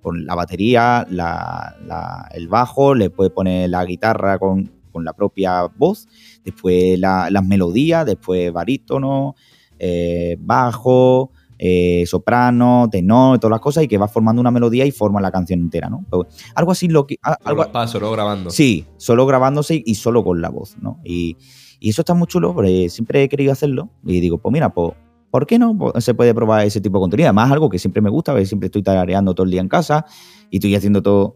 Con 0.05 0.23
la 0.23 0.35
batería, 0.35 1.05
la- 1.09 1.75
la- 1.87 2.29
el 2.31 2.47
bajo, 2.47 2.93
le 2.93 3.09
puede 3.09 3.31
poner 3.31 3.71
la 3.71 3.83
guitarra 3.85 4.37
con, 4.37 4.69
con 4.91 5.03
la 5.03 5.13
propia 5.13 5.65
voz 5.75 6.07
después 6.43 6.99
la- 6.99 7.29
las 7.31 7.43
melodías, 7.43 8.05
después 8.05 8.53
barítono, 8.53 9.33
eh, 9.79 10.37
bajo, 10.39 11.31
eh, 11.57 12.03
soprano, 12.05 12.87
tenor, 12.91 13.39
todas 13.39 13.51
las 13.51 13.61
cosas, 13.61 13.83
y 13.83 13.87
que 13.87 13.97
va 13.97 14.07
formando 14.07 14.41
una 14.41 14.51
melodía 14.51 14.85
y 14.85 14.91
forma 14.91 15.19
la 15.21 15.31
canción 15.31 15.59
entera, 15.61 15.89
¿no? 15.89 16.05
Algo 16.53 16.71
así 16.71 16.87
lo 16.87 17.07
que. 17.07 17.15
Algo 17.43 17.71
pasos, 17.71 17.99
¿no? 17.99 18.11
Grabando. 18.11 18.49
sí, 18.51 18.85
solo 18.97 19.25
grabándose 19.25 19.81
y 19.83 19.95
solo 19.95 20.23
con 20.23 20.39
la 20.41 20.49
voz, 20.49 20.75
¿no? 20.81 20.99
Y, 21.03 21.35
y 21.79 21.89
eso 21.89 22.03
está 22.03 22.13
muy 22.13 22.27
chulo, 22.27 22.53
porque 22.53 22.89
siempre 22.89 23.23
he 23.23 23.27
querido 23.29 23.51
hacerlo. 23.53 23.89
Y 24.05 24.19
digo, 24.19 24.37
pues 24.37 24.53
mira, 24.53 24.69
pues. 24.69 24.93
¿Por 25.35 25.47
qué 25.47 25.59
no 25.59 25.77
se 25.99 26.13
puede 26.13 26.33
probar 26.33 26.65
ese 26.65 26.79
tipo 26.79 26.97
de 26.97 27.01
contenido? 27.01 27.27
Además, 27.27 27.51
algo 27.51 27.67
que 27.69 27.77
siempre 27.77 28.01
me 28.01 28.09
gusta, 28.09 28.31
porque 28.31 28.45
siempre 28.45 28.67
estoy 28.67 28.83
tarareando 28.83 29.35
todo 29.35 29.43
el 29.43 29.51
día 29.51 29.59
en 29.59 29.67
casa 29.67 30.05
y 30.49 30.59
estoy 30.59 30.73
haciendo 30.75 31.01
todo, 31.01 31.35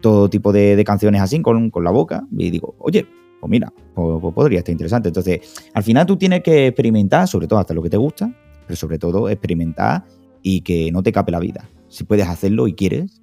todo 0.00 0.30
tipo 0.30 0.54
de, 0.54 0.74
de 0.74 0.84
canciones 0.84 1.20
así 1.20 1.42
con, 1.42 1.68
con 1.68 1.84
la 1.84 1.90
boca. 1.90 2.26
Y 2.30 2.48
digo, 2.48 2.74
oye, 2.78 3.06
pues 3.38 3.50
mira, 3.50 3.70
pues, 3.94 4.20
pues 4.22 4.34
podría 4.34 4.60
estar 4.60 4.72
interesante. 4.72 5.08
Entonces, 5.08 5.40
al 5.74 5.82
final 5.82 6.06
tú 6.06 6.16
tienes 6.16 6.42
que 6.42 6.68
experimentar, 6.68 7.28
sobre 7.28 7.46
todo 7.46 7.58
hasta 7.58 7.74
lo 7.74 7.82
que 7.82 7.90
te 7.90 7.98
gusta, 7.98 8.34
pero 8.66 8.74
sobre 8.74 8.98
todo 8.98 9.28
experimentar 9.28 10.06
y 10.40 10.62
que 10.62 10.90
no 10.90 11.02
te 11.02 11.12
cape 11.12 11.30
la 11.30 11.38
vida. 11.38 11.68
Si 11.88 12.04
puedes 12.04 12.26
hacerlo 12.26 12.66
y 12.68 12.72
quieres, 12.72 13.20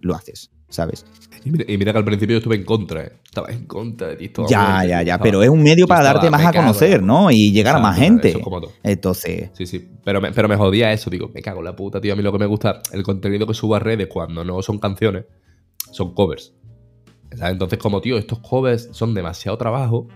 lo 0.00 0.14
haces, 0.14 0.52
¿sabes? 0.68 1.04
Y 1.44 1.50
mira, 1.50 1.64
y 1.68 1.78
mira 1.78 1.92
que 1.92 1.98
al 1.98 2.04
principio 2.04 2.34
yo 2.34 2.38
estuve 2.38 2.56
en 2.56 2.64
contra, 2.64 3.04
¿eh? 3.04 3.12
Estaba 3.24 3.48
en 3.50 3.64
contra 3.66 4.08
de 4.08 4.16
TikTok. 4.16 4.48
ya, 4.48 4.84
ya, 4.84 4.86
ya, 4.86 5.00
Estaba- 5.14 5.22
pero 5.22 5.42
es 5.42 5.48
un 5.48 5.62
medio 5.62 5.86
para 5.86 6.00
estaba, 6.00 6.14
darte 6.20 6.30
más 6.30 6.46
a 6.46 6.52
conocer, 6.52 7.00
la- 7.00 7.06
¿no? 7.06 7.30
Y 7.30 7.52
llegar 7.52 7.76
a 7.76 7.78
más 7.78 7.96
gente. 7.98 8.28
Eso 8.28 8.38
es 8.38 8.44
como 8.44 8.60
todo. 8.60 8.72
Entonces, 8.82 9.50
Sí, 9.54 9.66
sí. 9.66 9.88
Pero 10.04 10.20
me, 10.20 10.32
pero 10.32 10.48
me 10.48 10.56
jodía 10.56 10.92
eso, 10.92 11.08
digo, 11.10 11.30
me 11.32 11.40
cago 11.42 11.60
en 11.60 11.64
la 11.66 11.76
puta, 11.76 12.00
tío. 12.00 12.12
A 12.12 12.16
mí 12.16 12.22
lo 12.22 12.32
que 12.32 12.38
me 12.38 12.46
gusta, 12.46 12.82
el 12.92 13.02
contenido 13.02 13.46
que 13.46 13.54
subo 13.54 13.76
a 13.76 13.78
redes 13.78 14.08
cuando 14.08 14.44
no 14.44 14.60
son 14.62 14.78
canciones, 14.78 15.24
son 15.92 16.12
covers. 16.14 16.52
¿Sabes? 17.36 17.52
Entonces, 17.52 17.78
como, 17.78 18.00
tío, 18.00 18.18
estos 18.18 18.38
covers 18.40 18.88
son 18.92 19.14
demasiado 19.14 19.56
trabajo. 19.58 20.08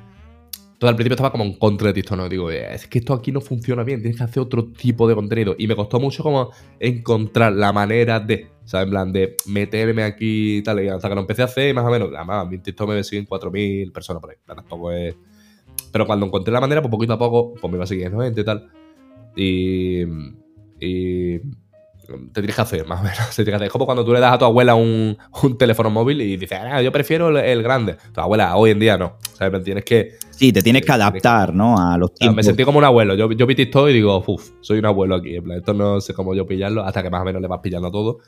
Todo 0.78 0.88
al 0.88 0.96
principio 0.96 1.14
estaba 1.14 1.30
como 1.30 1.44
en 1.44 1.53
contra 1.59 1.88
de 1.88 1.94
TikTok, 1.94 2.16
¿no? 2.16 2.28
Digo, 2.28 2.50
"Eh, 2.50 2.74
es 2.74 2.88
que 2.88 2.98
esto 2.98 3.14
aquí 3.14 3.30
no 3.30 3.40
funciona 3.40 3.84
bien, 3.84 4.00
tienes 4.00 4.18
que 4.18 4.24
hacer 4.24 4.42
otro 4.42 4.64
tipo 4.72 5.07
de 5.07 5.14
contenido. 5.14 5.55
Y 5.57 5.68
me 5.68 5.76
costó 5.76 6.00
mucho 6.00 6.22
como 6.24 6.50
encontrar 6.80 7.53
la 7.53 7.72
manera 7.72 8.18
de, 8.18 8.48
¿sabes? 8.64 8.84
En 8.84 8.90
plan, 8.90 9.12
de 9.12 9.36
meterme 9.46 10.02
aquí 10.02 10.58
y 10.58 10.62
tal. 10.62 10.82
Y 10.82 10.88
hasta 10.88 11.08
que 11.08 11.14
lo 11.14 11.20
empecé 11.20 11.42
a 11.42 11.46
hacer, 11.46 11.74
más 11.74 11.84
o 11.84 11.90
menos, 11.90 12.10
además, 12.14 12.48
mi 12.48 12.58
TikTok 12.58 12.88
me 12.88 13.04
siguen 13.04 13.26
4.000 13.26 13.92
personas 13.92 14.20
por 14.20 14.30
ahí. 14.30 14.36
Tampoco 14.46 14.92
es... 14.92 15.14
Pero 15.90 16.06
cuando 16.06 16.26
encontré 16.26 16.52
la 16.52 16.60
manera, 16.60 16.80
pues 16.80 16.90
poquito 16.90 17.12
a 17.12 17.18
poco, 17.18 17.54
pues 17.60 17.70
me 17.70 17.76
iba 17.76 17.86
siguiendo 17.86 18.20
gente 18.20 18.40
y 18.40 18.44
tal. 18.44 18.70
Y, 19.36 20.02
y 20.80 21.40
te 22.32 22.40
tienes 22.40 22.56
que 22.56 22.62
hacer, 22.62 22.86
más 22.86 23.00
o 23.00 23.04
menos. 23.04 23.18
Te 23.36 23.44
tienes 23.44 23.52
que 23.52 23.54
hacer. 23.54 23.66
Es 23.66 23.72
como 23.72 23.86
cuando 23.86 24.04
tú 24.04 24.12
le 24.12 24.20
das 24.20 24.34
a 24.34 24.38
tu 24.38 24.44
abuela 24.44 24.74
un, 24.74 25.16
un 25.42 25.58
teléfono 25.58 25.90
móvil 25.90 26.20
y 26.20 26.36
dices, 26.36 26.58
ah, 26.60 26.82
yo 26.82 26.92
prefiero 26.92 27.28
el, 27.28 27.36
el 27.36 27.62
grande. 27.62 27.96
Tu 28.12 28.20
abuela, 28.20 28.56
hoy 28.56 28.70
en 28.70 28.78
día 28.78 28.96
no. 28.98 29.16
¿Sabes? 29.34 29.52
Me 29.52 29.60
tienes 29.60 29.84
que. 29.84 30.16
sí, 30.30 30.52
te 30.52 30.62
tienes 30.62 30.82
Sí, 30.82 30.86
que 30.86 30.92
adaptar, 30.92 31.54
¿no? 31.54 31.76
A 31.78 31.96
los 31.96 32.14
tiempos. 32.14 32.36
me 32.36 32.42
sentí 32.42 32.64
como 32.64 32.78
un 32.78 32.84
abuelo. 32.84 33.14
Yo, 33.14 33.30
yo 33.32 33.46
vi 33.46 33.54
TikTok 33.54 33.88
y 33.88 33.92
digo, 33.92 34.22
uff, 34.26 34.50
soy 34.60 34.78
un 34.78 34.86
abuelo 34.86 35.16
aquí. 35.16 35.36
En 35.36 35.44
plan, 35.44 35.58
esto 35.58 35.74
no 35.74 36.00
sé 36.00 36.14
cómo 36.14 36.34
yo 36.34 36.46
pillarlo 36.46 36.82
hasta 36.84 37.02
que 37.02 37.10
más 37.10 37.22
o 37.22 37.24
menos 37.24 37.40
le 37.40 37.48
vas 37.48 37.60
pillando 37.60 37.88
a 37.88 37.92
todo. 37.92 38.18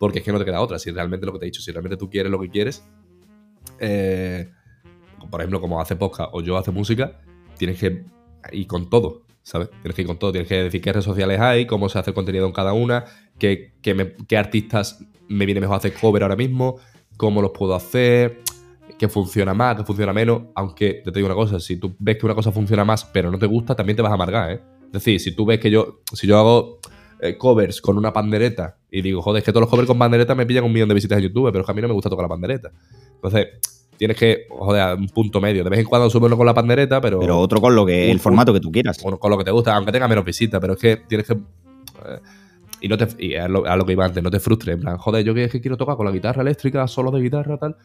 Porque 0.00 0.20
es 0.20 0.24
que 0.24 0.32
no 0.32 0.38
te 0.38 0.46
queda 0.46 0.62
otra. 0.62 0.78
Si 0.78 0.90
realmente 0.90 1.26
lo 1.26 1.32
que 1.34 1.40
te 1.40 1.44
he 1.44 1.50
dicho, 1.50 1.60
si 1.60 1.72
realmente 1.72 1.98
tú 1.98 2.08
quieres 2.08 2.32
lo 2.32 2.40
que 2.40 2.48
quieres, 2.48 2.82
eh, 3.78 4.50
por 5.30 5.42
ejemplo, 5.42 5.60
como 5.60 5.78
hace 5.78 5.94
podcast 5.94 6.30
o 6.32 6.40
yo 6.40 6.56
hace 6.56 6.70
música, 6.70 7.20
tienes 7.58 7.78
que 7.78 8.06
ir 8.50 8.66
con 8.66 8.88
todo, 8.88 9.26
¿sabes? 9.42 9.68
Tienes 9.68 9.94
que 9.94 10.00
ir 10.00 10.08
con 10.08 10.18
todo. 10.18 10.32
Tienes 10.32 10.48
que 10.48 10.62
decir 10.62 10.80
qué 10.80 10.90
redes 10.90 11.04
sociales 11.04 11.38
hay, 11.38 11.66
cómo 11.66 11.90
se 11.90 11.98
hace 11.98 12.12
el 12.12 12.14
contenido 12.14 12.46
en 12.46 12.52
cada 12.52 12.72
una, 12.72 13.04
qué, 13.38 13.74
qué 13.82 14.38
artistas 14.38 15.04
me 15.28 15.44
viene 15.44 15.60
mejor 15.60 15.76
hacer 15.76 15.92
cover 15.92 16.22
ahora 16.22 16.36
mismo, 16.36 16.78
cómo 17.18 17.42
los 17.42 17.50
puedo 17.50 17.74
hacer, 17.74 18.40
qué 18.98 19.06
funciona 19.06 19.52
más, 19.52 19.76
qué 19.76 19.84
funciona 19.84 20.14
menos. 20.14 20.44
Aunque 20.54 21.02
te 21.04 21.10
digo 21.10 21.26
una 21.26 21.34
cosa, 21.34 21.60
si 21.60 21.76
tú 21.76 21.94
ves 21.98 22.16
que 22.16 22.24
una 22.24 22.34
cosa 22.34 22.52
funciona 22.52 22.86
más 22.86 23.04
pero 23.04 23.30
no 23.30 23.38
te 23.38 23.44
gusta, 23.44 23.74
también 23.74 23.96
te 23.96 24.02
vas 24.02 24.12
a 24.12 24.14
amargar, 24.14 24.50
¿eh? 24.50 24.62
Es 24.86 24.92
decir, 24.92 25.20
si 25.20 25.32
tú 25.32 25.44
ves 25.44 25.60
que 25.60 25.70
yo, 25.70 26.00
si 26.14 26.26
yo 26.26 26.38
hago 26.38 26.80
eh, 27.22 27.36
covers 27.36 27.80
con 27.80 27.96
una 27.98 28.12
pandereta 28.12 28.76
y 28.90 29.02
digo, 29.02 29.22
joder, 29.22 29.40
es 29.40 29.44
que 29.44 29.52
todos 29.52 29.62
los 29.62 29.70
covers 29.70 29.86
con 29.86 29.98
pandereta 29.98 30.34
me 30.34 30.46
pillan 30.46 30.64
un 30.64 30.72
millón 30.72 30.88
de 30.88 30.94
visitas 30.94 31.18
en 31.18 31.24
YouTube, 31.24 31.46
pero 31.52 31.60
es 31.60 31.66
que 31.66 31.72
a 31.72 31.74
mí 31.74 31.82
no 31.82 31.88
me 31.88 31.94
gusta 31.94 32.08
tocar 32.10 32.24
la 32.24 32.28
pandereta. 32.28 32.70
Entonces, 33.14 33.48
tienes 33.96 34.16
que, 34.16 34.46
joder, 34.48 34.96
un 34.96 35.08
punto 35.08 35.40
medio. 35.40 35.62
De 35.64 35.70
vez 35.70 35.80
en 35.80 35.84
cuando 35.86 36.08
sube 36.10 36.26
uno 36.26 36.36
con 36.36 36.46
la 36.46 36.54
pandereta, 36.54 37.00
pero, 37.00 37.20
Pero 37.20 37.38
otro 37.38 37.60
con 37.60 37.74
lo 37.74 37.84
que 37.84 38.04
Un- 38.06 38.10
el 38.10 38.20
formato 38.20 38.52
que 38.52 38.60
tú 38.60 38.72
quieras. 38.72 38.98
uno 39.04 39.18
con 39.18 39.30
lo 39.30 39.38
que 39.38 39.44
te 39.44 39.50
gusta, 39.50 39.74
aunque 39.74 39.92
tenga 39.92 40.08
menos 40.08 40.24
visitas, 40.24 40.60
pero 40.60 40.72
es 40.74 40.78
que 40.78 40.96
tienes 41.08 41.26
que. 41.26 41.34
eh, 41.34 42.18
y 42.82 42.88
no 42.88 42.96
te, 42.96 43.06
y 43.18 43.34
a 43.34 43.46
lo, 43.46 43.66
a 43.66 43.76
lo 43.76 43.84
que 43.84 43.92
iba 43.92 44.06
antes, 44.06 44.22
no 44.22 44.30
te 44.30 44.40
frustres. 44.40 44.74
En 44.76 44.80
plan, 44.80 44.96
joder, 44.96 45.22
yo 45.22 45.34
que 45.34 45.44
es 45.44 45.52
que 45.52 45.60
quiero 45.60 45.76
tocar 45.76 45.96
con 45.96 46.06
la 46.06 46.12
guitarra 46.12 46.40
eléctrica, 46.40 46.88
solo 46.88 47.10
de 47.10 47.20
guitarra, 47.20 47.58
tal. 47.58 47.76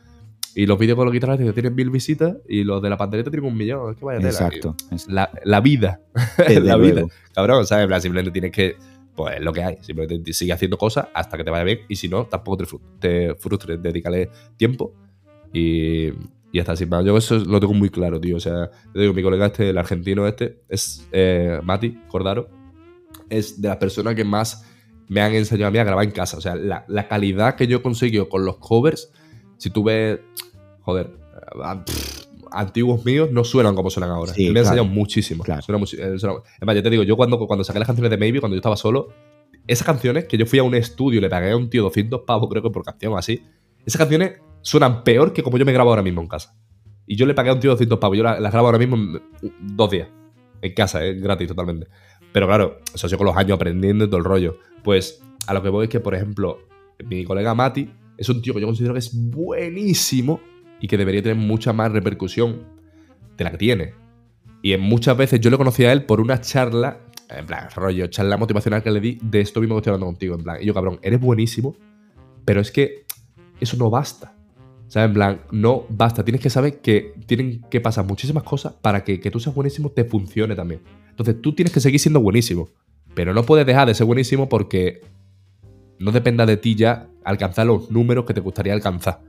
Y 0.58 0.66
los 0.68 0.80
vídeos 0.80 0.96
con 0.96 1.06
la 1.06 1.12
guitarra 1.12 1.34
eléctrica 1.34 1.54
tienen 1.54 1.76
mil 1.76 1.90
visitas 1.90 2.38
y 2.48 2.64
los 2.64 2.82
de 2.82 2.90
la 2.90 2.96
pandereta 2.96 3.30
tienen 3.30 3.52
un 3.52 3.58
millón. 3.58 3.92
Es 3.92 3.98
que 3.98 4.06
vaya 4.06 4.20
tela, 4.20 4.30
Exacto. 4.30 4.74
tío. 4.90 4.98
La, 5.10 5.30
la 5.44 5.60
vida. 5.60 6.00
La 6.64 6.78
vida. 6.78 7.04
Cabrón, 7.34 7.66
¿sabes? 7.68 7.84
En 7.84 7.88
plan, 7.90 8.02
simplemente 8.02 8.32
tienes 8.32 8.52
que. 8.54 8.78
Pues 9.16 9.40
lo 9.40 9.54
que 9.54 9.64
hay. 9.64 9.78
Simplemente 9.82 10.34
sigue 10.34 10.52
haciendo 10.52 10.78
cosas 10.78 11.08
hasta 11.14 11.38
que 11.38 11.44
te 11.44 11.50
vaya 11.52 11.64
bien. 11.64 11.80
Y 11.88 11.96
si 11.96 12.10
no, 12.10 12.26
tampoco 12.26 12.58
te, 12.58 12.64
fru- 12.66 12.82
te 13.00 13.36
frustres. 13.36 13.82
Dedícale 13.82 14.30
tiempo. 14.58 14.94
Y, 15.54 16.08
y. 16.52 16.62
Sin 16.76 16.90
más. 16.90 17.06
Yo 17.06 17.18
eso 17.18 17.38
lo 17.40 17.60
tengo 17.60 17.74
muy 17.74 17.90
claro, 17.90 18.20
tío. 18.20 18.36
O 18.38 18.40
sea, 18.40 18.70
te 18.94 19.00
digo, 19.00 19.14
mi 19.14 19.24
colega 19.24 19.46
este, 19.48 19.70
el 19.70 19.78
argentino 19.78 20.28
este, 20.28 20.64
es 20.68 21.08
eh, 21.12 21.60
Mati 21.64 21.98
Cordaro. 22.10 22.50
Es 23.30 23.62
de 23.62 23.70
las 23.70 23.78
personas 23.78 24.16
que 24.16 24.24
más 24.26 24.66
me 25.08 25.22
han 25.22 25.34
enseñado 25.34 25.68
a 25.70 25.72
mí 25.72 25.78
a 25.78 25.84
grabar 25.84 26.04
en 26.04 26.12
casa. 26.12 26.38
O 26.38 26.42
sea, 26.42 26.56
la, 26.56 26.84
la 26.88 27.08
calidad 27.08 27.56
que 27.56 27.68
yo 27.68 27.78
he 27.78 27.82
conseguido 27.82 28.28
con 28.28 28.44
los 28.44 28.58
covers, 28.58 29.12
si 29.58 29.70
tú 29.70 29.84
ves, 29.84 30.20
joder, 30.82 31.08
eh, 31.08 32.25
antiguos 32.56 33.04
míos 33.06 33.30
no 33.32 33.44
suenan 33.44 33.76
como 33.76 33.90
suenan 33.90 34.12
ahora. 34.12 34.34
Sí, 34.34 34.44
me 34.46 34.60
han 34.60 34.66
enseñado 34.66 34.86
muchísimo. 34.88 35.44
Claro. 35.44 35.62
Eh, 35.62 35.64
suenan- 35.64 35.84
Es 36.60 36.66
más, 36.66 36.76
ya 36.76 36.82
te 36.84 36.90
digo, 36.90 37.04
yo 37.04 37.16
cuando, 37.18 37.38
cuando 37.48 37.64
saqué 37.64 37.80
las 37.80 37.88
canciones 37.88 38.10
de 38.12 38.18
Maybe, 38.18 38.40
cuando 38.40 38.56
yo 38.56 38.60
estaba 38.60 38.76
solo, 38.78 39.10
esas 39.68 39.86
canciones 39.86 40.26
que 40.26 40.38
yo 40.38 40.46
fui 40.46 40.60
a 40.60 40.64
un 40.64 40.76
estudio 40.76 41.18
y 41.20 41.22
le 41.22 41.30
pagué 41.30 41.52
a 41.52 41.58
un 41.58 41.70
tío 41.70 41.82
200 41.84 42.22
pavos, 42.22 42.50
creo 42.50 42.62
que 42.64 42.70
por 42.70 42.84
canción 42.84 43.14
o 43.14 43.18
así, 43.18 43.42
esas 43.86 43.98
canciones 44.00 44.34
suenan 44.62 45.04
peor 45.04 45.34
que 45.34 45.44
como 45.44 45.58
yo 45.58 45.66
me 45.66 45.74
grabo 45.74 45.90
ahora 45.90 46.02
mismo 46.04 46.22
en 46.22 46.28
casa. 46.28 46.56
Y 47.08 47.16
yo 47.16 47.26
le 47.26 47.34
pagué 47.36 47.50
a 47.50 47.54
un 47.54 47.60
tío 47.60 47.72
200 47.72 48.00
pavos, 48.00 48.18
yo 48.18 48.24
la- 48.24 48.40
las 48.40 48.52
grabo 48.52 48.68
ahora 48.68 48.80
mismo 48.80 48.96
en 48.96 49.22
dos 49.76 49.90
días. 49.92 50.08
En 50.62 50.74
casa, 50.74 51.04
es 51.06 51.22
gratis 51.22 51.48
totalmente. 51.48 51.88
Pero 52.32 52.48
claro, 52.48 52.80
eso 52.94 53.06
ha 53.06 53.10
sido 53.10 53.18
con 53.20 53.28
los 53.28 53.38
años 53.38 53.56
aprendiendo 53.56 54.06
y 54.06 54.08
todo 54.08 54.18
el 54.18 54.24
rollo. 54.26 54.58
Pues 54.84 55.22
a 55.48 55.54
lo 55.54 55.62
que 55.62 55.70
voy 55.70 55.84
es 55.86 55.90
que, 55.90 56.00
por 56.00 56.16
ejemplo, 56.16 56.60
mi 57.06 57.24
colega 57.24 57.54
Mati 57.54 57.90
es 58.18 58.28
un 58.30 58.42
tío 58.42 58.54
que 58.54 58.62
yo 58.62 58.68
considero 58.68 58.94
que 58.94 59.00
es 59.00 59.12
buenísimo 59.14 60.40
y 60.80 60.88
que 60.88 60.98
debería 60.98 61.22
tener 61.22 61.38
mucha 61.38 61.74
más 61.74 61.92
repercusión 61.92 62.64
de 63.38 63.44
la 63.44 63.52
que 63.52 63.58
tiene. 63.58 63.94
Y 64.62 64.74
en 64.74 64.82
muchas 64.82 65.16
veces 65.16 65.40
yo 65.40 65.50
le 65.50 65.58
conocí 65.58 65.86
a 65.86 65.92
él 65.92 66.06
por 66.06 66.20
una 66.20 66.42
charla, 66.42 67.00
en 67.30 67.46
plan, 67.46 67.68
rollo, 67.76 68.08
charla 68.08 68.38
motivacional 68.38 68.82
que 68.82 68.92
le 68.92 69.00
di 69.00 69.20
de 69.22 69.42
esto 69.42 69.60
mismo 69.60 69.76
que 69.76 69.80
estoy 69.80 69.92
hablando 69.92 70.08
contigo. 70.08 70.36
En 70.36 70.44
plan, 70.44 70.58
y 70.62 70.66
yo, 70.66 70.74
cabrón, 70.74 71.00
eres 71.02 71.20
buenísimo, 71.20 71.76
pero 72.46 72.62
es 72.62 72.72
que 72.72 73.06
eso 73.60 73.78
no 73.78 73.90
basta. 73.90 74.34
¿Sabes? 74.88 75.10
En 75.10 75.14
plan, 75.14 75.42
no 75.52 75.86
basta. 75.90 76.24
Tienes 76.24 76.42
que 76.42 76.50
saber 76.50 76.80
que 76.80 77.14
tienen 77.26 77.62
que 77.70 77.82
pasar 77.82 78.06
muchísimas 78.06 78.44
cosas 78.44 78.74
para 78.74 79.04
que, 79.04 79.20
que 79.20 79.32
tú 79.32 79.40
seas 79.40 79.56
buenísimo 79.56 79.90
te 79.90 80.06
funcione 80.06 80.56
también. 80.56 80.82
Entonces 81.10 81.42
tú 81.42 81.54
tienes 81.54 81.74
que 81.74 81.80
seguir 81.80 82.00
siendo 82.00 82.20
buenísimo. 82.20 82.70
Pero 83.14 83.34
no 83.34 83.44
puedes 83.44 83.66
dejar 83.66 83.88
de 83.88 83.96
ser 83.96 84.06
buenísimo 84.06 84.50
porque 84.50 85.02
no 86.00 86.12
dependa 86.12 86.46
de 86.46 86.58
ti 86.58 86.76
ya 86.76 87.08
alcanzar 87.24 87.66
los 87.66 87.90
números 87.90 88.26
que 88.26 88.34
te 88.34 88.42
gustaría 88.42 88.74
alcanzar. 88.74 89.22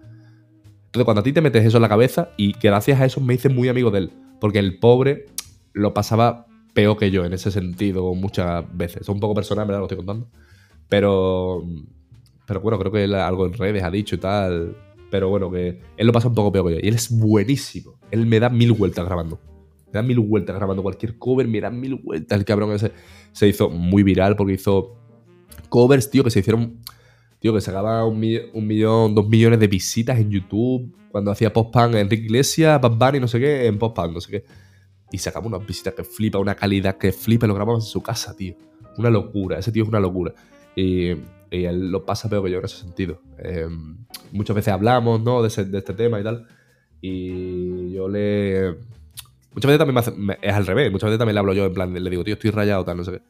Entonces 0.97 1.05
cuando 1.05 1.21
a 1.21 1.25
ti 1.25 1.35
te 1.35 1.43
metes 1.43 1.63
eso 1.63 1.77
en 1.77 1.83
la 1.83 1.91
cabeza 1.91 2.31
y 2.39 2.55
que 2.55 2.69
gracias 2.69 2.99
a 2.99 3.05
eso 3.05 3.21
me 3.21 3.35
hice 3.35 3.51
muy 3.51 3.69
amigo 3.69 3.91
de 3.91 3.99
él. 3.99 4.13
Porque 4.41 4.59
el 4.59 4.79
pobre 4.79 5.27
lo 5.75 5.93
pasaba 5.93 6.47
peor 6.73 6.97
que 6.97 7.11
yo 7.11 7.27
en 7.27 7.35
ese 7.35 7.51
sentido 7.51 8.15
muchas 8.15 8.65
veces. 8.75 9.03
Es 9.03 9.09
un 9.11 9.21
poco 9.21 9.35
personal, 9.35 9.67
¿verdad? 9.67 9.81
Lo 9.81 9.85
estoy 9.85 9.99
contando. 9.99 10.27
Pero, 10.89 11.63
pero 12.47 12.63
bueno, 12.63 12.79
creo 12.79 12.91
que 12.91 13.05
él 13.05 13.15
algo 13.15 13.45
en 13.45 13.53
redes 13.53 13.83
ha 13.83 13.91
dicho 13.91 14.15
y 14.15 14.19
tal. 14.19 14.75
Pero 15.11 15.29
bueno, 15.29 15.51
que 15.51 15.83
él 15.99 16.07
lo 16.07 16.15
pasa 16.15 16.29
un 16.29 16.35
poco 16.35 16.51
peor 16.51 16.69
que 16.69 16.75
yo. 16.77 16.81
Y 16.83 16.89
él 16.89 16.95
es 16.95 17.11
buenísimo. 17.11 18.01
Él 18.11 18.25
me 18.25 18.41
da 18.41 18.49
mil 18.49 18.73
vueltas 18.73 19.05
grabando. 19.05 19.39
Me 19.89 19.93
da 19.93 20.03
mil 20.03 20.21
vueltas 20.21 20.57
grabando 20.57 20.83
cualquier 20.83 21.19
cover, 21.19 21.47
me 21.47 21.61
da 21.61 21.69
mil 21.69 21.97
vueltas. 21.97 22.39
El 22.39 22.47
cabrón 22.47 22.73
ese 22.73 22.93
se 23.33 23.47
hizo 23.47 23.69
muy 23.69 24.03
viral 24.03 24.35
porque 24.35 24.55
hizo 24.55 24.97
covers, 25.69 26.09
tío, 26.09 26.25
que 26.25 26.31
se 26.31 26.39
hicieron. 26.39 26.79
Tío, 27.39 27.53
que 27.55 27.61
sacaba 27.61 28.05
un, 28.07 28.19
mi- 28.19 28.39
un 28.55 28.67
millón, 28.67 29.15
dos 29.15 29.29
millones 29.29 29.61
de 29.61 29.67
visitas 29.69 30.19
en 30.19 30.31
YouTube. 30.31 30.95
Cuando 31.11 31.31
hacía 31.31 31.53
post-punk 31.53 31.95
Enrique 31.95 32.25
Iglesias, 32.25 32.81
Bad 32.81 32.93
Bunny, 32.97 33.21
no 33.21 33.29
sé 33.29 33.39
qué, 33.41 33.67
en 33.67 33.79
post-punk, 33.79 34.13
no 34.13 34.21
sé 34.21 34.31
qué. 34.31 34.45
Y 35.13 35.19
sacaba 35.19 35.47
unas 35.47 35.67
visitas 35.67 35.95
que 35.95 36.03
flipa, 36.05 36.39
una 36.39 36.55
calidad 36.55 36.97
que 36.99 37.13
flipa, 37.13 37.47
lo 37.47 37.55
grabamos 37.55 37.85
en 37.85 37.91
su 37.91 38.03
casa, 38.03 38.35
tío. 38.37 38.55
Una 38.99 39.11
locura, 39.11 39.59
ese 39.59 39.71
tío 39.73 39.83
es 39.85 39.89
una 39.89 40.01
locura. 40.01 40.35
Y, 40.75 41.11
él 41.51 41.91
lo 41.91 42.05
pasa 42.05 42.29
peor 42.29 42.45
que 42.45 42.51
yo 42.51 42.59
en 42.59 42.65
ese 42.65 42.77
sentido. 42.79 43.23
Eh, 43.39 43.67
muchas 44.33 44.57
veces 44.57 44.73
hablamos, 44.75 45.23
¿no? 45.23 45.41
De, 45.43 45.49
ese- 45.49 45.65
de 45.65 45.79
este 45.79 45.95
tema 45.95 46.19
y 46.21 46.25
tal. 46.25 46.47
Y 47.01 47.93
yo 47.93 48.09
le. 48.09 48.75
Muchas 49.55 49.69
veces 49.71 49.79
también 49.79 49.95
me 49.95 50.01
hace- 50.01 50.39
es 50.43 50.53
al 50.53 50.67
revés. 50.67 50.91
Muchas 50.91 51.09
veces 51.09 51.19
también 51.19 51.35
le 51.35 51.41
hablo 51.41 51.55
yo 51.55 51.65
en 51.67 51.73
plan, 51.73 51.95
le 51.95 52.11
digo, 52.11 52.25
tío, 52.25 52.35
estoy 52.35 52.51
rayado, 52.51 52.85
tal, 52.85 52.97
no 52.97 53.05
sé 53.05 53.13
qué. 53.13 53.23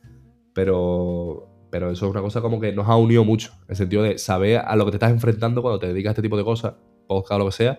Pero. 0.54 1.46
Pero 1.78 1.90
eso 1.90 2.06
es 2.06 2.10
una 2.10 2.22
cosa 2.22 2.40
como 2.40 2.58
que 2.58 2.72
nos 2.72 2.88
ha 2.88 2.96
unido 2.96 3.22
mucho. 3.22 3.52
En 3.64 3.72
el 3.72 3.76
sentido 3.76 4.02
de 4.02 4.16
saber 4.16 4.62
a 4.64 4.74
lo 4.76 4.86
que 4.86 4.92
te 4.92 4.96
estás 4.96 5.10
enfrentando 5.10 5.60
cuando 5.60 5.78
te 5.78 5.88
dedicas 5.88 6.08
a 6.08 6.12
este 6.12 6.22
tipo 6.22 6.38
de 6.38 6.42
cosas, 6.42 6.72
podcast 7.06 7.32
o 7.32 7.38
lo 7.38 7.46
que 7.46 7.52
sea, 7.52 7.78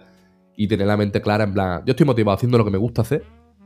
y 0.56 0.68
tener 0.68 0.86
la 0.86 0.96
mente 0.96 1.20
clara 1.20 1.46
en 1.46 1.54
plan, 1.54 1.82
yo 1.84 1.94
estoy 1.94 2.06
motivado 2.06 2.36
haciendo 2.36 2.60
lo 2.60 2.66
que 2.66 2.70
me 2.70 2.78
gusta 2.78 3.02
hacer, 3.02 3.24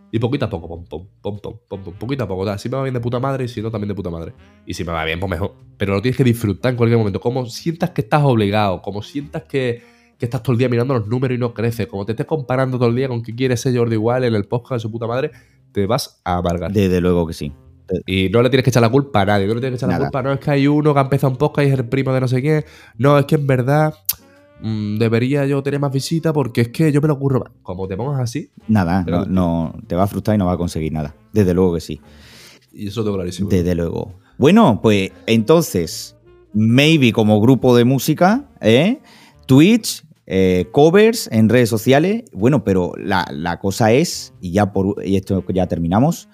y 0.09 0.19
poquito 0.19 0.45
a 0.45 0.49
poco, 0.49 0.69
pom, 0.69 0.85
pom, 0.85 1.07
pom, 1.21 1.39
pom, 1.41 1.59
pom, 1.67 1.83
pom, 1.83 1.93
poquito 1.95 2.23
a 2.23 2.27
poco, 2.29 2.45
tal. 2.45 2.59
Si 2.59 2.69
me 2.69 2.77
va 2.77 2.83
bien 2.83 2.93
de 2.93 3.01
puta 3.01 3.19
madre, 3.19 3.43
y 3.43 3.47
si 3.49 3.61
no, 3.61 3.71
también 3.71 3.89
de 3.89 3.95
puta 3.95 4.09
madre. 4.09 4.33
Y 4.65 4.73
si 4.73 4.85
me 4.85 4.93
va 4.93 5.03
bien, 5.03 5.19
pues 5.19 5.29
mejor. 5.29 5.53
Pero 5.77 5.95
lo 5.95 6.01
tienes 6.01 6.15
que 6.15 6.23
disfrutar 6.23 6.71
en 6.71 6.77
cualquier 6.77 6.97
momento. 6.97 7.19
Como 7.19 7.45
sientas 7.47 7.89
que 7.89 7.99
estás 7.99 8.23
obligado, 8.23 8.81
como 8.81 9.01
sientas 9.01 9.43
que, 9.43 9.83
que 10.17 10.25
estás 10.25 10.41
todo 10.43 10.53
el 10.53 10.59
día 10.59 10.69
mirando 10.69 10.93
los 10.93 11.07
números 11.07 11.35
y 11.35 11.39
no 11.39 11.53
creces, 11.53 11.87
como 11.87 12.05
te 12.05 12.13
estés 12.13 12.25
comparando 12.25 12.77
todo 12.77 12.87
el 12.87 12.95
día 12.95 13.09
con 13.09 13.21
que 13.21 13.35
quieres 13.35 13.59
ser 13.59 13.75
Jordi 13.75 13.95
igual 13.95 14.23
en 14.23 14.33
el 14.33 14.45
podcast 14.45 14.75
de 14.75 14.79
su 14.79 14.91
puta 14.91 15.07
madre, 15.07 15.31
te 15.73 15.85
vas 15.87 16.21
a 16.23 16.37
amargar. 16.37 16.71
Desde 16.71 17.01
luego 17.01 17.27
que 17.27 17.33
sí. 17.33 17.51
Y 18.05 18.29
no 18.29 18.41
le 18.41 18.49
tienes 18.49 18.63
que 18.63 18.69
echar 18.69 18.81
la 18.81 18.89
culpa 18.89 19.21
a 19.21 19.25
nadie. 19.25 19.47
No 19.47 19.53
le 19.55 19.61
tienes 19.61 19.79
que 19.79 19.85
echar 19.85 19.89
Nada. 19.89 19.99
la 19.99 20.05
culpa. 20.07 20.21
No 20.23 20.33
es 20.33 20.39
que 20.39 20.51
hay 20.51 20.67
uno 20.67 20.93
que 20.93 20.99
ha 20.99 21.03
empezado 21.03 21.31
un 21.31 21.37
podcast 21.37 21.67
y 21.67 21.71
es 21.71 21.77
el 21.79 21.85
primo 21.85 22.13
de 22.13 22.21
no 22.21 22.27
sé 22.27 22.41
quién. 22.41 22.63
No, 22.97 23.17
es 23.17 23.25
que 23.25 23.35
en 23.35 23.47
verdad 23.47 23.93
mm, 24.61 24.97
debería 24.97 25.45
yo 25.45 25.61
tener 25.63 25.79
más 25.79 25.91
visitas 25.91 26.33
porque 26.33 26.61
es 26.61 26.67
que 26.69 26.91
yo 26.91 27.01
me 27.01 27.07
lo 27.07 27.15
ocurro 27.15 27.39
más. 27.41 27.51
Como 27.63 27.87
te 27.87 27.95
pongas 27.97 28.19
así, 28.19 28.49
Nada, 28.67 29.03
no, 29.07 29.25
no- 29.25 29.73
te 29.87 29.95
va 29.95 30.03
a 30.03 30.07
frustrar 30.07 30.35
y 30.35 30.37
no 30.37 30.45
va 30.45 30.53
a 30.53 30.57
conseguir 30.57 30.91
nada. 30.93 31.15
Desde 31.33 31.53
luego 31.53 31.73
que 31.75 31.81
sí. 31.81 31.99
y 32.73 32.87
eso 32.87 33.03
tengo 33.03 33.15
clarísimo. 33.17 33.49
Desde 33.49 33.75
luego. 33.75 34.13
Bueno, 34.37 34.79
pues 34.81 35.11
entonces, 35.27 36.15
Maybe 36.53 37.13
como 37.13 37.39
grupo 37.39 37.75
de 37.77 37.85
música, 37.85 38.49
¿eh? 38.59 38.99
Twitch, 39.45 40.03
eh, 40.27 40.67
covers 40.71 41.29
en 41.31 41.47
redes 41.49 41.69
sociales. 41.69 42.23
Bueno, 42.33 42.63
pero 42.65 42.91
la, 42.97 43.25
la 43.31 43.57
cosa 43.59 43.91
es, 43.93 44.33
y 44.41 44.51
ya 44.51 44.73
por 44.73 44.95
y 45.05 45.15
esto 45.15 45.43
ya 45.53 45.67
terminamos, 45.67 46.27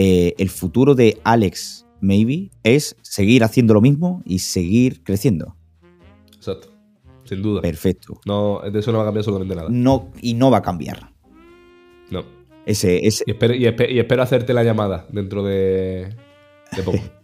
eh, 0.00 0.34
el 0.38 0.48
futuro 0.48 0.94
de 0.94 1.18
Alex 1.24 1.84
Maybe 2.00 2.50
es 2.62 2.94
seguir 3.02 3.42
haciendo 3.42 3.74
lo 3.74 3.80
mismo 3.80 4.22
y 4.24 4.38
seguir 4.38 5.02
creciendo. 5.02 5.56
Exacto. 6.36 6.68
Sin 7.24 7.42
duda. 7.42 7.60
Perfecto. 7.62 8.20
No, 8.24 8.60
de 8.60 8.78
eso 8.78 8.92
no 8.92 8.98
va 8.98 9.04
a 9.04 9.06
cambiar 9.08 9.20
absolutamente 9.22 9.56
nada. 9.56 9.68
No, 9.70 10.12
y 10.22 10.34
no 10.34 10.50
va 10.52 10.58
a 10.58 10.62
cambiar. 10.62 11.12
No. 12.10 12.24
Ese, 12.64 13.04
ese, 13.06 13.24
Y 13.26 13.32
espero, 13.32 13.54
y 13.54 13.64
espe- 13.64 13.90
y 13.92 13.98
espero 13.98 14.22
hacerte 14.22 14.54
la 14.54 14.62
llamada 14.62 15.06
dentro 15.10 15.42
de, 15.42 16.14
de 16.76 16.82
poco. 16.84 16.98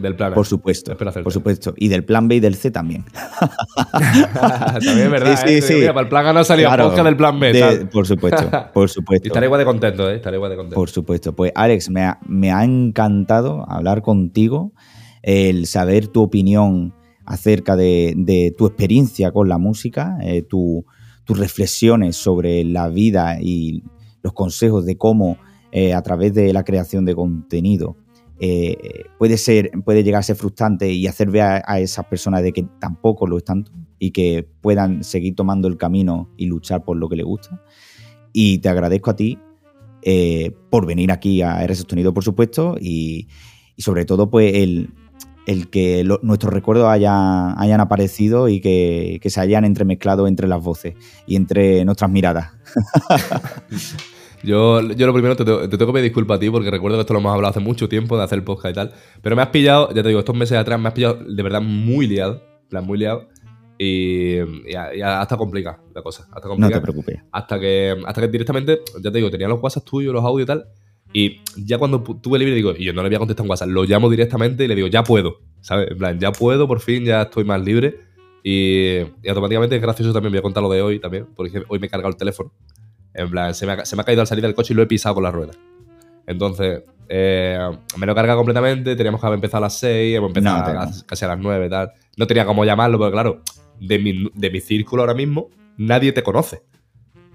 Del 0.00 0.14
plan. 0.16 0.34
por 0.34 0.46
supuesto. 0.46 0.94
Por 0.96 1.32
supuesto. 1.32 1.72
Y 1.76 1.88
del 1.88 2.04
plan 2.04 2.28
B 2.28 2.36
y 2.36 2.40
del 2.40 2.54
C 2.56 2.70
también. 2.70 3.04
También 3.92 4.98
es 4.98 5.10
verdad. 5.10 5.36
Sí, 5.40 5.48
sí, 5.48 5.54
¿eh? 5.54 5.62
sí. 5.62 5.74
Mira, 5.76 5.94
para 5.94 6.04
el 6.04 6.08
plan 6.08 6.26
A 6.26 6.32
no 6.32 6.40
ha 6.40 6.44
salido 6.44 6.68
Claro, 6.68 6.84
podcast 6.84 7.04
del 7.06 7.16
plan 7.16 7.40
B. 7.40 7.52
de- 7.52 7.86
por 7.86 8.06
supuesto. 8.06 8.50
Por 8.74 8.88
supuesto. 8.90 9.26
Y 9.26 9.28
estaré 9.28 9.46
igual 9.46 9.58
de 9.60 9.64
contento, 9.64 10.10
¿eh? 10.10 10.16
Estaré 10.16 10.36
igual 10.36 10.50
de 10.50 10.56
contento. 10.56 10.74
Por 10.76 10.90
supuesto. 10.90 11.34
Pues 11.34 11.52
Alex, 11.54 11.90
me 11.90 12.02
ha, 12.02 12.18
me 12.26 12.52
ha 12.52 12.64
encantado 12.64 13.64
hablar 13.70 14.02
contigo, 14.02 14.72
el 15.22 15.66
saber 15.66 16.08
tu 16.08 16.22
opinión 16.22 16.94
acerca 17.24 17.76
de, 17.76 18.14
de 18.16 18.52
tu 18.56 18.66
experiencia 18.66 19.30
con 19.32 19.48
la 19.48 19.58
música, 19.58 20.18
eh, 20.22 20.42
tu- 20.42 20.84
tus 21.24 21.38
reflexiones 21.38 22.16
sobre 22.16 22.64
la 22.64 22.88
vida 22.88 23.38
y 23.40 23.82
los 24.22 24.32
consejos 24.32 24.84
de 24.84 24.96
cómo 24.96 25.38
eh, 25.70 25.94
a 25.94 26.02
través 26.02 26.34
de 26.34 26.52
la 26.52 26.64
creación 26.64 27.04
de 27.04 27.14
contenido 27.14 27.96
eh, 28.44 29.04
puede, 29.18 29.38
ser, 29.38 29.70
puede 29.84 30.02
llegar 30.02 30.18
a 30.18 30.22
ser 30.24 30.34
frustrante 30.34 30.92
y 30.92 31.06
hacer 31.06 31.30
ver 31.30 31.62
a, 31.64 31.78
esas 31.78 32.06
personas 32.06 32.42
de 32.42 32.52
que 32.52 32.66
tampoco 32.80 33.28
lo 33.28 33.38
es 33.38 33.44
tanto 33.44 33.70
y 34.00 34.10
que 34.10 34.48
puedan 34.60 35.04
seguir 35.04 35.36
tomando 35.36 35.68
el 35.68 35.76
camino 35.76 36.28
y 36.36 36.46
luchar 36.46 36.84
por 36.84 36.96
lo 36.96 37.08
que 37.08 37.14
les 37.14 37.24
gusta. 37.24 37.62
Y 38.32 38.58
te 38.58 38.68
agradezco 38.68 39.12
a 39.12 39.14
ti 39.14 39.38
eh, 40.02 40.50
por 40.70 40.86
venir 40.86 41.12
aquí 41.12 41.40
a 41.40 41.62
R 41.62 41.72
Sostenido, 41.76 42.12
por 42.12 42.24
supuesto, 42.24 42.74
y, 42.80 43.28
y 43.76 43.82
sobre 43.82 44.04
todo, 44.06 44.28
pues, 44.28 44.52
el, 44.56 44.90
el 45.46 45.70
que 45.70 46.04
nuestros 46.22 46.52
recuerdos 46.52 46.88
hayan, 46.88 47.54
hayan 47.58 47.80
aparecido 47.80 48.48
y 48.48 48.60
que, 48.60 49.20
que 49.22 49.30
se 49.30 49.40
hayan 49.40 49.64
entremezclado 49.64 50.26
entre 50.26 50.48
las 50.48 50.60
voces 50.60 50.94
y 51.28 51.36
entre 51.36 51.84
nuestras 51.84 52.10
miradas. 52.10 52.50
Yo, 54.42 54.80
yo 54.80 55.06
lo 55.06 55.12
primero 55.12 55.36
te, 55.36 55.44
tengo- 55.44 55.60
te 55.68 55.68
tengo 55.78 55.86
que 55.86 55.92
pedir 55.92 56.04
disculpas 56.10 56.36
a 56.36 56.40
ti 56.40 56.50
porque 56.50 56.70
recuerdo 56.70 56.96
que 56.96 57.02
esto 57.02 57.12
lo 57.14 57.20
hemos 57.20 57.32
hablado 57.34 57.50
hace 57.50 57.60
mucho 57.60 57.88
tiempo 57.88 58.16
de 58.16 58.24
hacer 58.24 58.38
el 58.38 58.44
podcast 58.44 58.72
y 58.72 58.74
tal. 58.74 58.92
Pero 59.22 59.36
me 59.36 59.42
has 59.42 59.48
pillado, 59.48 59.88
ya 59.94 60.02
te 60.02 60.08
digo, 60.08 60.20
estos 60.20 60.34
meses 60.36 60.58
atrás 60.58 60.80
me 60.80 60.88
has 60.88 60.94
pillado 60.94 61.14
de 61.24 61.42
verdad 61.42 61.60
muy 61.62 62.06
liado. 62.06 62.42
plan, 62.68 62.84
muy 62.84 62.98
liado. 62.98 63.28
Y, 63.78 64.38
hasta 65.04 65.36
complica 65.36 65.80
la 65.94 66.02
cosa. 66.02 66.24
Hasta 66.32 66.48
No 66.48 66.54
complica. 66.54 66.74
te 66.74 66.80
preocupes. 66.80 67.20
hasta 67.32 67.58
que, 67.60 67.96
hasta 68.06 68.20
que 68.20 68.28
directamente, 68.28 68.80
ya 69.02 69.10
te 69.10 69.18
digo, 69.18 69.30
tenía 69.30 69.48
los 69.48 69.60
WhatsApp 69.62 69.84
tuyos, 69.84 70.12
los 70.14 70.24
audios 70.24 70.44
y 70.44 70.46
tal. 70.46 70.64
Y 71.14 71.40
ya 71.56 71.78
cuando 71.78 72.02
tuve 72.02 72.38
libre, 72.38 72.54
digo, 72.54 72.72
y 72.76 72.84
yo 72.84 72.92
no 72.94 73.02
le 73.02 73.08
voy 73.10 73.16
a 73.16 73.18
contestar 73.18 73.44
en 73.44 73.50
WhatsApp, 73.50 73.68
lo 73.68 73.84
llamo 73.84 74.08
directamente 74.08 74.64
y 74.64 74.68
le 74.68 74.74
digo, 74.74 74.86
ya 74.88 75.02
puedo, 75.04 75.40
¿sabes? 75.60 75.90
En 75.90 75.98
plan, 75.98 76.18
ya 76.18 76.32
puedo, 76.32 76.66
por 76.66 76.80
fin, 76.80 77.04
ya 77.04 77.22
estoy 77.22 77.44
más 77.44 77.62
libre. 77.62 77.98
Y, 78.42 78.98
y 79.22 79.28
automáticamente 79.28 79.76
es 79.76 79.82
gracioso 79.82 80.12
también, 80.12 80.32
voy 80.32 80.38
a 80.38 80.42
contar 80.42 80.62
lo 80.62 80.70
de 80.70 80.80
hoy 80.80 80.98
también, 81.00 81.26
porque 81.36 81.62
hoy 81.68 81.78
me 81.78 81.86
he 81.86 81.90
cargado 81.90 82.08
el 82.10 82.16
teléfono. 82.16 82.52
En 83.14 83.30
plan, 83.30 83.54
se 83.54 83.66
me 83.66 83.72
ha, 83.72 83.84
se 83.84 83.94
me 83.96 84.02
ha 84.02 84.04
caído 84.04 84.20
al 84.22 84.26
salir 84.26 84.42
del 84.42 84.54
coche 84.54 84.72
y 84.72 84.76
lo 84.76 84.82
he 84.82 84.86
pisado 84.86 85.14
con 85.14 85.24
la 85.24 85.30
rueda. 85.30 85.52
Entonces, 86.26 86.82
eh, 87.08 87.58
me 87.98 88.06
lo 88.06 88.12
he 88.12 88.14
cargado 88.14 88.38
completamente, 88.38 88.96
teníamos 88.96 89.20
que 89.20 89.26
haber 89.26 89.36
empezado 89.36 89.58
a 89.58 89.66
las 89.66 89.78
6, 89.78 90.16
hemos 90.16 90.30
empezado 90.30 90.72
No, 90.74 90.80
a- 90.80 90.90
casi 91.06 91.24
a 91.24 91.28
las 91.28 91.38
9 91.38 91.66
y 91.66 91.70
tal. 91.70 91.92
No 92.16 92.26
tenía 92.26 92.44
cómo 92.46 92.64
llamarlo, 92.64 92.98
porque 92.98 93.12
claro, 93.12 93.42
de 93.80 93.98
mi, 93.98 94.30
de 94.34 94.50
mi 94.50 94.60
círculo 94.60 95.02
ahora 95.02 95.14
mismo, 95.14 95.50
nadie 95.76 96.12
te 96.12 96.22
conoce. 96.22 96.62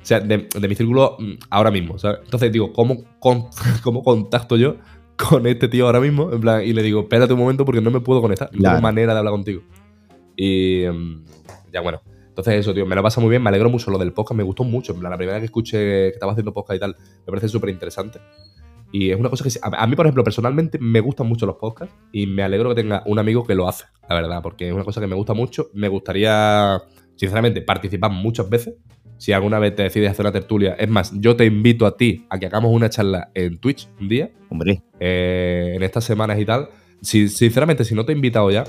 O 0.01 0.05
sea, 0.07 0.19
de, 0.21 0.47
de 0.59 0.67
mi 0.67 0.75
círculo 0.75 1.17
mm, 1.19 1.33
ahora 1.49 1.69
mismo, 1.69 1.99
¿sabes? 1.99 2.19
Entonces 2.23 2.51
digo, 2.51 2.71
¿cómo, 2.71 3.03
con- 3.19 3.47
cómo 3.83 4.03
contacto 4.03 4.55
yo 4.55 4.77
con 5.17 5.45
este 5.47 5.67
tío 5.67 5.85
ahora 5.87 5.99
mismo, 5.99 6.31
en 6.31 6.39
plan, 6.39 6.63
y 6.63 6.73
le 6.73 6.81
digo, 6.83 7.01
espérate 7.01 7.33
un 7.33 7.39
momento 7.39 7.65
porque 7.65 7.81
no 7.81 7.91
me 7.91 7.99
puedo 7.99 8.21
conectar, 8.21 8.49
no 8.53 8.61
tengo 8.69 8.81
manera 8.81 9.13
de 9.13 9.19
hablar 9.19 9.31
contigo. 9.33 9.61
Y 10.35 10.83
em, 10.83 11.23
ya 11.73 11.81
bueno, 11.81 12.01
entonces 12.37 12.59
eso, 12.61 12.73
tío, 12.73 12.85
me 12.85 12.95
lo 12.95 13.01
pasa 13.03 13.19
muy 13.19 13.29
bien, 13.29 13.41
me 13.41 13.49
alegro 13.49 13.69
mucho 13.69 13.89
lo 13.91 13.97
del 13.97 14.13
podcast, 14.13 14.37
me 14.37 14.43
gustó 14.43 14.63
mucho, 14.63 14.93
en 14.93 14.99
plan, 14.99 15.09
la 15.11 15.17
primera 15.17 15.37
vez 15.37 15.41
que 15.41 15.45
escuché 15.45 15.77
que 15.77 16.07
estaba 16.09 16.31
haciendo 16.33 16.53
podcast 16.53 16.77
y 16.77 16.79
tal, 16.79 16.95
me 16.99 17.25
parece 17.25 17.47
súper 17.49 17.69
interesante. 17.71 18.19
Y 18.91 19.09
es 19.11 19.19
una 19.19 19.29
cosa 19.29 19.43
que 19.43 19.49
sí- 19.49 19.59
a, 19.61 19.83
a 19.83 19.87
mí, 19.87 19.95
por 19.95 20.05
ejemplo, 20.05 20.23
personalmente 20.23 20.77
me 20.79 20.99
gustan 21.01 21.27
mucho 21.27 21.45
los 21.45 21.55
podcasts 21.57 21.93
y 22.11 22.25
me 22.27 22.43
alegro 22.43 22.69
que 22.69 22.75
tenga 22.81 23.03
un 23.05 23.19
amigo 23.19 23.45
que 23.45 23.53
lo 23.55 23.67
hace, 23.67 23.85
la 24.07 24.15
verdad, 24.15 24.41
porque 24.41 24.67
es 24.67 24.73
una 24.73 24.83
cosa 24.85 25.01
que 25.01 25.07
me 25.07 25.15
gusta 25.15 25.33
mucho. 25.33 25.69
Me 25.73 25.89
gustaría, 25.89 26.81
sinceramente, 27.15 27.61
participar 27.61 28.11
muchas 28.11 28.49
veces. 28.49 28.75
Si 29.17 29.33
alguna 29.33 29.57
vez 29.59 29.75
te 29.75 29.83
decides 29.83 30.11
hacer 30.11 30.25
una 30.25 30.31
tertulia, 30.31 30.75
es 30.79 30.87
más, 30.89 31.11
yo 31.19 31.35
te 31.35 31.43
invito 31.45 31.85
a 31.85 31.97
ti 31.97 32.25
a 32.29 32.37
que 32.39 32.45
hagamos 32.45 32.71
una 32.71 32.87
charla 32.89 33.29
en 33.33 33.57
Twitch 33.57 33.89
un 33.99 34.07
día, 34.07 34.29
Hombre, 34.49 34.83
eh, 34.99 35.73
en 35.75 35.83
estas 35.83 36.03
semanas 36.05 36.39
y 36.39 36.45
tal. 36.45 36.69
Si, 37.01 37.27
sinceramente, 37.27 37.83
si 37.83 37.93
no 37.93 38.05
te 38.05 38.13
he 38.13 38.15
invitado 38.15 38.49
ya, 38.51 38.63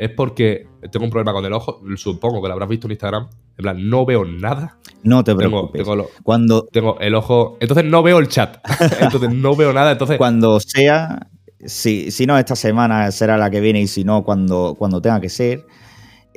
es 0.00 0.10
porque 0.10 0.66
tengo 0.90 1.04
un 1.04 1.10
problema 1.10 1.32
con 1.32 1.44
el 1.44 1.52
ojo. 1.52 1.80
Supongo 1.96 2.40
que 2.40 2.48
lo 2.48 2.54
habrás 2.54 2.68
visto 2.70 2.86
en 2.86 2.92
Instagram. 2.92 3.28
En 3.58 3.62
plan, 3.62 3.88
no 3.90 4.06
veo 4.06 4.24
nada. 4.24 4.78
no 5.02 5.22
te 5.22 5.32
Tengo, 5.34 5.38
preocupes. 5.50 5.82
tengo, 5.82 5.94
lo- 5.96 6.08
Cuando, 6.22 6.64
tengo 6.72 6.98
el 7.00 7.14
ojo. 7.14 7.58
Entonces 7.60 7.84
no 7.84 8.02
veo 8.02 8.18
el 8.18 8.28
chat. 8.28 8.56
Entonces 9.00 9.30
no 9.32 9.54
veo 9.54 9.72
nada. 9.74 9.92
Entonces. 9.92 10.16
cuando 10.16 10.58
sea, 10.58 11.28
si, 11.64 12.10
si 12.10 12.24
no 12.26 12.38
esta 12.38 12.56
semana 12.56 13.10
será 13.12 13.36
la 13.36 13.50
que 13.50 13.60
viene 13.60 13.82
y 13.82 13.86
si 13.86 14.02
no 14.02 14.24
cuando, 14.24 14.74
cuando 14.78 15.02
tenga 15.02 15.20
que 15.20 15.28
ser. 15.28 15.66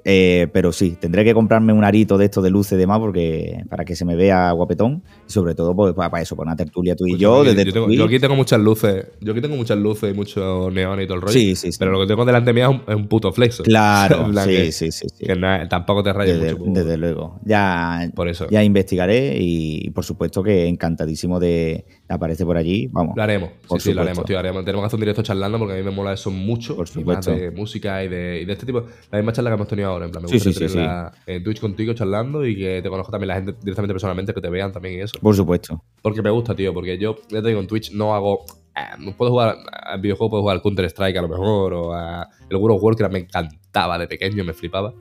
Eh, 0.06 0.48
pero 0.52 0.72
sí, 0.74 0.98
tendré 1.00 1.24
que 1.24 1.34
comprarme 1.34 1.72
un 1.72 1.84
arito 1.84 2.18
de 2.18 2.26
esto 2.26 2.42
de 2.42 2.50
luz 2.50 2.72
y 2.74 2.76
demás 2.76 3.00
porque 3.00 3.64
para 3.70 3.86
que 3.86 3.96
se 3.96 4.04
me 4.04 4.16
vea 4.16 4.52
guapetón 4.52 5.02
y 5.28 5.32
sobre 5.32 5.56
todo 5.56 5.74
pues, 5.76 5.94
para, 5.94 6.22
eso, 6.22 6.36
para 6.36 6.50
una 6.50 6.56
tertulia 6.58 6.94
tú 6.96 7.08
y 7.08 7.18
yo 7.18 7.44
desde 7.44 7.64
yo, 7.66 7.72
tengo- 7.74 7.90
yo 7.90 8.06
aquí 8.06 8.20
tengo 8.20 8.36
muchas 8.36 8.60
luces. 8.60 9.06
Yo 9.22 9.32
aquí 9.32 9.42
tengo 9.42 9.56
muchas 9.56 9.78
luces 9.78 10.14
y 10.14 10.14
mucho 10.14 10.70
neón 10.72 11.00
y 11.02 11.06
todo 11.06 11.16
el 11.16 11.22
rollo. 11.22 11.34
Sí, 11.34 11.56
sí, 11.56 11.72
sí. 11.72 11.78
Pero 11.80 11.92
lo 11.92 12.02
que 12.02 12.08
tengo 12.08 12.26
delante 12.26 12.52
mía 12.52 12.66
es 12.66 12.70
un, 12.72 12.82
es 12.88 12.96
un 12.96 13.08
puto 13.08 13.32
flexo. 13.32 13.64
Claro, 13.64 14.28
sí, 14.44 14.50
que- 14.50 14.72
sí, 14.74 14.92
sí, 14.92 15.08
sí. 15.10 15.26
Que 15.26 15.36
tampoco 15.70 16.04
te 16.04 16.12
rayes 16.12 16.40
Desde, 16.40 16.56
mucho. 16.56 16.72
desde 16.72 16.98
luego. 16.98 17.40
Ya, 17.46 18.10
Por 18.14 18.28
eso. 18.28 18.48
ya 18.50 18.64
investigaré 18.64 19.38
y, 19.40 19.90
por 19.92 20.04
supuesto 20.04 20.44
que 20.44 20.68
encantadísimo 20.68 21.40
de, 21.40 21.86
aparecer 22.10 22.46
por 22.46 22.58
allí. 22.58 22.88
Vamos. 22.92 23.16
Lo 23.16 23.24
haremos. 23.24 23.50
Por 23.68 23.80
sí, 23.82 23.90
sí, 23.90 23.94
lo 23.96 24.02
haremos, 24.02 24.26
tío. 24.26 24.38
Haremos. 24.38 24.64
Tenemos 24.66 24.84
que 24.84 24.88
hacer 24.88 24.98
un 24.98 25.02
directo 25.02 25.24
charlando 25.24 25.58
porque 25.58 25.74
a 25.74 25.78
mí 25.78 25.84
me 25.84 25.92
mola 25.92 26.14
eso 26.14 26.30
mucho. 26.30 26.76
Por 26.76 26.88
y 26.88 27.04
más 27.04 27.24
supuesto. 27.26 27.32
de 27.32 27.52
música 27.52 28.04
y 28.04 28.10
de, 28.10 28.42
y 28.42 28.46
de 28.46 28.54
este 28.54 28.66
tipo. 28.66 28.84
La 29.12 29.18
misma 29.18 29.32
charla 29.34 29.50
que 29.50 29.56
hemos 29.56 29.68
tenido 29.68 29.93
ahora. 29.94 30.06
En 30.06 30.12
plan, 30.12 30.24
me 30.24 30.28
Sí, 30.30 30.36
gustaría 30.36 30.54
sí, 30.60 30.68
sí, 30.68 30.74
tenerla 30.76 31.12
en 31.26 31.44
Twitch 31.44 31.60
contigo 31.62 31.94
charlando 31.94 32.46
y 32.46 32.56
que 32.58 32.82
te 32.82 32.90
conozca 32.90 33.12
también 33.12 33.30
la 33.30 33.36
gente 33.36 33.54
directamente 33.62 33.94
personalmente, 33.94 34.34
que 34.34 34.42
te 34.42 34.50
vean 34.50 34.72
también 34.72 34.96
y 35.00 35.02
eso. 35.02 35.18
Por 35.22 35.36
supuesto. 35.36 35.82
Porque 36.02 36.22
me 36.22 36.30
gusta, 36.30 36.56
tío. 36.56 36.74
Porque 36.74 36.98
yo, 36.98 37.16
ya 37.30 37.42
te 37.42 37.48
digo, 37.48 37.60
en 37.62 37.68
Twitch 37.68 37.92
no 37.94 38.14
hago. 38.14 38.44
eh, 38.76 38.82
no 39.00 39.16
puedo 39.16 39.32
jugar 39.32 39.56
al 39.72 40.02
videojuego, 40.02 40.30
puedo 40.32 40.42
jugar 40.44 40.56
al 40.58 40.62
Counter-Strike 40.64 41.18
a 41.18 41.22
lo 41.22 41.30
mejor, 41.30 41.74
o 41.74 41.94
a 41.94 42.28
el 42.50 42.58
World 42.58 42.78
of 42.78 42.84
Warcraft 42.84 43.14
me 43.14 43.20
encantaba 43.20 43.98
de 44.00 44.08
pequeño, 44.08 44.44
me 44.44 44.54
flipaba. 44.54 44.94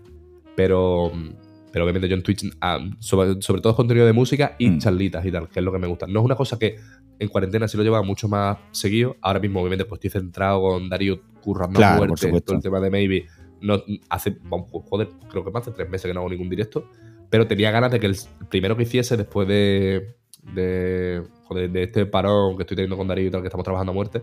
Pero, 0.54 1.10
pero 1.72 1.84
obviamente 1.84 2.08
yo 2.08 2.14
en 2.16 2.22
Twitch, 2.22 2.44
ah, 2.60 2.78
sobre, 2.98 3.40
sobre 3.40 3.62
todo 3.62 3.74
contenido 3.74 4.04
de 4.06 4.12
música 4.12 4.54
y 4.58 4.68
Mm. 4.68 4.78
charlitas 4.78 5.24
y 5.24 5.32
tal, 5.32 5.48
que 5.48 5.60
es 5.60 5.64
lo 5.64 5.72
que 5.72 5.78
me 5.78 5.86
gusta. 5.86 6.06
No 6.06 6.20
es 6.20 6.24
una 6.26 6.34
cosa 6.36 6.58
que 6.58 6.76
en 7.18 7.28
cuarentena 7.28 7.66
sí 7.68 7.76
lo 7.78 7.82
lleva 7.82 8.02
mucho 8.02 8.28
más 8.28 8.58
seguido. 8.72 9.16
Ahora 9.22 9.40
mismo, 9.40 9.60
obviamente, 9.60 9.84
pues 9.86 9.98
estoy 10.04 10.20
centrado 10.20 10.60
con 10.60 10.88
Darío 10.90 11.20
currando 11.40 11.78
a 11.78 11.80
Claro, 11.80 11.98
por 12.00 12.08
muerte, 12.08 12.40
todo 12.42 12.56
el 12.56 12.62
tema 12.62 12.80
de 12.80 12.90
Maybe. 12.90 13.26
No, 13.62 13.82
hace, 14.08 14.36
joder, 14.88 15.08
creo 15.30 15.44
que 15.44 15.50
más 15.50 15.64
de 15.64 15.72
tres 15.72 15.88
meses 15.88 16.06
que 16.06 16.14
no 16.14 16.20
hago 16.20 16.30
ningún 16.30 16.50
directo. 16.50 16.88
Pero 17.30 17.46
tenía 17.46 17.70
ganas 17.70 17.90
de 17.90 18.00
que 18.00 18.06
el 18.06 18.16
primero 18.50 18.76
que 18.76 18.82
hiciese 18.82 19.16
después 19.16 19.48
de, 19.48 20.16
de, 20.54 21.22
joder, 21.44 21.70
de 21.70 21.84
este 21.84 22.04
parón 22.06 22.56
que 22.56 22.64
estoy 22.64 22.76
teniendo 22.76 22.96
con 22.96 23.08
Darío 23.08 23.28
y 23.28 23.30
tal, 23.30 23.40
que 23.40 23.46
estamos 23.46 23.64
trabajando 23.64 23.92
a 23.92 23.94
muerte, 23.94 24.22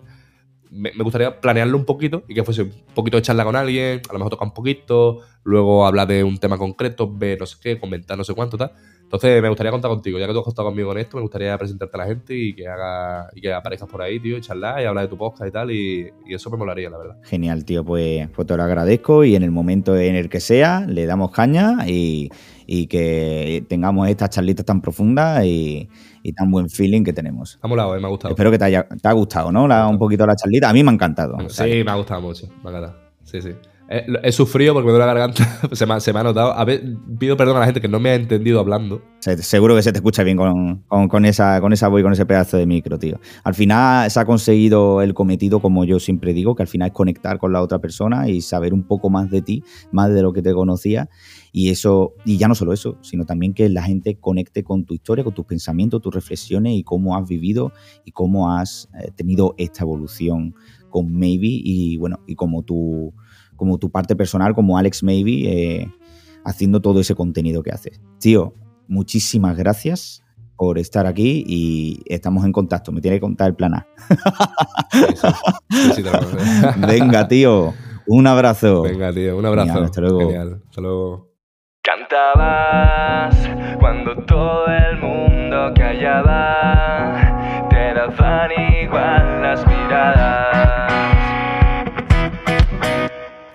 me, 0.69 0.91
me 0.93 1.03
gustaría 1.03 1.39
planearlo 1.41 1.77
un 1.77 1.85
poquito 1.85 2.23
y 2.27 2.35
que 2.35 2.43
fuese 2.43 2.63
un 2.63 2.71
poquito 2.93 3.17
de 3.17 3.23
charla 3.23 3.43
con 3.43 3.55
alguien, 3.55 4.01
a 4.07 4.13
lo 4.13 4.19
mejor 4.19 4.31
tocar 4.31 4.47
un 4.47 4.53
poquito, 4.53 5.21
luego 5.43 5.87
hablar 5.87 6.07
de 6.07 6.23
un 6.23 6.37
tema 6.37 6.57
concreto, 6.57 7.11
ver 7.11 7.39
no 7.39 7.45
sé 7.45 7.57
qué, 7.61 7.79
comentar 7.79 8.17
no 8.17 8.23
sé 8.23 8.33
cuánto, 8.33 8.57
tal. 8.57 8.73
Entonces 9.11 9.41
me 9.41 9.49
gustaría 9.49 9.71
contar 9.71 9.89
contigo, 9.89 10.19
ya 10.19 10.27
que 10.27 10.33
tú 10.33 10.39
has 10.39 10.45
contado 10.45 10.67
conmigo 10.67 10.91
en 10.91 10.99
esto, 10.99 11.17
me 11.17 11.23
gustaría 11.23 11.57
presentarte 11.57 11.97
a 11.97 11.99
la 12.01 12.05
gente 12.05 12.35
y 12.37 12.53
que 12.53 12.67
haga 12.67 13.27
y 13.33 13.41
que 13.41 13.51
aparezcas 13.51 13.89
por 13.89 14.03
ahí, 14.03 14.19
tío, 14.19 14.37
y 14.37 14.41
charlar 14.41 14.79
y 14.81 14.85
hablar 14.85 15.05
de 15.05 15.07
tu 15.09 15.17
podcast 15.17 15.47
y 15.49 15.51
tal, 15.51 15.71
y, 15.71 16.11
y 16.27 16.33
eso 16.35 16.51
me 16.51 16.57
molaría, 16.57 16.91
la 16.91 16.99
verdad. 16.99 17.15
Genial, 17.23 17.65
tío. 17.65 17.83
Pues, 17.83 18.29
pues 18.29 18.47
te 18.47 18.55
lo 18.55 18.61
agradezco 18.61 19.23
y 19.23 19.35
en 19.35 19.41
el 19.41 19.49
momento 19.49 19.97
en 19.97 20.13
el 20.15 20.29
que 20.29 20.39
sea, 20.39 20.81
le 20.87 21.07
damos 21.07 21.31
caña 21.31 21.87
y, 21.87 22.29
y 22.67 22.85
que 22.85 23.65
tengamos 23.67 24.07
estas 24.09 24.29
charlitas 24.29 24.63
tan 24.63 24.79
profundas 24.79 25.43
y, 25.43 25.89
y 26.21 26.33
tan 26.33 26.51
buen 26.51 26.69
feeling 26.69 27.03
que 27.03 27.11
tenemos. 27.13 27.57
Ha 27.63 27.67
molado, 27.67 27.95
eh, 27.95 27.99
me 27.99 28.05
ha 28.05 28.09
gustado. 28.11 28.35
Espero 28.35 28.51
que 28.51 28.59
te 28.59 28.65
haya 28.65 28.87
te 28.87 29.07
ha 29.07 29.13
gustado, 29.13 29.51
¿no? 29.51 29.67
La- 29.67 29.87
un 29.87 29.97
poquito 29.97 30.27
la 30.27 30.35
charlita. 30.35 30.69
A 30.69 30.73
mí 30.73 30.83
me 30.83 30.91
ha 30.91 30.93
encantado. 30.93 31.35
O 31.35 31.49
sea, 31.49 31.65
Sí, 31.65 31.83
me 31.83 31.89
ha 31.89 31.95
gustado 31.95 32.21
mucho, 32.21 32.45
me 32.63 32.69
ha 32.69 32.77
encantado. 32.77 32.95
Sí, 33.23 33.41
sí. 33.41 33.53
He, 33.91 34.05
he 34.21 34.31
sufrido 34.31 34.73
porque 34.73 34.85
me 34.85 34.91
duele 34.91 35.07
la 35.07 35.13
garganta, 35.13 35.43
se 35.75 35.85
me, 35.87 36.19
ha- 36.19 36.23
notado. 36.23 36.53
A 36.53 36.63
ver, 36.63 36.83
pido 37.17 37.35
perdón 37.35 37.57
a 37.57 37.61
la 37.61 37.65
gente 37.65 37.81
que 37.81 37.87
no 37.87 37.99
me 37.99 38.11
ha 38.11 38.15
entendido 38.15 38.59
hablando. 38.59 39.01
Se- 39.19 39.41
seguro 39.41 39.75
que 39.75 39.81
se 39.81 39.91
te 39.91 39.97
escucha 39.97 40.21
bien 40.21 40.37
con, 40.37 41.25
esa, 41.25 41.59
con 41.59 41.73
esa 41.73 41.87
voz 41.87 41.99
y 41.99 42.03
con 42.03 42.13
ese 42.13 42.25
pedazo 42.27 42.57
de 42.57 42.67
micro, 42.67 42.99
tío. 42.99 43.19
Al 43.43 43.55
final 43.55 44.11
se 44.11 44.19
ha 44.19 44.25
conseguido 44.25 45.01
el 45.01 45.15
cometido, 45.15 45.59
como 45.59 45.85
yo 45.85 45.99
siempre 45.99 46.33
digo, 46.33 46.53
que 46.55 46.61
al 46.61 46.67
final 46.67 46.89
es 46.89 46.93
conectar 46.93 47.39
con 47.39 47.51
la 47.51 47.63
otra 47.63 47.79
persona 47.79 48.29
y 48.29 48.41
saber 48.41 48.75
un 48.75 48.83
poco 48.83 49.09
más 49.09 49.31
de 49.31 49.41
ti, 49.41 49.63
más 49.91 50.13
de 50.13 50.21
lo 50.21 50.33
que 50.33 50.43
te 50.43 50.53
conocía. 50.53 51.09
Y 51.51 51.69
eso, 51.71 52.13
y 52.25 52.37
ya 52.37 52.47
no 52.47 52.53
solo 52.53 52.73
eso, 52.73 52.99
sino 53.01 53.25
también 53.25 53.55
que 53.55 53.69
la 53.69 53.81
gente 53.81 54.19
conecte 54.19 54.63
con 54.63 54.85
tu 54.85 54.93
historia, 54.93 55.23
con 55.23 55.33
tus 55.33 55.45
pensamientos, 55.45 55.99
tus 55.99 56.13
reflexiones 56.13 56.73
y 56.73 56.83
cómo 56.83 57.17
has 57.17 57.27
vivido 57.27 57.71
y 58.05 58.11
cómo 58.11 58.53
has 58.53 58.87
eh, 59.01 59.09
tenido 59.15 59.55
esta 59.57 59.83
evolución 59.83 60.53
con 60.91 61.11
Maybe 61.11 61.47
y 61.49 61.97
bueno, 61.97 62.19
y 62.27 62.35
como 62.35 62.61
tu, 62.63 63.13
como 63.59 63.77
tu 63.77 63.91
parte 63.91 64.15
personal, 64.15 64.55
como 64.55 64.77
Alex 64.77 65.03
Maybe, 65.03 65.43
eh, 65.45 65.91
haciendo 66.45 66.81
todo 66.81 67.01
ese 67.01 67.13
contenido 67.13 67.61
que 67.61 67.71
haces. 67.71 68.01
Tío, 68.19 68.55
muchísimas 68.87 69.57
gracias 69.57 70.23
por 70.55 70.79
estar 70.79 71.05
aquí 71.05 71.43
y 71.45 72.01
estamos 72.05 72.45
en 72.45 72.53
contacto. 72.53 72.91
Me 72.91 73.01
tiene 73.01 73.17
que 73.17 73.21
contar 73.21 73.49
el 73.49 73.55
plan 73.55 73.75
A. 73.75 73.87
Sí, 74.91 75.05
sí. 75.15 75.27
Sí. 75.95 76.03
Venga, 76.87 77.27
tío. 77.27 77.73
Un 78.07 78.25
abrazo. 78.25 78.81
Venga, 78.81 79.13
tío, 79.13 79.37
un 79.37 79.45
abrazo. 79.45 79.67
Genial, 79.67 79.85
hasta 79.85 80.01
luego. 80.01 80.19
Genial, 80.21 80.63
hasta 80.67 80.81
luego. 80.81 81.29
Cantabas 81.83 83.35
cuando 83.79 84.15
todo 84.25 84.65
el 84.67 84.97
mundo 84.99 85.71
callaba, 85.75 87.67
te 87.69 87.93
daban 87.93 88.51
igual 88.83 89.41
las 89.41 89.65
miradas. 89.67 90.38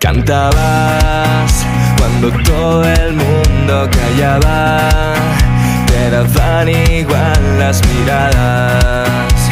Cantabas 0.05 1.65
cuando 1.97 2.29
todo 2.43 2.83
el 2.83 3.13
mundo 3.13 3.89
callaba, 3.89 4.91
te 5.87 6.11
daban 6.11 6.69
igual 6.69 7.41
las 7.57 7.81
miradas. 7.87 9.09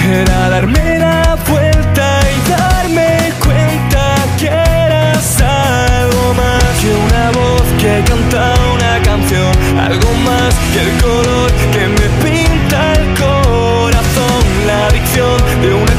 Era 0.08 0.50
darme 0.50 1.00
la 1.00 1.36
vuelta 1.50 2.20
y 2.30 2.52
darme 2.52 3.34
cuenta 3.44 4.14
que 4.38 4.46
eras 4.46 5.42
algo 5.42 6.36
más 6.36 6.64
que 6.80 6.92
una 7.08 7.32
voz 7.32 7.64
que 7.82 8.04
canta 8.08 8.54
una 8.76 9.02
canción, 9.02 9.52
algo 9.80 10.14
más 10.24 10.54
que 10.72 10.82
el 10.82 11.02
color 11.02 11.52
que 11.72 11.88
me 11.98 12.08
pinta 12.24 12.94
el 12.94 13.08
corazón, 13.18 14.44
la 14.68 14.86
adicción 14.86 15.38
de 15.64 15.74
un 15.74 15.93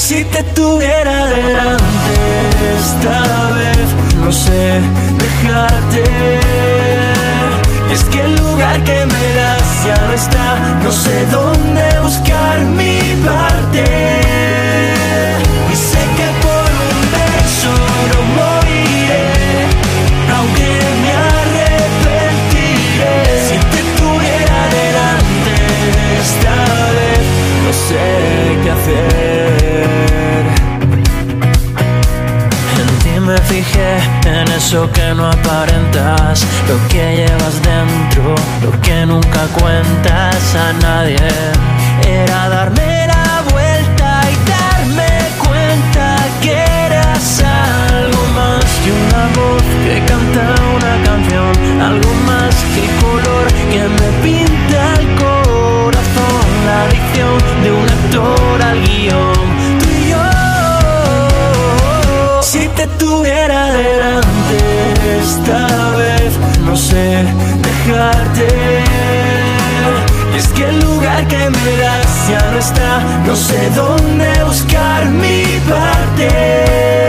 Si 0.00 0.24
te 0.24 0.42
tuviera 0.54 1.26
delante 1.26 2.14
esta 2.78 3.50
vez, 3.52 3.86
no 4.24 4.32
sé 4.32 4.80
dejarte. 5.18 6.04
Y 7.88 7.92
es 7.92 8.04
que 8.04 8.20
el 8.22 8.34
lugar 8.36 8.82
que 8.82 9.04
me 9.06 9.34
das 9.34 9.84
ya 9.86 10.06
no 10.06 10.12
está, 10.14 10.58
no 10.82 10.90
sé 10.90 11.26
dónde 11.26 12.00
buscar 12.02 12.60
mi 12.60 13.14
parte. 13.24 14.69
Eso 34.70 34.88
que 34.92 35.12
no 35.16 35.26
aparentas, 35.26 36.46
lo 36.68 36.76
que 36.88 37.16
llevas 37.16 37.60
dentro, 37.60 38.36
lo 38.62 38.70
que 38.80 39.04
nunca 39.04 39.48
cuentas 39.58 40.54
a 40.54 40.72
nadie. 40.74 41.16
Era 42.06 42.48
darme 42.48 43.08
la 43.08 43.42
vuelta 43.50 44.20
y 44.30 44.36
darme 44.48 45.10
cuenta 45.44 46.16
que 46.40 46.52
eras 46.86 47.42
algo 47.42 48.22
más 48.36 48.64
que 48.82 48.92
una 48.92 49.24
voz 49.38 49.62
que 49.84 50.04
canta 50.06 50.54
una 50.76 50.94
canción, 51.04 51.82
algo 51.82 52.14
más 52.28 52.54
que 52.72 52.86
color 53.02 53.46
que 53.72 53.82
me 53.98 54.08
pinta 54.22 54.89
ser 66.80 67.26
dejarte. 67.62 68.48
Y 70.34 70.38
es 70.38 70.48
que 70.48 70.64
el 70.64 70.80
lugar 70.80 71.26
que 71.28 71.50
me 71.50 71.76
das 71.76 72.28
ya 72.28 72.50
no 72.52 72.58
está, 72.58 73.00
no 73.26 73.36
sé 73.36 73.70
dónde 73.76 74.44
buscar 74.44 75.04
mi 75.06 75.44
parte. 75.68 76.99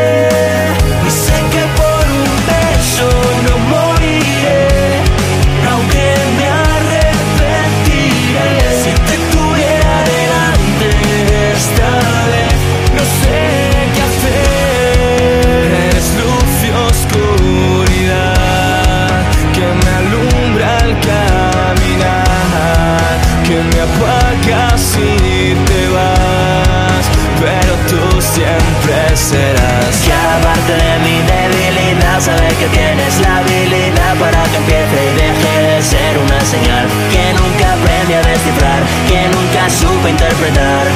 Parte 30.72 30.84
de 30.84 31.00
mi 31.00 31.18
debilidad, 31.22 32.20
saber 32.20 32.54
que 32.56 32.68
tienes 32.68 33.20
la 33.20 33.38
habilidad 33.38 34.16
para 34.20 34.44
que 34.44 34.58
empiece 34.58 35.00
y 35.06 35.14
deje 35.16 35.62
de 35.68 35.82
ser 35.82 36.18
una 36.18 36.42
señal 36.42 36.88
que 37.12 37.34
nunca 37.34 37.74
aprendí 37.74 38.14
a 38.14 38.22
descifrar, 38.22 38.84
que 39.08 39.28
nunca 39.30 39.70
supe 39.70 40.10
interpretar. 40.10 40.88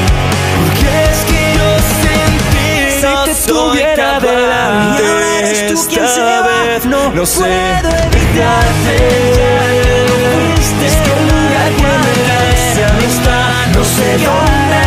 Porque 0.55 0.89
es 1.11 1.19
que 1.25 1.41
yo 1.57 1.69
sin 2.01 2.31
ti 2.51 3.01
no 3.01 3.23
te 3.23 3.33
tuviera 3.35 4.19
delante 4.19 5.03
esta 5.71 6.41
vez 6.41 6.85
no, 6.85 7.11
no 7.11 7.25
sé. 7.25 7.43
evitarte. 8.13 8.95
Es 10.85 10.95
que 10.97 11.13
lugar 11.31 11.69
que 11.77 11.83
me 11.83 12.13
ya 12.75 12.89
no 13.73 13.79
No 13.79 13.83
sé 13.83 14.17
dónde 14.23 14.85